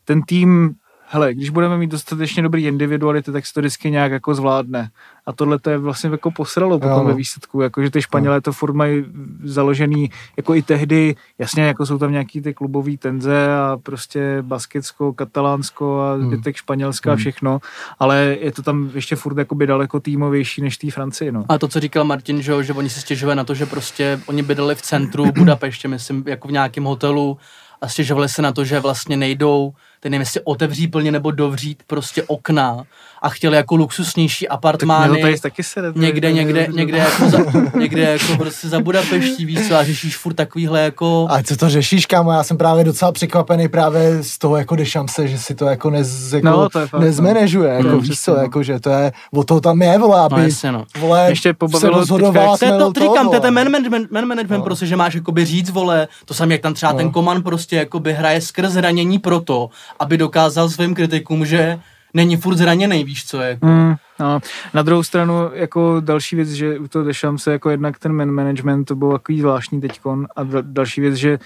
ten 0.05 0.23
tým 0.23 0.75
hele, 1.13 1.35
když 1.35 1.51
budeme 1.51 1.79
mít 1.79 1.91
dostatečně 1.91 2.43
dobrý 2.43 2.67
individuality, 2.67 3.33
tak 3.33 3.47
se 3.47 3.55
to 3.55 3.61
vždycky 3.61 3.91
nějak 3.91 4.13
jako 4.13 4.35
zvládne. 4.35 4.91
A 5.27 5.33
tohle 5.33 5.59
to 5.59 5.71
je 5.71 5.79
vlastně 5.79 6.11
jako 6.11 6.31
posralo 6.31 6.79
potom 6.79 6.99
jo. 6.99 7.05
ve 7.05 7.15
výsledku, 7.15 7.61
jako 7.61 7.83
že 7.83 7.91
ty 7.91 8.03
Španělé 8.03 8.41
to 8.41 8.53
furt 8.53 8.75
mají 8.75 9.05
založený 9.45 10.11
jako 10.37 10.55
i 10.55 10.63
tehdy, 10.63 11.17
jasně 11.39 11.63
jako 11.63 11.87
jsou 11.87 11.99
tam 11.99 12.13
nějaký 12.13 12.41
ty 12.41 12.55
klubové 12.55 12.97
tenze 12.97 13.55
a 13.55 13.79
prostě 13.83 14.39
Basketsko, 14.43 15.13
Katalánsko 15.13 16.01
a 16.01 16.15
hmm. 16.15 16.27
zbytek 16.27 16.57
Španělska 16.57 17.11
hmm. 17.11 17.15
a 17.15 17.17
všechno, 17.17 17.61
ale 17.99 18.37
je 18.41 18.53
to 18.53 18.63
tam 18.63 18.91
ještě 18.95 19.17
furt 19.17 19.39
jakoby 19.39 19.67
daleko 19.67 20.01
týmovější 20.01 20.63
než 20.63 20.77
té 20.77 20.91
Francii, 20.91 21.33
no. 21.33 21.45
A 21.49 21.59
to, 21.59 21.69
co 21.69 21.81
říkal 21.81 22.05
Martin, 22.05 22.43
že, 22.43 22.65
že 22.65 22.73
oni 22.73 22.91
se 22.91 23.01
stěžovali 23.01 23.37
na 23.37 23.45
to, 23.45 23.55
že 23.55 23.67
prostě 23.67 24.21
oni 24.27 24.43
bydleli 24.43 24.75
v 24.75 24.83
centru 24.83 25.33
Budapeště, 25.33 25.89
myslím, 25.89 26.25
jako 26.27 26.49
v 26.49 26.53
nějakém 26.53 26.85
hotelu 26.85 27.39
a 27.81 27.89
stěžovali 27.89 28.29
se 28.29 28.43
na 28.43 28.53
to, 28.53 28.65
že 28.65 28.81
vlastně 28.81 29.17
nejdou 29.17 29.73
teď 30.03 30.11
nevím, 30.11 30.21
jestli 30.21 30.41
otevří 30.45 30.89
plně 30.89 31.13
nebo 31.13 31.31
dovřít 31.31 31.83
prostě 31.87 32.23
okna 32.23 32.85
a 33.23 33.29
chtěli 33.29 33.57
jako 33.57 33.77
luxusnější 33.77 34.49
apartmány. 34.49 35.23
Tak 35.23 35.41
taky 35.41 35.63
se 35.63 35.93
někde, 35.95 36.33
někde, 36.33 36.69
někde, 36.71 36.99
jako 36.99 37.31
za, 37.31 37.39
někde 37.79 38.03
jako 38.03 38.37
prostě 38.37 38.69
za 38.69 38.81
Budapeští, 38.81 39.45
víš 39.45 39.69
co, 39.69 39.77
a 39.77 39.85
řešíš 39.85 40.17
furt 40.17 40.35
takovýhle 40.35 40.81
jako... 40.81 41.27
A 41.31 41.43
co 41.43 41.57
to 41.57 41.69
řešíš, 41.69 42.07
kámo? 42.07 42.33
Já 42.33 42.43
jsem 42.43 42.59
právě 42.59 42.85
docela 42.85 43.13
překvapený 43.13 43.69
právě 43.69 44.23
z 44.23 44.39
toho 44.39 44.57
jako 44.57 44.77
se, 45.07 45.29
že 45.29 45.39
si 45.39 45.55
to 45.55 45.65
jako, 45.65 45.91
nez, 45.91 46.33
jako 46.33 46.49
no, 46.49 46.69
to 46.69 46.79
je 46.79 46.87
fakt, 46.87 47.01
no. 47.01 47.07
nezmanežuje, 47.07 47.73
jako 47.73 47.89
no, 47.89 48.01
víš 48.01 48.21
co, 48.21 48.35
no. 48.35 48.43
jako, 48.43 48.63
že 48.63 48.81
to 48.81 48.91
je, 48.91 49.13
o 49.33 49.45
toho 49.45 49.61
tam 49.61 49.83
je, 49.83 49.99
vole, 49.99 50.21
aby 50.21 50.35
no, 50.35 50.43
jasně, 50.43 50.73
no. 50.73 50.85
vole, 50.99 51.27
Ještě 51.29 51.55
se 51.79 51.89
rozhodovala. 51.89 52.57
To 52.57 52.65
je 52.65 52.71
to, 52.71 52.93
to 52.93 53.01
říkám, 53.01 53.29
to 53.29 53.35
je 53.35 53.41
ten 53.41 53.55
man 53.55 53.71
management, 53.71 54.11
man 54.11 54.27
management 54.27 54.59
no. 54.59 54.65
prostě, 54.65 54.87
že 54.87 54.97
máš 54.97 55.15
jakoby 55.15 55.45
říct, 55.45 55.71
vole, 55.71 56.09
to 56.25 56.35
samé, 56.35 56.55
jak 56.55 56.61
tam 56.61 56.75
třeba 56.75 56.93
no. 56.93 56.99
ten 56.99 57.11
koman 57.11 57.43
prostě 57.43 57.77
jakoby 57.77 58.13
hraje 58.13 58.41
skrz 58.41 58.73
hranění 58.73 59.19
proto, 59.19 59.71
aby 59.99 60.19
dokázal 60.19 60.71
svým 60.71 60.95
kritikům, 60.95 61.47
že 61.47 61.81
není 62.15 62.37
furt 62.37 62.57
zraněný, 62.57 63.05
víš 63.05 63.27
co, 63.27 63.41
jako. 63.41 63.67
Mm, 63.67 63.95
no. 64.21 64.41
Na 64.75 64.83
druhou 64.83 65.03
stranu, 65.03 65.51
jako 65.53 66.01
další 66.01 66.37
věc, 66.37 66.49
že 66.49 66.79
u 66.79 66.89
toho 66.89 67.05
se 67.37 67.53
jako 67.53 67.71
jednak 67.71 67.99
ten 67.99 68.13
man 68.13 68.31
management, 68.31 68.85
to 68.85 68.97
byl 68.97 69.13
takový 69.13 69.41
zvláštní 69.41 69.81
teďkon 69.81 70.27
a 70.37 70.41
další 70.63 71.01
věc, 71.01 71.15
že 71.15 71.39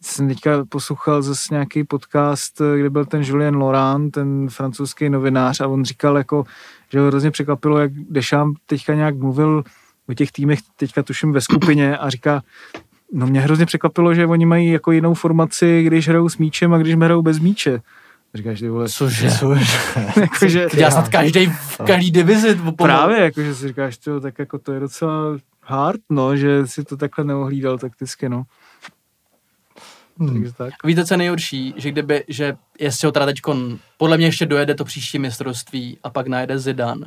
jsem 0.00 0.28
teďka 0.28 0.64
poslouchal 0.68 1.22
zase 1.22 1.54
nějaký 1.54 1.84
podcast, 1.84 2.62
kde 2.76 2.90
byl 2.90 3.04
ten 3.04 3.22
Julien 3.22 3.56
Laurent, 3.56 4.14
ten 4.14 4.48
francouzský 4.48 5.08
novinář 5.08 5.60
a 5.60 5.66
on 5.66 5.84
říkal 5.84 6.16
jako, 6.16 6.44
že 6.92 7.00
ho 7.00 7.06
hrozně 7.06 7.30
překvapilo, 7.30 7.78
jak 7.78 7.92
Dešam 7.92 8.54
teďka 8.66 8.94
nějak 8.94 9.16
mluvil 9.16 9.64
o 10.08 10.14
těch 10.14 10.32
týmech, 10.32 10.58
teďka 10.76 11.02
tuším 11.02 11.32
ve 11.32 11.40
skupině 11.40 11.98
a 11.98 12.10
říká, 12.10 12.42
no 13.12 13.26
mě 13.26 13.40
hrozně 13.40 13.66
překvapilo, 13.66 14.14
že 14.14 14.26
oni 14.26 14.46
mají 14.46 14.70
jako 14.70 14.92
jinou 14.92 15.14
formaci, 15.14 15.82
když 15.82 16.08
hrajou 16.08 16.28
s 16.28 16.38
míčem 16.38 16.74
a 16.74 16.78
když 16.78 16.94
hrajou 16.94 17.22
bez 17.22 17.38
míče. 17.38 17.80
Říkáš, 18.34 18.60
ty 18.60 18.68
vole, 18.68 18.88
cože? 18.88 19.30
cože? 19.30 19.64
jakože, 20.20 20.66
Ty 20.70 20.76
snad 20.76 21.08
každý 21.08 21.46
v 21.46 21.80
každý 21.86 22.10
divizi. 22.10 22.58
Právě, 22.76 23.18
jakože 23.18 23.54
si 23.54 23.68
říkáš, 23.68 23.98
tyjo, 23.98 24.20
tak 24.20 24.38
jako 24.38 24.58
to 24.58 24.72
je 24.72 24.80
docela 24.80 25.12
hard, 25.62 26.00
no, 26.10 26.36
že 26.36 26.66
si 26.66 26.84
to 26.84 26.96
takhle 26.96 27.24
neohlídal 27.24 27.78
takticky, 27.78 28.28
no. 28.28 28.44
Hmm. 30.18 30.32
Takže 30.32 30.52
tak. 30.52 30.74
Víte, 30.84 31.04
co 31.04 31.14
je 31.14 31.18
nejhorší? 31.18 31.74
Že 31.76 31.90
kdyby, 31.90 32.24
že 32.28 32.56
jestli 32.78 33.06
ho 33.06 33.12
teda 33.12 33.26
teďkon, 33.26 33.78
podle 33.96 34.16
mě 34.16 34.26
ještě 34.26 34.46
dojede 34.46 34.74
to 34.74 34.84
příští 34.84 35.18
mistrovství 35.18 35.98
a 36.02 36.10
pak 36.10 36.26
najde 36.26 36.58
Zidan, 36.58 37.04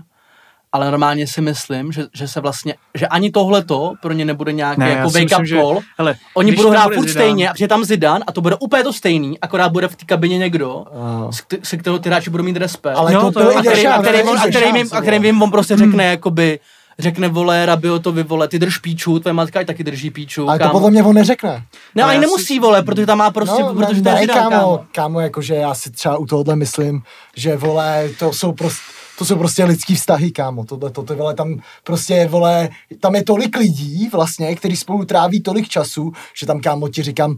ale 0.72 0.92
normálně 0.92 1.28
si 1.28 1.42
myslím, 1.42 1.92
že, 1.92 2.06
že 2.14 2.28
se 2.28 2.42
vlastně, 2.42 2.76
že 2.94 3.08
ani 3.08 3.32
tohleto 3.32 3.94
pro 4.02 4.14
ně 4.14 4.26
nebude 4.26 4.54
nějaký 4.54 4.80
ne, 4.80 4.90
jako 4.90 5.10
wake 5.10 5.24
up 5.24 5.40
myslím, 5.40 5.60
call. 5.60 5.76
Že, 5.76 5.88
hele, 5.98 6.16
Oni 6.34 6.52
budou 6.52 6.70
hrát 6.70 6.94
furt 6.94 7.10
stejně 7.10 7.50
a 7.50 7.54
přijde 7.54 7.68
tam 7.68 7.84
Zidane 7.84 8.24
a 8.28 8.32
to 8.32 8.42
bude 8.42 8.56
úplně 8.56 8.84
to 8.84 8.94
stejný, 8.94 9.40
akorát 9.40 9.72
bude 9.72 9.88
v 9.88 9.96
té 9.96 10.06
kabině 10.06 10.38
někdo, 10.38 10.76
uh. 10.76 11.32
se 11.64 11.78
kterého 11.78 12.00
ty 12.00 12.10
hráči 12.10 12.30
budou 12.30 12.44
mít 12.44 12.58
respekt. 12.58 12.96
Ale 12.96 13.14
no, 13.14 13.32
to, 13.32 13.32
to 13.32 13.58
a, 13.58 13.62
který, 13.62 13.88
a, 13.88 14.02
který, 14.02 14.22
a, 14.22 14.48
kterým, 14.48 14.76
jim, 14.76 14.88
a 14.92 15.02
kterým 15.02 15.26
jim 15.26 15.42
on 15.42 15.52
prostě 15.52 15.78
řekne, 15.78 16.04
hmm. 16.04 16.12
jakoby, 16.12 16.60
řekne 17.00 17.28
vole, 17.28 17.66
Rabio 17.66 18.00
to 18.00 18.14
vole, 18.24 18.48
ty 18.48 18.60
drž 18.60 18.78
píču, 18.78 19.20
tvoje 19.20 19.34
matka 19.34 19.64
taky 19.64 19.84
drží 19.84 20.10
píču. 20.10 20.50
Ale 20.50 20.60
kámo. 20.60 20.70
to 20.70 20.74
podle 20.74 20.92
mě 20.92 21.04
on 21.04 21.16
neřekne. 21.16 21.64
Ne, 21.96 22.04
ale 22.04 22.18
nemusí 22.18 22.46
si... 22.46 22.60
vole, 22.60 22.84
protože 22.84 23.06
tam 23.06 23.18
má 23.18 23.32
prostě, 23.32 23.64
no, 23.64 23.74
protože 23.74 24.02
ne, 24.02 24.12
to 24.12 24.18
je 24.22 24.28
kámo, 24.28 24.50
kámo, 24.50 24.86
kámo, 24.92 25.20
jakože 25.20 25.56
já 25.56 25.74
si 25.74 25.92
třeba 25.92 26.18
u 26.18 26.26
tohohle 26.26 26.56
myslím, 26.56 27.02
že 27.36 27.58
vole, 27.58 28.10
to 28.20 28.34
jsou 28.34 28.52
prostě 28.52 28.99
to 29.20 29.26
jsou 29.26 29.36
prostě 29.36 29.64
lidský 29.64 29.96
vztahy, 29.96 30.32
kámo, 30.32 30.66
tohle, 30.66 30.90
to, 30.90 31.04
ty 31.04 31.14
vole, 31.14 31.34
tam 31.34 31.60
prostě, 31.84 32.28
vole, 32.28 32.70
tam 33.00 33.16
je 33.16 33.24
tolik 33.24 33.58
lidí 33.58 34.10
vlastně, 34.12 34.56
kteří 34.56 34.76
spolu 34.76 35.06
tráví 35.06 35.42
tolik 35.42 35.68
času, 35.68 36.12
že 36.40 36.46
tam, 36.46 36.62
kámo, 36.62 36.90
ti 36.90 37.04
říkám, 37.04 37.38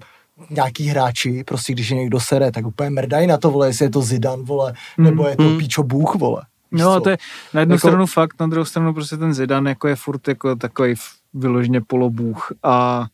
nějaký 0.50 0.88
hráči, 0.88 1.44
prostě 1.44 1.74
když 1.74 1.90
je 1.90 1.98
někdo 1.98 2.20
sere, 2.20 2.52
tak 2.52 2.66
úplně 2.66 2.90
mrdají 2.90 3.28
na 3.28 3.38
to, 3.38 3.52
vole, 3.52 3.68
jestli 3.68 3.86
je 3.86 3.90
to 3.90 4.02
Zidan, 4.02 4.44
vole, 4.44 4.74
nebo 4.98 5.28
je 5.28 5.36
to 5.36 5.44
mm. 5.44 5.58
Píčo 5.58 5.84
Bůh, 5.84 6.16
vole. 6.16 6.42
No, 6.72 7.02
to 7.02 7.10
je 7.10 7.18
na 7.54 7.60
jednu 7.60 7.76
jako... 7.76 7.88
stranu 7.88 8.06
fakt, 8.06 8.40
na 8.40 8.48
druhou 8.48 8.66
stranu 8.66 8.94
prostě 8.94 9.18
ten 9.18 9.34
Zidan 9.34 9.68
jako 9.68 9.88
je 9.88 9.96
furt 9.96 10.28
jako 10.28 10.56
takový 10.56 10.94
vyloženě 11.34 11.82
polobůh 11.82 12.52
a 12.64 13.06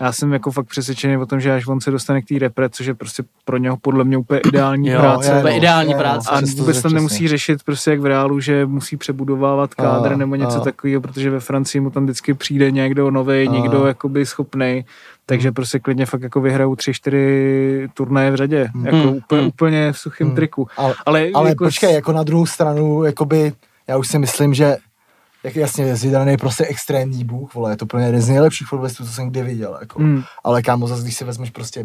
já 0.00 0.12
jsem 0.12 0.32
jako 0.32 0.50
fakt 0.50 0.66
přesvědčený 0.66 1.16
o 1.16 1.26
tom, 1.26 1.40
že 1.40 1.54
až 1.54 1.66
on 1.66 1.80
se 1.80 1.90
dostane 1.90 2.22
k 2.22 2.28
té 2.28 2.38
repre, 2.38 2.68
což 2.68 2.86
je 2.86 2.94
prostě 2.94 3.22
pro 3.44 3.56
něho 3.56 3.76
podle 3.76 4.04
mě 4.04 4.16
úplně 4.16 4.40
ideální 4.40 4.88
jo, 4.88 5.00
práce. 5.00 5.30
Je, 5.30 5.42
no, 5.42 5.56
ideální 5.56 5.90
je, 5.90 5.98
práce. 5.98 6.30
A 6.30 6.40
vůbec 6.56 6.82
tam 6.82 6.92
nemusí 6.92 7.28
řešit 7.28 7.62
prostě 7.62 7.90
jak 7.90 8.00
v 8.00 8.06
reálu, 8.06 8.40
že 8.40 8.66
musí 8.66 8.96
přebudovávat 8.96 9.74
kádr 9.74 10.12
a, 10.12 10.16
nebo 10.16 10.34
něco 10.34 10.60
takového, 10.60 11.00
protože 11.00 11.30
ve 11.30 11.40
Francii 11.40 11.80
mu 11.80 11.90
tam 11.90 12.04
vždycky 12.04 12.34
přijde 12.34 12.70
někdo 12.70 13.10
nový, 13.10 13.48
někdo 13.48 13.86
jakoby 13.86 14.26
schopný 14.26 14.84
takže 15.30 15.48
hmm. 15.48 15.54
prostě 15.54 15.78
klidně 15.78 16.06
fakt 16.06 16.22
jako 16.22 16.40
vyhrajou 16.40 16.76
tři, 16.76 16.94
čtyři 16.94 17.88
turnaje 17.94 18.30
v 18.30 18.34
řadě, 18.34 18.70
hmm. 18.74 18.86
jako 18.86 18.96
hmm. 18.96 19.16
úplně, 19.16 19.42
úplně 19.42 19.92
v 19.92 19.98
suchém 19.98 20.26
hmm. 20.26 20.36
triku. 20.36 20.68
Ale, 20.76 20.94
ale, 21.06 21.30
ale 21.34 21.48
jako 21.48 21.64
počkej, 21.64 21.94
jako 21.94 22.12
na 22.12 22.22
druhou 22.22 22.46
stranu, 22.46 23.04
jakoby, 23.04 23.52
já 23.88 23.96
už 23.96 24.08
si 24.08 24.18
myslím, 24.18 24.54
že 24.54 24.76
jak 25.44 25.56
jasně, 25.56 25.96
Zidane 25.96 26.30
je 26.30 26.38
prostě 26.38 26.66
extrémní 26.66 27.24
bůh, 27.24 27.54
vole, 27.54 27.72
je 27.72 27.76
to 27.76 27.86
plně 27.86 28.06
jeden 28.06 28.20
z 28.20 28.28
nejlepších 28.28 28.66
fotbalistů, 28.66 29.04
co 29.04 29.12
jsem 29.12 29.30
kdy 29.30 29.42
viděl, 29.42 29.78
jako. 29.80 29.98
Hmm. 29.98 30.22
Ale 30.44 30.62
kámo, 30.62 30.86
zase 30.88 31.02
když 31.02 31.16
si 31.16 31.24
vezmeš 31.24 31.50
prostě 31.50 31.84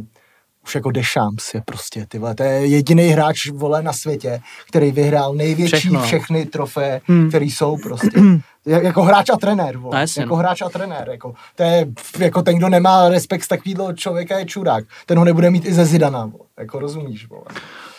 už 0.65 0.75
jako 0.75 0.91
Deschamps 0.91 1.53
je 1.53 1.61
prostě, 1.65 2.05
ty 2.07 2.19
vole, 2.19 2.35
to 2.35 2.43
je 2.43 2.67
jediný 2.67 3.07
hráč, 3.07 3.49
vole, 3.49 3.81
na 3.81 3.93
světě, 3.93 4.41
který 4.67 4.91
vyhrál 4.91 5.33
největší 5.33 5.77
Všechno. 5.77 6.03
všechny 6.03 6.45
trofeje, 6.45 7.01
hmm. 7.07 7.29
který 7.29 7.51
jsou 7.51 7.77
prostě. 7.77 8.09
jako 8.65 9.01
hráč 9.01 9.29
a 9.29 9.37
trenér, 9.37 9.77
vole. 9.77 10.05
No, 10.17 10.21
jako 10.21 10.35
hráč 10.35 10.61
a 10.61 10.69
trenér, 10.69 11.09
jako. 11.11 11.33
To 11.55 11.63
je, 11.63 11.87
jako 12.19 12.41
ten, 12.41 12.57
kdo 12.57 12.69
nemá 12.69 13.09
respekt 13.09 13.43
z 13.43 13.47
takového 13.47 13.93
člověka, 13.93 14.39
je 14.39 14.45
čurák. 14.45 14.85
Ten 15.05 15.17
ho 15.17 15.25
nebude 15.25 15.49
mít 15.49 15.65
i 15.65 15.73
ze 15.73 15.85
Zidana, 15.85 16.25
vole. 16.25 16.45
Jako 16.59 16.79
rozumíš, 16.79 17.29
vole. 17.29 17.45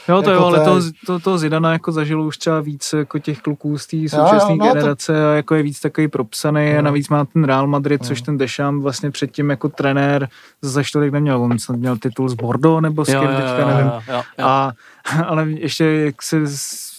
Jo, 0.08 0.22
to 0.22 0.30
jako 0.30 0.42
jo, 0.42 0.48
ale 0.48 0.64
to, 0.64 0.80
to, 1.06 1.18
to 1.18 1.38
Zidana 1.38 1.72
jako 1.72 1.92
zažilo 1.92 2.24
už 2.24 2.38
třeba 2.38 2.60
víc 2.60 2.92
jako 2.92 3.18
těch 3.18 3.40
kluků 3.40 3.78
z 3.78 3.86
té 3.86 3.96
současné 3.96 4.56
no, 4.56 4.66
generace 4.66 5.12
to... 5.12 5.18
a 5.18 5.34
jako 5.34 5.54
je 5.54 5.62
víc 5.62 5.80
takový 5.80 6.08
propsaný 6.08 6.72
no. 6.72 6.78
a 6.78 6.82
navíc 6.82 7.08
má 7.08 7.24
ten 7.24 7.44
Real 7.44 7.66
Madrid, 7.66 8.00
no. 8.00 8.06
což 8.06 8.20
ten 8.22 8.38
Deschamps 8.38 8.82
vlastně 8.82 9.10
předtím 9.10 9.50
jako 9.50 9.68
trenér 9.68 10.28
zase 10.62 10.88
tolik 10.92 11.12
neměl, 11.12 11.42
on 11.42 11.58
snad 11.58 11.76
měl 11.76 11.96
titul 11.96 12.28
z 12.28 12.34
Bordeaux 12.34 12.82
nebo 12.82 13.04
s 13.04 13.08
kým, 13.08 13.28
teďka 13.28 13.58
jo, 13.58 13.68
nevím. 13.68 13.86
Jo, 13.86 14.00
jo, 14.08 14.22
jo. 14.38 14.44
A, 14.46 14.72
ale 15.26 15.50
ještě 15.50 15.84
jak 15.84 16.22
se, 16.22 16.36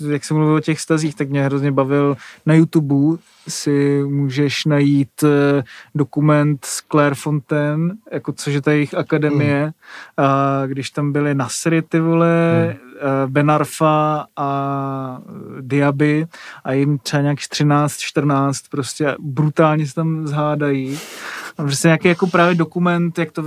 jak 0.10 0.26
se 0.26 0.34
mluvil 0.34 0.56
o 0.56 0.60
těch 0.60 0.80
stazích, 0.80 1.16
tak 1.16 1.30
mě 1.30 1.44
hrozně 1.44 1.72
bavil 1.72 2.18
na 2.46 2.54
YouTube 2.54 3.18
si 3.48 4.04
můžeš 4.08 4.66
najít 4.66 5.24
eh, 5.24 5.64
dokument 5.96 6.66
z 6.66 6.82
Claire 6.92 7.16
Fontaine, 7.16 7.96
jako 8.12 8.34
což 8.34 8.54
je 8.54 8.62
ta 8.62 8.72
jejich 8.72 8.94
akademie, 8.94 9.66
mm. 9.66 9.72
a 10.18 10.62
když 10.66 10.90
tam 10.90 11.12
byly 11.12 11.36
Nasry, 11.36 11.82
ty 11.82 12.00
vole, 12.00 12.28
mm 12.68 12.88
Eh, 12.98 13.28
Benarfa 13.28 14.26
a 14.36 15.20
Diaby 15.62 16.28
a 16.64 16.74
jim 16.74 16.98
třeba 16.98 17.22
nějak 17.22 17.40
13, 17.50 17.98
14 17.98 18.62
prostě 18.70 19.16
brutálně 19.20 19.88
se 19.88 19.96
tam 19.96 20.28
zhádají. 20.28 21.00
A 21.58 21.64
prostě 21.64 21.88
nějaký 21.88 22.08
jako 22.08 22.28
právě 22.28 22.56
dokument, 22.56 23.20
jak 23.20 23.32
to, 23.32 23.44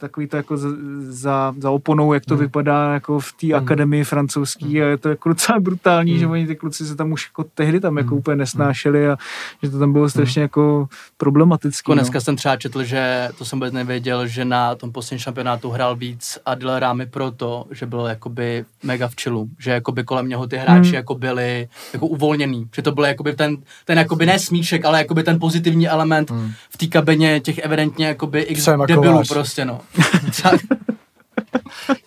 takový 0.00 0.26
to 0.26 0.36
jako 0.36 0.56
za, 1.00 1.54
za 1.58 1.70
oponou, 1.70 2.12
jak 2.12 2.24
to 2.24 2.34
hmm. 2.34 2.44
vypadá 2.44 2.94
jako 2.94 3.20
v 3.20 3.32
té 3.32 3.46
hmm. 3.46 3.56
akademii 3.56 4.04
francouzský 4.04 4.82
a 4.82 4.86
je 4.86 4.96
to 4.96 5.08
jako 5.08 5.28
docela 5.28 5.60
brutální, 5.60 6.10
hmm. 6.10 6.20
že 6.20 6.26
oni 6.26 6.46
ty 6.46 6.56
kluci 6.56 6.86
se 6.86 6.96
tam 6.96 7.12
už 7.12 7.26
jako 7.26 7.44
tehdy 7.54 7.80
tam 7.80 7.96
jako 7.96 8.08
hmm. 8.08 8.18
úplně 8.18 8.36
nesnášeli 8.36 9.08
a 9.08 9.16
že 9.62 9.70
to 9.70 9.78
tam 9.78 9.92
bylo 9.92 10.10
strašně 10.10 10.40
hmm. 10.40 10.44
jako 10.44 10.88
problematické. 11.16 11.90
Jako 11.90 11.94
dneska 11.94 12.16
no. 12.16 12.20
jsem 12.20 12.36
třeba 12.36 12.56
četl, 12.56 12.84
že 12.84 13.28
to 13.38 13.44
jsem 13.44 13.58
vůbec 13.58 13.72
nevěděl, 13.72 14.26
že 14.26 14.44
na 14.44 14.74
tom 14.74 14.92
posledním 14.92 15.22
šampionátu 15.22 15.70
hrál 15.70 15.96
víc 15.96 16.38
Adil 16.46 16.78
Rámy 16.78 17.06
proto, 17.06 17.64
že 17.70 17.86
byl 17.86 18.00
jakoby 18.00 18.64
mega 18.82 19.08
v 19.08 19.16
čilu, 19.16 19.48
že 19.58 19.70
jakoby 19.70 20.04
kolem 20.04 20.28
něho 20.28 20.46
ty 20.46 20.56
hráči 20.56 20.88
hmm. 20.88 20.94
jako 20.94 21.14
byli 21.14 21.68
jako 21.92 22.06
uvolněný, 22.06 22.68
že 22.76 22.82
to 22.82 22.92
byl 22.92 23.04
jakoby 23.04 23.34
ten, 23.34 23.56
ten 23.84 23.98
jakoby 23.98 24.26
ne 24.26 24.38
smíček, 24.38 24.84
ale 24.84 24.98
jakoby 24.98 25.22
ten 25.22 25.38
pozitivní 25.38 25.88
element 25.88 26.30
hmm. 26.30 26.52
v 26.70 26.76
té 26.76 26.86
kabině 26.86 27.40
těch 27.48 27.58
evidentně 27.58 28.06
jakoby 28.06 28.40
x 28.40 28.68
debilů 28.86 29.22
prostě, 29.28 29.64
no. 29.64 29.80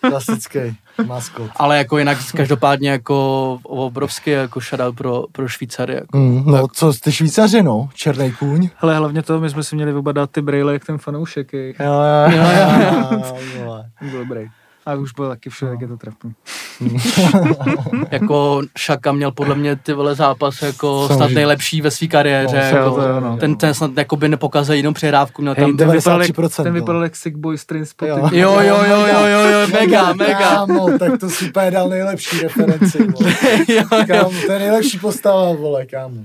Klasický 0.00 0.58
maskot. 1.06 1.50
Ale 1.56 1.78
jako 1.78 1.98
jinak 1.98 2.18
každopádně 2.36 2.90
jako 2.90 3.58
obrovský 3.62 4.30
jako 4.30 4.60
shoutout 4.60 4.96
pro, 4.96 5.24
pro 5.32 5.48
Švýcary. 5.48 5.94
Jako. 5.94 6.18
Mm, 6.18 6.44
no 6.46 6.68
co 6.68 6.92
ty 6.92 7.12
Švýcaři 7.12 7.62
no, 7.62 7.88
černý 7.94 8.32
kůň. 8.32 8.68
Hele, 8.76 8.96
hlavně 8.96 9.22
to, 9.22 9.40
my 9.40 9.50
jsme 9.50 9.62
si 9.62 9.76
měli 9.76 9.92
vybadat 9.92 10.30
ty 10.30 10.42
brýle 10.42 10.72
jak 10.72 10.84
ten 10.84 10.98
fanoušek. 10.98 11.52
Jo, 11.52 11.62
jo, 11.80 12.36
jo, 12.36 12.44
jo, 12.56 12.78
jo, 12.80 13.62
jo. 13.64 13.84
Byl 14.10 14.18
dobrý. 14.18 14.50
A 14.86 14.94
už 14.94 15.12
byl 15.12 15.28
taky 15.28 15.50
všude, 15.50 15.68
no. 15.68 15.72
jak 15.72 15.80
je 15.80 15.88
to 15.88 15.96
trapný. 15.96 16.34
jako 18.10 18.62
Šaka 18.76 19.12
měl 19.12 19.32
podle 19.32 19.54
mě 19.54 19.76
ty 19.76 19.92
vole 19.92 20.14
zápas 20.14 20.62
jako 20.62 21.08
snad 21.14 21.30
nejlepší 21.30 21.80
ve 21.80 21.90
své 21.90 22.06
kariéře. 22.06 22.70
No, 22.72 22.78
jako, 22.78 22.94
to, 22.94 23.20
no. 23.20 23.36
ten, 23.36 23.56
ten 23.56 23.74
snad 23.74 23.96
jako 23.96 24.16
by 24.16 24.28
nepokazil 24.28 24.74
jinou 24.74 24.92
přihrávku. 24.92 25.42
Měl 25.42 25.54
tam, 25.54 25.76
ten, 25.76 25.90
vypadal, 25.90 26.22
ten 26.62 26.74
vypadal 26.74 27.02
jak 27.02 27.16
Sick 27.16 27.36
Boy 27.36 27.58
String 27.58 27.88
jo. 28.02 28.28
jo, 28.32 28.60
jo, 28.60 28.60
jo, 28.60 29.06
jo, 29.06 29.26
jo, 29.26 29.48
jo, 29.48 29.66
mega, 29.72 30.12
mega. 30.12 30.38
Kámo, 30.38 30.98
tak 30.98 31.20
to 31.20 31.30
si 31.30 31.48
úplně 31.48 31.70
dal 31.70 31.88
nejlepší 31.88 32.40
referenci. 32.40 32.98
jo, 33.68 33.84
kámo, 34.06 34.32
to 34.46 34.52
je 34.52 34.58
nejlepší 34.58 34.98
postava, 34.98 35.52
vole, 35.52 35.86
kámo. 35.86 36.24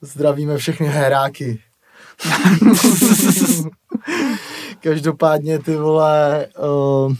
Zdravíme 0.00 0.56
všechny 0.56 0.86
heráky. 0.86 1.60
Každopádně 4.80 5.58
ty 5.58 5.76
vole... 5.76 6.46
Uh, 7.06 7.12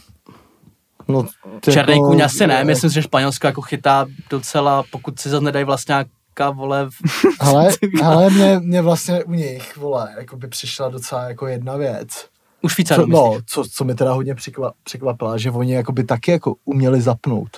No, 1.09 1.27
Černý 1.61 1.93
jako, 1.93 2.07
kůň 2.07 2.21
asi 2.21 2.47
ne, 2.47 2.65
myslím, 2.65 2.91
že 2.91 3.03
Španělsko 3.03 3.47
jako 3.47 3.61
chytá 3.61 4.07
docela, 4.31 4.85
pokud 4.91 5.21
si 5.21 5.29
zase 5.29 5.45
nedají 5.45 5.65
vlastně 5.65 5.93
nějaká, 5.93 6.51
vole... 6.51 6.89
Ale, 7.41 7.69
ale 8.05 8.31
mě, 8.31 8.61
mě 8.63 8.83
vlastně 8.83 9.25
u 9.25 9.33
nich, 9.33 9.77
vole, 9.77 10.15
jako 10.19 10.37
by 10.37 10.49
přišla 10.49 10.89
docela 10.89 11.23
jako 11.23 11.47
jedna 11.47 11.77
věc. 11.77 12.27
Už 12.63 12.73
Švýcarů, 12.73 13.07
No, 13.07 13.39
co, 13.47 13.65
co 13.73 13.85
mi 13.85 13.95
teda 13.95 14.13
hodně 14.13 14.35
překvapila, 14.85 15.39
že 15.39 15.51
oni 15.51 15.75
jako 15.75 15.93
by 15.93 16.05
taky 16.05 16.31
jako 16.31 16.55
uměli 16.65 17.01
zapnout. 17.01 17.49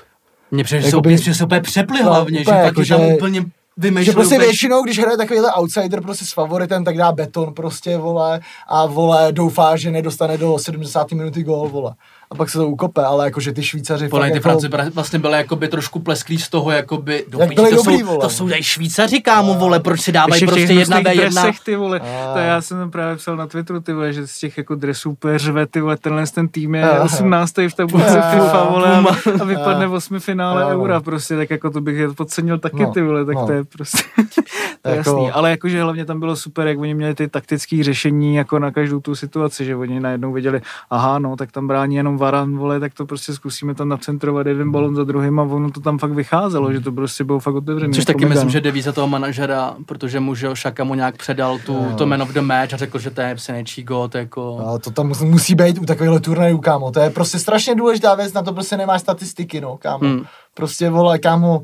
Mně 0.51 0.65
přijde, 0.65 0.91
že, 0.91 0.97
by, 0.97 1.19
že 1.19 1.35
se 1.35 1.45
úplně 1.45 1.61
přepli 1.61 1.99
no, 2.03 2.05
hlavně, 2.05 2.41
úplně, 2.41 2.57
že 2.57 2.63
jako, 2.63 2.83
že, 2.83 2.97
tam 2.97 3.07
úplně 3.07 3.45
vymýšleli. 3.77 4.05
Že 4.05 4.13
prostě 4.13 4.39
většinou, 4.39 4.83
když 4.83 4.99
hraje 4.99 5.17
takovýhle 5.17 5.53
outsider 5.53 6.01
prostě 6.01 6.25
s 6.25 6.33
favoritem, 6.33 6.85
tak 6.85 6.97
dá 6.97 7.13
beton 7.13 7.55
prostě, 7.55 7.97
vole, 7.97 8.41
a 8.69 8.87
vole, 8.87 9.33
doufá, 9.33 9.77
že 9.77 9.91
nedostane 9.91 10.39
do 10.39 10.59
70. 10.59 11.13
minuty 11.13 11.43
gól, 11.43 11.69
vole 11.69 11.95
a 12.33 12.35
pak 12.35 12.51
se 12.51 12.59
to 12.59 12.69
ukope, 12.69 13.05
ale 13.05 13.25
jakože 13.25 13.53
ty 13.53 13.63
Švýcaři 13.63 14.09
Podle 14.09 14.27
ty 14.27 14.35
jako... 14.35 14.43
Franci 14.43 14.69
vlastně 14.95 15.19
byly 15.19 15.33
jakoby 15.33 15.69
trošku 15.69 16.01
plesklí 16.01 16.39
z 16.39 16.49
toho, 16.49 16.71
jakoby, 16.71 17.25
do 17.29 17.39
Jak 17.39 17.55
byli 17.55 17.71
to, 17.71 17.77
dobrý, 17.77 17.99
jsou, 17.99 18.07
vole. 18.07 18.19
to 18.19 18.29
jsou 18.31 18.49
tady 18.49 18.63
Švýcaři, 18.63 19.21
kámo, 19.21 19.55
vole, 19.55 19.81
proč 19.81 20.01
si 20.01 20.13
dávají 20.13 20.47
prostě 20.47 20.73
jedna 20.73 21.01
v 21.01 21.07
jedna. 21.07 21.43
ty 21.65 21.77
vole, 21.77 22.01
a... 22.01 22.33
to 22.33 22.39
já 22.39 22.61
jsem 22.61 22.91
právě 22.91 23.17
psal 23.17 23.37
na 23.37 23.47
Twitteru, 23.47 23.81
ty 23.81 23.93
vole, 23.93 24.13
že 24.13 24.27
z 24.27 24.39
těch 24.39 24.59
jako 24.59 24.75
dresů 24.75 25.11
úplně 25.11 25.39
řve, 25.39 25.67
ty 25.67 25.81
vole, 25.81 25.97
tenhle 25.97 26.27
ten 26.27 26.49
tým 26.49 26.75
je 26.75 26.91
a... 26.91 27.03
18. 27.03 27.57
v 27.57 27.75
tabulce 27.75 28.23
FIFA, 28.31 28.65
vole, 28.65 29.05
a, 29.41 29.45
vypadne 29.45 29.87
v 29.87 29.93
osmi 29.93 30.21
finále 30.21 30.75
Eura, 30.75 31.01
prostě, 31.01 31.37
tak 31.37 31.51
jako 31.51 31.71
to 31.71 31.81
bych 31.81 31.97
je 31.97 32.09
podcenil 32.09 32.59
taky, 32.59 32.83
no, 32.83 32.93
ty 32.93 33.03
vole, 33.03 33.25
tak 33.25 33.35
no. 33.35 33.47
to 33.47 33.53
je 33.53 33.65
prostě, 33.65 33.99
to 34.83 34.91
je 34.91 34.97
jako... 34.97 35.11
jasný, 35.11 35.31
ale 35.31 35.51
jakože 35.51 35.83
hlavně 35.83 36.05
tam 36.05 36.21
bylo 36.21 36.37
super, 36.37 36.67
jak 36.67 36.79
oni 36.79 36.95
měli 36.95 37.15
ty 37.15 37.29
taktické 37.29 37.85
řešení 37.85 38.35
jako 38.35 38.59
na 38.59 38.71
každou 38.71 39.01
tu 39.01 39.15
situaci, 39.15 39.65
že 39.65 39.77
oni 39.77 40.01
najednou 40.01 40.33
viděli, 40.33 40.61
aha, 40.91 41.19
no, 41.19 41.37
tak 41.37 41.53
tam 41.53 41.69
brání 41.69 41.97
jenom 41.97 42.20
Varan, 42.21 42.57
vole, 42.57 42.81
tak 42.81 42.95
to 42.95 43.07
prostě 43.07 43.35
zkusíme 43.35 43.75
tam 43.75 43.89
nacentrovat 43.89 44.47
jeden 44.47 44.71
balon 44.71 44.95
za 44.95 45.05
druhým 45.05 45.41
a 45.41 45.43
ono 45.43 45.71
to 45.71 45.81
tam 45.81 45.99
fakt 45.99 46.13
vycházelo, 46.13 46.73
že 46.73 46.81
to 46.81 46.93
prostě 46.93 47.25
bylo 47.25 47.41
fakt 47.41 47.55
otevřené. 47.55 47.95
Což 47.95 48.05
taky 48.05 48.27
myslím, 48.27 48.51
že 48.51 48.61
devíza 48.61 48.93
toho 48.93 49.09
manažera, 49.09 49.75
protože 49.87 50.21
mu, 50.21 50.35
že 50.35 50.49
Šaka 50.55 50.85
mu 50.85 50.95
nějak 50.95 51.17
předal 51.17 51.59
tu, 51.59 51.73
no. 51.73 51.97
to 51.97 52.07
man 52.07 52.23
of 52.23 52.33
the 52.33 52.41
match 52.41 52.75
a 52.75 52.77
řekl, 52.77 52.99
že 52.99 53.11
to 53.11 53.21
je 53.21 53.35
prostě 53.35 53.53
nejčí 53.53 53.85
to 53.85 54.19
jako... 54.19 54.59
No, 54.67 54.79
to 54.79 54.91
tam 54.91 55.13
musí 55.25 55.55
být 55.55 55.79
u 55.79 55.85
takového 55.85 56.21
turnajů, 56.21 56.59
kámo. 56.59 56.91
To 56.91 57.01
je 57.01 57.11
prostě 57.11 57.39
strašně 57.39 57.75
důležitá 57.75 58.15
věc, 58.15 58.33
na 58.33 58.43
to 58.43 58.53
prostě 58.53 58.77
nemáš 58.77 59.01
statistiky, 59.01 59.61
no, 59.61 59.77
kámo. 59.77 60.09
Hmm. 60.09 60.25
Prostě, 60.55 60.91
vole, 60.91 61.19
kámo, 61.19 61.63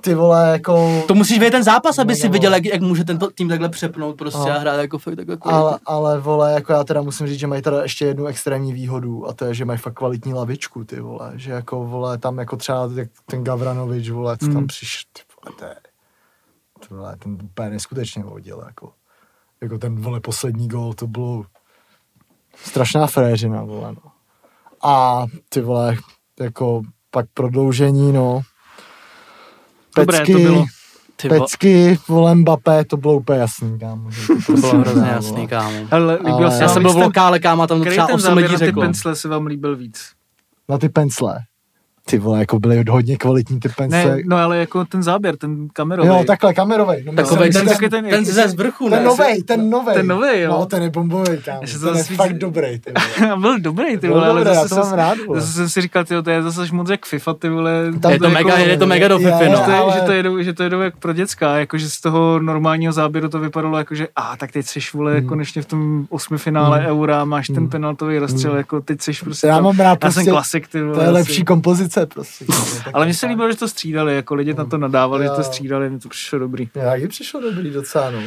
ty 0.00 0.14
vole, 0.14 0.50
jako... 0.52 1.02
To 1.08 1.14
musíš 1.14 1.38
vědět 1.38 1.56
ten 1.56 1.64
zápas, 1.64 1.98
aby 1.98 2.16
si 2.16 2.28
viděl, 2.28 2.54
jak, 2.54 2.64
jak 2.64 2.80
může 2.80 3.04
ten 3.04 3.18
tým 3.34 3.48
takhle 3.48 3.68
přepnout 3.68 4.16
prostě 4.16 4.50
a, 4.50 4.54
a 4.54 4.58
hrát 4.58 4.80
jako 4.80 4.98
fakt 4.98 5.16
takhle 5.16 5.36
ale, 5.40 5.78
ale, 5.86 6.20
vole, 6.20 6.52
jako 6.52 6.72
já 6.72 6.84
teda 6.84 7.02
musím 7.02 7.26
říct, 7.26 7.38
že 7.38 7.46
mají 7.46 7.62
teda 7.62 7.82
ještě 7.82 8.04
jednu 8.06 8.26
extrémní 8.26 8.72
výhodu 8.72 9.28
a 9.28 9.32
to 9.32 9.44
je, 9.44 9.54
že 9.54 9.64
mají 9.64 9.78
fakt 9.78 9.94
kvalitní 9.94 10.34
lavičku, 10.34 10.84
ty 10.84 11.00
vole, 11.00 11.32
že 11.34 11.52
jako, 11.52 11.84
vole, 11.84 12.18
tam 12.18 12.38
jako 12.38 12.56
třeba 12.56 12.90
ten 13.26 13.44
Gavranovič, 13.44 14.10
vole, 14.10 14.36
co 14.38 14.46
tam 14.46 14.56
mm. 14.56 14.66
přišel, 14.66 15.02
ty 15.12 15.22
vole, 15.42 15.56
to 15.58 15.64
je, 15.64 15.76
ty 16.80 16.94
vole, 16.94 17.16
ten 17.16 17.38
úplně 17.42 17.70
neskutečně 17.70 18.22
vodil, 18.22 18.62
jako, 18.66 18.92
jako 19.60 19.78
ten, 19.78 20.00
vole, 20.00 20.20
poslední 20.20 20.68
gol, 20.68 20.94
to 20.94 21.06
bylo 21.06 21.44
strašná 22.56 23.06
fréřina, 23.06 23.62
vole, 23.62 23.92
no. 23.92 24.10
A 24.82 25.26
ty 25.48 25.60
vole, 25.60 25.96
jako 26.40 26.82
pak 27.10 27.26
prodloužení, 27.34 28.12
no, 28.12 28.40
Dobré 29.96 30.18
pecky, 30.18 30.32
to 30.32 30.38
bylo. 30.38 30.64
Ty 31.16 31.28
pecky, 31.28 31.98
vole 32.08 32.34
Mbappé, 32.34 32.84
to 32.84 32.96
bylo 32.96 33.14
úplně 33.14 33.38
jasný, 33.38 33.78
kámo. 33.78 34.10
to 34.10 34.26
to 34.26 34.42
prostě 34.46 34.60
bylo 34.70 34.78
hrozně 34.80 35.08
jasný, 35.08 35.48
kámo. 35.48 35.76
Ale 35.90 36.14
líbil 36.14 36.34
Ale- 36.34 36.58
Já 36.62 36.68
jsem 36.68 36.82
byl 36.82 36.92
v 36.92 36.96
lokále, 36.96 37.38
kámo, 37.40 37.62
a 37.62 37.66
tam 37.66 37.78
to 37.78 37.82
Který 37.84 37.94
třeba 37.96 38.06
ten 38.06 38.14
8 38.14 38.22
záběr 38.22 38.36
lidí 38.44 38.52
na 38.52 38.58
ty 38.58 38.64
řeklo. 38.64 38.82
pencle 38.82 39.16
se 39.16 39.28
vám 39.28 39.46
líbil 39.46 39.76
víc? 39.76 40.10
Na 40.68 40.78
ty 40.78 40.88
pencle. 40.88 41.38
Ty 42.06 42.18
vole, 42.18 42.38
jako 42.38 42.58
byly 42.58 42.84
hodně 42.90 43.16
kvalitní 43.16 43.60
ty 43.60 43.68
pencle. 43.68 44.04
Ne, 44.16 44.22
no 44.26 44.36
ale 44.36 44.58
jako 44.58 44.84
ten 44.84 45.02
záběr, 45.02 45.36
ten 45.36 45.68
kamerový. 45.72 46.08
jo, 46.08 46.24
takhle, 46.26 46.54
kamerovej. 46.54 47.02
No, 47.06 47.12
Takovej 47.12 47.50
ten, 47.52 47.66
takový 47.66 47.88
ten- 47.90 48.08
ten 48.10 48.24
ze 48.24 48.48
zvrchu, 48.48 48.90
ten 48.90 48.98
ne? 48.98 49.04
novej, 49.04 49.42
ten 49.42 49.70
novej. 49.70 49.94
Ten 49.94 50.06
novej, 50.06 50.42
jo. 50.42 50.50
No, 50.50 50.66
ten 50.66 50.82
je 50.82 50.90
bombový, 50.90 51.38
kámo. 51.44 51.58
Já 51.62 51.66
se 51.68 51.78
to 51.78 51.86
Ten 51.86 51.96
je 51.96 52.04
fakt 52.04 52.32
dobrý, 52.32 52.78
ty 52.78 52.92
vole. 53.20 53.32
A 53.32 53.36
byl 53.40 53.58
dobrý, 53.60 53.98
ty 53.98 54.08
vole, 54.08 54.26
ale 54.28 54.40
dobrý, 54.40 54.54
já 54.56 54.62
zase, 54.62 54.68
to 54.68 54.74
mám 54.80 54.84
jsem- 54.88 54.98
rád, 54.98 55.18
vole. 55.26 55.40
zase 55.40 55.52
jsem 55.52 55.68
si 55.68 55.80
říkal, 55.80 56.04
tyjo, 56.04 56.22
to 56.22 56.30
je 56.30 56.42
zase 56.42 56.62
až 56.62 56.70
moc 56.70 56.90
jak 56.90 57.06
FIFA, 57.06 57.34
ty 57.34 57.48
vole. 57.48 57.92
Tam 58.00 58.12
Je 58.12 58.18
to 58.18 58.24
to 58.24 58.30
mega, 58.30 58.58
jako- 58.58 58.70
je 58.70 58.78
to 58.78 58.86
mega 58.86 59.08
do 59.08 59.18
je, 59.18 59.28
je, 59.28 59.38
že, 59.38 59.48
no. 59.48 59.58
to 59.64 59.70
je, 59.70 59.76
ale- 59.76 59.92
že, 59.94 60.00
to 60.00 60.12
jedou, 60.12 60.42
že 60.42 60.52
to 60.52 60.62
jedou 60.62 60.80
jak 60.80 60.96
pro 60.96 61.12
děcka, 61.12 61.56
jako 61.56 61.78
že 61.78 61.90
z 61.90 62.00
toho 62.00 62.38
normálního 62.38 62.92
záběru 62.92 63.28
to 63.28 63.38
vypadalo 63.40 63.78
jako, 63.78 63.94
že 63.94 64.08
a 64.16 64.36
tak 64.36 64.52
teď 64.52 64.66
seš 64.66 64.94
vole 64.94 65.18
Hmm. 65.18 65.28
konečně 65.28 65.62
v 65.62 65.66
tom 65.66 66.06
osmi 66.10 66.38
finále 66.38 66.78
Hmm. 66.78 66.86
eura, 66.88 67.24
máš 67.24 67.46
ten 67.46 67.56
Hmm. 67.56 67.68
penaltový 67.68 68.18
rozstřel, 68.18 68.56
jako 68.56 68.80
teď 68.80 69.00
seš 69.00 69.20
prostě 69.22 69.46
Já 69.46 69.60
mám 69.60 69.78
rád 69.78 69.84
já 69.90 69.96
prostě, 69.96 70.20
jsem 70.20 70.32
klasik, 70.32 70.68
ty 70.68 70.82
vole. 70.82 70.94
to 70.94 71.00
je 71.02 71.10
lepší 71.10 71.44
kompozice 71.44 71.93
prostě. 72.06 72.44
Ale 72.92 73.04
mně 73.04 73.14
se 73.14 73.26
líbilo, 73.26 73.50
že 73.50 73.56
to 73.58 73.68
střídali, 73.68 74.14
jako 74.14 74.34
lidi 74.34 74.54
na 74.54 74.64
to 74.64 74.78
nadávali, 74.78 75.24
že 75.24 75.30
to 75.30 75.42
střídali, 75.44 75.90
mi 75.90 75.98
to 75.98 76.08
přišlo 76.08 76.38
dobrý. 76.38 76.68
Já 76.74 76.90
taky 76.90 77.08
přišlo 77.08 77.40
dobrý 77.40 77.70
docela, 77.70 78.10
no. 78.10 78.18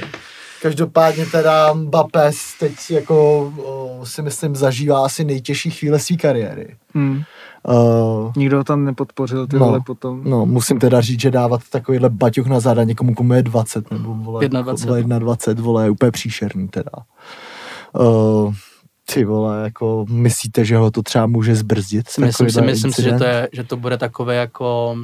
Každopádně 0.62 1.26
teda 1.26 1.74
Mbappé 1.74 2.32
teď 2.60 2.74
jako 2.92 3.40
o, 3.58 4.00
si 4.06 4.22
myslím 4.22 4.56
zažívá 4.56 5.06
asi 5.06 5.24
nejtěžší 5.24 5.72
chvíle 5.72 6.00
své 6.00 6.16
kariéry. 6.18 6.76
Hmm. 6.96 7.24
Uh, 7.68 8.32
Nikdo 8.38 8.58
ho 8.58 8.64
tam 8.64 8.86
nepodpořil, 8.86 9.48
ty 9.48 9.56
No. 9.60 9.66
vole, 9.66 9.80
potom. 9.86 10.22
no, 10.24 10.46
musím 10.46 10.80
teda 10.80 11.02
říct, 11.02 11.20
že 11.22 11.32
dávat 11.32 11.62
takovýhle 11.72 12.10
baťoch 12.10 12.48
na 12.48 12.60
záda 12.60 12.84
někomu, 12.84 13.14
komu 13.14 13.34
je 13.34 13.44
20 13.44 13.92
nebo 13.92 14.14
vole, 14.14 14.50
21. 14.50 15.18
vole, 15.18 15.20
21, 15.20 15.64
vole, 15.64 15.84
je 15.84 15.90
úplně 15.90 16.12
příšerný 16.12 16.68
teda. 16.68 16.92
Uh, 18.00 18.54
ty 19.14 19.26
vole, 19.26 19.64
jako 19.64 20.06
myslíte, 20.10 20.66
že 20.66 20.78
ho 20.78 20.92
to 20.92 21.02
třeba 21.02 21.28
může 21.28 21.56
zbrzdit? 21.56 22.06
Myslím, 22.20 22.50
si, 22.50 22.62
myslím 22.62 22.92
si, 22.92 23.02
že 23.02 23.12
to, 23.12 23.24
je, 23.24 23.50
že 23.54 23.64
to 23.64 23.78
bude 23.78 23.98
takové 23.98 24.36
jako, 24.36 24.98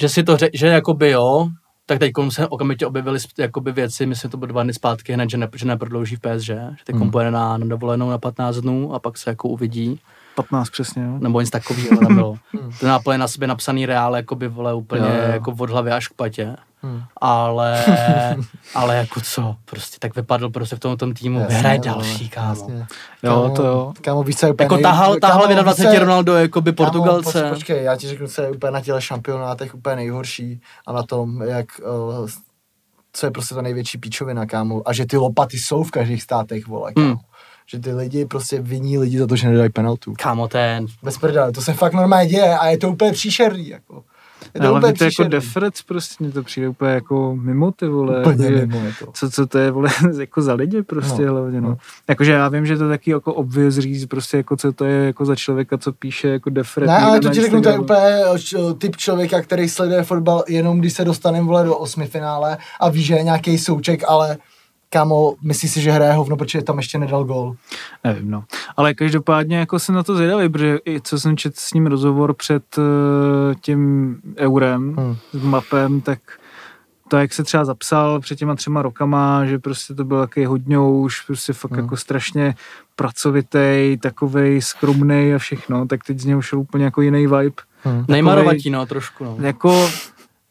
že 0.00 0.08
si 0.08 0.22
to, 0.22 0.36
ře, 0.36 0.50
že 0.54 0.66
jakoby 0.66 1.10
jo, 1.10 1.48
tak 1.86 1.98
teď 1.98 2.12
se 2.30 2.48
okamžitě 2.48 2.86
objevily 2.86 3.18
jakoby 3.38 3.72
věci, 3.72 4.06
myslím, 4.06 4.30
to 4.30 4.36
bylo 4.36 4.46
dva 4.46 4.62
dny 4.62 4.74
zpátky 4.74 5.12
hned, 5.12 5.30
že, 5.30 5.36
ne, 5.36 5.48
že 5.56 5.66
neprodlouží 5.66 6.16
PSG, 6.16 6.46
že 6.46 6.84
teď 6.84 6.96
Hmm. 6.96 7.10
pojede 7.10 7.30
na, 7.30 7.56
na 7.56 7.66
dovolenou 7.66 8.10
na 8.10 8.18
15 8.18 8.56
dnů 8.56 8.94
a 8.94 8.98
pak 8.98 9.18
se 9.18 9.30
jako 9.30 9.48
uvidí, 9.48 10.00
15 10.34 10.70
přesně, 10.70 11.02
jo. 11.02 11.18
nebo 11.18 11.40
nic 11.40 11.50
takového 11.50 11.96
tam 11.96 12.14
bylo. 12.14 12.34
Hmm. 12.62 12.72
To 12.80 12.86
náplně 12.86 13.18
na 13.18 13.28
sobě 13.28 13.48
napsaný 13.48 13.86
reál, 13.86 14.16
jakoby 14.16 14.48
vole 14.48 14.74
úplně 14.74 15.00
Jo, 15.02 15.06
jo. 15.26 15.32
jako 15.32 15.54
od 15.58 15.70
hlavy 15.70 15.90
až 15.92 16.08
k 16.08 16.12
patě. 16.14 16.56
Hmm. 16.82 17.02
Ale, 17.20 17.84
ale 18.74 18.96
jako 18.96 19.20
co, 19.20 19.56
prostě 19.64 19.96
tak 20.00 20.16
vypadl 20.16 20.50
prostě 20.50 20.76
v 20.76 20.80
tom, 20.80 20.96
tom 20.96 21.14
týmu, 21.14 21.40
Jasně, 21.40 21.56
vole, 21.62 21.78
další, 21.78 22.28
kámo. 22.28 22.48
jasně. 22.48 22.86
Jo, 23.22 23.52
to 23.56 23.66
jo. 23.66 23.92
Kámo, 24.00 24.22
víš, 24.22 24.36
co 24.36 24.46
je 24.46 24.52
úplně 24.52 24.64
Jako 24.64 24.74
nej- 24.74 24.82
tahal, 24.82 25.16
tahal 25.20 25.40
kámo, 25.42 25.54
víš, 25.54 25.62
21 25.62 25.90
co 25.90 25.94
je- 25.94 26.00
Ronaldo, 26.00 26.34
jakoby 26.36 26.72
Kámo, 26.72 26.90
Portugalce. 26.90 27.42
poč- 27.42 27.48
Počkej, 27.54 27.84
já 27.84 27.96
ti 27.96 28.08
řeknu, 28.08 28.28
co 28.28 28.42
je 28.42 28.50
úplně 28.50 28.70
na 28.70 28.80
těle 28.80 29.02
šampionátech 29.02 29.74
úplně 29.74 29.96
nejhorší 29.96 30.60
a 30.86 30.92
na 30.92 31.02
tom, 31.02 31.42
jak, 31.42 31.66
uh, 32.20 32.28
co 33.12 33.26
je 33.26 33.30
prostě 33.30 33.54
ta 33.54 33.62
největší 33.62 33.98
píčovina, 33.98 34.46
kámo. 34.46 34.82
A 34.84 34.92
že 34.92 35.06
ty 35.06 35.16
lopaty 35.16 35.58
jsou 35.58 35.82
v 35.82 35.90
každých 35.90 36.22
státech, 36.22 36.66
vole, 36.66 36.92
kámo. 36.92 37.06
Hmm. 37.06 37.16
Že 37.66 37.78
ty 37.78 37.92
lidi 37.92 38.24
prostě 38.26 38.60
viní 38.60 38.98
lidi 38.98 39.18
za 39.18 39.26
to, 39.26 39.36
že 39.36 39.48
nedají 39.48 39.70
penaltu. 39.70 40.14
Kámo, 40.22 40.48
ten, 40.48 40.86
Bez 41.02 41.18
prdele, 41.18 41.52
to 41.52 41.60
se 41.62 41.72
fakt 41.72 41.92
normálně 41.92 42.28
děje 42.30 42.58
a 42.58 42.66
je 42.68 42.78
to 42.78 42.88
úplně 42.88 43.12
příšerný, 43.12 43.68
jako. 43.68 44.04
Je 44.54 44.60
to 44.60 44.66
Ale 44.66 44.78
úplně 44.80 44.92
to 44.92 45.04
je 45.04 45.10
jako 45.18 45.30
defrec, 45.30 45.82
prostě 45.82 46.24
mně 46.24 46.32
to 46.32 46.42
přijde 46.42 46.68
úplně 46.68 46.90
jako 46.90 47.36
mimo 47.40 47.72
ty 47.72 47.86
vole. 47.86 48.20
Úplně 48.20 48.48
že- 48.48 48.66
mimo 48.66 48.86
je 48.86 48.92
to. 48.98 49.06
co, 49.14 49.30
co 49.30 49.46
to 49.46 49.58
je, 49.58 49.70
vole, 49.70 49.90
jako 50.20 50.42
za 50.42 50.54
lidi 50.54 50.82
prostě 50.82 51.26
No, 51.26 51.32
hlavně, 51.32 51.60
no. 51.60 51.68
no. 51.68 51.76
Jakože 52.08 52.32
já 52.32 52.48
vím, 52.48 52.66
že 52.66 52.76
to 52.76 52.84
je 52.84 52.90
taky 52.90 53.10
jako 53.10 53.34
obvious 53.34 53.74
říct, 53.74 54.06
prostě 54.06 54.36
jako 54.36 54.56
co 54.56 54.72
to 54.72 54.84
je 54.84 55.06
jako 55.06 55.24
za 55.24 55.36
člověka, 55.36 55.78
co 55.78 55.92
píše 55.92 56.28
jako 56.28 56.50
defret. 56.50 56.86
Ne, 56.86 56.96
ale 56.98 57.20
to 57.20 57.28
ti 57.28 57.40
řeknu, 57.40 57.62
to 57.62 57.68
je 57.68 57.78
úplně 57.78 58.06
č- 58.38 58.56
typ 58.78 58.96
člověka, 58.96 59.42
který 59.42 59.68
sleduje 59.68 60.02
fotbal 60.02 60.44
jenom 60.48 60.78
když 60.80 60.92
se 60.92 61.04
dostaneme 61.04 61.46
vole 61.46 61.64
do 61.64 61.76
osmi 61.76 62.06
finále 62.06 62.58
a 62.80 62.88
ví, 62.88 63.02
že 63.02 63.14
je 63.14 63.22
nějaký 63.22 63.58
souček, 63.58 64.02
ale 64.08 64.36
kámo, 64.92 65.34
myslí 65.42 65.68
si, 65.68 65.80
že 65.80 65.90
hraje 65.90 66.12
hovno, 66.12 66.36
protože 66.36 66.62
tam 66.62 66.76
ještě 66.78 66.98
nedal 66.98 67.24
gol. 67.24 67.54
Nevím, 68.04 68.30
no. 68.30 68.44
Ale 68.76 68.94
každopádně 68.94 69.56
jako 69.56 69.78
jsem 69.78 69.94
na 69.94 70.02
to 70.02 70.16
zvědavý, 70.16 70.48
protože 70.48 70.78
i 70.88 71.00
co 71.00 71.20
jsem 71.20 71.36
četl 71.36 71.56
s 71.58 71.74
ním 71.74 71.86
rozhovor 71.86 72.34
před 72.34 72.78
uh, 72.78 72.84
tím 73.60 74.16
eurem 74.38 74.94
Hmm. 74.96 75.16
s 75.32 75.44
mapem, 75.44 76.00
tak 76.00 76.18
to, 77.08 77.16
jak 77.18 77.32
se 77.32 77.44
třeba 77.44 77.64
zapsal 77.64 78.20
před 78.20 78.36
těma 78.38 78.54
třema 78.54 78.82
rokama, 78.82 79.46
že 79.46 79.58
prostě 79.58 79.94
to 79.94 80.04
byl 80.04 80.20
takový 80.20 80.46
hodňouš, 80.46 81.20
prostě 81.20 81.52
fakt 81.52 81.70
Hmm. 81.70 81.80
jako 81.80 81.96
strašně 81.96 82.54
pracovitý, 82.96 83.98
takovej 84.02 84.62
skromný 84.62 85.34
a 85.34 85.38
všechno, 85.38 85.86
tak 85.86 86.04
teď 86.04 86.18
z 86.18 86.24
něho 86.24 86.42
šel 86.42 86.58
úplně 86.58 86.84
jako 86.84 87.02
jiný 87.02 87.26
vibe. 87.26 87.62
Hmm. 87.84 88.04
nejmarovatí, 88.08 88.70
no, 88.70 88.86
trošku, 88.86 89.24
no. 89.24 89.36
Jako, 89.40 89.88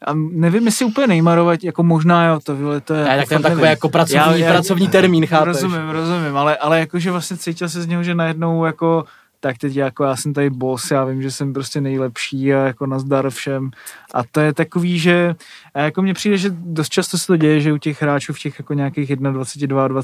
a 0.04 0.14
nevím, 0.14 0.66
jestli 0.66 0.84
úplně 0.84 1.06
nejmarovat, 1.06 1.64
jako 1.64 1.82
možná 1.82 2.26
jo, 2.26 2.40
to, 2.44 2.56
vole, 2.56 2.80
to 2.80 2.94
je... 2.94 3.04
Ne, 3.04 3.16
tak 3.16 3.28
ten 3.28 3.42
takový 3.42 3.62
jako 3.62 3.88
pracovní, 3.88 4.16
Já- 4.16 4.36
já- 4.36 4.52
pracovní 4.52 4.88
termín, 4.88 5.26
chápeš? 5.26 5.46
Rozumím, 5.46 5.88
rozumím, 5.88 6.36
ale, 6.36 6.56
ale 6.56 6.78
jakože 6.80 7.10
vlastně 7.10 7.36
cítil 7.36 7.68
se 7.68 7.82
z 7.82 7.86
něho, 7.86 8.02
že 8.02 8.14
najednou 8.14 8.64
jako 8.64 9.04
tak 9.42 9.58
teď 9.58 9.76
jako 9.76 10.04
já 10.04 10.16
jsem 10.16 10.32
tady 10.32 10.50
boss, 10.50 10.90
já 10.90 11.04
vím, 11.04 11.22
že 11.22 11.30
jsem 11.30 11.52
prostě 11.52 11.80
nejlepší 11.80 12.54
a 12.54 12.58
jako 12.58 12.86
nazdar 12.86 13.30
všem. 13.30 13.70
A 14.14 14.22
to 14.32 14.40
je 14.40 14.54
takový, 14.54 14.98
že 14.98 15.34
a 15.74 15.80
jako 15.80 16.02
mně 16.02 16.14
přijde, 16.14 16.38
že 16.38 16.50
dost 16.50 16.88
často 16.88 17.18
se 17.18 17.26
to 17.26 17.36
děje, 17.36 17.60
že 17.60 17.72
u 17.72 17.76
těch 17.76 18.02
hráčů 18.02 18.32
v 18.32 18.38
těch 18.38 18.58
jako 18.58 18.74
nějakých 18.74 19.16
21, 19.16 19.88
22, 19.88 20.02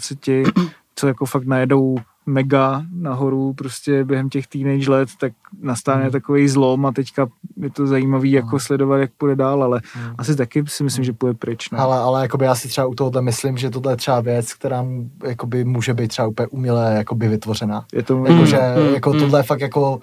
co 0.94 1.06
jako 1.06 1.26
fakt 1.26 1.46
najedou 1.46 1.96
mega 2.28 2.82
nahoru 2.92 3.52
prostě 3.52 4.04
během 4.04 4.28
těch 4.28 4.46
teenage 4.46 4.90
let, 4.90 5.08
tak 5.20 5.32
nastane 5.62 6.02
Hmm. 6.02 6.12
takový 6.12 6.48
zlom 6.48 6.86
a 6.86 6.92
teďka 6.92 7.26
je 7.56 7.70
to 7.70 7.86
zajímavý 7.86 8.32
jako 8.32 8.60
sledovat, 8.60 8.98
jak 8.98 9.10
půjde 9.18 9.36
dál, 9.36 9.62
ale 9.62 9.80
Hmm. 9.92 10.14
asi 10.18 10.36
taky 10.36 10.64
si 10.66 10.84
myslím, 10.84 11.04
že 11.04 11.12
půjde 11.12 11.34
pryč. 11.34 11.70
No. 11.70 11.78
Ale, 11.78 11.98
ale 11.98 12.22
jakoby 12.22 12.44
já 12.44 12.54
si 12.54 12.68
třeba 12.68 12.86
u 12.86 12.94
tohohle 12.94 13.22
myslím, 13.22 13.56
že 13.56 13.70
tohle 13.70 13.92
je 13.92 13.96
třeba 13.96 14.20
věc, 14.20 14.54
která 14.54 14.84
jakoby 15.24 15.64
může 15.64 15.94
být 15.94 16.08
třeba 16.08 16.28
úplně 16.28 16.46
uměle 16.46 16.94
jakoby 16.94 17.28
vytvořená. 17.28 17.84
Je 17.92 18.02
to 18.02 18.24
Jakože 18.26 18.58
mm, 18.88 18.94
jako 18.94 19.12
mm. 19.12 19.18
tohle 19.18 19.38
je 19.38 19.42
fakt 19.42 19.60
jako 19.60 20.00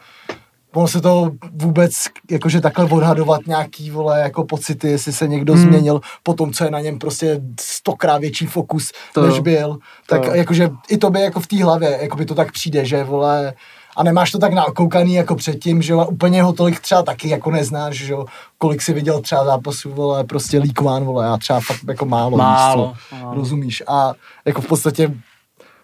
ono 0.75 0.87
se 0.87 1.01
to 1.01 1.31
vůbec, 1.51 1.93
jakože 2.31 2.61
takhle 2.61 2.85
odhadovat 2.85 3.47
nějaký, 3.47 3.91
vole, 3.91 4.21
jako 4.21 4.43
pocity, 4.43 4.89
jestli 4.89 5.13
se 5.13 5.27
někdo 5.27 5.53
Hmm. 5.53 5.61
změnil 5.63 6.01
po 6.23 6.33
tom, 6.33 6.53
co 6.53 6.63
je 6.63 6.71
na 6.71 6.79
něm 6.79 6.99
prostě 6.99 7.41
stokrát 7.61 8.17
větší 8.17 8.45
fokus, 8.45 8.91
To 9.13 9.27
než 9.27 9.39
byl. 9.39 9.77
Tak 10.07 10.23
jo. 10.25 10.33
jakože 10.33 10.69
i 10.89 10.97
tobě 10.97 11.21
jako 11.21 11.39
v 11.39 11.47
té 11.47 11.63
hlavě, 11.63 11.97
jako 12.01 12.17
by 12.17 12.25
to 12.25 12.35
tak 12.35 12.51
přijde, 12.51 12.85
že, 12.85 13.03
vole, 13.03 13.53
a 13.97 14.03
nemáš 14.03 14.31
to 14.31 14.39
tak 14.39 14.53
nakoukaný 14.53 15.13
jako 15.13 15.35
předtím, 15.35 15.81
že 15.81 15.93
jo, 15.93 15.99
a 15.99 16.05
úplně 16.05 16.43
ho 16.43 16.53
tolik 16.53 16.79
třeba 16.79 17.03
taky 17.03 17.29
jako 17.29 17.51
neznáš, 17.51 17.95
že 17.95 18.13
jo, 18.13 18.25
kolik 18.57 18.81
si 18.81 18.93
viděl 18.93 19.21
třeba 19.21 19.45
zápasů, 19.45 19.91
vole, 19.91 20.23
prostě 20.23 20.59
líkován, 20.59 21.03
vole, 21.05 21.25
já 21.25 21.37
třeba 21.37 21.59
fakt 21.59 21.79
jako 21.87 22.05
málo, 22.05 22.37
Málo. 22.37 22.93
Co, 23.09 23.15
málo. 23.15 23.35
rozumíš, 23.35 23.83
a 23.87 24.13
jako 24.45 24.61
v 24.61 24.67
podstatě 24.67 25.13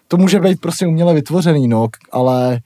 to 0.08 0.16
může 0.16 0.40
být 0.40 0.60
prostě 0.60 0.86
uměle 0.86 1.14
vytvořený, 1.14 1.68
no, 1.68 1.86
ale 2.12 2.60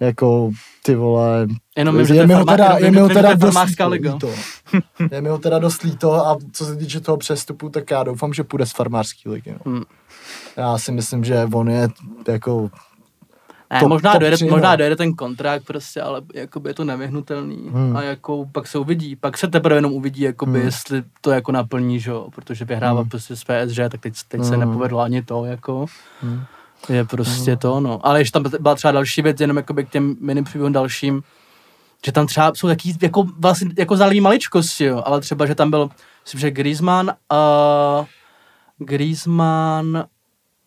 jako 0.00 0.50
ty 0.84 0.94
vole, 0.94 1.46
Jenom 1.80 1.96
vím, 1.96 2.06
že 2.06 2.14
je 2.14 2.20
to 2.20 2.26
mi 2.26 2.32
je, 2.32 2.36
ho 2.38 2.44
teda, 2.44 2.76
je 2.78 2.90
mi 2.90 3.00
ho 3.00 3.08
teda 3.08 3.28
je 3.30 3.36
dost 3.36 3.58
líto. 3.90 4.30
Je 5.10 5.20
mi 5.20 5.28
ho 5.28 5.38
teda 5.38 5.58
dost 5.58 5.82
líto 5.82 6.26
a 6.26 6.36
co 6.52 6.64
se 6.64 6.76
týče 6.76 7.00
toho 7.00 7.16
přestupu, 7.16 7.68
tak 7.68 7.90
já 7.90 8.02
doufám, 8.02 8.32
že 8.32 8.44
půjde 8.44 8.66
z 8.66 8.72
farmářské 8.72 9.30
ligy. 9.30 9.52
No. 9.52 9.72
Hmm. 9.72 9.82
Já 10.56 10.78
si 10.78 10.92
myslím, 10.92 11.24
že 11.24 11.46
on 11.52 11.70
je 11.70 11.88
jako, 12.28 12.70
Ne, 13.72 13.80
Top- 13.80 13.88
možná, 13.88 14.12
top 14.12 14.20
dojede, 14.20 14.36
tři, 14.36 14.44
možná 14.50 14.76
dojede 14.76 14.96
ten 14.96 15.14
kontrakt 15.14 15.64
prostě, 15.66 16.02
ale 16.02 16.22
jakoby 16.34 16.70
je 16.70 16.74
to 16.74 16.84
nevyhnutelný 16.84 17.68
Hmm. 17.72 17.96
a 17.96 18.02
jako 18.02 18.46
pak 18.52 18.66
se 18.66 18.78
uvidí, 18.78 19.16
pak 19.16 19.38
se 19.38 19.48
teprve 19.48 19.76
jenom 19.76 19.92
uvidí, 19.92 20.22
jakoby, 20.22 20.52
Hmm. 20.58 20.66
jestli 20.66 21.02
to 21.20 21.30
jako 21.30 21.52
naplní, 21.52 22.00
že 22.00 22.10
jo, 22.10 22.28
protože 22.34 22.64
vyhrává 22.64 23.00
Hmm. 23.00 23.08
prostě 23.10 23.36
s 23.36 23.44
PSG, 23.44 23.88
tak 23.88 24.00
teď, 24.00 24.14
teď 24.28 24.44
se 24.44 24.50
Hmm. 24.50 24.60
nepovedlo 24.60 25.00
ani 25.00 25.22
to, 25.22 25.44
jako, 25.44 25.86
Hmm. 26.22 26.40
je 26.88 27.04
prostě 27.04 27.56
to, 27.56 27.80
no. 27.80 28.06
Ale 28.06 28.20
ještě 28.20 28.32
tam 28.32 28.42
byla 28.60 28.74
třeba 28.74 28.92
další 28.92 29.22
věc, 29.22 29.40
jenom 29.40 29.56
jakoby 29.56 29.84
k 29.84 29.90
těm 29.90 30.16
mini 30.20 30.42
příběhům 30.42 30.72
dalším, 30.72 31.22
že 32.06 32.12
tam 32.12 32.26
třeba 32.26 32.52
jsou 32.54 32.68
taky 32.68 32.94
jako 33.02 33.24
vlastně 33.38 33.70
jako 33.78 33.96
zalý 33.96 34.20
maličkosti, 34.20 34.84
jo, 34.84 35.02
ale 35.04 35.20
třeba, 35.20 35.46
že 35.46 35.54
tam 35.54 35.70
byl, 35.70 35.90
myslím, 36.24 36.40
že 36.40 36.50
Griezmann, 36.50 37.08
uh, 37.08 38.06
Griezmann, 38.78 40.04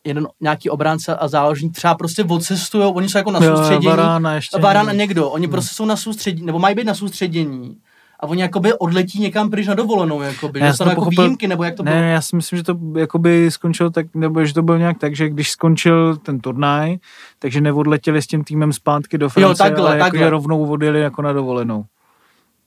jeden 0.03 0.27
nějaký 0.41 0.69
obránce 0.69 1.15
a 1.15 1.27
záložník 1.27 1.75
třeba 1.75 1.95
prostě 1.95 2.23
odcestujou, 2.23 2.91
oni 2.91 3.09
jsou 3.09 3.17
jako 3.17 3.31
na 3.31 3.39
soustředění. 3.41 3.86
Varana 3.86 4.36
ještě 4.36 4.59
Varan 4.59 4.89
a 4.89 4.93
někdo. 4.93 5.29
oni 5.29 5.47
prostě 5.47 5.75
jsou 5.75 5.86
na 5.86 5.95
soustředění, 5.95 6.45
nebo 6.45 6.59
mají 6.59 6.75
být 6.75 6.84
na 6.84 6.95
soustředění. 6.95 7.77
A 8.24 8.26
oni 8.26 8.41
jakoby 8.41 8.74
odletí 8.74 9.19
někam 9.21 9.49
pryč 9.49 9.67
na 9.67 9.74
dovolenou, 9.74 10.21
jakoby, 10.21 10.59
Já 10.59 10.65
že 10.65 10.74
jsem 10.74 10.86
jsou 10.86 10.89
jako 10.89 11.01
pochopil- 11.01 11.24
výjimky, 11.24 11.47
nebo 11.47 11.63
jak 11.63 11.76
to 11.76 11.84
ne, 11.84 11.91
bylo. 11.91 12.01
ne, 12.01 12.11
já 12.11 12.21
si 12.21 12.36
myslím, 12.36 12.57
že 12.57 12.63
to 12.63 12.78
jakoby 12.97 13.51
skončilo 13.51 13.89
tak, 13.89 14.05
nebo 14.15 14.45
že 14.45 14.53
to 14.53 14.61
bylo 14.61 14.78
nějak 14.78 14.97
tak, 14.97 15.15
že 15.15 15.30
když 15.30 15.51
skončil 15.51 16.17
ten 16.17 16.39
turnaj, 16.39 16.97
takže 17.39 17.61
neodletěli 17.61 18.21
s 18.21 18.28
tím 18.28 18.43
týmem 18.43 18.74
zpátky 18.74 19.17
do 19.17 19.30
Francie, 19.30 19.55
takhle, 19.55 19.89
ale 19.89 19.99
takhle. 19.99 20.19
jakože 20.19 20.30
rovnou 20.30 20.69
odjeli 20.69 21.01
jako 21.01 21.21
na 21.21 21.34
dovolenou. 21.34 21.86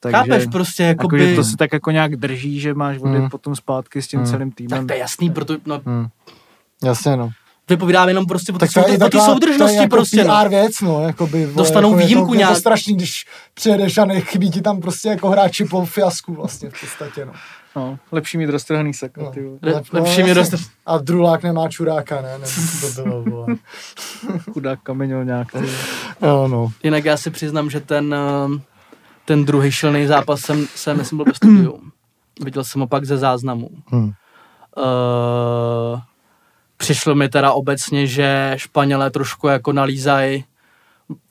Takže, 0.00 0.16
Chápeš, 0.16 0.46
prostě 0.46 0.82
jakoby... 0.82 1.20
Jako, 1.20 1.30
že 1.30 1.36
to 1.36 1.44
se 1.44 1.56
tak 1.56 1.72
jako 1.72 1.90
nějak 1.90 2.16
drží, 2.16 2.60
že 2.60 2.74
máš 2.74 2.98
odjet 2.98 3.18
hmm. 3.18 3.30
potom 3.30 3.56
zpátky 3.56 4.02
s 4.02 4.08
tím 4.08 4.20
hmm. 4.20 4.28
celým 4.28 4.50
týmem. 4.52 4.78
Tak 4.78 4.86
to 4.86 4.92
je 4.92 4.98
jasný, 4.98 5.30
proto, 5.30 5.56
no, 5.66 5.80
hmm. 5.86 6.06
Jasně, 6.84 7.16
no 7.16 7.30
vypovídám 7.70 8.08
jenom 8.08 8.26
prostě 8.26 8.52
o 8.52 8.58
té 8.58 8.68
soudr, 8.68 9.18
soudržnosti 9.20 9.58
to 9.58 9.66
je 9.66 9.74
jako 9.74 9.96
prostě. 9.96 10.24
PR 10.24 10.44
no. 10.44 10.48
věc, 10.48 10.80
no, 10.80 11.02
jakoby, 11.02 11.46
vole, 11.46 11.56
Dostanou 11.56 11.90
jako 11.90 12.06
výjimku 12.06 12.32
je 12.32 12.36
to, 12.36 12.38
nějak. 12.38 12.50
Je 12.50 12.54
to 12.54 12.60
strašný, 12.60 12.96
když 12.96 13.26
přijedeš 13.54 13.98
a 13.98 14.04
nechybí 14.04 14.50
ti 14.50 14.62
tam 14.62 14.80
prostě 14.80 15.08
jako 15.08 15.30
hráči 15.30 15.64
po 15.64 15.84
fiasku 15.84 16.34
vlastně 16.34 16.70
v 16.70 16.80
podstatě, 16.80 17.24
no. 17.24 17.32
No, 17.76 17.98
lepší 18.12 18.38
mít 18.38 18.50
roztrhaný 18.50 18.94
sako, 18.94 19.22
no. 19.22 19.30
ty 19.30 19.58
Le, 19.62 19.82
lepší 19.92 20.22
mít 20.22 20.32
roztrhaný. 20.32 20.66
A 20.86 20.98
Drulák 20.98 21.42
nemá 21.42 21.68
čuráka, 21.68 22.22
ne? 22.22 22.38
ne 22.38 22.46
to 22.80 23.02
bylo, 23.02 23.22
vole. 23.22 23.46
Chudák 24.52 24.80
kamenil 24.82 25.24
nějak. 25.24 25.52
Ty. 25.52 25.58
No, 26.20 26.48
no. 26.48 26.72
Jinak 26.82 27.04
já 27.04 27.16
si 27.16 27.30
přiznám, 27.30 27.70
že 27.70 27.80
ten, 27.80 28.14
eh, 28.14 28.60
ten 29.24 29.44
druhý 29.44 29.72
šilný 29.72 30.06
zápas 30.06 30.40
jsem, 30.40 30.66
jsem 30.74 30.96
myslím 30.96 31.16
byl 31.16 31.24
ve 31.24 31.34
studiu. 31.34 31.80
Viděl 32.40 32.64
jsem 32.64 32.80
ho 32.80 32.86
pak 32.86 33.04
ze 33.04 33.16
záznamu. 33.16 33.68
Hmm. 33.86 34.12
Uh, 34.76 36.00
přišlo 36.76 37.14
mi 37.14 37.28
teda 37.28 37.52
obecně, 37.52 38.06
že 38.06 38.52
Španělé 38.56 39.10
trošku 39.10 39.48
jako 39.48 39.72
nalízají 39.72 40.44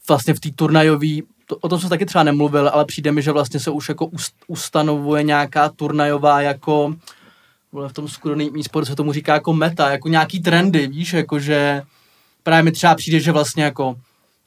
vlastně 0.08 0.34
v 0.34 0.40
té 0.40 0.50
turnajové, 0.56 1.22
to, 1.46 1.56
o 1.56 1.70
tom 1.70 1.80
jsem 1.80 1.90
taky 1.90 2.06
třeba 2.06 2.24
nemluvil, 2.24 2.70
ale 2.70 2.86
přijde 2.86 3.12
mi, 3.12 3.22
že 3.22 3.32
vlastně 3.32 3.60
se 3.60 3.72
už 3.72 3.90
jako 3.90 4.06
ust, 4.06 4.36
ustanovuje 4.48 5.24
nějaká 5.24 5.70
turnajová 5.70 6.42
jako 6.42 6.96
v 7.88 7.94
tom 7.94 8.08
skudoným 8.08 8.54
e 8.58 8.86
se 8.86 8.96
tomu 8.96 9.14
říká 9.14 9.34
jako 9.34 9.54
meta, 9.54 9.92
jako 9.92 10.08
nějaký 10.08 10.40
trendy, 10.40 10.88
víš, 10.88 11.14
jako 11.14 11.40
že 11.40 11.82
právě 12.44 12.64
mi 12.64 12.72
třeba 12.72 12.96
přijde, 12.96 13.20
že 13.20 13.32
vlastně 13.32 13.64
jako, 13.64 13.96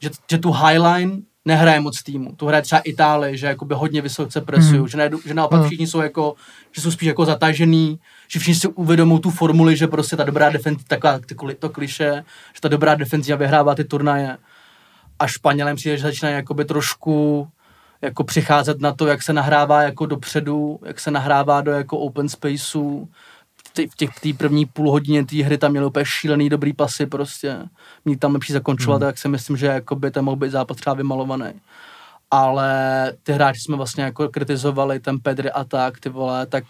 že, 0.01 0.11
že 0.31 0.39
tu 0.39 0.53
highline 0.53 1.21
nehraje 1.49 1.81
moc 1.81 2.03
týmu. 2.03 2.33
Tu 2.37 2.47
hraje 2.47 2.63
třeba 2.63 2.81
Itálie, 2.81 3.37
že 3.37 3.47
jakoby 3.47 3.75
hodně 3.75 4.03
vysoce 4.03 4.41
presují, 4.41 4.79
hmm. 4.79 4.89
že, 4.89 4.99
ne, 4.99 5.11
že 5.25 5.35
naopak 5.35 5.59
hmm. 5.59 5.67
všichni 5.67 5.87
jsou 5.87 6.01
jako, 6.01 6.35
že 6.73 6.83
jsou 6.83 6.91
spíš 6.91 7.07
jako 7.07 7.25
zatažený, 7.25 8.01
že 8.29 8.39
všichni 8.39 8.61
si 8.61 8.69
uvědomou 8.69 9.19
tu 9.19 9.31
formuli, 9.31 9.77
že 9.77 9.87
prostě 9.87 10.17
ta 10.17 10.25
dobrá 10.25 10.51
defenz, 10.51 10.85
taková 10.85 11.19
to 11.59 11.69
kliše, 11.69 12.25
že 12.55 12.61
ta 12.61 12.69
dobrá 12.69 12.95
defenzia 12.95 13.37
vyhrává 13.37 13.75
ty 13.75 13.85
turnaje. 13.85 14.37
A 15.19 15.27
Španělem 15.27 15.77
přijde, 15.77 15.97
že 15.97 16.03
začínají 16.03 16.37
jakoby 16.37 16.65
trošku 16.65 17.49
jako 18.03 18.25
přicházet 18.25 18.81
na 18.81 18.93
to, 18.93 19.07
jak 19.07 19.23
se 19.23 19.33
nahrává 19.33 19.83
jako 19.83 20.07
dopředu, 20.07 20.79
jak 20.85 21.01
se 21.01 21.11
nahrává 21.11 21.61
do 21.61 21.71
jako 21.71 21.99
open 21.99 22.29
spaceu. 22.29 23.09
V 23.91 23.97
těch 23.97 24.21
té 24.21 24.33
první 24.33 24.66
půl 24.66 24.91
hodině 24.91 25.25
té 25.25 25.45
hry 25.45 25.59
tam 25.59 25.71
měli 25.71 25.87
úplně 25.87 26.05
šílený 26.05 26.49
dobrý 26.49 26.73
pasy 26.73 27.07
prostě. 27.07 27.59
Mít 28.05 28.21
tam 28.21 28.33
lepší 28.33 28.53
zakončovat, 28.53 29.03
hmm. 29.03 29.09
tak 29.09 29.19
si 29.19 29.29
myslím, 29.29 29.57
že 29.57 29.66
jakoby 29.66 30.11
ten 30.11 30.25
mohl 30.25 30.37
být 30.37 30.51
zápas 30.51 30.77
třeba 30.77 30.95
vymalovaný. 30.95 31.53
Ale 32.31 33.12
ty 33.23 33.33
hráči 33.33 33.61
jsme 33.61 33.77
vlastně 33.77 34.05
jako 34.05 34.29
kritizovali, 34.29 35.01
ten 35.01 35.21
Pedri 35.21 35.51
a 35.51 35.64
tak, 35.64 36.01
ty 36.01 36.09
vole, 36.09 36.47
tak 36.47 36.64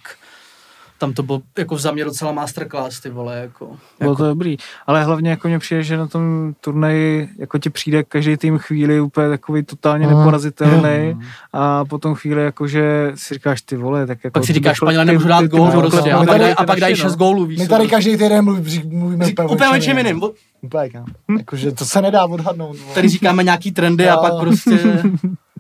tam 0.99 1.13
to 1.13 1.23
byl 1.23 1.41
jako 1.59 1.79
za 1.79 1.91
mě 1.91 2.05
docela 2.05 2.33
masterclass, 2.33 3.01
ty 3.01 3.11
vole, 3.11 3.39
jako. 3.39 3.67
Bylo 3.99 4.13
jako. 4.13 4.23
to 4.23 4.29
dobrý, 4.29 4.57
ale 4.87 5.05
hlavně 5.05 5.31
jako 5.31 5.49
mě 5.49 5.59
přijde, 5.59 5.83
že 5.83 5.97
na 5.97 6.07
tom 6.07 6.55
turnaji 6.61 7.29
jako 7.39 7.59
ti 7.59 7.71
přijde 7.71 8.03
každý 8.03 8.37
tým 8.37 8.59
chvíli 8.59 9.01
úplně 9.01 9.29
takový 9.29 9.63
totálně 9.63 10.07
mm. 10.07 10.19
neporazitelný 10.19 11.15
mm. 11.15 11.23
a 11.53 11.85
potom 11.85 12.15
chvíli 12.15 12.45
jako, 12.45 12.67
že 12.67 13.13
si 13.15 13.35
říkáš 13.35 13.63
ty 13.63 13.77
vole, 13.77 14.07
tak 14.07 14.19
jako... 14.25 14.33
Pak 14.33 14.47
si 14.47 14.53
říkáš, 14.53 14.77
Španělé 14.77 15.05
nemůžu 15.05 15.29
dát 15.29 15.45
gól 15.45 15.71
prostě 15.71 16.13
a, 16.13 16.25
pak, 16.25 16.41
a 16.57 16.65
pak 16.65 16.81
dají 16.81 16.97
šest 16.97 17.17
gólů, 17.17 17.47
víš. 17.47 17.59
My 17.59 17.69
tady 17.69 17.89
každý 17.89 18.11
týden 18.11 18.45
mluvíme 18.45 19.27
úplně 19.51 19.71
o 19.71 19.79
čem 19.79 19.99
jiným. 19.99 20.23
Úplně, 20.63 21.03
Jakože 21.39 21.73
to 21.73 21.85
se 21.85 22.03
nedá 22.03 22.27
odhadnout. 22.27 22.77
Tady 22.95 23.09
říkáme 23.09 23.45
nějaký 23.45 23.73
trendy 23.73 24.09
a 24.09 24.17
pak 24.17 24.33
prostě... 24.41 24.79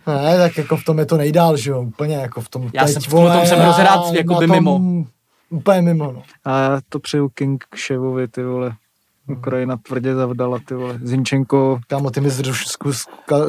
Ne, 0.07 0.39
tak 0.39 0.59
jako 0.59 0.77
v 0.77 0.85
tom 0.85 0.99
je 0.99 1.07
to 1.07 1.17
nejdál, 1.17 1.57
že 1.57 1.71
jo, 1.71 1.83
úplně 1.83 2.17
jako 2.17 2.41
v 2.41 2.49
tom. 2.49 2.71
Já 2.75 2.85
teď, 2.85 2.93
jsem 2.93 3.03
v 3.03 3.07
tom, 3.07 3.33
tom 3.33 3.47
jsem 3.47 3.59
hrozně 3.59 3.85
rád, 3.85 4.13
jako 4.13 4.35
by 4.35 4.47
mimo. 4.47 4.81
Úplně 5.51 5.83
mimo, 5.83 6.13
no. 6.13 6.23
A 6.45 6.59
já 6.59 6.81
to 6.89 6.99
přeju 6.99 7.29
King 7.29 7.65
Ševovi, 7.75 8.29
ty 8.29 8.43
vole. 8.43 8.73
Ukrajina 9.29 9.77
tvrdě 9.77 10.15
zavdala, 10.15 10.59
ty 10.69 10.75
vole. 10.75 10.99
Zinčenko. 11.03 11.79
Kámo, 11.87 12.11
ty 12.11 12.21
mi 12.21 12.31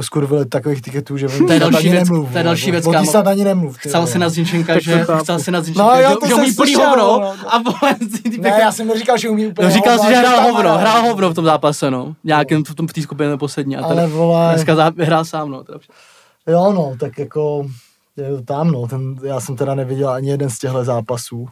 skurvili 0.02 0.45
takových 0.45 0.82
tiketů, 0.82 1.18
že 1.18 1.28
to 1.28 1.54
je 1.54 1.60
další 1.60 1.89
věc, 1.89 2.10
nemluv, 2.10 2.32
to 2.32 2.38
je 2.38 2.43
další 2.43 2.72
věc, 2.72 2.88
kámo. 2.88 3.12
snad 3.12 3.28
ani 3.28 3.43
nemluv. 3.43 3.78
Chcel 3.78 4.08
si 4.08 4.20
na 4.20 4.30
Zinčenka, 4.30 4.80
že, 4.80 5.06
chcel 5.20 5.39
si 5.39 5.52
na 5.52 5.62
Zinčenka, 5.62 5.95
no, 5.95 6.20
že, 6.22 6.28
že 6.28 6.34
umí 6.34 6.54
plný 6.54 6.76
hovno. 6.76 6.95
No, 6.97 7.20
no. 7.20 7.54
A 7.54 7.58
vole, 7.58 7.95
ne, 8.39 8.58
já 8.62 8.72
jsem 8.72 8.88
neříkal, 8.88 9.18
že 9.18 9.30
umí 9.30 9.47
úplně 9.47 9.68
no, 9.68 9.74
říkal 9.74 10.00
si, 10.00 10.08
že 10.08 10.16
hrál 10.16 10.41
hovno, 10.41 10.78
hrál 10.78 11.02
hovno 11.02 11.30
v 11.30 11.34
tom 11.34 11.45
zápase, 11.45 11.91
no. 11.91 12.16
Nějakým 12.24 12.64
v 12.64 12.76
tom 12.76 12.88
v 12.88 12.93
té 12.93 13.02
skupině 13.02 13.38
poslední. 13.38 13.78
A 13.78 13.86
Ale 13.86 14.08
vole. 14.08 14.50
Dneska 14.54 14.91
hrál 14.97 15.26
sám, 15.26 15.52
no. 15.52 15.64
Jo, 16.47 16.74
no, 16.74 16.95
tak 17.00 17.20
jako 17.20 17.66
je 18.18 18.30
to 18.30 18.41
tam, 18.41 18.72
no. 18.72 18.88
Ten, 18.88 19.16
já 19.24 19.39
jsem 19.39 19.56
teda 19.56 19.76
neviděl 19.76 20.10
ani 20.10 20.30
jeden 20.30 20.50
z 20.50 20.60
těchto 20.60 20.84
zápasů 20.84 21.47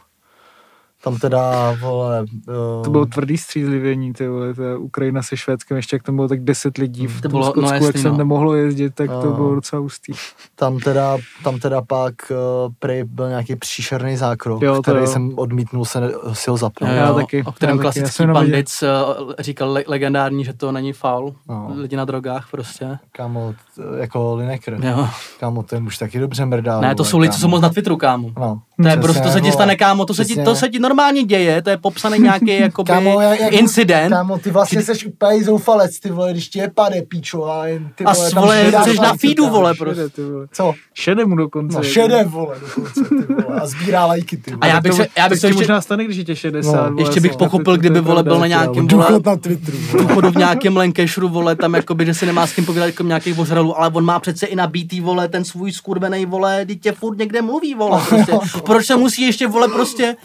tam 1.04 1.18
teda, 1.18 1.72
vole... 1.82 2.26
Uh... 2.48 2.84
To 2.84 2.90
bylo 2.90 3.06
tvrdý 3.06 3.38
střízlivění, 3.38 4.14
ty 4.14 4.28
vole, 4.28 4.54
to 4.54 4.64
je 4.64 4.78
Ukrajina 4.78 5.24
se 5.24 5.38
Švédskem, 5.38 5.78
ještě 5.78 5.96
jak 5.96 6.04
tam 6.04 6.16
bylo 6.16 6.28
tak 6.28 6.44
10 6.44 6.78
lidí 6.78 7.08
v 7.08 7.22
to 7.22 7.30
bylo, 7.30 7.44
Skotsku, 7.44 7.62
no 7.62 7.72
jasný, 7.72 7.88
jak 7.88 7.98
jsem 7.98 8.12
no. 8.12 8.18
nemohlo 8.18 8.56
jezdit, 8.56 8.96
tak 8.96 9.10
uh, 9.10 9.22
to 9.22 9.32
bylo 9.32 9.56
docela 9.56 9.80
ústý. 9.80 10.14
Tam 10.56 10.80
teda, 10.80 11.18
tam 11.44 11.60
teda 11.60 11.82
pak 11.82 12.14
uh, 12.32 12.74
prej 12.80 13.04
byl 13.04 13.30
nějaký 13.30 13.56
příšerný 13.56 14.18
zákrok, 14.18 14.62
jo, 14.62 14.82
který 14.82 15.00
jo. 15.00 15.08
jsem 15.08 15.32
odmítnul 15.36 15.86
se 15.86 16.12
si 16.34 16.50
ho 16.50 16.58
zapnout. 16.58 16.92
Já, 16.92 16.96
já 16.96 17.14
taky. 17.14 17.44
O 17.44 17.52
kterém 17.52 17.78
já 17.78 17.82
klasický 17.82 18.18
taky. 18.18 18.32
bandic 18.32 18.84
uh, 18.84 19.34
říkal 19.40 19.72
le- 19.72 19.84
legendární, 19.88 20.46
že 20.46 20.54
to 20.54 20.72
není 20.72 20.94
faul. 20.94 21.36
No. 21.50 21.72
Lidi 21.76 21.96
na 21.96 22.06
drogách 22.06 22.48
prostě. 22.52 22.98
Kámo, 23.12 23.54
jako 23.98 24.36
Lineker. 24.36 24.78
Jo. 24.84 25.08
Kámo, 25.40 25.64
ten 25.64 25.88
už 25.88 25.98
taky 25.98 26.20
dobře 26.20 26.46
mrdá. 26.46 26.82
Ne, 26.82 26.96
to 26.96 27.04
jsou 27.04 27.18
lidi, 27.18 27.34
co 27.34 27.40
jsou 27.40 27.48
moc 27.48 27.62
na 27.62 27.70
Twitteru, 27.70 27.98
kámo. 27.98 28.32
No. 28.38 28.62
To 28.82 28.88
je 28.88 28.98
prostě, 28.98 29.24
to 29.24 29.30
se 29.30 29.42
ti 29.42 29.52
stane, 29.52 29.76
kámo, 29.76 30.06
to 30.06 30.14
se 30.14 30.26
ti, 30.26 30.44
to 30.44 30.56
se 30.56 30.70
ti 30.70 30.80
normálně 30.88 31.24
děje, 31.24 31.62
to 31.62 31.70
je 31.70 31.78
popsaný 31.78 32.20
nějaký 32.20 32.48
jakoby 32.60 32.88
kámo, 32.88 33.22
jak, 33.22 33.40
jak, 33.40 33.54
incident. 33.54 34.14
Kámo, 34.14 34.38
ty 34.38 34.52
vlastně 34.52 34.82
jsi 34.82 35.06
úplně 35.06 35.44
zoufalec, 35.44 36.00
ty 36.00 36.10
vole, 36.12 36.32
když 36.32 36.48
ti 36.50 36.60
je 36.60 36.72
pade, 36.76 37.02
píčo, 37.02 37.46
a 37.46 37.68
jen 37.68 37.90
ty 37.96 38.04
vole, 38.04 38.32
a 38.36 38.40
vole, 38.40 38.72
jsi 38.84 39.00
na 39.02 39.14
feedu, 39.14 39.50
vole, 39.50 39.74
prostě. 39.74 40.10
Ty 40.10 40.24
vole. 40.24 40.48
Co? 40.52 40.74
Šede 40.94 41.26
mu 41.26 41.36
dokonce. 41.36 41.78
No, 41.78 41.84
šede, 41.84 42.24
vole, 42.24 42.56
dokonce, 42.60 43.04
ty 43.04 43.34
vole, 43.34 43.62
a 43.62 43.68
sbírá 43.68 44.06
lajky, 44.06 44.38
ty 44.38 44.52
vole. 44.52 44.60
A 44.62 44.68
já 44.68 44.82
bych 44.82 44.94
se, 44.94 45.08
já 45.18 45.30
bych 45.30 45.40
se 45.40 45.48
ještě... 45.48 45.62
možná 45.62 45.82
stane, 45.82 46.06
když 46.06 46.18
je 46.18 46.24
tě 46.24 46.36
60, 46.36 46.72
no, 46.72 46.92
vole, 46.92 47.02
Ještě 47.02 47.20
bych 47.20 47.36
pochopil, 47.36 47.78
kdyby, 47.78 48.02
vole, 48.02 48.24
byl 48.24 48.40
na 48.40 48.48
nějakém, 48.48 48.88
vole, 48.88 49.20
na 49.26 49.36
Twitteru, 49.36 49.78
důchodu 49.92 50.32
v 50.32 50.36
nějakém 50.36 50.78
Lancashireu, 50.78 51.30
vole, 51.30 51.56
tam 51.56 51.74
jakoby, 51.74 52.06
že 52.06 52.14
si 52.14 52.26
nemá 52.26 52.48
s 52.48 52.54
kým 52.54 52.66
povídat 52.66 52.86
jako 52.86 53.04
nějakých 53.04 53.40
ožralů, 53.40 53.80
ale 53.80 53.90
on 53.94 54.06
má 54.06 54.20
přece 54.20 54.46
i 54.46 54.56
nabítý, 54.56 55.02
vole, 55.02 55.28
ten 55.28 55.44
svůj 55.44 55.72
skurvený, 55.72 56.26
vole, 56.26 56.62
dítě 56.66 56.92
furt 56.92 57.18
někde 57.18 57.42
mluví, 57.42 57.76
vole, 57.76 58.02
prostě. 58.10 58.34
Proč 58.64 58.86
se 58.86 58.96
musí 58.96 59.22
ještě, 59.22 59.48
vole, 59.48 59.68
prostě 59.68 60.16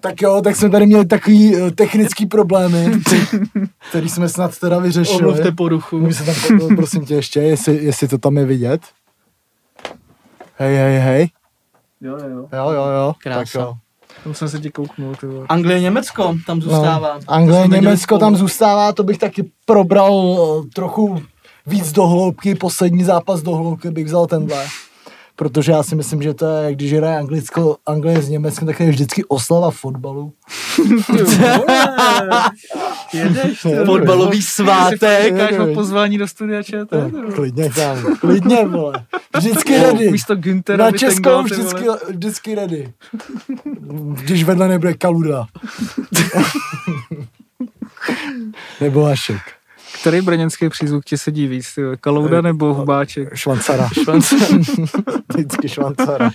tak 0.00 0.22
jo, 0.22 0.40
tak 0.44 0.56
jsme 0.56 0.70
tady 0.70 0.86
měli 0.86 1.06
takový 1.06 1.56
uh, 1.56 1.70
technický 1.70 2.26
problémy, 2.26 2.92
který 3.88 4.08
jsme 4.08 4.28
snad 4.28 4.58
teda 4.58 4.78
vyřešili. 4.78 5.18
Omluvte 5.18 5.52
poruchu. 5.52 5.98
Můžu 5.98 6.24
se 6.24 6.48
tam, 6.48 6.76
prosím 6.76 7.04
tě 7.04 7.14
ještě, 7.14 7.40
jestli, 7.40 7.84
jestli 7.84 8.08
to 8.08 8.18
tam 8.18 8.36
je 8.36 8.44
vidět. 8.44 8.80
Hej, 10.56 10.76
hej, 10.76 10.98
hej. 10.98 11.28
Jo, 12.00 12.16
jo, 12.16 12.28
jo. 12.28 12.48
Jo, 12.52 12.70
jo, 12.70 12.86
jo. 12.86 13.14
Krása. 13.22 13.38
Tak 13.38 13.54
jo. 13.54 13.74
Tam 14.24 14.34
jsem 14.34 14.48
se 14.48 14.58
ti 14.58 14.70
kouknul, 14.70 15.14
ty 15.14 15.26
vole. 15.26 15.46
Anglie, 15.48 15.80
Německo 15.80 16.34
tam 16.46 16.62
zůstává. 16.62 17.14
No, 17.14 17.20
Anglie, 17.26 17.68
Německo 17.68 18.18
tam 18.18 18.36
zůstává, 18.36 18.92
to 18.92 19.02
bych 19.02 19.18
taky 19.18 19.50
probral 19.64 20.12
uh, 20.12 20.66
trochu 20.74 21.22
víc 21.66 21.92
do 21.92 22.06
hloubky, 22.06 22.54
poslední 22.54 23.04
zápas 23.04 23.42
do 23.42 23.50
hloubky 23.50 23.90
bych 23.90 24.06
vzal 24.06 24.26
tenhle 24.26 24.66
protože 25.38 25.72
já 25.72 25.82
si 25.82 25.96
myslím, 25.96 26.22
že 26.22 26.34
to 26.34 26.46
je, 26.46 26.74
když 26.74 26.92
hraje 26.92 27.18
Anglicko, 27.18 27.76
Anglie 27.86 28.22
s 28.22 28.28
Německem, 28.28 28.66
tak 28.66 28.80
je 28.80 28.90
vždycky 28.90 29.24
oslava 29.24 29.70
fotbalu. 29.70 30.32
Jedeš, 33.12 33.66
Fotbalový 33.86 34.42
svátek. 34.42 35.24
Říkáš 35.24 35.58
o 35.58 35.74
pozvání 35.74 36.18
do 36.18 36.28
studia 36.28 36.62
ČT. 36.62 37.12
No, 37.12 37.32
klidně 37.32 37.70
tam, 37.70 38.16
klidně, 38.16 38.64
vole. 38.64 39.06
Vždycky 39.36 39.78
ready. 39.78 40.10
Místo 40.10 40.36
Günthera 40.36 40.84
Na 40.84 40.92
Českou 40.92 41.42
vždycky, 41.42 41.84
vždycky 42.08 42.54
ready. 42.54 42.92
Když 44.24 44.44
vedle 44.44 44.68
nebude 44.68 44.94
Kaluda. 44.94 45.46
Nebo 48.80 49.04
Hašek. 49.04 49.57
Který 50.00 50.20
brněnský 50.20 50.68
přízvuk 50.68 51.04
ti 51.04 51.18
sedí 51.18 51.46
víc? 51.46 51.78
Kalouda 52.00 52.40
nebo 52.40 52.74
Hubáček? 52.74 53.34
Švancara. 53.34 53.88
Švancara. 54.02 54.46
Vždycky 55.34 55.68
švancara. 55.68 56.30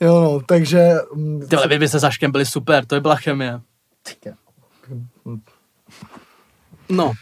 Jo 0.00 0.20
no, 0.20 0.40
takže... 0.46 0.94
Mm, 1.14 1.40
Tyhle, 1.48 1.68
vy 1.68 1.78
by 1.78 1.88
se 1.88 1.98
Zaškem 1.98 2.32
byli 2.32 2.46
super, 2.46 2.84
to 2.84 2.94
je 2.94 3.00
byla 3.00 3.16
chemie. 3.16 3.60
No. 6.88 7.12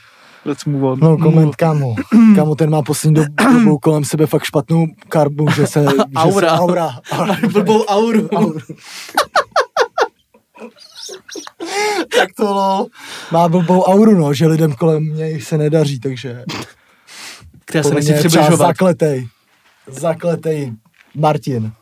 Let's 0.44 0.64
move 0.64 0.84
on. 0.84 0.98
No, 1.00 1.18
koment, 1.18 1.56
kámo. 1.56 1.94
Kámo, 2.36 2.54
ten 2.54 2.70
má 2.70 2.82
poslední 2.82 3.24
dobou 3.54 3.78
kolem 3.78 4.04
sebe 4.04 4.26
fakt 4.26 4.44
špatnou 4.44 4.86
karbu, 5.08 5.50
že 5.50 5.66
se... 5.66 5.84
aura. 6.16 6.48
Že 6.48 6.56
se, 6.56 6.60
aura. 6.60 6.94
aura. 7.12 7.36
Blbou 7.52 7.84
auru. 7.84 8.28
auru. 8.36 8.58
Tak 12.18 12.28
to 12.36 12.44
no, 12.44 12.86
má 13.30 13.48
blbou 13.48 13.82
auru, 13.82 14.14
no, 14.14 14.34
že 14.34 14.46
lidem 14.46 14.72
kolem 14.72 15.16
něj 15.16 15.40
se 15.40 15.58
nedaří, 15.58 16.00
takže... 16.00 16.44
Která 17.64 17.82
se 17.84 17.94
nechci 17.94 18.14
přibližovat. 18.14 18.58
zakletej. 18.58 19.28
zakletej 19.86 20.72
Martin. 21.14 21.72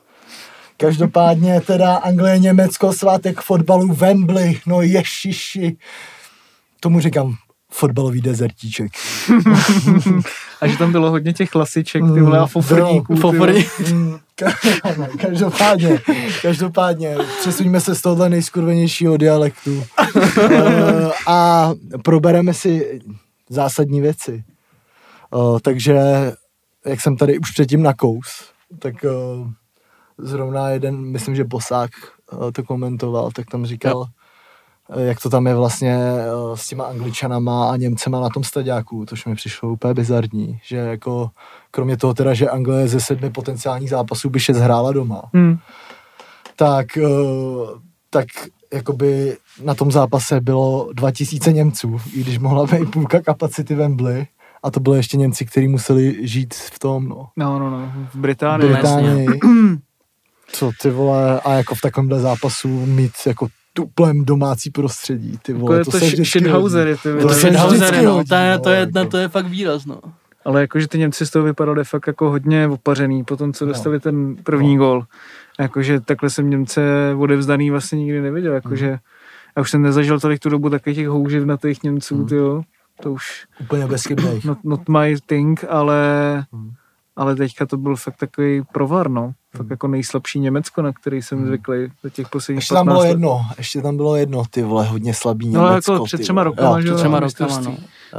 Každopádně 0.77 1.61
teda 1.61 1.95
Anglie, 1.95 2.39
Německo, 2.39 2.93
svátek 2.93 3.41
fotbalu, 3.41 3.95
Wembley, 3.95 4.61
no 4.67 4.83
ješiši. 4.83 5.77
Tomu 6.81 7.01
říkám 7.01 7.37
fotbalový 7.71 8.21
dezertíček. 8.21 8.93
a 10.61 10.67
že 10.67 10.79
tam 10.79 10.93
bylo 10.93 11.11
hodně 11.11 11.33
těch 11.33 11.51
klasiček, 11.51 12.03
ty 12.15 12.21
vole, 12.21 12.39
a 12.39 12.47
fofrníků. 12.47 13.15
Mm, 13.93 14.19
každopádně, 15.21 16.01
každopádně, 16.43 17.17
přesuňme 17.41 17.81
se 17.81 17.95
z 17.95 18.03
tohohle 18.03 18.29
nejskurvenějšího 18.29 19.17
dialektu 19.17 19.77
uh, 19.77 21.13
a 21.27 21.71
probereme 22.05 22.55
si 22.55 23.01
zásadní 23.49 24.01
věci. 24.01 24.45
Uh, 25.35 25.59
takže, 25.59 25.99
jak 26.87 27.01
jsem 27.01 27.17
tady 27.17 27.39
už 27.39 27.51
předtím 27.51 27.83
nakous, 27.83 28.27
tak 28.79 28.95
uh, 29.05 29.51
zrovna 30.19 30.71
jeden, 30.71 31.01
myslím, 31.01 31.37
že 31.37 31.45
Bosák 31.45 31.91
to 32.53 32.63
komentoval, 32.63 33.31
tak 33.31 33.47
tam 33.47 33.67
říkal, 33.67 33.99
jo 33.99 34.20
jak 34.97 35.21
to 35.21 35.31
tam 35.31 35.47
je 35.47 35.55
vlastně 35.55 35.99
s 36.55 36.69
těma 36.69 36.85
angličanama 36.85 37.71
a 37.71 37.77
Němcema 37.77 38.21
na 38.21 38.29
tom 38.29 38.45
staďáku, 38.45 39.07
což 39.07 39.25
mi 39.27 39.35
přišlo 39.35 39.73
úplně 39.73 39.95
bizarní, 39.95 40.61
že 40.65 40.77
jako 40.77 41.31
kromě 41.71 41.97
toho 41.97 42.15
teda, 42.15 42.35
že 42.35 42.49
Anglie 42.49 42.89
ze 42.89 43.01
sedmi 43.01 43.31
potenciálních 43.31 43.91
zápasů 43.91 44.31
by 44.31 44.41
šest 44.41 44.59
hrála 44.59 44.93
doma, 44.93 45.23
hmm. 45.35 45.59
tak, 46.57 46.87
tak 48.11 48.27
jakoby 48.73 49.37
na 49.65 49.75
tom 49.75 49.93
zápase 49.93 50.41
bylo 50.41 50.89
2000 50.93 51.53
Němců, 51.53 52.01
i 52.15 52.21
když 52.21 52.39
mohla 52.39 52.67
být 52.67 52.91
půlka 52.91 53.21
kapacity 53.21 53.75
Wembley, 53.75 54.27
a 54.63 54.71
to 54.71 54.81
byly 54.81 54.97
ještě 54.97 55.17
Němci, 55.17 55.47
kteří 55.47 55.69
museli 55.69 56.29
žít 56.29 56.55
v 56.55 56.79
tom, 56.79 57.09
no. 57.09 57.29
No, 57.37 57.59
no, 57.59 57.71
no, 57.71 57.93
v 58.15 58.17
Británii. 58.17 58.73
Británii. 58.73 59.29
Co 60.53 60.71
ty 60.83 60.91
vole, 60.91 61.41
a 61.41 61.53
jako 61.53 61.75
v 61.75 61.81
takovémhle 61.81 62.21
zápasu 62.21 62.69
mít 62.69 63.13
jako 63.27 63.49
tuplem 63.73 64.25
domácí 64.25 64.71
prostředí, 64.71 65.39
ty 65.43 65.53
vole, 65.53 65.79
jako 65.79 65.91
to, 65.91 66.01
to 66.01 66.07
se 66.07 66.25
shithousery, 66.25 66.97
ty 67.03 67.13
vole. 67.13 67.23
To, 67.23 67.29
se 67.29 67.41
shithousery, 67.41 68.03
no, 68.03 68.25
to, 68.25 68.35
je, 68.35 68.59
to, 68.59 68.71
je, 68.71 68.87
no, 68.95 69.07
to 69.07 69.17
je 69.17 69.29
fakt 69.29 69.47
výraz, 69.47 69.87
no. 69.87 70.01
Ale 70.45 70.61
jakože 70.61 70.89
ty 70.89 70.99
Němci 70.99 71.27
z 71.27 71.31
toho 71.31 71.45
vypadali 71.45 71.85
fakt 71.85 72.07
jako 72.07 72.31
hodně 72.31 72.69
opařený, 72.69 73.25
po 73.25 73.37
tom, 73.37 73.53
co 73.53 73.67
no. 73.67 73.73
dostali 73.73 73.97
no. 73.97 74.01
ten 74.01 74.37
první 74.37 74.77
no. 74.77 74.85
gol. 74.85 75.05
Jakože 75.61 76.01
takhle 76.01 76.31
jsem 76.31 76.51
Němce 76.51 76.83
odevzdaný 77.19 77.71
vlastně 77.71 77.99
nikdy 77.99 78.21
neviděl, 78.21 78.53
jakože 78.53 78.87
hmm. 78.87 78.99
já 79.57 79.63
už 79.63 79.71
jsem 79.71 79.83
nezažil 79.83 80.21
tolik 80.21 80.41
tu 80.41 80.49
dobu 80.49 80.71
takových 80.71 80.99
těch 80.99 81.09
houživ 81.09 81.45
na 81.45 81.57
těch 81.57 81.83
Němců, 81.83 82.17
hmm. 82.17 82.27
tyjo. 82.27 82.63
To 83.03 83.13
už... 83.13 83.47
Úplně 83.61 83.87
bezchybnej. 83.87 84.41
Not, 84.45 84.59
not 84.65 84.89
my 84.89 85.17
thing, 85.27 85.65
ale... 85.69 86.45
Hmm 86.53 86.73
ale 87.21 87.37
teďka 87.37 87.67
to 87.67 87.77
byl 87.77 87.97
fakt 87.97 88.17
takový 88.17 88.63
provar, 88.73 89.11
no. 89.11 89.33
Fakt 89.57 89.61
hmm. 89.61 89.71
jako 89.71 89.89
nejslabší 89.89 90.41
Německo, 90.41 90.83
na 90.83 90.93
který 90.93 91.23
jsem 91.23 91.39
hmm. 91.39 91.47
zvyklý 91.47 91.89
do 92.05 92.11
těch 92.11 92.29
posledních 92.29 92.63
Ještě 92.63 92.75
tam 92.75 92.87
bylo 92.87 93.01
let. 93.01 93.09
jedno, 93.09 93.47
ještě 93.59 93.83
tam 93.83 93.97
bylo 93.97 94.17
jedno, 94.17 94.43
ty 94.51 94.63
vole, 94.63 94.87
hodně 94.87 95.15
slabý 95.15 95.49
no, 95.49 95.69
Německo. 95.69 95.93
No 95.93 95.97
jako 95.97 96.05
před 96.05 96.21
třema 96.21 96.45
rokama, 96.45 96.71
jo, 96.71 96.81
že 96.81 96.89
před 96.89 96.97
třema 96.97 97.21
rokama, 97.21 97.61
no. 97.61 97.77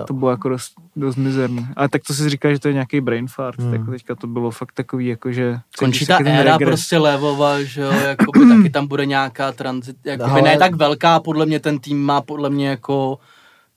To 0.07 0.13
bylo 0.13 0.31
jako 0.31 0.49
dost, 0.49 0.71
dost 0.95 1.15
mizerný. 1.15 1.67
Ale 1.75 1.89
tak 1.89 2.01
to 2.07 2.13
si 2.13 2.29
říká, 2.29 2.53
že 2.53 2.59
to 2.59 2.67
je 2.67 2.73
nějaký 2.73 3.01
brain 3.01 3.27
fart, 3.27 3.59
hmm. 3.59 3.71
tak 3.71 3.81
teďka 3.89 4.15
to 4.15 4.27
bylo 4.27 4.51
fakt 4.51 4.71
takový, 4.71 5.07
jako 5.07 5.31
že... 5.31 5.59
Končí 5.79 6.05
ta 6.05 6.17
éra 6.17 6.51
regres. 6.51 6.69
prostě 6.69 6.97
Levova, 6.97 7.63
že 7.63 7.81
jo, 7.81 7.91
jakoby 8.07 8.39
taky 8.39 8.69
tam 8.69 8.87
bude 8.87 9.05
nějaká 9.05 9.51
tranzit, 9.51 9.95
jakoby 10.05 10.31
Ale... 10.31 10.41
ne 10.41 10.57
tak 10.57 10.75
velká, 10.75 11.19
podle 11.19 11.45
mě 11.45 11.59
ten 11.59 11.79
tým 11.79 12.03
má 12.03 12.21
podle 12.21 12.49
mě 12.49 12.69
jako 12.69 13.19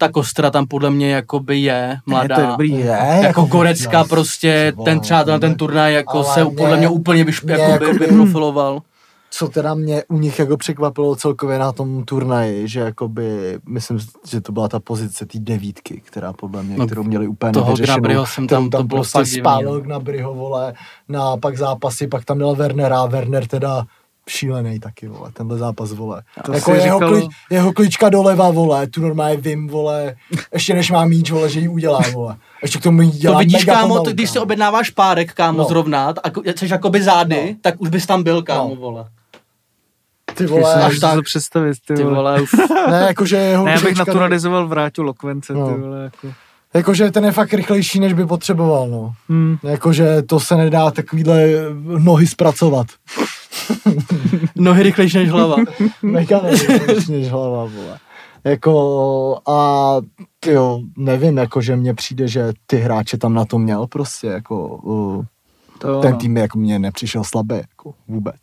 ta 0.07 0.13
kostra 0.13 0.51
tam 0.51 0.67
podle 0.67 0.91
mě 0.91 1.11
jakoby 1.11 1.59
je 1.59 1.99
mladá. 2.07 2.37
Je 2.37 2.43
to 2.43 2.51
dobrý, 2.51 2.71
je. 2.71 2.87
Jako, 2.87 3.23
jako 3.23 3.43
Gorecka 3.43 3.99
no, 3.99 4.05
prostě, 4.05 4.73
ten 4.85 5.01
třeba 5.01 5.25
na 5.25 5.39
ten 5.39 5.55
turnaj 5.55 5.95
jako 5.95 6.25
se 6.25 6.45
mě, 6.45 6.55
podle 6.57 6.77
mě 6.77 6.89
úplně 6.89 7.25
vyš, 7.25 7.43
mě 7.43 7.55
jako 7.55 7.85
by, 7.85 7.99
vyprofiloval. 7.99 8.83
Co 9.31 9.49
teda 9.49 9.75
mě 9.75 10.03
u 10.09 10.19
nich 10.19 10.39
jako 10.39 10.57
překvapilo 10.57 11.17
celkově 11.17 11.59
na 11.59 11.73
tom 11.73 12.05
turnaji, 12.05 12.69
že 12.69 12.81
jakoby, 12.81 13.59
myslím, 13.69 13.99
že 14.29 14.41
to 14.41 14.53
byla 14.53 14.69
ta 14.69 14.81
pozice 14.81 15.27
té 15.27 15.39
devítky, 15.39 16.03
která 16.05 16.33
podle 16.33 16.63
mě, 16.63 16.77
no, 16.77 16.87
kterou 16.87 17.03
měli 17.03 17.29
úplně 17.29 17.53
toho 17.53 17.67
nevyřešenou. 17.67 18.27
jsem 18.27 18.47
tam, 18.47 18.71
tam 18.71 18.83
to 18.83 18.87
bylo 18.87 19.03
prostě 19.03 19.41
spálil 19.41 19.81
no. 19.81 19.89
na 19.89 19.99
Bryho, 19.99 20.35
vole, 20.35 20.75
na 21.09 21.37
pak 21.37 21.59
zápasy, 21.59 22.07
pak 22.07 22.25
tam 22.25 22.37
měl 22.37 22.55
Wernera, 22.55 23.07
Werner 23.07 23.47
teda 23.47 23.87
šílený 24.29 24.81
taky, 24.81 25.09
vole, 25.09 25.31
tenhle 25.33 25.59
zápas, 25.59 25.93
vole. 25.93 26.23
To 26.45 26.53
jako 26.53 26.75
jeho, 26.75 26.99
říkal... 26.99 27.09
kli, 27.09 27.29
jeho 27.51 27.73
klička 27.73 28.09
doleva, 28.09 28.51
vole, 28.51 28.87
tu 28.87 29.01
normálně 29.01 29.37
vím, 29.37 29.69
vole, 29.69 30.17
ještě 30.53 30.75
než 30.75 30.91
má 30.91 31.05
míč, 31.05 31.31
vole, 31.31 31.49
že 31.49 31.61
ji 31.61 31.69
udělá, 31.69 32.01
vole. 32.13 32.37
Ještě 32.63 32.79
k 32.79 32.83
tomu 32.83 33.03
jí 33.03 33.11
dělá 33.11 33.35
To 33.35 33.39
vidíš, 33.39 33.65
kámo, 33.65 33.89
pomalu, 33.89 34.13
když 34.13 34.31
si 34.31 34.39
objednáváš 34.39 34.91
párek, 34.91 35.33
kámo, 35.33 35.59
no. 35.59 35.65
zrovna, 35.65 36.15
a 36.25 36.53
jsi 36.57 36.69
jakoby 36.71 37.03
zády, 37.03 37.47
no. 37.49 37.57
tak 37.61 37.81
už 37.81 37.89
bys 37.89 38.07
tam 38.07 38.23
byl, 38.23 38.43
kámo, 38.43 38.69
no. 38.69 38.77
vole. 38.77 39.07
Ty 40.35 40.47
vole, 40.47 40.75
až 40.75 40.99
tak. 40.99 41.15
to 41.15 41.23
představit, 41.23 41.75
ty, 41.87 41.95
ty 41.95 42.05
vole. 42.05 42.43
Uf. 42.43 42.55
ne, 42.91 43.05
jakože 43.09 43.37
jeho 43.37 43.65
Ne, 43.65 43.71
já 43.71 43.81
bych 43.81 43.99
naturalizoval 43.99 44.69
vrátil 44.69 45.05
Lokvence, 45.05 45.53
no. 45.53 45.75
ty 45.75 45.81
vole, 45.81 46.03
jako. 46.05 46.35
Jakože 46.75 47.11
ten 47.11 47.25
je 47.25 47.33
fakt 47.33 47.55
rychlejší, 47.55 48.01
než 48.01 48.13
by 48.13 48.27
potřeboval, 48.27 48.89
no. 48.89 49.13
Hmm. 49.29 49.57
Jakože 49.63 50.23
to 50.23 50.41
se 50.41 50.57
nedá 50.57 50.91
takovýhle 50.91 51.41
nohy 51.99 52.27
zpracovat. 52.27 52.87
Nohy 54.57 54.83
rychlejší 54.83 55.17
než 55.17 55.31
hlava. 55.31 55.57
Mega 56.03 56.41
rychlejší 56.45 57.13
než 57.13 57.29
hlava, 57.29 57.65
vole. 57.65 57.99
Jako 58.45 59.39
a 59.49 59.97
jo, 60.47 60.81
nevím, 60.97 61.39
jako 61.39 61.61
že 61.61 61.77
mně 61.77 61.95
přijde, 61.95 62.29
že 62.29 62.53
ty 62.67 62.77
hráče 62.77 63.19
tam 63.19 63.35
na 63.35 63.45
to 63.45 63.59
měl 63.59 63.87
prostě, 63.87 64.27
jako 64.27 64.67
uh, 64.67 65.25
to 65.79 66.01
ten 66.01 66.17
tým 66.17 66.37
jako 66.37 66.59
mě 66.59 66.79
nepřišel 66.79 67.25
slabý, 67.25 67.55
jako 67.55 67.95
vůbec. 68.09 68.41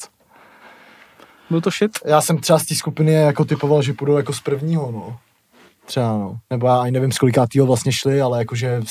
Byl 1.49 1.61
to 1.61 1.69
shit? 1.69 1.91
Já 2.06 2.22
jsem 2.22 2.38
třeba 2.38 2.60
z 2.60 2.65
té 2.65 2.76
skupiny 2.76 3.14
jako 3.14 3.45
typoval, 3.45 3.81
že 3.81 3.93
půjdou 3.93 4.18
jako 4.18 4.34
z 4.34 4.41
prvního, 4.41 4.91
no. 4.91 5.18
Třeba, 5.85 6.18
no. 6.18 6.38
Nebo 6.49 6.68
já 6.68 6.81
ani 6.81 6.91
nevím, 6.91 7.11
z 7.11 7.18
kolikátýho 7.18 7.65
vlastně 7.65 7.91
šli, 7.91 8.22
ale 8.22 8.39
jakože 8.39 8.81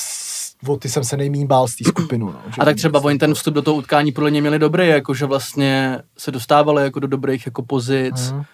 o 0.67 0.77
ty 0.77 0.89
jsem 0.89 1.03
se 1.03 1.17
nejmín 1.17 1.47
bál 1.47 1.67
z 1.67 1.75
té 1.75 1.83
skupinu. 1.89 2.25
No, 2.25 2.39
a 2.59 2.65
tak 2.65 2.75
třeba 2.75 2.99
oni 3.03 3.17
ten 3.17 3.33
vstup 3.33 3.53
do 3.53 3.61
toho 3.61 3.77
utkání 3.77 4.11
podle 4.11 4.29
mě 4.29 4.41
měli 4.41 4.59
dobrý, 4.59 4.87
jakože 4.87 5.25
vlastně 5.25 5.99
se 6.17 6.31
dostávali 6.31 6.83
jako 6.83 6.99
do 6.99 7.07
dobrých 7.07 7.45
jako 7.45 7.63
pozic, 7.63 8.15
uh-huh. 8.15 8.45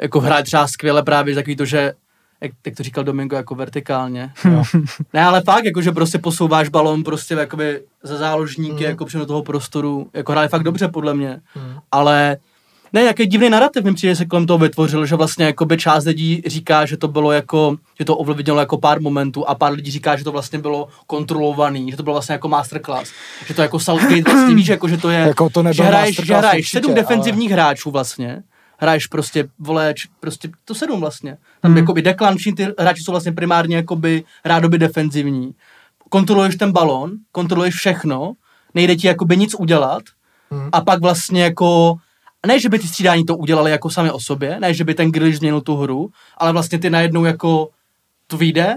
jako 0.00 0.20
hrát 0.20 0.42
třeba 0.42 0.66
skvěle 0.66 1.02
právě 1.02 1.34
takový 1.34 1.56
to, 1.56 1.64
že 1.64 1.92
jak, 2.40 2.52
jak 2.66 2.76
to 2.76 2.82
říkal 2.82 3.04
Domingo, 3.04 3.36
jako 3.36 3.54
vertikálně. 3.54 4.32
No. 4.44 4.62
ne, 5.12 5.24
ale 5.24 5.42
fakt, 5.42 5.64
jakože 5.64 5.92
prostě 5.92 6.18
posouváš 6.18 6.68
balon 6.68 7.04
prostě 7.04 7.34
jakoby 7.34 7.82
za 8.02 8.16
záložníky, 8.16 8.84
uh-huh. 8.84 8.88
jako 8.88 9.04
do 9.12 9.26
toho 9.26 9.42
prostoru, 9.42 10.10
jako 10.14 10.32
hráli 10.32 10.48
fakt 10.48 10.62
dobře 10.62 10.88
podle 10.88 11.14
mě, 11.14 11.40
uh-huh. 11.56 11.80
ale 11.92 12.36
ne, 12.96 13.04
jaký 13.04 13.26
divný 13.26 13.50
narrativ 13.50 13.84
mi 13.84 13.94
přijde, 13.94 14.16
se 14.16 14.24
kolem 14.24 14.46
toho 14.46 14.58
vytvořil, 14.58 15.06
že 15.06 15.16
vlastně 15.16 15.44
jako 15.44 15.64
by 15.64 15.76
část 15.76 16.04
lidí 16.04 16.42
říká, 16.46 16.86
že 16.86 16.96
to 16.96 17.08
bylo 17.08 17.32
jako, 17.32 17.76
že 17.98 18.04
to 18.04 18.16
ovlivnilo 18.16 18.60
jako 18.60 18.78
pár 18.78 19.00
momentů 19.00 19.48
a 19.48 19.54
pár 19.54 19.72
lidí 19.72 19.90
říká, 19.90 20.16
že 20.16 20.24
to 20.24 20.32
vlastně 20.32 20.58
bylo 20.58 20.88
kontrolovaný, 21.06 21.90
že 21.90 21.96
to 21.96 22.02
bylo 22.02 22.14
vlastně 22.14 22.32
jako 22.32 22.48
masterclass, 22.48 23.12
že 23.46 23.54
to 23.54 23.62
jako 23.62 23.80
Southgate 23.80 24.22
vlastně 24.22 24.54
víš, 24.54 24.68
jako 24.68 24.88
že 24.88 24.96
to 24.96 25.10
je, 25.10 25.18
jako 25.18 25.50
to 25.50 25.72
že 25.72 25.82
hraješ, 25.82 26.16
že 26.24 26.34
hraješ 26.34 26.70
sedm 26.70 26.94
defenzivních 26.94 27.52
ale... 27.52 27.62
hráčů 27.62 27.90
vlastně, 27.90 28.42
hraješ 28.78 29.06
prostě, 29.06 29.48
vole, 29.58 29.94
prostě 30.20 30.48
to 30.64 30.74
sedm 30.74 31.00
vlastně. 31.00 31.36
Tam 31.60 31.70
hmm. 31.70 31.78
jakoby 31.78 32.02
deklanční, 32.02 32.54
ty 32.54 32.68
hráči 32.78 33.02
jsou 33.02 33.12
vlastně 33.12 33.32
primárně 33.32 33.76
jakoby 33.76 34.24
rádoby 34.44 34.78
defenzivní. 34.78 35.54
Kontroluješ 36.08 36.56
ten 36.56 36.72
balon, 36.72 37.10
kontroluješ 37.32 37.74
všechno, 37.74 38.32
nejde 38.74 38.96
ti 38.96 39.06
jakoby 39.06 39.36
nic 39.36 39.54
udělat 39.54 40.02
hmm. 40.50 40.68
a 40.72 40.80
pak 40.80 41.00
vlastně 41.00 41.42
jako 41.42 41.96
a 42.46 42.48
ne, 42.48 42.60
že 42.60 42.68
by 42.68 42.78
ty 42.78 42.88
střídání 42.88 43.24
to 43.24 43.36
udělali 43.36 43.70
jako 43.70 43.90
sami 43.90 44.10
o 44.10 44.20
sobě, 44.20 44.60
ne, 44.60 44.74
že 44.74 44.84
by 44.84 44.94
ten 44.94 45.12
Grealish 45.12 45.36
změnil 45.36 45.60
tu 45.60 45.76
hru, 45.76 46.10
ale 46.38 46.52
vlastně 46.52 46.78
ty 46.78 46.90
najednou 46.90 47.24
jako 47.24 47.68
to 48.26 48.36
vyjde. 48.36 48.74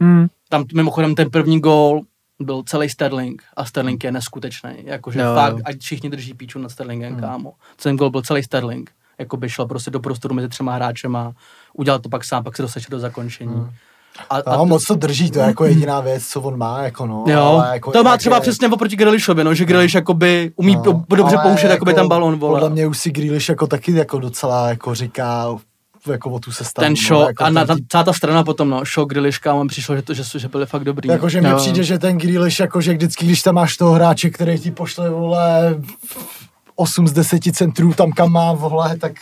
Hmm. 0.00 0.26
Tam 0.48 0.64
mimochodem 0.74 1.14
ten 1.14 1.30
první 1.30 1.60
gól 1.60 2.00
byl 2.40 2.62
celý 2.66 2.88
Sterling 2.88 3.42
a 3.56 3.64
Sterling 3.64 4.04
je 4.04 4.12
neskutečný. 4.12 4.70
Jakože 4.84 5.24
no, 5.24 5.34
fakt, 5.34 5.56
ať 5.64 5.78
všichni 5.80 6.10
drží 6.10 6.34
píču 6.34 6.58
nad 6.58 6.68
Sterlingem, 6.68 7.12
hmm. 7.12 7.20
kámo. 7.20 7.52
Ten 7.82 7.96
gól 7.96 8.10
byl 8.10 8.22
celý 8.22 8.42
Sterling. 8.42 8.90
Jako 9.18 9.36
by 9.36 9.48
šel 9.48 9.66
prostě 9.66 9.90
do 9.90 10.00
prostoru 10.00 10.34
mezi 10.34 10.48
třema 10.48 10.74
hráčema, 10.74 11.32
udělal 11.72 12.00
to 12.00 12.08
pak 12.08 12.24
sám, 12.24 12.44
pak 12.44 12.56
se 12.56 12.62
dostal 12.62 12.82
do 12.90 12.98
zakončení. 12.98 13.54
Hmm. 13.54 13.70
A, 14.30 14.36
a 14.36 14.56
no, 14.56 14.66
moc 14.66 14.84
to 14.84 14.94
drží, 14.94 15.30
to 15.30 15.38
je 15.38 15.44
jako 15.44 15.64
jediná 15.64 16.00
věc, 16.00 16.26
co 16.26 16.40
on 16.40 16.58
má, 16.58 16.82
jako 16.82 17.06
no. 17.06 17.24
Jo, 17.28 17.40
ale 17.40 17.72
jako 17.72 17.90
to 17.90 18.04
má 18.04 18.16
třeba 18.16 18.36
je... 18.36 18.40
přesně 18.40 18.68
oproti 18.68 18.96
Grealishovi, 18.96 19.44
no, 19.44 19.54
že 19.54 19.64
Grealish 19.64 19.94
jakoby 19.94 20.52
umí 20.56 20.76
no, 20.76 21.04
dobře 21.16 21.36
pouštět 21.42 21.70
jako, 21.70 21.84
ten 21.84 22.08
balon, 22.08 22.38
vole. 22.38 22.60
Podle 22.60 22.70
mě 22.70 22.86
už 22.86 22.98
si 22.98 23.10
Grealish 23.10 23.48
jako 23.48 23.66
taky 23.66 23.92
jako 23.92 24.18
docela 24.18 24.68
jako 24.68 24.94
říká 24.94 25.46
jako 26.10 26.30
o 26.30 26.38
tu 26.38 26.52
sestavu. 26.52 26.84
Ten 26.84 26.96
show, 26.96 27.20
no, 27.20 27.26
jako 27.26 27.44
a 27.44 27.50
na, 27.50 27.66
ta, 27.66 27.76
celá 27.88 28.04
ta 28.04 28.12
strana 28.12 28.44
potom, 28.44 28.68
no, 28.70 28.82
show 28.94 29.08
Grealish, 29.08 29.38
kámo, 29.38 29.66
přišlo, 29.66 29.96
že, 29.96 30.02
to, 30.02 30.14
že, 30.14 30.22
že 30.38 30.48
byly 30.48 30.66
fakt 30.66 30.84
dobrý. 30.84 31.08
Jakože 31.08 31.40
mi 31.40 31.54
přijde, 31.56 31.82
že 31.82 31.98
ten 31.98 32.18
Grealish, 32.18 32.60
jakože 32.60 32.92
vždycky, 32.92 33.26
když 33.26 33.42
tam 33.42 33.54
máš 33.54 33.76
toho 33.76 33.92
hráče, 33.92 34.30
který 34.30 34.58
ti 34.58 34.70
pošle, 34.70 35.10
vole, 35.10 35.76
8 36.76 37.08
z 37.08 37.12
10 37.12 37.42
centrů 37.52 37.92
tam, 37.94 38.12
kam 38.12 38.32
má 38.32 38.52
vohle, 38.52 38.96
tak 38.96 39.12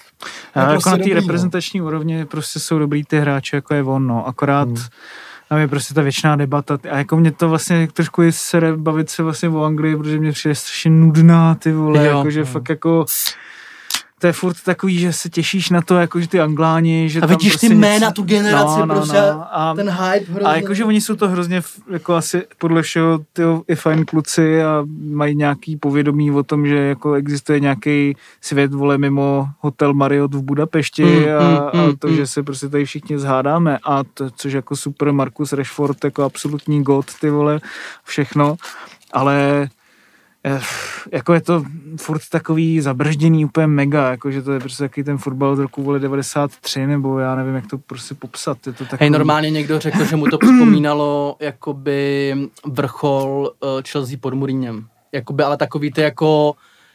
a 0.54 0.60
jako 0.60 0.72
prostě 0.72 0.90
na 0.90 0.96
té 0.96 1.08
no. 1.08 1.14
reprezentační 1.14 1.82
úrovni 1.82 2.24
prostě 2.24 2.60
jsou 2.60 2.78
dobrý 2.78 3.04
ty 3.04 3.20
hráči, 3.20 3.56
jako 3.56 3.74
je 3.74 3.82
on, 3.82 4.06
no. 4.06 4.26
Akorát 4.26 4.68
hmm 4.68 4.76
tam 5.50 5.58
je 5.58 5.68
prostě 5.68 5.94
ta 5.94 6.02
věčná 6.02 6.36
debata 6.36 6.78
a 6.90 6.96
jako 6.98 7.16
mě 7.16 7.32
to 7.32 7.48
vlastně 7.48 7.88
trošku 7.92 8.22
je 8.22 8.32
sere 8.32 8.76
bavit 8.76 9.10
se 9.10 9.22
vlastně 9.22 9.48
o 9.48 9.62
Anglii, 9.62 9.96
protože 9.96 10.18
mě 10.18 10.32
přijde 10.32 10.54
strašně 10.54 10.90
nudná 10.90 11.54
ty 11.54 11.72
vole, 11.72 12.06
jakože 12.06 12.44
fakt 12.44 12.68
jako 12.68 13.06
to 14.20 14.26
je 14.26 14.32
furt 14.32 14.56
takový, 14.64 14.98
že 14.98 15.12
se 15.12 15.28
těšíš 15.28 15.70
na 15.70 15.82
to, 15.82 15.94
jako 15.94 16.20
že 16.20 16.28
ty 16.28 16.40
Angláni, 16.40 17.08
že 17.08 17.20
A 17.20 17.26
vidíš 17.26 17.52
prostě 17.52 17.68
ty 17.68 17.74
jména, 17.74 18.08
něco... 18.08 18.12
tu 18.12 18.22
generaci, 18.22 18.80
no, 18.80 18.86
no, 18.86 18.94
prostě 18.94 19.16
no. 19.16 19.46
A, 19.50 19.74
ten 19.76 19.90
hype 19.90 20.32
hrozně. 20.32 20.48
A 20.48 20.56
jakože 20.56 20.84
oni 20.84 21.00
jsou 21.00 21.16
to 21.16 21.28
hrozně, 21.28 21.62
jako 21.90 22.14
asi 22.14 22.42
podle 22.58 22.82
všeho, 22.82 23.18
ty 23.32 23.42
i 23.68 23.74
fajn 23.74 24.04
kluci 24.04 24.62
a 24.62 24.84
mají 25.10 25.36
nějaký 25.36 25.76
povědomí 25.76 26.30
o 26.30 26.42
tom, 26.42 26.66
že 26.66 26.76
jako 26.76 27.14
existuje 27.14 27.60
nějaký 27.60 28.16
svět, 28.40 28.74
vole, 28.74 28.98
mimo 28.98 29.48
hotel 29.60 29.94
Marriott 29.94 30.34
v 30.34 30.42
Budapešti 30.42 31.04
mm, 31.04 31.24
a, 31.38 31.70
mm, 31.76 31.80
a 31.80 31.92
to, 31.98 32.08
mm, 32.08 32.16
že 32.16 32.26
se 32.26 32.42
prostě 32.42 32.68
tady 32.68 32.84
všichni 32.84 33.18
zhádáme 33.18 33.78
a 33.84 34.04
to, 34.14 34.30
což 34.30 34.52
jako 34.52 34.76
super 34.76 35.12
Markus 35.12 35.52
Rashford, 35.52 36.04
jako 36.04 36.22
absolutní 36.22 36.82
god, 36.82 37.06
ty 37.20 37.30
vole, 37.30 37.60
všechno, 38.04 38.56
ale 39.12 39.68
jako 41.12 41.34
je 41.34 41.40
to 41.40 41.64
furt 42.00 42.20
takový 42.30 42.80
zabržděný 42.80 43.44
úplně 43.44 43.66
mega, 43.66 44.10
jako 44.10 44.30
že 44.30 44.42
to 44.42 44.52
je 44.52 44.60
prostě 44.60 44.84
takový 44.84 45.04
ten 45.04 45.18
fotbal 45.18 45.56
z 45.56 45.58
roku 45.58 45.82
vole 45.82 45.98
93, 45.98 46.86
nebo 46.86 47.18
já 47.18 47.34
nevím, 47.34 47.54
jak 47.54 47.66
to 47.66 47.78
prostě 47.78 48.14
popsat. 48.14 48.66
Je 48.66 48.72
to 48.72 48.84
takový... 48.84 48.98
Hej, 49.00 49.10
normálně 49.10 49.50
někdo 49.50 49.78
řekl, 49.78 50.04
že 50.04 50.16
mu 50.16 50.26
to 50.26 50.38
připomínalo 50.38 51.36
jakoby 51.40 52.34
vrchol 52.66 53.50
uh, 53.60 53.68
Chelsea 53.88 54.18
pod 54.20 54.34
Mourinhem. 54.34 54.86
Jakoby, 55.12 55.42
ale 55.42 55.56
takový 55.56 55.92
ty 55.92 56.00
jako 56.00 56.54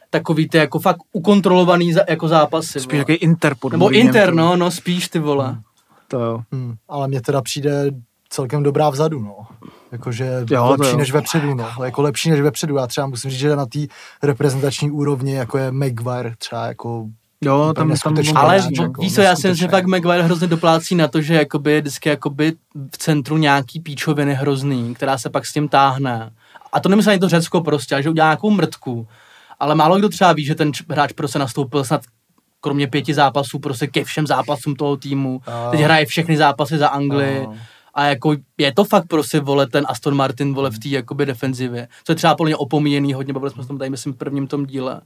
takový 0.09 0.49
ty 0.49 0.57
jako 0.57 0.79
fakt 0.79 0.97
ukontrolovaný 1.11 1.93
za, 1.93 2.01
jako 2.09 2.27
zápasy. 2.27 2.79
Spíš 2.79 2.97
jaký 2.97 3.13
Inter 3.13 3.55
pod 3.59 3.71
Nebo 3.71 3.89
Inter, 3.89 4.33
no, 4.33 4.55
no, 4.55 4.71
spíš 4.71 5.07
ty 5.07 5.19
vole. 5.19 5.47
Hmm. 5.47 5.61
To 6.07 6.19
jo. 6.19 6.41
Hmm, 6.51 6.75
ale 6.89 7.07
mně 7.07 7.21
teda 7.21 7.41
přijde 7.41 7.91
celkem 8.29 8.63
dobrá 8.63 8.89
vzadu, 8.89 9.19
no. 9.19 9.37
Jakože 9.95 10.45
jo, 10.49 10.65
lepší 10.69 10.91
jo. 10.91 10.97
než 10.97 11.11
vepředu, 11.11 11.55
no. 11.55 11.67
Jako 11.83 12.01
lepší 12.01 12.29
než 12.29 12.41
vepředu. 12.41 12.75
Já 12.75 12.87
třeba 12.87 13.07
musím 13.07 13.31
říct, 13.31 13.39
že 13.39 13.55
na 13.55 13.65
té 13.65 13.79
reprezentační 14.23 14.91
úrovni, 14.91 15.33
jako 15.33 15.57
je 15.57 15.71
Maguire, 15.71 16.33
třeba 16.37 16.65
jako 16.65 17.05
Jo, 17.41 17.73
tam, 17.75 17.93
tam 18.03 18.15
ale 18.35 18.59
hráč, 18.59 18.79
jako, 18.81 19.01
víš 19.01 19.15
co, 19.15 19.21
já 19.21 19.35
si 19.35 19.47
myslím, 19.47 19.67
že 19.67 19.71
fakt 19.71 19.85
Maguire 19.85 20.23
hrozně 20.23 20.47
doplácí 20.47 20.95
na 20.95 21.07
to, 21.07 21.21
že 21.21 21.33
jakoby 21.33 21.81
vždycky 21.81 22.09
jakoby 22.09 22.53
v 22.93 22.97
centru 22.97 23.37
nějaký 23.37 23.79
píčoviny 23.79 24.33
hrozný, 24.33 24.93
která 24.95 25.17
se 25.17 25.29
pak 25.29 25.45
s 25.45 25.53
tím 25.53 25.67
táhne. 25.67 26.31
A 26.73 26.79
to 26.79 26.89
nemyslím 26.89 27.11
ani 27.11 27.19
to 27.19 27.29
Řecko 27.29 27.61
prostě, 27.61 28.03
že 28.03 28.09
udělá 28.09 28.27
nějakou 28.27 28.49
mrtku. 28.49 29.07
Ale 29.59 29.75
málo 29.75 29.97
kdo 29.97 30.09
třeba 30.09 30.33
ví, 30.33 30.45
že 30.45 30.55
ten 30.55 30.71
hráč 30.89 31.11
prostě 31.11 31.39
nastoupil 31.39 31.83
snad 31.83 32.01
kromě 32.61 32.87
pěti 32.87 33.13
zápasů 33.13 33.59
prostě 33.59 33.87
ke 33.87 34.03
všem 34.03 34.27
zápasům 34.27 34.75
toho 34.75 34.97
týmu. 34.97 35.41
Teď 35.71 35.79
hraje 35.79 36.05
všechny 36.05 36.37
zápasy 36.37 36.77
za 36.77 36.87
Anglii. 36.87 37.47
A 37.47 37.53
a 37.95 38.05
jako 38.05 38.35
je 38.57 38.73
to 38.73 38.83
fakt 38.83 39.07
prostě, 39.07 39.39
vole, 39.39 39.67
ten 39.67 39.85
Aston 39.87 40.15
Martin, 40.15 40.53
vole, 40.53 40.71
v 40.71 40.79
té 40.79 40.89
jakoby 40.89 41.25
defenzivě, 41.25 41.87
co 42.03 42.11
je 42.11 42.15
třeba 42.15 42.35
podle 42.35 42.55
opomíjený 42.55 43.13
hodně, 43.13 43.33
bavili 43.33 43.51
jsme 43.51 43.63
se 43.63 43.67
tom 43.67 43.77
tady, 43.77 43.89
myslím, 43.89 44.13
v 44.13 44.17
prvním 44.17 44.47
tom 44.47 44.65
díle, 44.65 45.01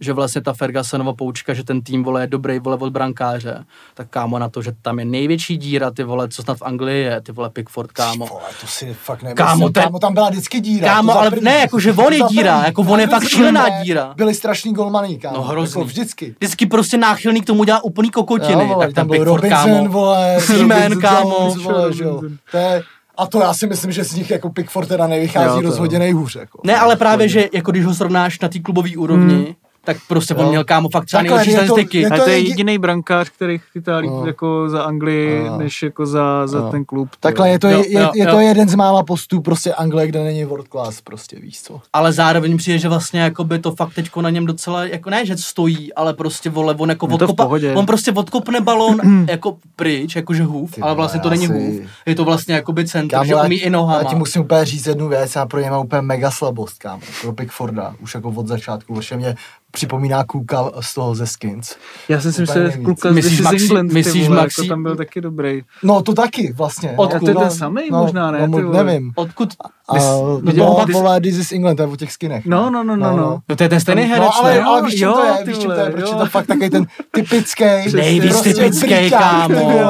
že 0.00 0.12
vlastně 0.12 0.40
ta 0.40 0.52
Fergusonova 0.52 1.12
poučka, 1.12 1.54
že 1.54 1.64
ten 1.64 1.82
tým 1.82 2.04
vole 2.04 2.22
je 2.22 2.26
dobrý 2.26 2.58
vole 2.58 2.76
od 2.76 2.92
brankáře, 2.92 3.64
tak 3.94 4.08
kámo 4.10 4.38
na 4.38 4.48
to, 4.48 4.62
že 4.62 4.72
tam 4.82 4.98
je 4.98 5.04
největší 5.04 5.56
díra, 5.56 5.90
ty 5.90 6.04
vole, 6.04 6.28
co 6.28 6.42
snad 6.42 6.58
v 6.58 6.62
Anglii 6.62 7.02
je, 7.02 7.20
ty 7.20 7.32
vole 7.32 7.50
Pickford, 7.50 7.92
kámo. 7.92 8.26
Vole, 8.26 8.42
to 8.60 8.66
si 8.66 8.94
fakt 8.94 9.22
nemyslím. 9.22 9.46
Kámo, 9.46 9.70
ten, 9.70 9.82
kámo, 9.82 9.98
tam 9.98 10.14
byla 10.14 10.30
vždycky 10.30 10.60
díra. 10.60 10.88
Kámo, 10.88 11.18
ale 11.18 11.30
ne, 11.40 11.58
jako 11.58 11.80
že 11.80 11.92
on 11.92 12.12
je 12.12 12.20
díra, 12.28 12.62
jako 12.66 12.82
on 12.82 13.00
je 13.00 13.06
fakt 13.06 13.28
šílená 13.28 13.82
díra. 13.82 14.14
Byli 14.16 14.34
strašný 14.34 14.72
golmaní, 14.72 15.18
kámo. 15.18 15.36
No 15.36 15.42
hrozný. 15.42 15.80
Jako 15.80 15.88
vždycky. 15.88 16.34
Vždycky 16.40 16.66
prostě 16.66 16.96
náchylný 16.96 17.40
k 17.40 17.46
tomu 17.46 17.64
dělá 17.64 17.84
úplný 17.84 18.10
kokotiny. 18.10 18.62
Jo, 18.62 18.68
vole, 18.68 18.86
tak 18.86 18.94
tam 18.94 19.06
byl 19.06 19.16
Pickford, 19.16 19.42
Robinson, 19.42 19.72
kámo. 19.72 19.88
vole, 19.88 20.36
Seaman, 20.40 21.00
kámo. 21.00 21.54
Vole, 21.54 21.92
že 21.92 22.04
jo. 22.04 22.22
To 22.50 22.56
je, 22.56 22.82
a 23.16 23.26
to 23.26 23.40
já 23.40 23.54
si 23.54 23.66
myslím, 23.66 23.92
že 23.92 24.04
z 24.04 24.14
nich 24.14 24.30
jako 24.30 24.50
Pickford 24.50 24.88
teda 24.88 25.06
nevychází 25.06 25.56
jo, 25.56 25.60
rozhodně 25.60 25.98
nejhůř. 25.98 26.34
Jako. 26.34 26.60
Ne, 26.64 26.76
ale 26.76 26.96
právě, 26.96 27.28
že 27.28 27.48
jako 27.52 27.70
když 27.70 27.84
ho 27.84 27.94
srovnáš 27.94 28.40
na 28.40 28.48
té 28.48 28.58
klubové 28.58 28.96
úrovni, 28.96 29.34
hmm 29.34 29.54
tak 29.94 30.02
prostě 30.08 30.34
on 30.34 30.48
měl 30.48 30.64
kámo 30.64 30.88
fakt 30.88 31.04
třeba 31.04 31.22
nejlepší 31.22 31.52
statistiky. 31.52 32.06
A 32.06 32.16
to 32.24 32.30
je 32.30 32.38
jediný 32.38 32.78
brankář, 32.78 33.30
který 33.30 33.58
chytá 33.72 33.96
líp 33.96 34.10
no. 34.10 34.26
jako 34.26 34.68
za 34.68 34.82
Anglii, 34.82 35.44
no. 35.48 35.58
než 35.58 35.82
jako 35.82 36.06
za, 36.06 36.46
za 36.46 36.60
no. 36.60 36.70
ten 36.70 36.84
klub. 36.84 37.08
Takhle 37.20 37.50
je 37.50 37.58
to, 37.58 37.68
jo, 37.68 37.82
je, 37.88 38.00
jo, 38.00 38.10
je 38.14 38.24
jo. 38.24 38.30
to 38.30 38.40
jeden 38.40 38.68
z 38.68 38.74
mála 38.74 39.02
postů 39.02 39.40
prostě 39.40 39.74
Anglie, 39.74 40.06
kde 40.06 40.24
není 40.24 40.44
world 40.44 40.68
class, 40.68 41.00
prostě 41.00 41.36
víš 41.40 41.62
co. 41.62 41.80
Ale 41.92 42.12
zároveň 42.12 42.56
přijde, 42.56 42.78
že 42.78 42.88
vlastně 42.88 43.20
jako 43.20 43.44
by 43.44 43.58
to 43.58 43.72
fakt 43.72 43.94
teďko 43.94 44.22
na 44.22 44.30
něm 44.30 44.46
docela, 44.46 44.84
jako 44.84 45.10
ne, 45.10 45.26
že 45.26 45.36
stojí, 45.36 45.94
ale 45.94 46.14
prostě 46.14 46.50
vole, 46.50 46.74
on 46.78 46.88
jako 46.88 47.06
odkopa, 47.06 47.48
on 47.74 47.86
prostě 47.86 48.12
odkopne 48.12 48.60
balon 48.60 49.26
jako 49.28 49.56
pryč, 49.76 50.16
jakože 50.16 50.42
hův, 50.42 50.78
ale 50.82 50.94
vlastně 50.94 51.20
to 51.20 51.30
není 51.30 51.46
hův. 51.46 51.80
Je 52.06 52.14
to 52.14 52.24
vlastně 52.24 52.54
jako 52.54 52.72
by 52.72 52.86
centrum, 52.86 53.24
že 53.24 53.36
umí 53.36 53.56
i 53.56 53.70
nohama. 53.70 54.02
Já 54.02 54.04
ti 54.04 54.14
musím 54.14 54.42
úplně 54.42 54.64
říct 54.64 54.86
jednu 54.86 55.08
věc, 55.08 55.34
já 55.34 55.46
pro 55.46 55.60
ně 55.60 55.70
mám 55.70 55.84
úplně 55.84 56.02
mega 56.02 56.30
slabost, 56.30 56.78
kámo, 56.78 57.02
pro 57.22 57.32
Pickforda, 57.32 57.94
už 58.00 58.14
jako 58.14 58.28
od 58.28 58.46
začátku, 58.46 58.94
protože 58.94 59.16
mě 59.16 59.36
připomíná 59.70 60.24
kluka 60.24 60.70
z 60.80 60.94
toho 60.94 61.14
ze 61.14 61.26
Skins. 61.26 61.76
Já 62.08 62.20
jsem 62.20 62.32
si 62.32 62.40
myslel, 62.40 62.70
že 62.70 62.78
kluka 62.78 63.10
myslíš 63.10 63.38
z 63.38 63.42
Maxi, 63.42 63.64
England, 63.64 63.92
myslíš 63.92 64.28
vole, 64.28 64.40
Maxi, 64.40 64.60
jako 64.60 64.68
tam 64.68 64.82
byl 64.82 64.96
taky 64.96 65.20
dobrý. 65.20 65.62
No 65.82 66.02
to 66.02 66.14
taky 66.14 66.52
vlastně. 66.52 66.94
Odkud? 66.96 67.22
No, 67.22 67.34
to 67.34 67.40
je 67.40 67.46
ten 67.46 67.56
samý 67.58 67.82
no, 67.90 67.98
možná, 67.98 68.30
ne? 68.30 68.48
No, 68.48 68.72
nevím. 68.72 69.12
Odkud? 69.14 69.48
A, 69.88 69.98
no, 69.98 70.40
no, 70.54 70.84
vole, 70.92 71.20
This 71.20 71.36
is 71.36 71.52
England, 71.52 71.76
to 71.76 71.82
je 71.82 71.88
o 71.88 71.96
těch 71.96 72.12
skinech. 72.12 72.46
No, 72.46 72.70
no, 72.70 72.84
no, 72.84 72.96
no. 72.96 73.16
no. 73.16 73.42
no 73.48 73.56
to 73.56 73.62
je 73.62 73.68
ten 73.68 73.80
stejný 73.80 74.02
herec, 74.02 74.28
no, 74.28 74.44
ale, 74.44 74.60
ale 74.60 74.82
víš, 74.82 74.94
čím 74.94 75.08
to 75.12 75.24
je, 75.24 75.44
víš, 75.44 75.58
čím 75.58 75.70
to 75.70 75.80
je, 75.80 75.90
proč 75.90 76.10
je 76.10 76.16
to 76.16 76.26
fakt 76.26 76.46
takový 76.46 76.70
ten 76.70 76.86
typický, 77.10 77.64
nejvíc 77.94 78.32
prostě 78.32 78.54
typický, 78.54 79.10
kámo. 79.10 79.80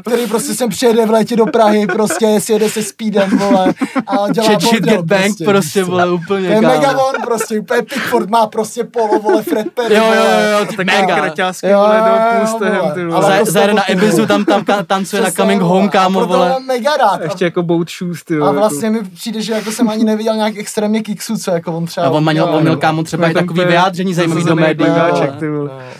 Který 0.00 0.26
prostě 0.26 0.54
sem 0.54 0.68
přijede 0.68 1.06
v 1.06 1.10
létě 1.10 1.36
do 1.36 1.46
Prahy, 1.46 1.86
prostě 1.86 2.40
sjede 2.40 2.70
se 2.70 2.82
speedem, 2.82 3.38
vole, 3.38 3.74
a 4.06 4.32
dělá 4.32 4.48
Chat 4.48 4.62
shit 4.62 4.84
get 4.84 5.00
bank, 5.00 5.36
prostě, 5.44 5.84
vole, 5.84 6.10
úplně, 6.10 6.48
To 6.48 6.54
je 6.54 6.60
mega 6.60 6.90
on, 6.90 7.22
prostě, 7.24 7.60
úplně 7.60 7.82
Pickford 7.82 8.30
má 8.30 8.46
prostě 8.46 8.84
polo, 8.84 9.19
vole, 9.20 9.42
Fred 9.42 9.66
Perry, 9.74 9.94
Jo, 9.94 10.04
jo, 10.04 10.58
jo, 10.58 10.66
ty 10.66 10.76
mega. 10.76 11.16
kraťásky, 11.16 11.74
vole, 11.74 12.02
do 12.04 12.46
půl 12.46 12.90
ty 12.94 13.04
vole. 13.04 13.44
Zajde 13.44 13.74
na 13.74 13.84
Ibizu, 13.84 14.26
tam, 14.26 14.44
tam 14.44 14.64
tancuje 14.86 15.22
na 15.22 15.30
Coming 15.30 15.62
Home, 15.62 15.88
kámo, 15.88 16.26
vole. 16.26 16.56
mega 16.66 16.96
rád. 16.96 17.20
Ještě 17.20 17.44
jako 17.44 17.62
boat 17.62 17.88
shoes, 17.98 18.24
ty 18.24 18.38
A 18.38 18.50
vlastně 18.50 18.90
mi 18.90 19.02
přijde, 19.04 19.42
že 19.42 19.52
jako 19.52 19.72
jsem 19.72 19.88
ani 19.88 20.04
neviděl 20.04 20.36
nějak 20.36 20.56
extrémně 20.56 21.02
kiksu, 21.02 21.36
co 21.36 21.50
jako 21.50 21.72
on 21.72 21.86
třeba... 21.86 22.06
A 22.06 22.10
on, 22.10 22.30
měl, 22.32 22.44
on 22.44 22.62
měl 22.62 22.76
kámo 22.76 23.02
třeba 23.02 23.28
i 23.28 23.34
takový 23.34 23.64
vyjádření 23.64 24.14
zajímavý 24.14 24.44
do 24.44 24.56
médií. 24.56 24.90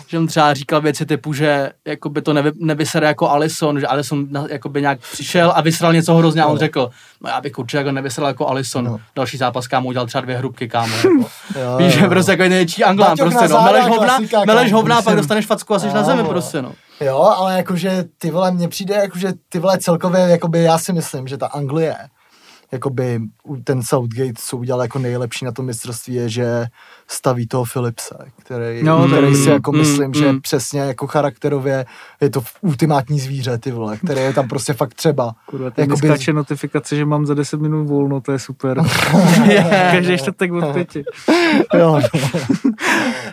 Že 0.07 0.19
on 0.19 0.27
třeba 0.27 0.53
říkal 0.53 0.81
věci 0.81 1.05
typu, 1.05 1.33
že 1.33 1.69
jako 1.85 2.09
by 2.09 2.21
to 2.21 2.33
nevy, 2.33 2.51
nevysere 2.59 3.07
jako 3.07 3.29
Alison, 3.29 3.79
že 3.79 3.87
Alison 3.87 4.27
jako 4.49 4.69
by 4.69 4.81
nějak 4.81 4.99
přišel 5.11 5.53
a 5.55 5.61
vysral 5.61 5.93
něco 5.93 6.15
hrozně 6.15 6.41
a 6.43 6.47
on 6.47 6.57
řekl, 6.57 6.89
no 7.21 7.29
já 7.29 7.41
bych 7.41 7.59
určitě 7.59 7.77
jako 7.77 7.91
nevysral 7.91 8.27
jako 8.27 8.47
Alison. 8.47 8.85
No. 8.85 8.99
Další 9.15 9.37
zápas 9.37 9.67
kámo 9.67 9.87
udělal 9.87 10.07
třeba 10.07 10.21
dvě 10.21 10.37
hrubky 10.37 10.67
kámo. 10.67 10.95
Jako. 11.55 11.77
Víš, 11.77 11.93
že 11.93 12.07
prostě 12.07 12.31
jako 12.31 12.41
největší 12.41 12.83
Anglán, 12.83 13.17
prostě 13.17 13.47
no, 13.47 13.61
meleš 13.61 13.85
hovna, 13.85 14.19
meleš 14.45 14.71
hovna, 14.71 15.01
pak 15.01 15.15
dostaneš 15.15 15.45
facku 15.45 15.73
a 15.75 15.79
jsi 15.79 15.87
na 15.93 16.03
zemi 16.03 16.23
prostě 16.23 16.61
no. 16.61 16.73
Jo, 17.01 17.21
ale 17.21 17.57
jakože 17.57 18.03
ty 18.17 18.31
vole, 18.31 18.51
mně 18.51 18.67
přijde 18.67 18.95
jakože 18.95 19.33
ty 19.49 19.59
vole 19.59 19.77
celkově, 19.77 20.21
jakoby 20.21 20.63
já 20.63 20.77
si 20.77 20.93
myslím, 20.93 21.27
že 21.27 21.37
ta 21.37 21.47
Anglie 21.47 21.95
jakoby 22.71 23.21
ten 23.63 23.83
Southgate, 23.83 24.33
co 24.35 24.57
udělal 24.57 24.81
jako 24.81 24.99
nejlepší 24.99 25.45
na 25.45 25.51
tom 25.51 25.65
mistrovství, 25.65 26.13
je, 26.13 26.29
že 26.29 26.65
staví 27.07 27.47
toho 27.47 27.63
Philipse, 27.73 28.17
který, 28.39 28.83
no, 28.83 29.07
který 29.07 29.27
mm, 29.27 29.35
si 29.35 29.49
jako 29.49 29.71
mm, 29.71 29.77
myslím, 29.77 30.07
mm, 30.07 30.13
že 30.13 30.31
mm. 30.31 30.41
přesně 30.41 30.79
jako 30.79 31.07
charakterově 31.07 31.85
je 32.21 32.29
to 32.29 32.43
ultimátní 32.61 33.19
zvíře, 33.19 33.57
ty 33.57 33.71
vole, 33.71 33.97
který 33.97 34.21
je 34.21 34.33
tam 34.33 34.47
prostě 34.47 34.73
fakt 34.73 34.93
třeba. 34.93 35.35
Kurva, 35.45 35.69
teď 35.69 35.87
jakoby... 35.89 36.07
skáče 36.07 36.33
notifikace, 36.33 36.95
že 36.95 37.05
mám 37.05 37.25
za 37.25 37.33
10 37.33 37.61
minut 37.61 37.87
volno, 37.87 38.21
to 38.21 38.31
je 38.31 38.39
super. 38.39 38.81
Každý 39.91 40.17
tak 40.37 40.51
od 40.51 40.73
pěti. 40.73 41.03
jo, 41.73 41.99
no. 42.13 42.29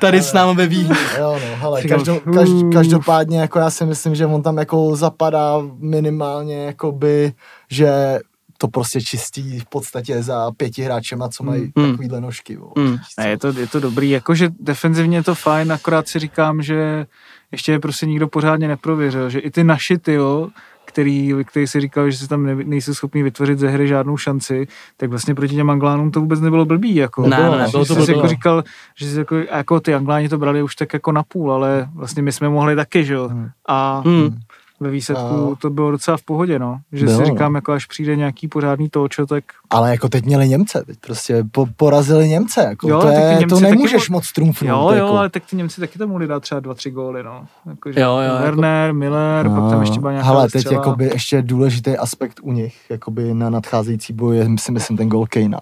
Tady 0.00 0.22
s 0.22 0.32
námi 0.32 0.66
ve. 0.66 0.74
Jo, 0.74 1.38
no, 1.48 1.56
hele, 1.56 1.82
každou, 1.82 2.20
každý, 2.34 2.70
každopádně 2.72 3.40
jako 3.40 3.58
já 3.58 3.70
si 3.70 3.86
myslím, 3.86 4.14
že 4.14 4.26
on 4.26 4.42
tam 4.42 4.56
jako 4.56 4.96
zapadá 4.96 5.62
minimálně 5.78 6.64
jakoby, 6.64 7.32
že 7.70 8.18
to 8.58 8.68
prostě 8.68 9.00
čistí 9.00 9.60
v 9.60 9.66
podstatě 9.66 10.22
za 10.22 10.50
pěti 10.56 10.82
hráčema, 10.82 11.28
co 11.28 11.44
mají 11.44 11.72
mm. 11.74 11.90
takovýhle 11.90 12.20
nožky. 12.20 12.58
Mm. 12.76 12.96
Ne, 13.18 13.28
je, 13.28 13.38
to, 13.38 13.48
je 13.48 13.66
to 13.66 13.80
dobrý, 13.80 14.10
jakože 14.10 14.50
defenzivně 14.60 15.18
je 15.18 15.22
to 15.22 15.34
fajn, 15.34 15.72
akorát 15.72 16.08
si 16.08 16.18
říkám, 16.18 16.62
že 16.62 17.06
ještě 17.52 17.72
je 17.72 17.78
prostě 17.78 18.06
nikdo 18.06 18.28
pořádně 18.28 18.68
neprověřil, 18.68 19.30
že 19.30 19.38
i 19.38 19.50
ty 19.50 19.64
naši, 19.64 19.98
jo, 20.06 20.48
který, 20.84 21.34
který 21.44 21.66
si 21.66 21.80
říkal, 21.80 22.10
že 22.10 22.16
si 22.16 22.28
tam 22.28 22.44
ne, 22.44 22.54
nejsou 22.54 22.94
schopni 22.94 23.22
vytvořit 23.22 23.58
ze 23.58 23.68
hry 23.68 23.88
žádnou 23.88 24.16
šanci, 24.16 24.66
tak 24.96 25.10
vlastně 25.10 25.34
proti 25.34 25.54
těm 25.54 25.70
Anglánům 25.70 26.10
to 26.10 26.20
vůbec 26.20 26.40
nebylo 26.40 26.64
blbý. 26.64 26.94
Jako. 26.94 27.28
Ne, 27.28 27.50
ne, 27.50 27.58
ne, 27.58 27.68
bylo 27.70 27.84
to 27.84 27.94
blbý. 27.94 28.12
jako 28.12 28.28
říkal, 28.28 28.64
že 28.96 29.10
jsi 29.10 29.18
jako, 29.18 29.36
jako 29.36 29.80
ty 29.80 29.94
Angláni 29.94 30.28
to 30.28 30.38
brali 30.38 30.62
už 30.62 30.76
tak 30.76 30.92
jako 30.92 31.12
na 31.12 31.22
půl, 31.22 31.52
ale 31.52 31.88
vlastně 31.94 32.22
my 32.22 32.32
jsme 32.32 32.48
mohli 32.48 32.76
taky, 32.76 33.04
že 33.04 33.14
jo. 33.14 33.28
Hmm. 33.28 33.50
A 33.68 34.02
hmm 34.06 34.38
ve 34.80 34.90
výsledku 34.90 35.36
no. 35.36 35.56
to 35.56 35.70
bylo 35.70 35.90
docela 35.90 36.16
v 36.16 36.22
pohodě, 36.22 36.58
no. 36.58 36.80
Že 36.92 37.06
bylo, 37.06 37.18
si 37.18 37.24
říkám, 37.24 37.52
no. 37.52 37.56
jako 37.56 37.72
až 37.72 37.86
přijde 37.86 38.16
nějaký 38.16 38.48
pořádný 38.48 38.88
točo, 38.88 39.26
tak... 39.26 39.44
Ale 39.70 39.90
jako 39.90 40.08
teď 40.08 40.24
měli 40.24 40.48
Němce, 40.48 40.84
teď 40.86 40.98
prostě 41.00 41.44
po, 41.52 41.66
porazili 41.76 42.28
Němce, 42.28 42.60
jako 42.60 42.88
jo, 42.88 43.00
to, 43.00 43.08
je, 43.08 43.46
to 43.48 43.60
nemůžeš 43.60 44.02
taky, 44.02 44.12
moc 44.12 44.32
trumfnout. 44.32 44.68
Jo, 44.68 44.98
jo, 44.98 45.04
jako. 45.04 45.18
ale 45.18 45.30
tak 45.30 45.42
ty 45.50 45.56
Němci 45.56 45.80
taky 45.80 45.98
tam 45.98 46.08
mohli 46.08 46.26
dát 46.26 46.40
třeba 46.40 46.60
dva, 46.60 46.74
tři 46.74 46.90
góly, 46.90 47.22
no. 47.22 47.46
Jako, 47.66 47.92
že 47.92 48.00
jo, 48.00 48.10
jo, 48.10 48.18
jako- 48.20 48.42
Werner, 48.42 48.86
jako... 48.86 48.98
Miller, 48.98 49.48
no. 49.48 49.60
pak 49.60 49.70
tam 49.70 49.80
ještě 49.80 50.00
byla 50.00 50.12
nějaká 50.12 50.28
Ale 50.28 50.48
teď 50.48 50.62
střela. 50.62 50.80
jakoby 50.80 51.04
ještě 51.04 51.42
důležitý 51.42 51.96
aspekt 51.96 52.40
u 52.42 52.52
nich, 52.52 52.76
jakoby 52.90 53.34
na 53.34 53.50
nadcházející 53.50 54.12
boj 54.12 54.36
je 54.36 54.48
si 54.58 54.72
myslím 54.72 54.96
ten 54.96 55.08
gol 55.08 55.26
Kejna. 55.26 55.60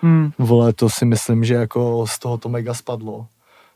Hmm. 0.00 0.30
Vole, 0.38 0.72
to 0.72 0.88
si 0.88 1.04
myslím, 1.04 1.44
že 1.44 1.54
jako 1.54 2.06
z 2.08 2.18
toho 2.18 2.38
to 2.38 2.48
mega 2.48 2.74
spadlo. 2.74 3.26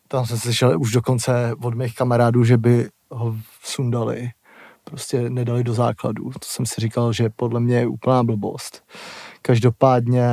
Tam 0.08 0.26
jsem 0.26 0.38
slyšel 0.38 0.80
už 0.80 0.92
dokonce 0.92 1.54
od 1.62 1.74
mých 1.74 1.94
kamarádů, 1.94 2.44
že 2.44 2.56
by 2.56 2.88
ho 3.10 3.34
sundali 3.64 4.30
prostě 4.84 5.30
nedali 5.30 5.64
do 5.64 5.74
základu. 5.74 6.24
To 6.24 6.46
jsem 6.46 6.66
si 6.66 6.80
říkal, 6.80 7.12
že 7.12 7.28
podle 7.36 7.60
mě 7.60 7.76
je 7.76 7.86
úplná 7.86 8.24
blbost. 8.24 8.84
Každopádně, 9.42 10.26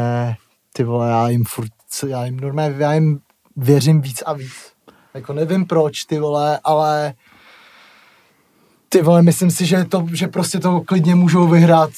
ty 0.73 0.83
vole, 0.83 1.09
já 1.09 1.29
jim 1.29 1.43
furt, 1.45 1.71
já 2.07 2.25
jim 2.25 2.39
normálně, 2.39 2.75
já 2.79 2.93
jim 2.93 3.19
věřím 3.55 4.01
víc 4.01 4.23
a 4.25 4.33
víc. 4.33 4.73
Jako 5.13 5.33
nevím 5.33 5.65
proč, 5.65 6.03
ty 6.03 6.19
vole, 6.19 6.59
ale 6.63 7.13
ty 8.89 9.01
vole, 9.01 9.21
myslím 9.21 9.51
si, 9.51 9.65
že, 9.65 9.85
to, 9.85 10.05
že 10.13 10.27
prostě 10.27 10.59
to 10.59 10.81
klidně 10.81 11.15
můžou 11.15 11.47
vyhrát 11.47 11.89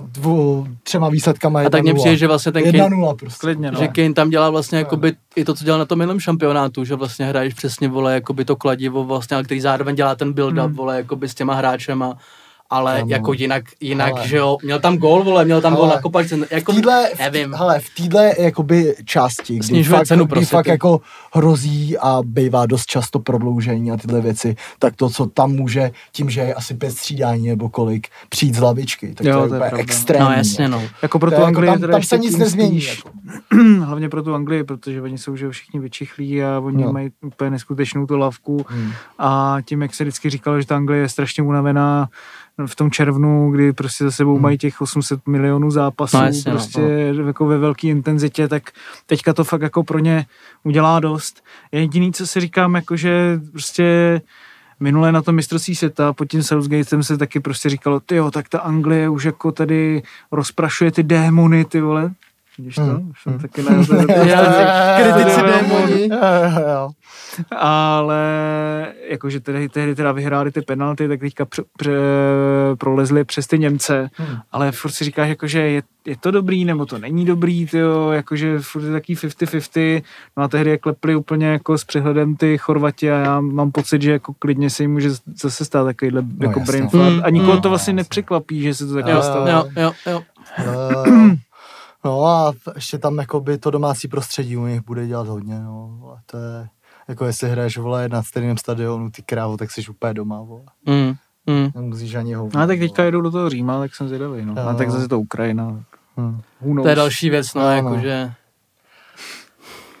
dvou, 0.00 0.66
třema 0.82 1.08
výsledkama 1.08 1.60
A 1.60 1.70
tak 1.70 1.82
mně 1.82 1.94
přijde, 1.94 2.16
že 2.16 2.26
vlastně 2.26 2.52
ten 2.52 2.64
Kane, 2.64 2.90
nula 2.90 3.14
prostě. 3.14 3.38
Klidně, 3.40 3.70
no. 3.70 3.78
že 3.78 3.88
Kane 3.88 4.14
tam 4.14 4.30
dělá 4.30 4.50
vlastně 4.50 4.76
no. 4.76 4.80
jakoby, 4.80 5.12
i 5.36 5.44
to, 5.44 5.54
co 5.54 5.64
dělal 5.64 5.78
na 5.78 5.84
tom 5.84 5.98
minulém 5.98 6.20
šampionátu, 6.20 6.84
že 6.84 6.94
vlastně 6.94 7.26
hraješ 7.26 7.54
přesně, 7.54 7.88
vole, 7.88 8.14
jakoby 8.14 8.44
to 8.44 8.56
kladivo 8.56 9.04
vlastně, 9.04 9.34
ale 9.34 9.44
který 9.44 9.60
zároveň 9.60 9.96
dělá 9.96 10.14
ten 10.14 10.32
build-up, 10.32 10.66
hmm. 10.66 10.74
vole, 10.74 10.96
jakoby 10.96 11.28
s 11.28 11.34
těma 11.34 11.54
hráčema 11.54 12.16
ale 12.72 12.98
Kamu. 12.98 13.10
jako 13.10 13.32
jinak, 13.32 13.64
jinak 13.80 14.14
hele. 14.14 14.28
že 14.28 14.36
jo, 14.36 14.56
měl 14.62 14.80
tam 14.80 14.96
gól, 14.96 15.24
vole, 15.24 15.44
měl 15.44 15.60
tam 15.60 15.74
gól 15.74 15.86
na 15.86 16.00
kopačce, 16.00 16.38
jako, 16.50 16.72
v 16.72 16.74
týdle, 16.74 17.10
nevím. 17.18 17.54
Hele, 17.54 17.80
v 17.80 17.90
téhle 17.94 18.32
jakoby 18.38 18.94
části, 19.04 19.58
kdy 19.58 19.84
fakt, 19.84 20.06
cenu 20.06 20.24
kdy 20.24 20.44
fakt 20.44 20.66
jako 20.66 21.00
hrozí 21.32 21.98
a 21.98 22.18
bývá 22.24 22.66
dost 22.66 22.86
často 22.86 23.18
prodloužení 23.18 23.90
a 23.90 23.96
tyhle 23.96 24.20
věci, 24.20 24.56
tak 24.78 24.96
to, 24.96 25.10
co 25.10 25.26
tam 25.26 25.52
může, 25.52 25.90
tím, 26.12 26.30
že 26.30 26.40
je 26.40 26.54
asi 26.54 26.74
pět 26.74 26.90
střídání 26.90 27.48
nebo 27.48 27.68
kolik, 27.68 28.08
přijít 28.28 28.54
z 28.54 28.60
lavičky, 28.60 29.14
tak 29.14 29.26
jo, 29.26 29.48
to 29.48 29.54
je, 29.54 29.60
to 29.60 29.64
je 29.64 29.82
extrémní. 29.82 30.24
No 30.24 30.32
jasně, 30.32 30.68
no. 30.68 30.82
Jako 31.02 31.18
pro 31.18 31.30
tu 31.30 31.34
jako 31.34 31.46
Anglii, 31.46 31.70
tam, 31.70 31.90
tam 31.90 32.02
se 32.02 32.18
nic 32.18 32.36
nezmění. 32.36 32.84
Jako. 32.84 33.10
Hlavně 33.84 34.08
pro 34.08 34.22
tu 34.22 34.34
Anglii, 34.34 34.64
protože 34.64 35.02
oni 35.02 35.18
jsou 35.18 35.36
že 35.36 35.50
všichni 35.50 35.80
vyčichlí 35.80 36.42
a 36.44 36.60
oni 36.62 36.84
no. 36.84 36.92
mají 36.92 37.10
úplně 37.22 37.50
neskutečnou 37.50 38.06
tu 38.06 38.16
lavku 38.16 38.66
hmm. 38.68 38.92
a 39.18 39.58
tím, 39.64 39.82
jak 39.82 39.94
se 39.94 40.04
vždycky 40.04 40.30
říkalo, 40.30 40.60
že 40.60 40.66
ta 40.66 40.76
Anglie 40.76 41.00
je 41.00 41.08
strašně 41.08 41.42
unavená, 41.42 42.08
v 42.66 42.76
tom 42.76 42.90
červnu, 42.90 43.50
kdy 43.50 43.72
prostě 43.72 44.04
za 44.04 44.10
sebou 44.10 44.32
hmm. 44.32 44.42
mají 44.42 44.58
těch 44.58 44.80
800 44.80 45.26
milionů 45.26 45.70
zápasů 45.70 46.16
no, 46.16 46.24
jasně, 46.24 46.52
no, 46.52 46.58
prostě 46.58 47.12
no. 47.12 47.26
jako 47.26 47.46
ve 47.46 47.58
velké 47.58 47.88
intenzitě, 47.88 48.48
tak 48.48 48.70
teďka 49.06 49.32
to 49.32 49.44
fakt 49.44 49.62
jako 49.62 49.82
pro 49.82 49.98
ně 49.98 50.26
udělá 50.64 51.00
dost. 51.00 51.44
Jediný, 51.72 52.12
co 52.12 52.26
si 52.26 52.40
říkám, 52.40 52.74
jako 52.74 52.96
že 52.96 53.40
prostě 53.50 54.20
minule 54.80 55.12
na 55.12 55.22
tom 55.22 55.34
mistrovství 55.34 55.74
světa 55.74 56.12
pod 56.12 56.24
tím 56.24 56.42
Southgatem 56.42 57.02
se 57.02 57.18
taky 57.18 57.40
prostě 57.40 57.68
říkalo, 57.68 58.00
ty 58.00 58.16
jo, 58.16 58.30
tak 58.30 58.48
ta 58.48 58.58
Anglie 58.58 59.08
už 59.08 59.24
jako 59.24 59.52
tady 59.52 60.02
rozprašuje 60.32 60.92
ty 60.92 61.02
démony, 61.02 61.64
ty 61.64 61.80
vole, 61.80 62.12
Vidíš 62.58 62.74
to? 62.74 62.82
Hmm. 62.82 63.10
Už 63.10 63.22
jsem 63.22 63.32
hmm. 63.32 63.42
taky 63.42 63.62
na 63.62 63.70
kritici 64.96 65.40
démoni. 65.42 66.08
Ale 67.56 68.22
jakože 69.08 69.40
tehdy, 69.40 69.68
tehdy 69.68 69.94
teda 69.94 70.12
vyhráli 70.12 70.52
ty 70.52 70.62
penalty, 70.62 71.08
tak 71.08 71.20
teďka 71.20 71.44
pře, 71.44 71.62
pře, 71.76 71.92
prolezli 72.78 73.24
přes 73.24 73.46
ty 73.46 73.58
Němce. 73.58 74.10
Hmm. 74.14 74.36
Ale 74.52 74.72
furt 74.72 74.90
si 74.90 75.04
říkáš, 75.04 75.28
jakože 75.28 75.60
je, 75.60 75.82
je 76.06 76.16
to 76.16 76.30
dobrý, 76.30 76.64
nebo 76.64 76.86
to 76.86 76.98
není 76.98 77.24
dobrý, 77.24 77.66
tyjo, 77.66 78.10
jakože 78.10 78.58
furt 78.58 78.82
je 78.82 78.92
taký 78.92 79.14
50-50. 79.14 80.02
No 80.36 80.42
a 80.42 80.48
tehdy 80.48 80.70
je 80.70 80.78
klepli 80.78 81.16
úplně 81.16 81.46
jako 81.46 81.78
s 81.78 81.84
přehledem 81.84 82.36
ty 82.36 82.58
Chorvati 82.58 83.12
a 83.12 83.16
já 83.16 83.40
mám 83.40 83.72
pocit, 83.72 84.02
že 84.02 84.12
jako 84.12 84.34
klidně 84.38 84.70
se 84.70 84.82
jim 84.82 84.92
může 84.92 85.10
zase 85.42 85.64
stát 85.64 85.84
takovýhle 85.84 86.22
no, 86.22 86.46
jako 86.46 86.60
brain 86.60 86.88
fart. 86.88 87.12
Hmm. 87.12 87.20
A 87.24 87.30
nikoho 87.30 87.56
to 87.56 87.68
hmm. 87.68 87.70
vlastně 87.70 87.92
nepřekvapí, 87.92 88.62
že 88.62 88.74
se 88.74 88.86
to 88.86 88.94
takhle 88.94 89.22
stalo. 89.22 89.48
Jo, 89.48 89.64
jo, 89.76 89.92
jo. 90.06 90.22
Uh, 91.06 91.30
No 92.04 92.26
a 92.26 92.52
ještě 92.74 92.98
tam 92.98 93.18
jakoby 93.18 93.58
to 93.58 93.70
domácí 93.70 94.08
prostředí 94.08 94.56
u 94.56 94.66
nich 94.66 94.80
bude 94.80 95.06
dělat 95.06 95.28
hodně, 95.28 95.60
no. 95.60 96.00
A 96.16 96.20
to 96.26 96.36
je, 96.36 96.68
jako 97.08 97.24
jestli 97.24 97.50
hraješ, 97.50 97.78
vole, 97.78 98.08
na 98.08 98.22
stejném 98.22 98.56
stadionu, 98.56 99.10
ty 99.10 99.22
krávo, 99.22 99.56
tak 99.56 99.70
jsi 99.70 99.82
úplně 99.90 100.14
doma, 100.14 100.42
vole. 100.42 100.62
Mm, 100.86 101.14
mm. 101.46 101.70
Nemusíš 101.74 102.14
ani 102.14 102.34
hovno. 102.34 102.60
No, 102.60 102.66
tak 102.66 102.78
teďka 102.78 103.04
jedu 103.04 103.20
do 103.20 103.30
toho 103.30 103.50
Říma, 103.50 103.80
tak 103.80 103.94
jsem 103.94 104.08
zvědavý, 104.08 104.44
no. 104.44 104.68
A 104.68 104.74
tak 104.74 104.90
zase 104.90 105.08
to 105.08 105.20
Ukrajina. 105.20 105.84
Hmm. 106.16 106.40
To 106.82 106.88
je 106.88 106.94
další 106.94 107.30
věc, 107.30 107.54
no, 107.54 107.62
no 107.62 107.70
jakože... 107.70 108.24
No. 108.26 108.34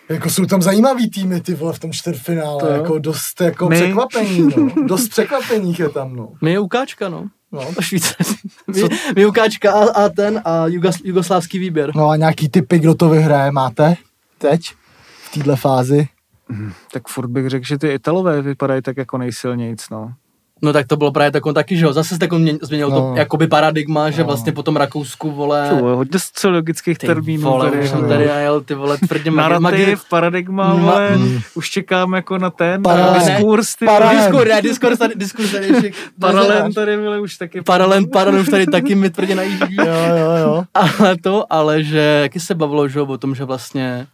Jako 0.08 0.30
jsou 0.30 0.46
tam 0.46 0.62
zajímavý 0.62 1.10
týmy, 1.10 1.40
ty 1.40 1.54
vole, 1.54 1.72
v 1.72 1.78
tom 1.78 1.92
čtvrtfinále, 1.92 2.60
to 2.60 2.66
jako 2.66 2.98
dost 2.98 3.40
jako 3.40 3.68
My... 3.68 3.76
překvapení, 3.76 4.48
no. 4.56 4.86
Dost 4.86 5.08
překvapení 5.08 5.74
je 5.78 5.88
tam, 5.88 6.16
no. 6.16 6.32
My 6.42 6.52
je 6.52 6.60
ukáčka, 6.60 7.08
no. 7.08 7.26
No. 7.52 7.60
Švýcaři. 7.80 8.34
Vyukáčka 9.14 9.72
a, 9.72 10.04
a 10.04 10.08
ten 10.08 10.42
a 10.44 10.66
jugos, 10.66 10.96
jugoslávský 11.04 11.58
výběr. 11.58 11.96
No 11.96 12.08
a 12.08 12.16
nějaký 12.16 12.48
typy, 12.48 12.78
kdo 12.78 12.94
to 12.94 13.08
vyhraje, 13.08 13.50
máte 13.50 13.94
teď 14.38 14.62
v 15.22 15.34
této 15.34 15.56
fázi? 15.56 16.08
Hmm, 16.48 16.72
tak 16.92 17.08
furt 17.08 17.28
bych 17.28 17.48
řekl, 17.48 17.66
že 17.66 17.78
ty 17.78 17.88
Italové 17.88 18.42
vypadají 18.42 18.82
tak 18.82 18.96
jako 18.96 19.18
nejsilnějc, 19.18 19.90
no. 19.90 20.14
No 20.64 20.72
tak 20.72 20.86
to 20.86 20.96
bylo 20.96 21.12
právě 21.12 21.30
takový 21.30 21.54
taky, 21.54 21.76
že 21.76 21.84
jo, 21.84 21.92
zase 21.92 22.18
tak 22.18 22.32
on 22.32 22.48
změnil 22.62 22.90
no. 22.90 22.96
to 22.96 23.14
jakoby 23.16 23.46
paradigma, 23.46 24.10
že 24.10 24.20
no. 24.20 24.26
vlastně 24.26 24.52
po 24.52 24.62
tom 24.62 24.76
Rakousku, 24.76 25.30
vole... 25.30 25.66
Čo, 25.68 25.76
hodně 25.76 26.18
sociologických 26.18 26.98
ty 26.98 27.06
termínů 27.06 27.42
vole, 27.42 27.70
tady. 27.70 27.82
Už 27.82 27.90
jsem 27.90 28.08
tady 28.08 28.24
jel, 28.24 28.60
ty 28.60 28.74
vole, 28.74 28.98
tvrdě 28.98 29.30
Narrativ, 29.30 29.62
magi... 29.62 29.96
paradigma, 30.10 30.74
vole, 30.74 31.16
mm. 31.16 31.40
už 31.54 31.70
čekám 31.70 32.12
jako 32.12 32.38
na 32.38 32.50
ten, 32.50 32.82
na 32.82 33.18
diskurs, 33.18 33.76
ty 33.76 33.86
Paralel. 33.86 34.18
Diskurs, 34.18 34.48
ne, 34.48 34.62
diskurs 34.62 34.98
tady, 34.98 35.14
diskurs 35.14 35.52
tady 35.52 35.66
ještě... 35.66 35.90
Paralel 36.20 36.72
tady, 36.72 36.96
vole, 36.96 37.20
už 37.20 37.36
taky... 37.36 37.62
Paralel, 37.62 38.06
paralel 38.06 38.40
už 38.40 38.48
tady 38.48 38.66
taky 38.66 38.94
mi 38.94 39.10
tvrdě 39.10 39.34
najíždí. 39.34 39.76
jo, 39.78 40.16
jo, 40.16 40.32
jo. 40.36 40.64
Ale 40.74 41.16
to, 41.16 41.44
ale 41.50 41.82
že, 41.82 42.20
jaký 42.22 42.40
se 42.40 42.54
bavilo, 42.54 42.88
že 42.88 43.00
o 43.00 43.18
tom, 43.18 43.34
že 43.34 43.44
vlastně 43.44 44.06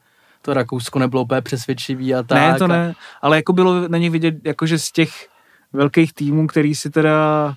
to 0.43 0.55
Rakousko 0.55 0.99
nebylo 0.99 1.23
úplně 1.23 1.41
přesvědčivý 1.41 2.15
a 2.15 2.23
tak. 2.23 2.39
Ne, 2.39 2.59
to 2.59 2.67
ne, 2.67 2.95
ale 3.23 3.37
jako 3.37 3.53
bylo 3.53 3.89
na 3.89 3.99
nich 3.99 4.11
vidět, 4.11 4.35
jakože 4.45 4.79
z 4.79 4.93
těch 4.93 5.11
velkých 5.73 6.13
týmů, 6.13 6.47
který 6.47 6.75
si 6.75 6.91
teda 6.91 7.55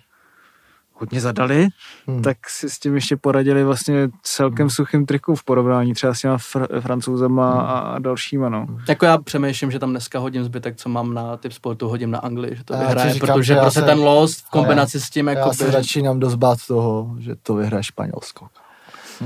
hodně 1.02 1.22
zadali, 1.22 1.68
hmm. 2.08 2.22
tak 2.22 2.50
si 2.50 2.70
s 2.70 2.80
tím 2.80 2.96
ještě 2.96 3.18
poradili 3.18 3.64
vlastně 3.64 4.10
celkem 4.24 4.64
hmm. 4.64 4.70
suchým 4.70 5.06
triku 5.06 5.36
v 5.36 5.44
porovnání 5.44 5.94
třeba 5.94 6.14
s 6.14 6.22
těma 6.22 6.38
fr- 6.38 6.82
francouzama 6.82 7.52
hmm. 7.52 7.62
a 7.62 8.00
dalšíma, 8.00 8.50
no. 8.50 8.68
Jako 8.90 9.06
já 9.06 9.18
přemýšlím, 9.18 9.72
že 9.72 9.80
tam 9.80 9.90
dneska 9.90 10.20
hodím 10.20 10.44
zbytek, 10.44 10.76
co 10.76 10.90
mám 10.90 11.14
na 11.14 11.38
typ 11.38 11.52
sportu, 11.52 11.90
hodím 11.90 12.12
na 12.12 12.20
Anglii, 12.20 12.56
že 12.56 12.64
to 12.64 12.78
vyhraje, 12.78 13.14
říkám, 13.14 13.28
protože 13.28 13.56
prostě 13.56 13.82
ten 13.82 14.00
los 14.00 14.38
v 14.38 14.50
kombinaci 14.50 14.98
já, 14.98 15.02
s 15.02 15.10
tím 15.10 15.28
jako... 15.28 15.50
Já 15.50 15.54
se 15.54 15.72
začínám 15.72 16.20
dost 16.20 16.36
bát 16.36 16.58
toho, 16.68 17.16
že 17.20 17.36
to 17.44 17.56
vyhraje 17.56 17.84
Španělsko. 17.84 18.48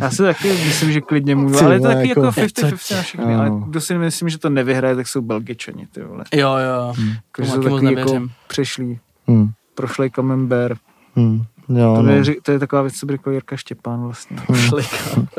Já 0.02 0.12
si 0.12 0.18
taky 0.18 0.48
myslím, 0.48 0.92
že 0.92 1.02
klidně 1.02 1.36
můžu, 1.36 1.66
ale 1.66 1.76
je 1.76 1.80
to 1.80 1.88
taky 1.88 2.10
jako 2.10 2.22
50-50 2.22 2.66
jako 2.66 2.96
na 2.96 3.02
všechny, 3.02 3.34
no. 3.34 3.40
ale 3.40 3.52
kdo 3.68 3.82
si 3.82 3.98
myslím, 3.98 4.30
že 4.30 4.38
to 4.38 4.50
nevyhraje, 4.50 4.96
tak 4.96 5.08
jsou 5.08 5.22
Belgičani, 5.22 5.88
ty 5.92 6.04
vole. 6.04 6.24
Jo, 6.34 6.56
jo, 6.58 6.94
hmm. 6.98 7.10
Jako, 7.10 7.52
jsou 7.52 7.80
taky 7.80 7.94
jako 7.94 8.28
přešlí, 8.48 9.00
hmm. 9.28 9.50
prošlej 9.76 10.10
Camembert. 10.10 10.80
Hmm. 11.16 11.44
Jo, 11.70 11.96
to, 11.96 12.02
no. 12.02 12.12
je, 12.12 12.24
to 12.42 12.52
je 12.52 12.60
taková 12.60 12.82
věc, 12.82 12.94
co 12.94 13.06
by 13.06 13.14
řekl 13.14 13.32
Jirka 13.32 13.58
Štěpán 13.58 14.04
vlastně. 14.04 14.38
Hmm. 14.48 14.70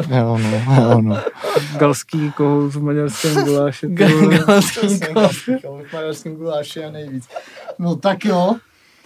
jo, 0.19 0.39
no, 0.39 0.74
jo, 0.83 1.01
no. 1.01 1.19
Galský 1.78 2.33
kohout 2.33 2.74
v 2.74 2.83
maďarském 2.83 3.35
guláši. 3.45 3.87
Galský 3.89 5.01
kohout 5.62 5.87
v 5.87 5.93
maďarském 5.93 6.37
guláši 6.37 6.85
a 6.85 6.91
nejvíc. 6.91 7.28
No 7.78 7.97
tak 7.97 8.24
jo, 8.24 8.57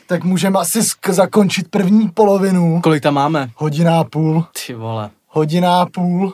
tak 0.06 0.24
můžeme 0.24 0.58
asi 0.58 0.80
sk- 0.80 1.12
zakončit 1.12 1.68
první 1.68 2.08
polovinu. 2.08 2.80
Kolik 2.80 3.02
tam 3.02 3.14
máme? 3.14 3.50
Hodina 3.56 4.00
a 4.00 4.04
půl. 4.04 4.44
Ty 4.66 4.74
vole. 4.74 5.10
Hodina 5.32 5.80
a 5.80 5.86
půl. 5.86 6.32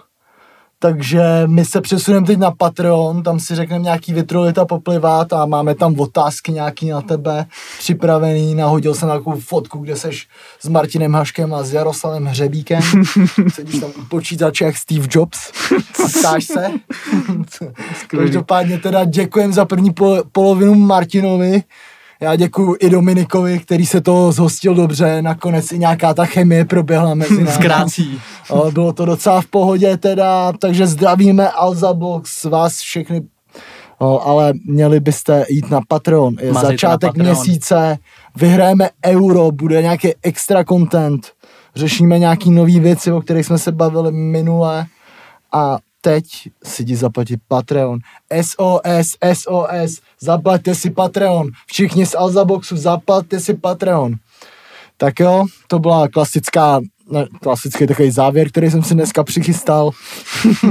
Takže 0.79 1.23
my 1.47 1.65
se 1.65 1.81
přesuneme 1.81 2.27
teď 2.27 2.39
na 2.39 2.51
Patreon, 2.51 3.23
tam 3.23 3.41
si 3.41 3.55
řekneme 3.55 3.85
nějaký 3.85 4.13
vitrolita 4.13 4.65
poplivat 4.65 5.33
a 5.33 5.47
máme 5.47 5.75
tam 5.75 6.01
otázky 6.01 6.53
nějaký 6.53 6.89
na 6.89 7.01
tebe 7.01 7.47
připravený. 7.79 8.55
Nahodil 8.55 8.95
jsem 8.95 9.09
takovou 9.09 9.41
fotku, 9.41 9.79
kde 9.79 9.97
seš 9.97 10.29
s 10.61 10.69
Martinem 10.69 11.15
Haškem 11.15 11.55
a 11.55 11.63
s 11.63 11.73
Jaroslavem 11.73 12.25
Hřebíkem. 12.25 12.83
Sedíš 13.49 13.81
tam 13.81 13.91
u 13.91 14.05
počítače 14.05 14.65
jak 14.65 14.77
Steve 14.77 15.07
Jobs. 15.11 15.53
Ptáš 16.21 16.45
se. 16.45 16.71
Každopádně 18.07 18.79
teda 18.79 19.05
děkujem 19.05 19.53
za 19.53 19.65
první 19.65 19.95
polovinu 20.33 20.75
Martinovi. 20.75 21.63
Já 22.21 22.37
děkuji 22.37 22.77
i 22.81 22.91
Dominikovi, 22.91 23.59
který 23.59 23.87
se 23.87 24.01
to 24.01 24.33
zhostil 24.33 24.75
dobře, 24.75 25.23
nakonec 25.23 25.73
i 25.73 25.79
nějaká 25.79 26.15
ta 26.15 26.25
chemie 26.25 26.65
proběhla 26.65 27.15
mezi 27.15 27.35
námi. 27.45 27.53
Zkrácí. 27.53 28.21
Bylo 28.73 28.93
to 28.93 29.05
docela 29.05 29.41
v 29.41 29.47
pohodě 29.47 29.97
teda, 29.97 30.53
takže 30.53 30.87
zdravíme 30.87 31.51
Alza 31.51 31.93
Box, 31.93 32.45
vás 32.45 32.79
všechny 32.79 33.23
ale 34.01 34.53
měli 34.67 35.01
byste 35.01 35.45
jít 35.49 35.71
na 35.71 35.81
Patreon. 35.89 36.35
Je 36.41 36.53
Mazejte 36.53 36.73
začátek 36.73 37.09
Patreon. 37.11 37.27
měsíce, 37.27 37.99
vyhrajeme 38.37 38.91
euro, 39.05 39.51
bude 39.51 39.83
nějaký 39.83 40.09
extra 40.23 40.65
content, 40.65 41.27
řešíme 41.77 42.19
nějaký 42.19 42.51
nové 42.51 42.81
věci, 42.81 43.13
o 43.13 43.21
kterých 43.21 43.47
jsme 43.47 43.59
se 43.59 43.73
bavili 43.73 44.13
minule 44.13 44.87
a 45.53 45.79
teď 46.07 46.25
si 46.65 46.83
jdi 46.83 46.97
zaplatit 46.97 47.41
Patreon. 47.49 47.99
SOS, 48.43 49.19
SOS, 49.35 50.01
zaplaťte 50.21 50.75
si 50.75 50.91
Patreon. 50.91 51.51
Všichni 51.67 52.07
z 52.07 52.15
Alzaboxu, 52.15 52.77
zaplaťte 52.77 53.41
si 53.41 53.55
Patreon. 53.55 54.15
Tak 54.97 55.21
jo, 55.21 55.45
to 55.67 55.79
byla 55.79 56.09
klasická, 56.09 56.81
ne, 57.11 57.27
klasický 57.43 57.87
takový 57.87 58.11
závěr, 58.11 58.49
který 58.49 58.71
jsem 58.71 58.83
si 58.83 58.95
dneska 58.95 59.25
přichystal. 59.25 59.91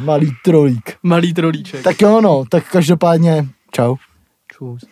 Malý 0.00 0.30
trolík. 0.44 0.96
Malý 1.02 1.34
trolíček. 1.34 1.82
Tak 1.82 2.00
jo, 2.02 2.20
no, 2.20 2.44
tak 2.48 2.70
každopádně, 2.70 3.48
čau. 3.70 3.96
Čus. 4.52 4.84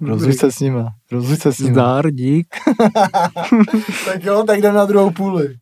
Rozluč 0.00 0.36
se 0.36 0.52
s 0.52 0.60
nima, 0.60 0.94
rozluč 1.12 1.40
se 1.40 1.52
s. 1.52 1.60
Zdár, 1.60 2.10
dík. 2.10 2.46
Tak 4.04 4.24
jo, 4.24 4.42
tak 4.46 4.58
jdem 4.58 4.74
na 4.74 4.84
druhou 4.84 5.10
půli. 5.10 5.58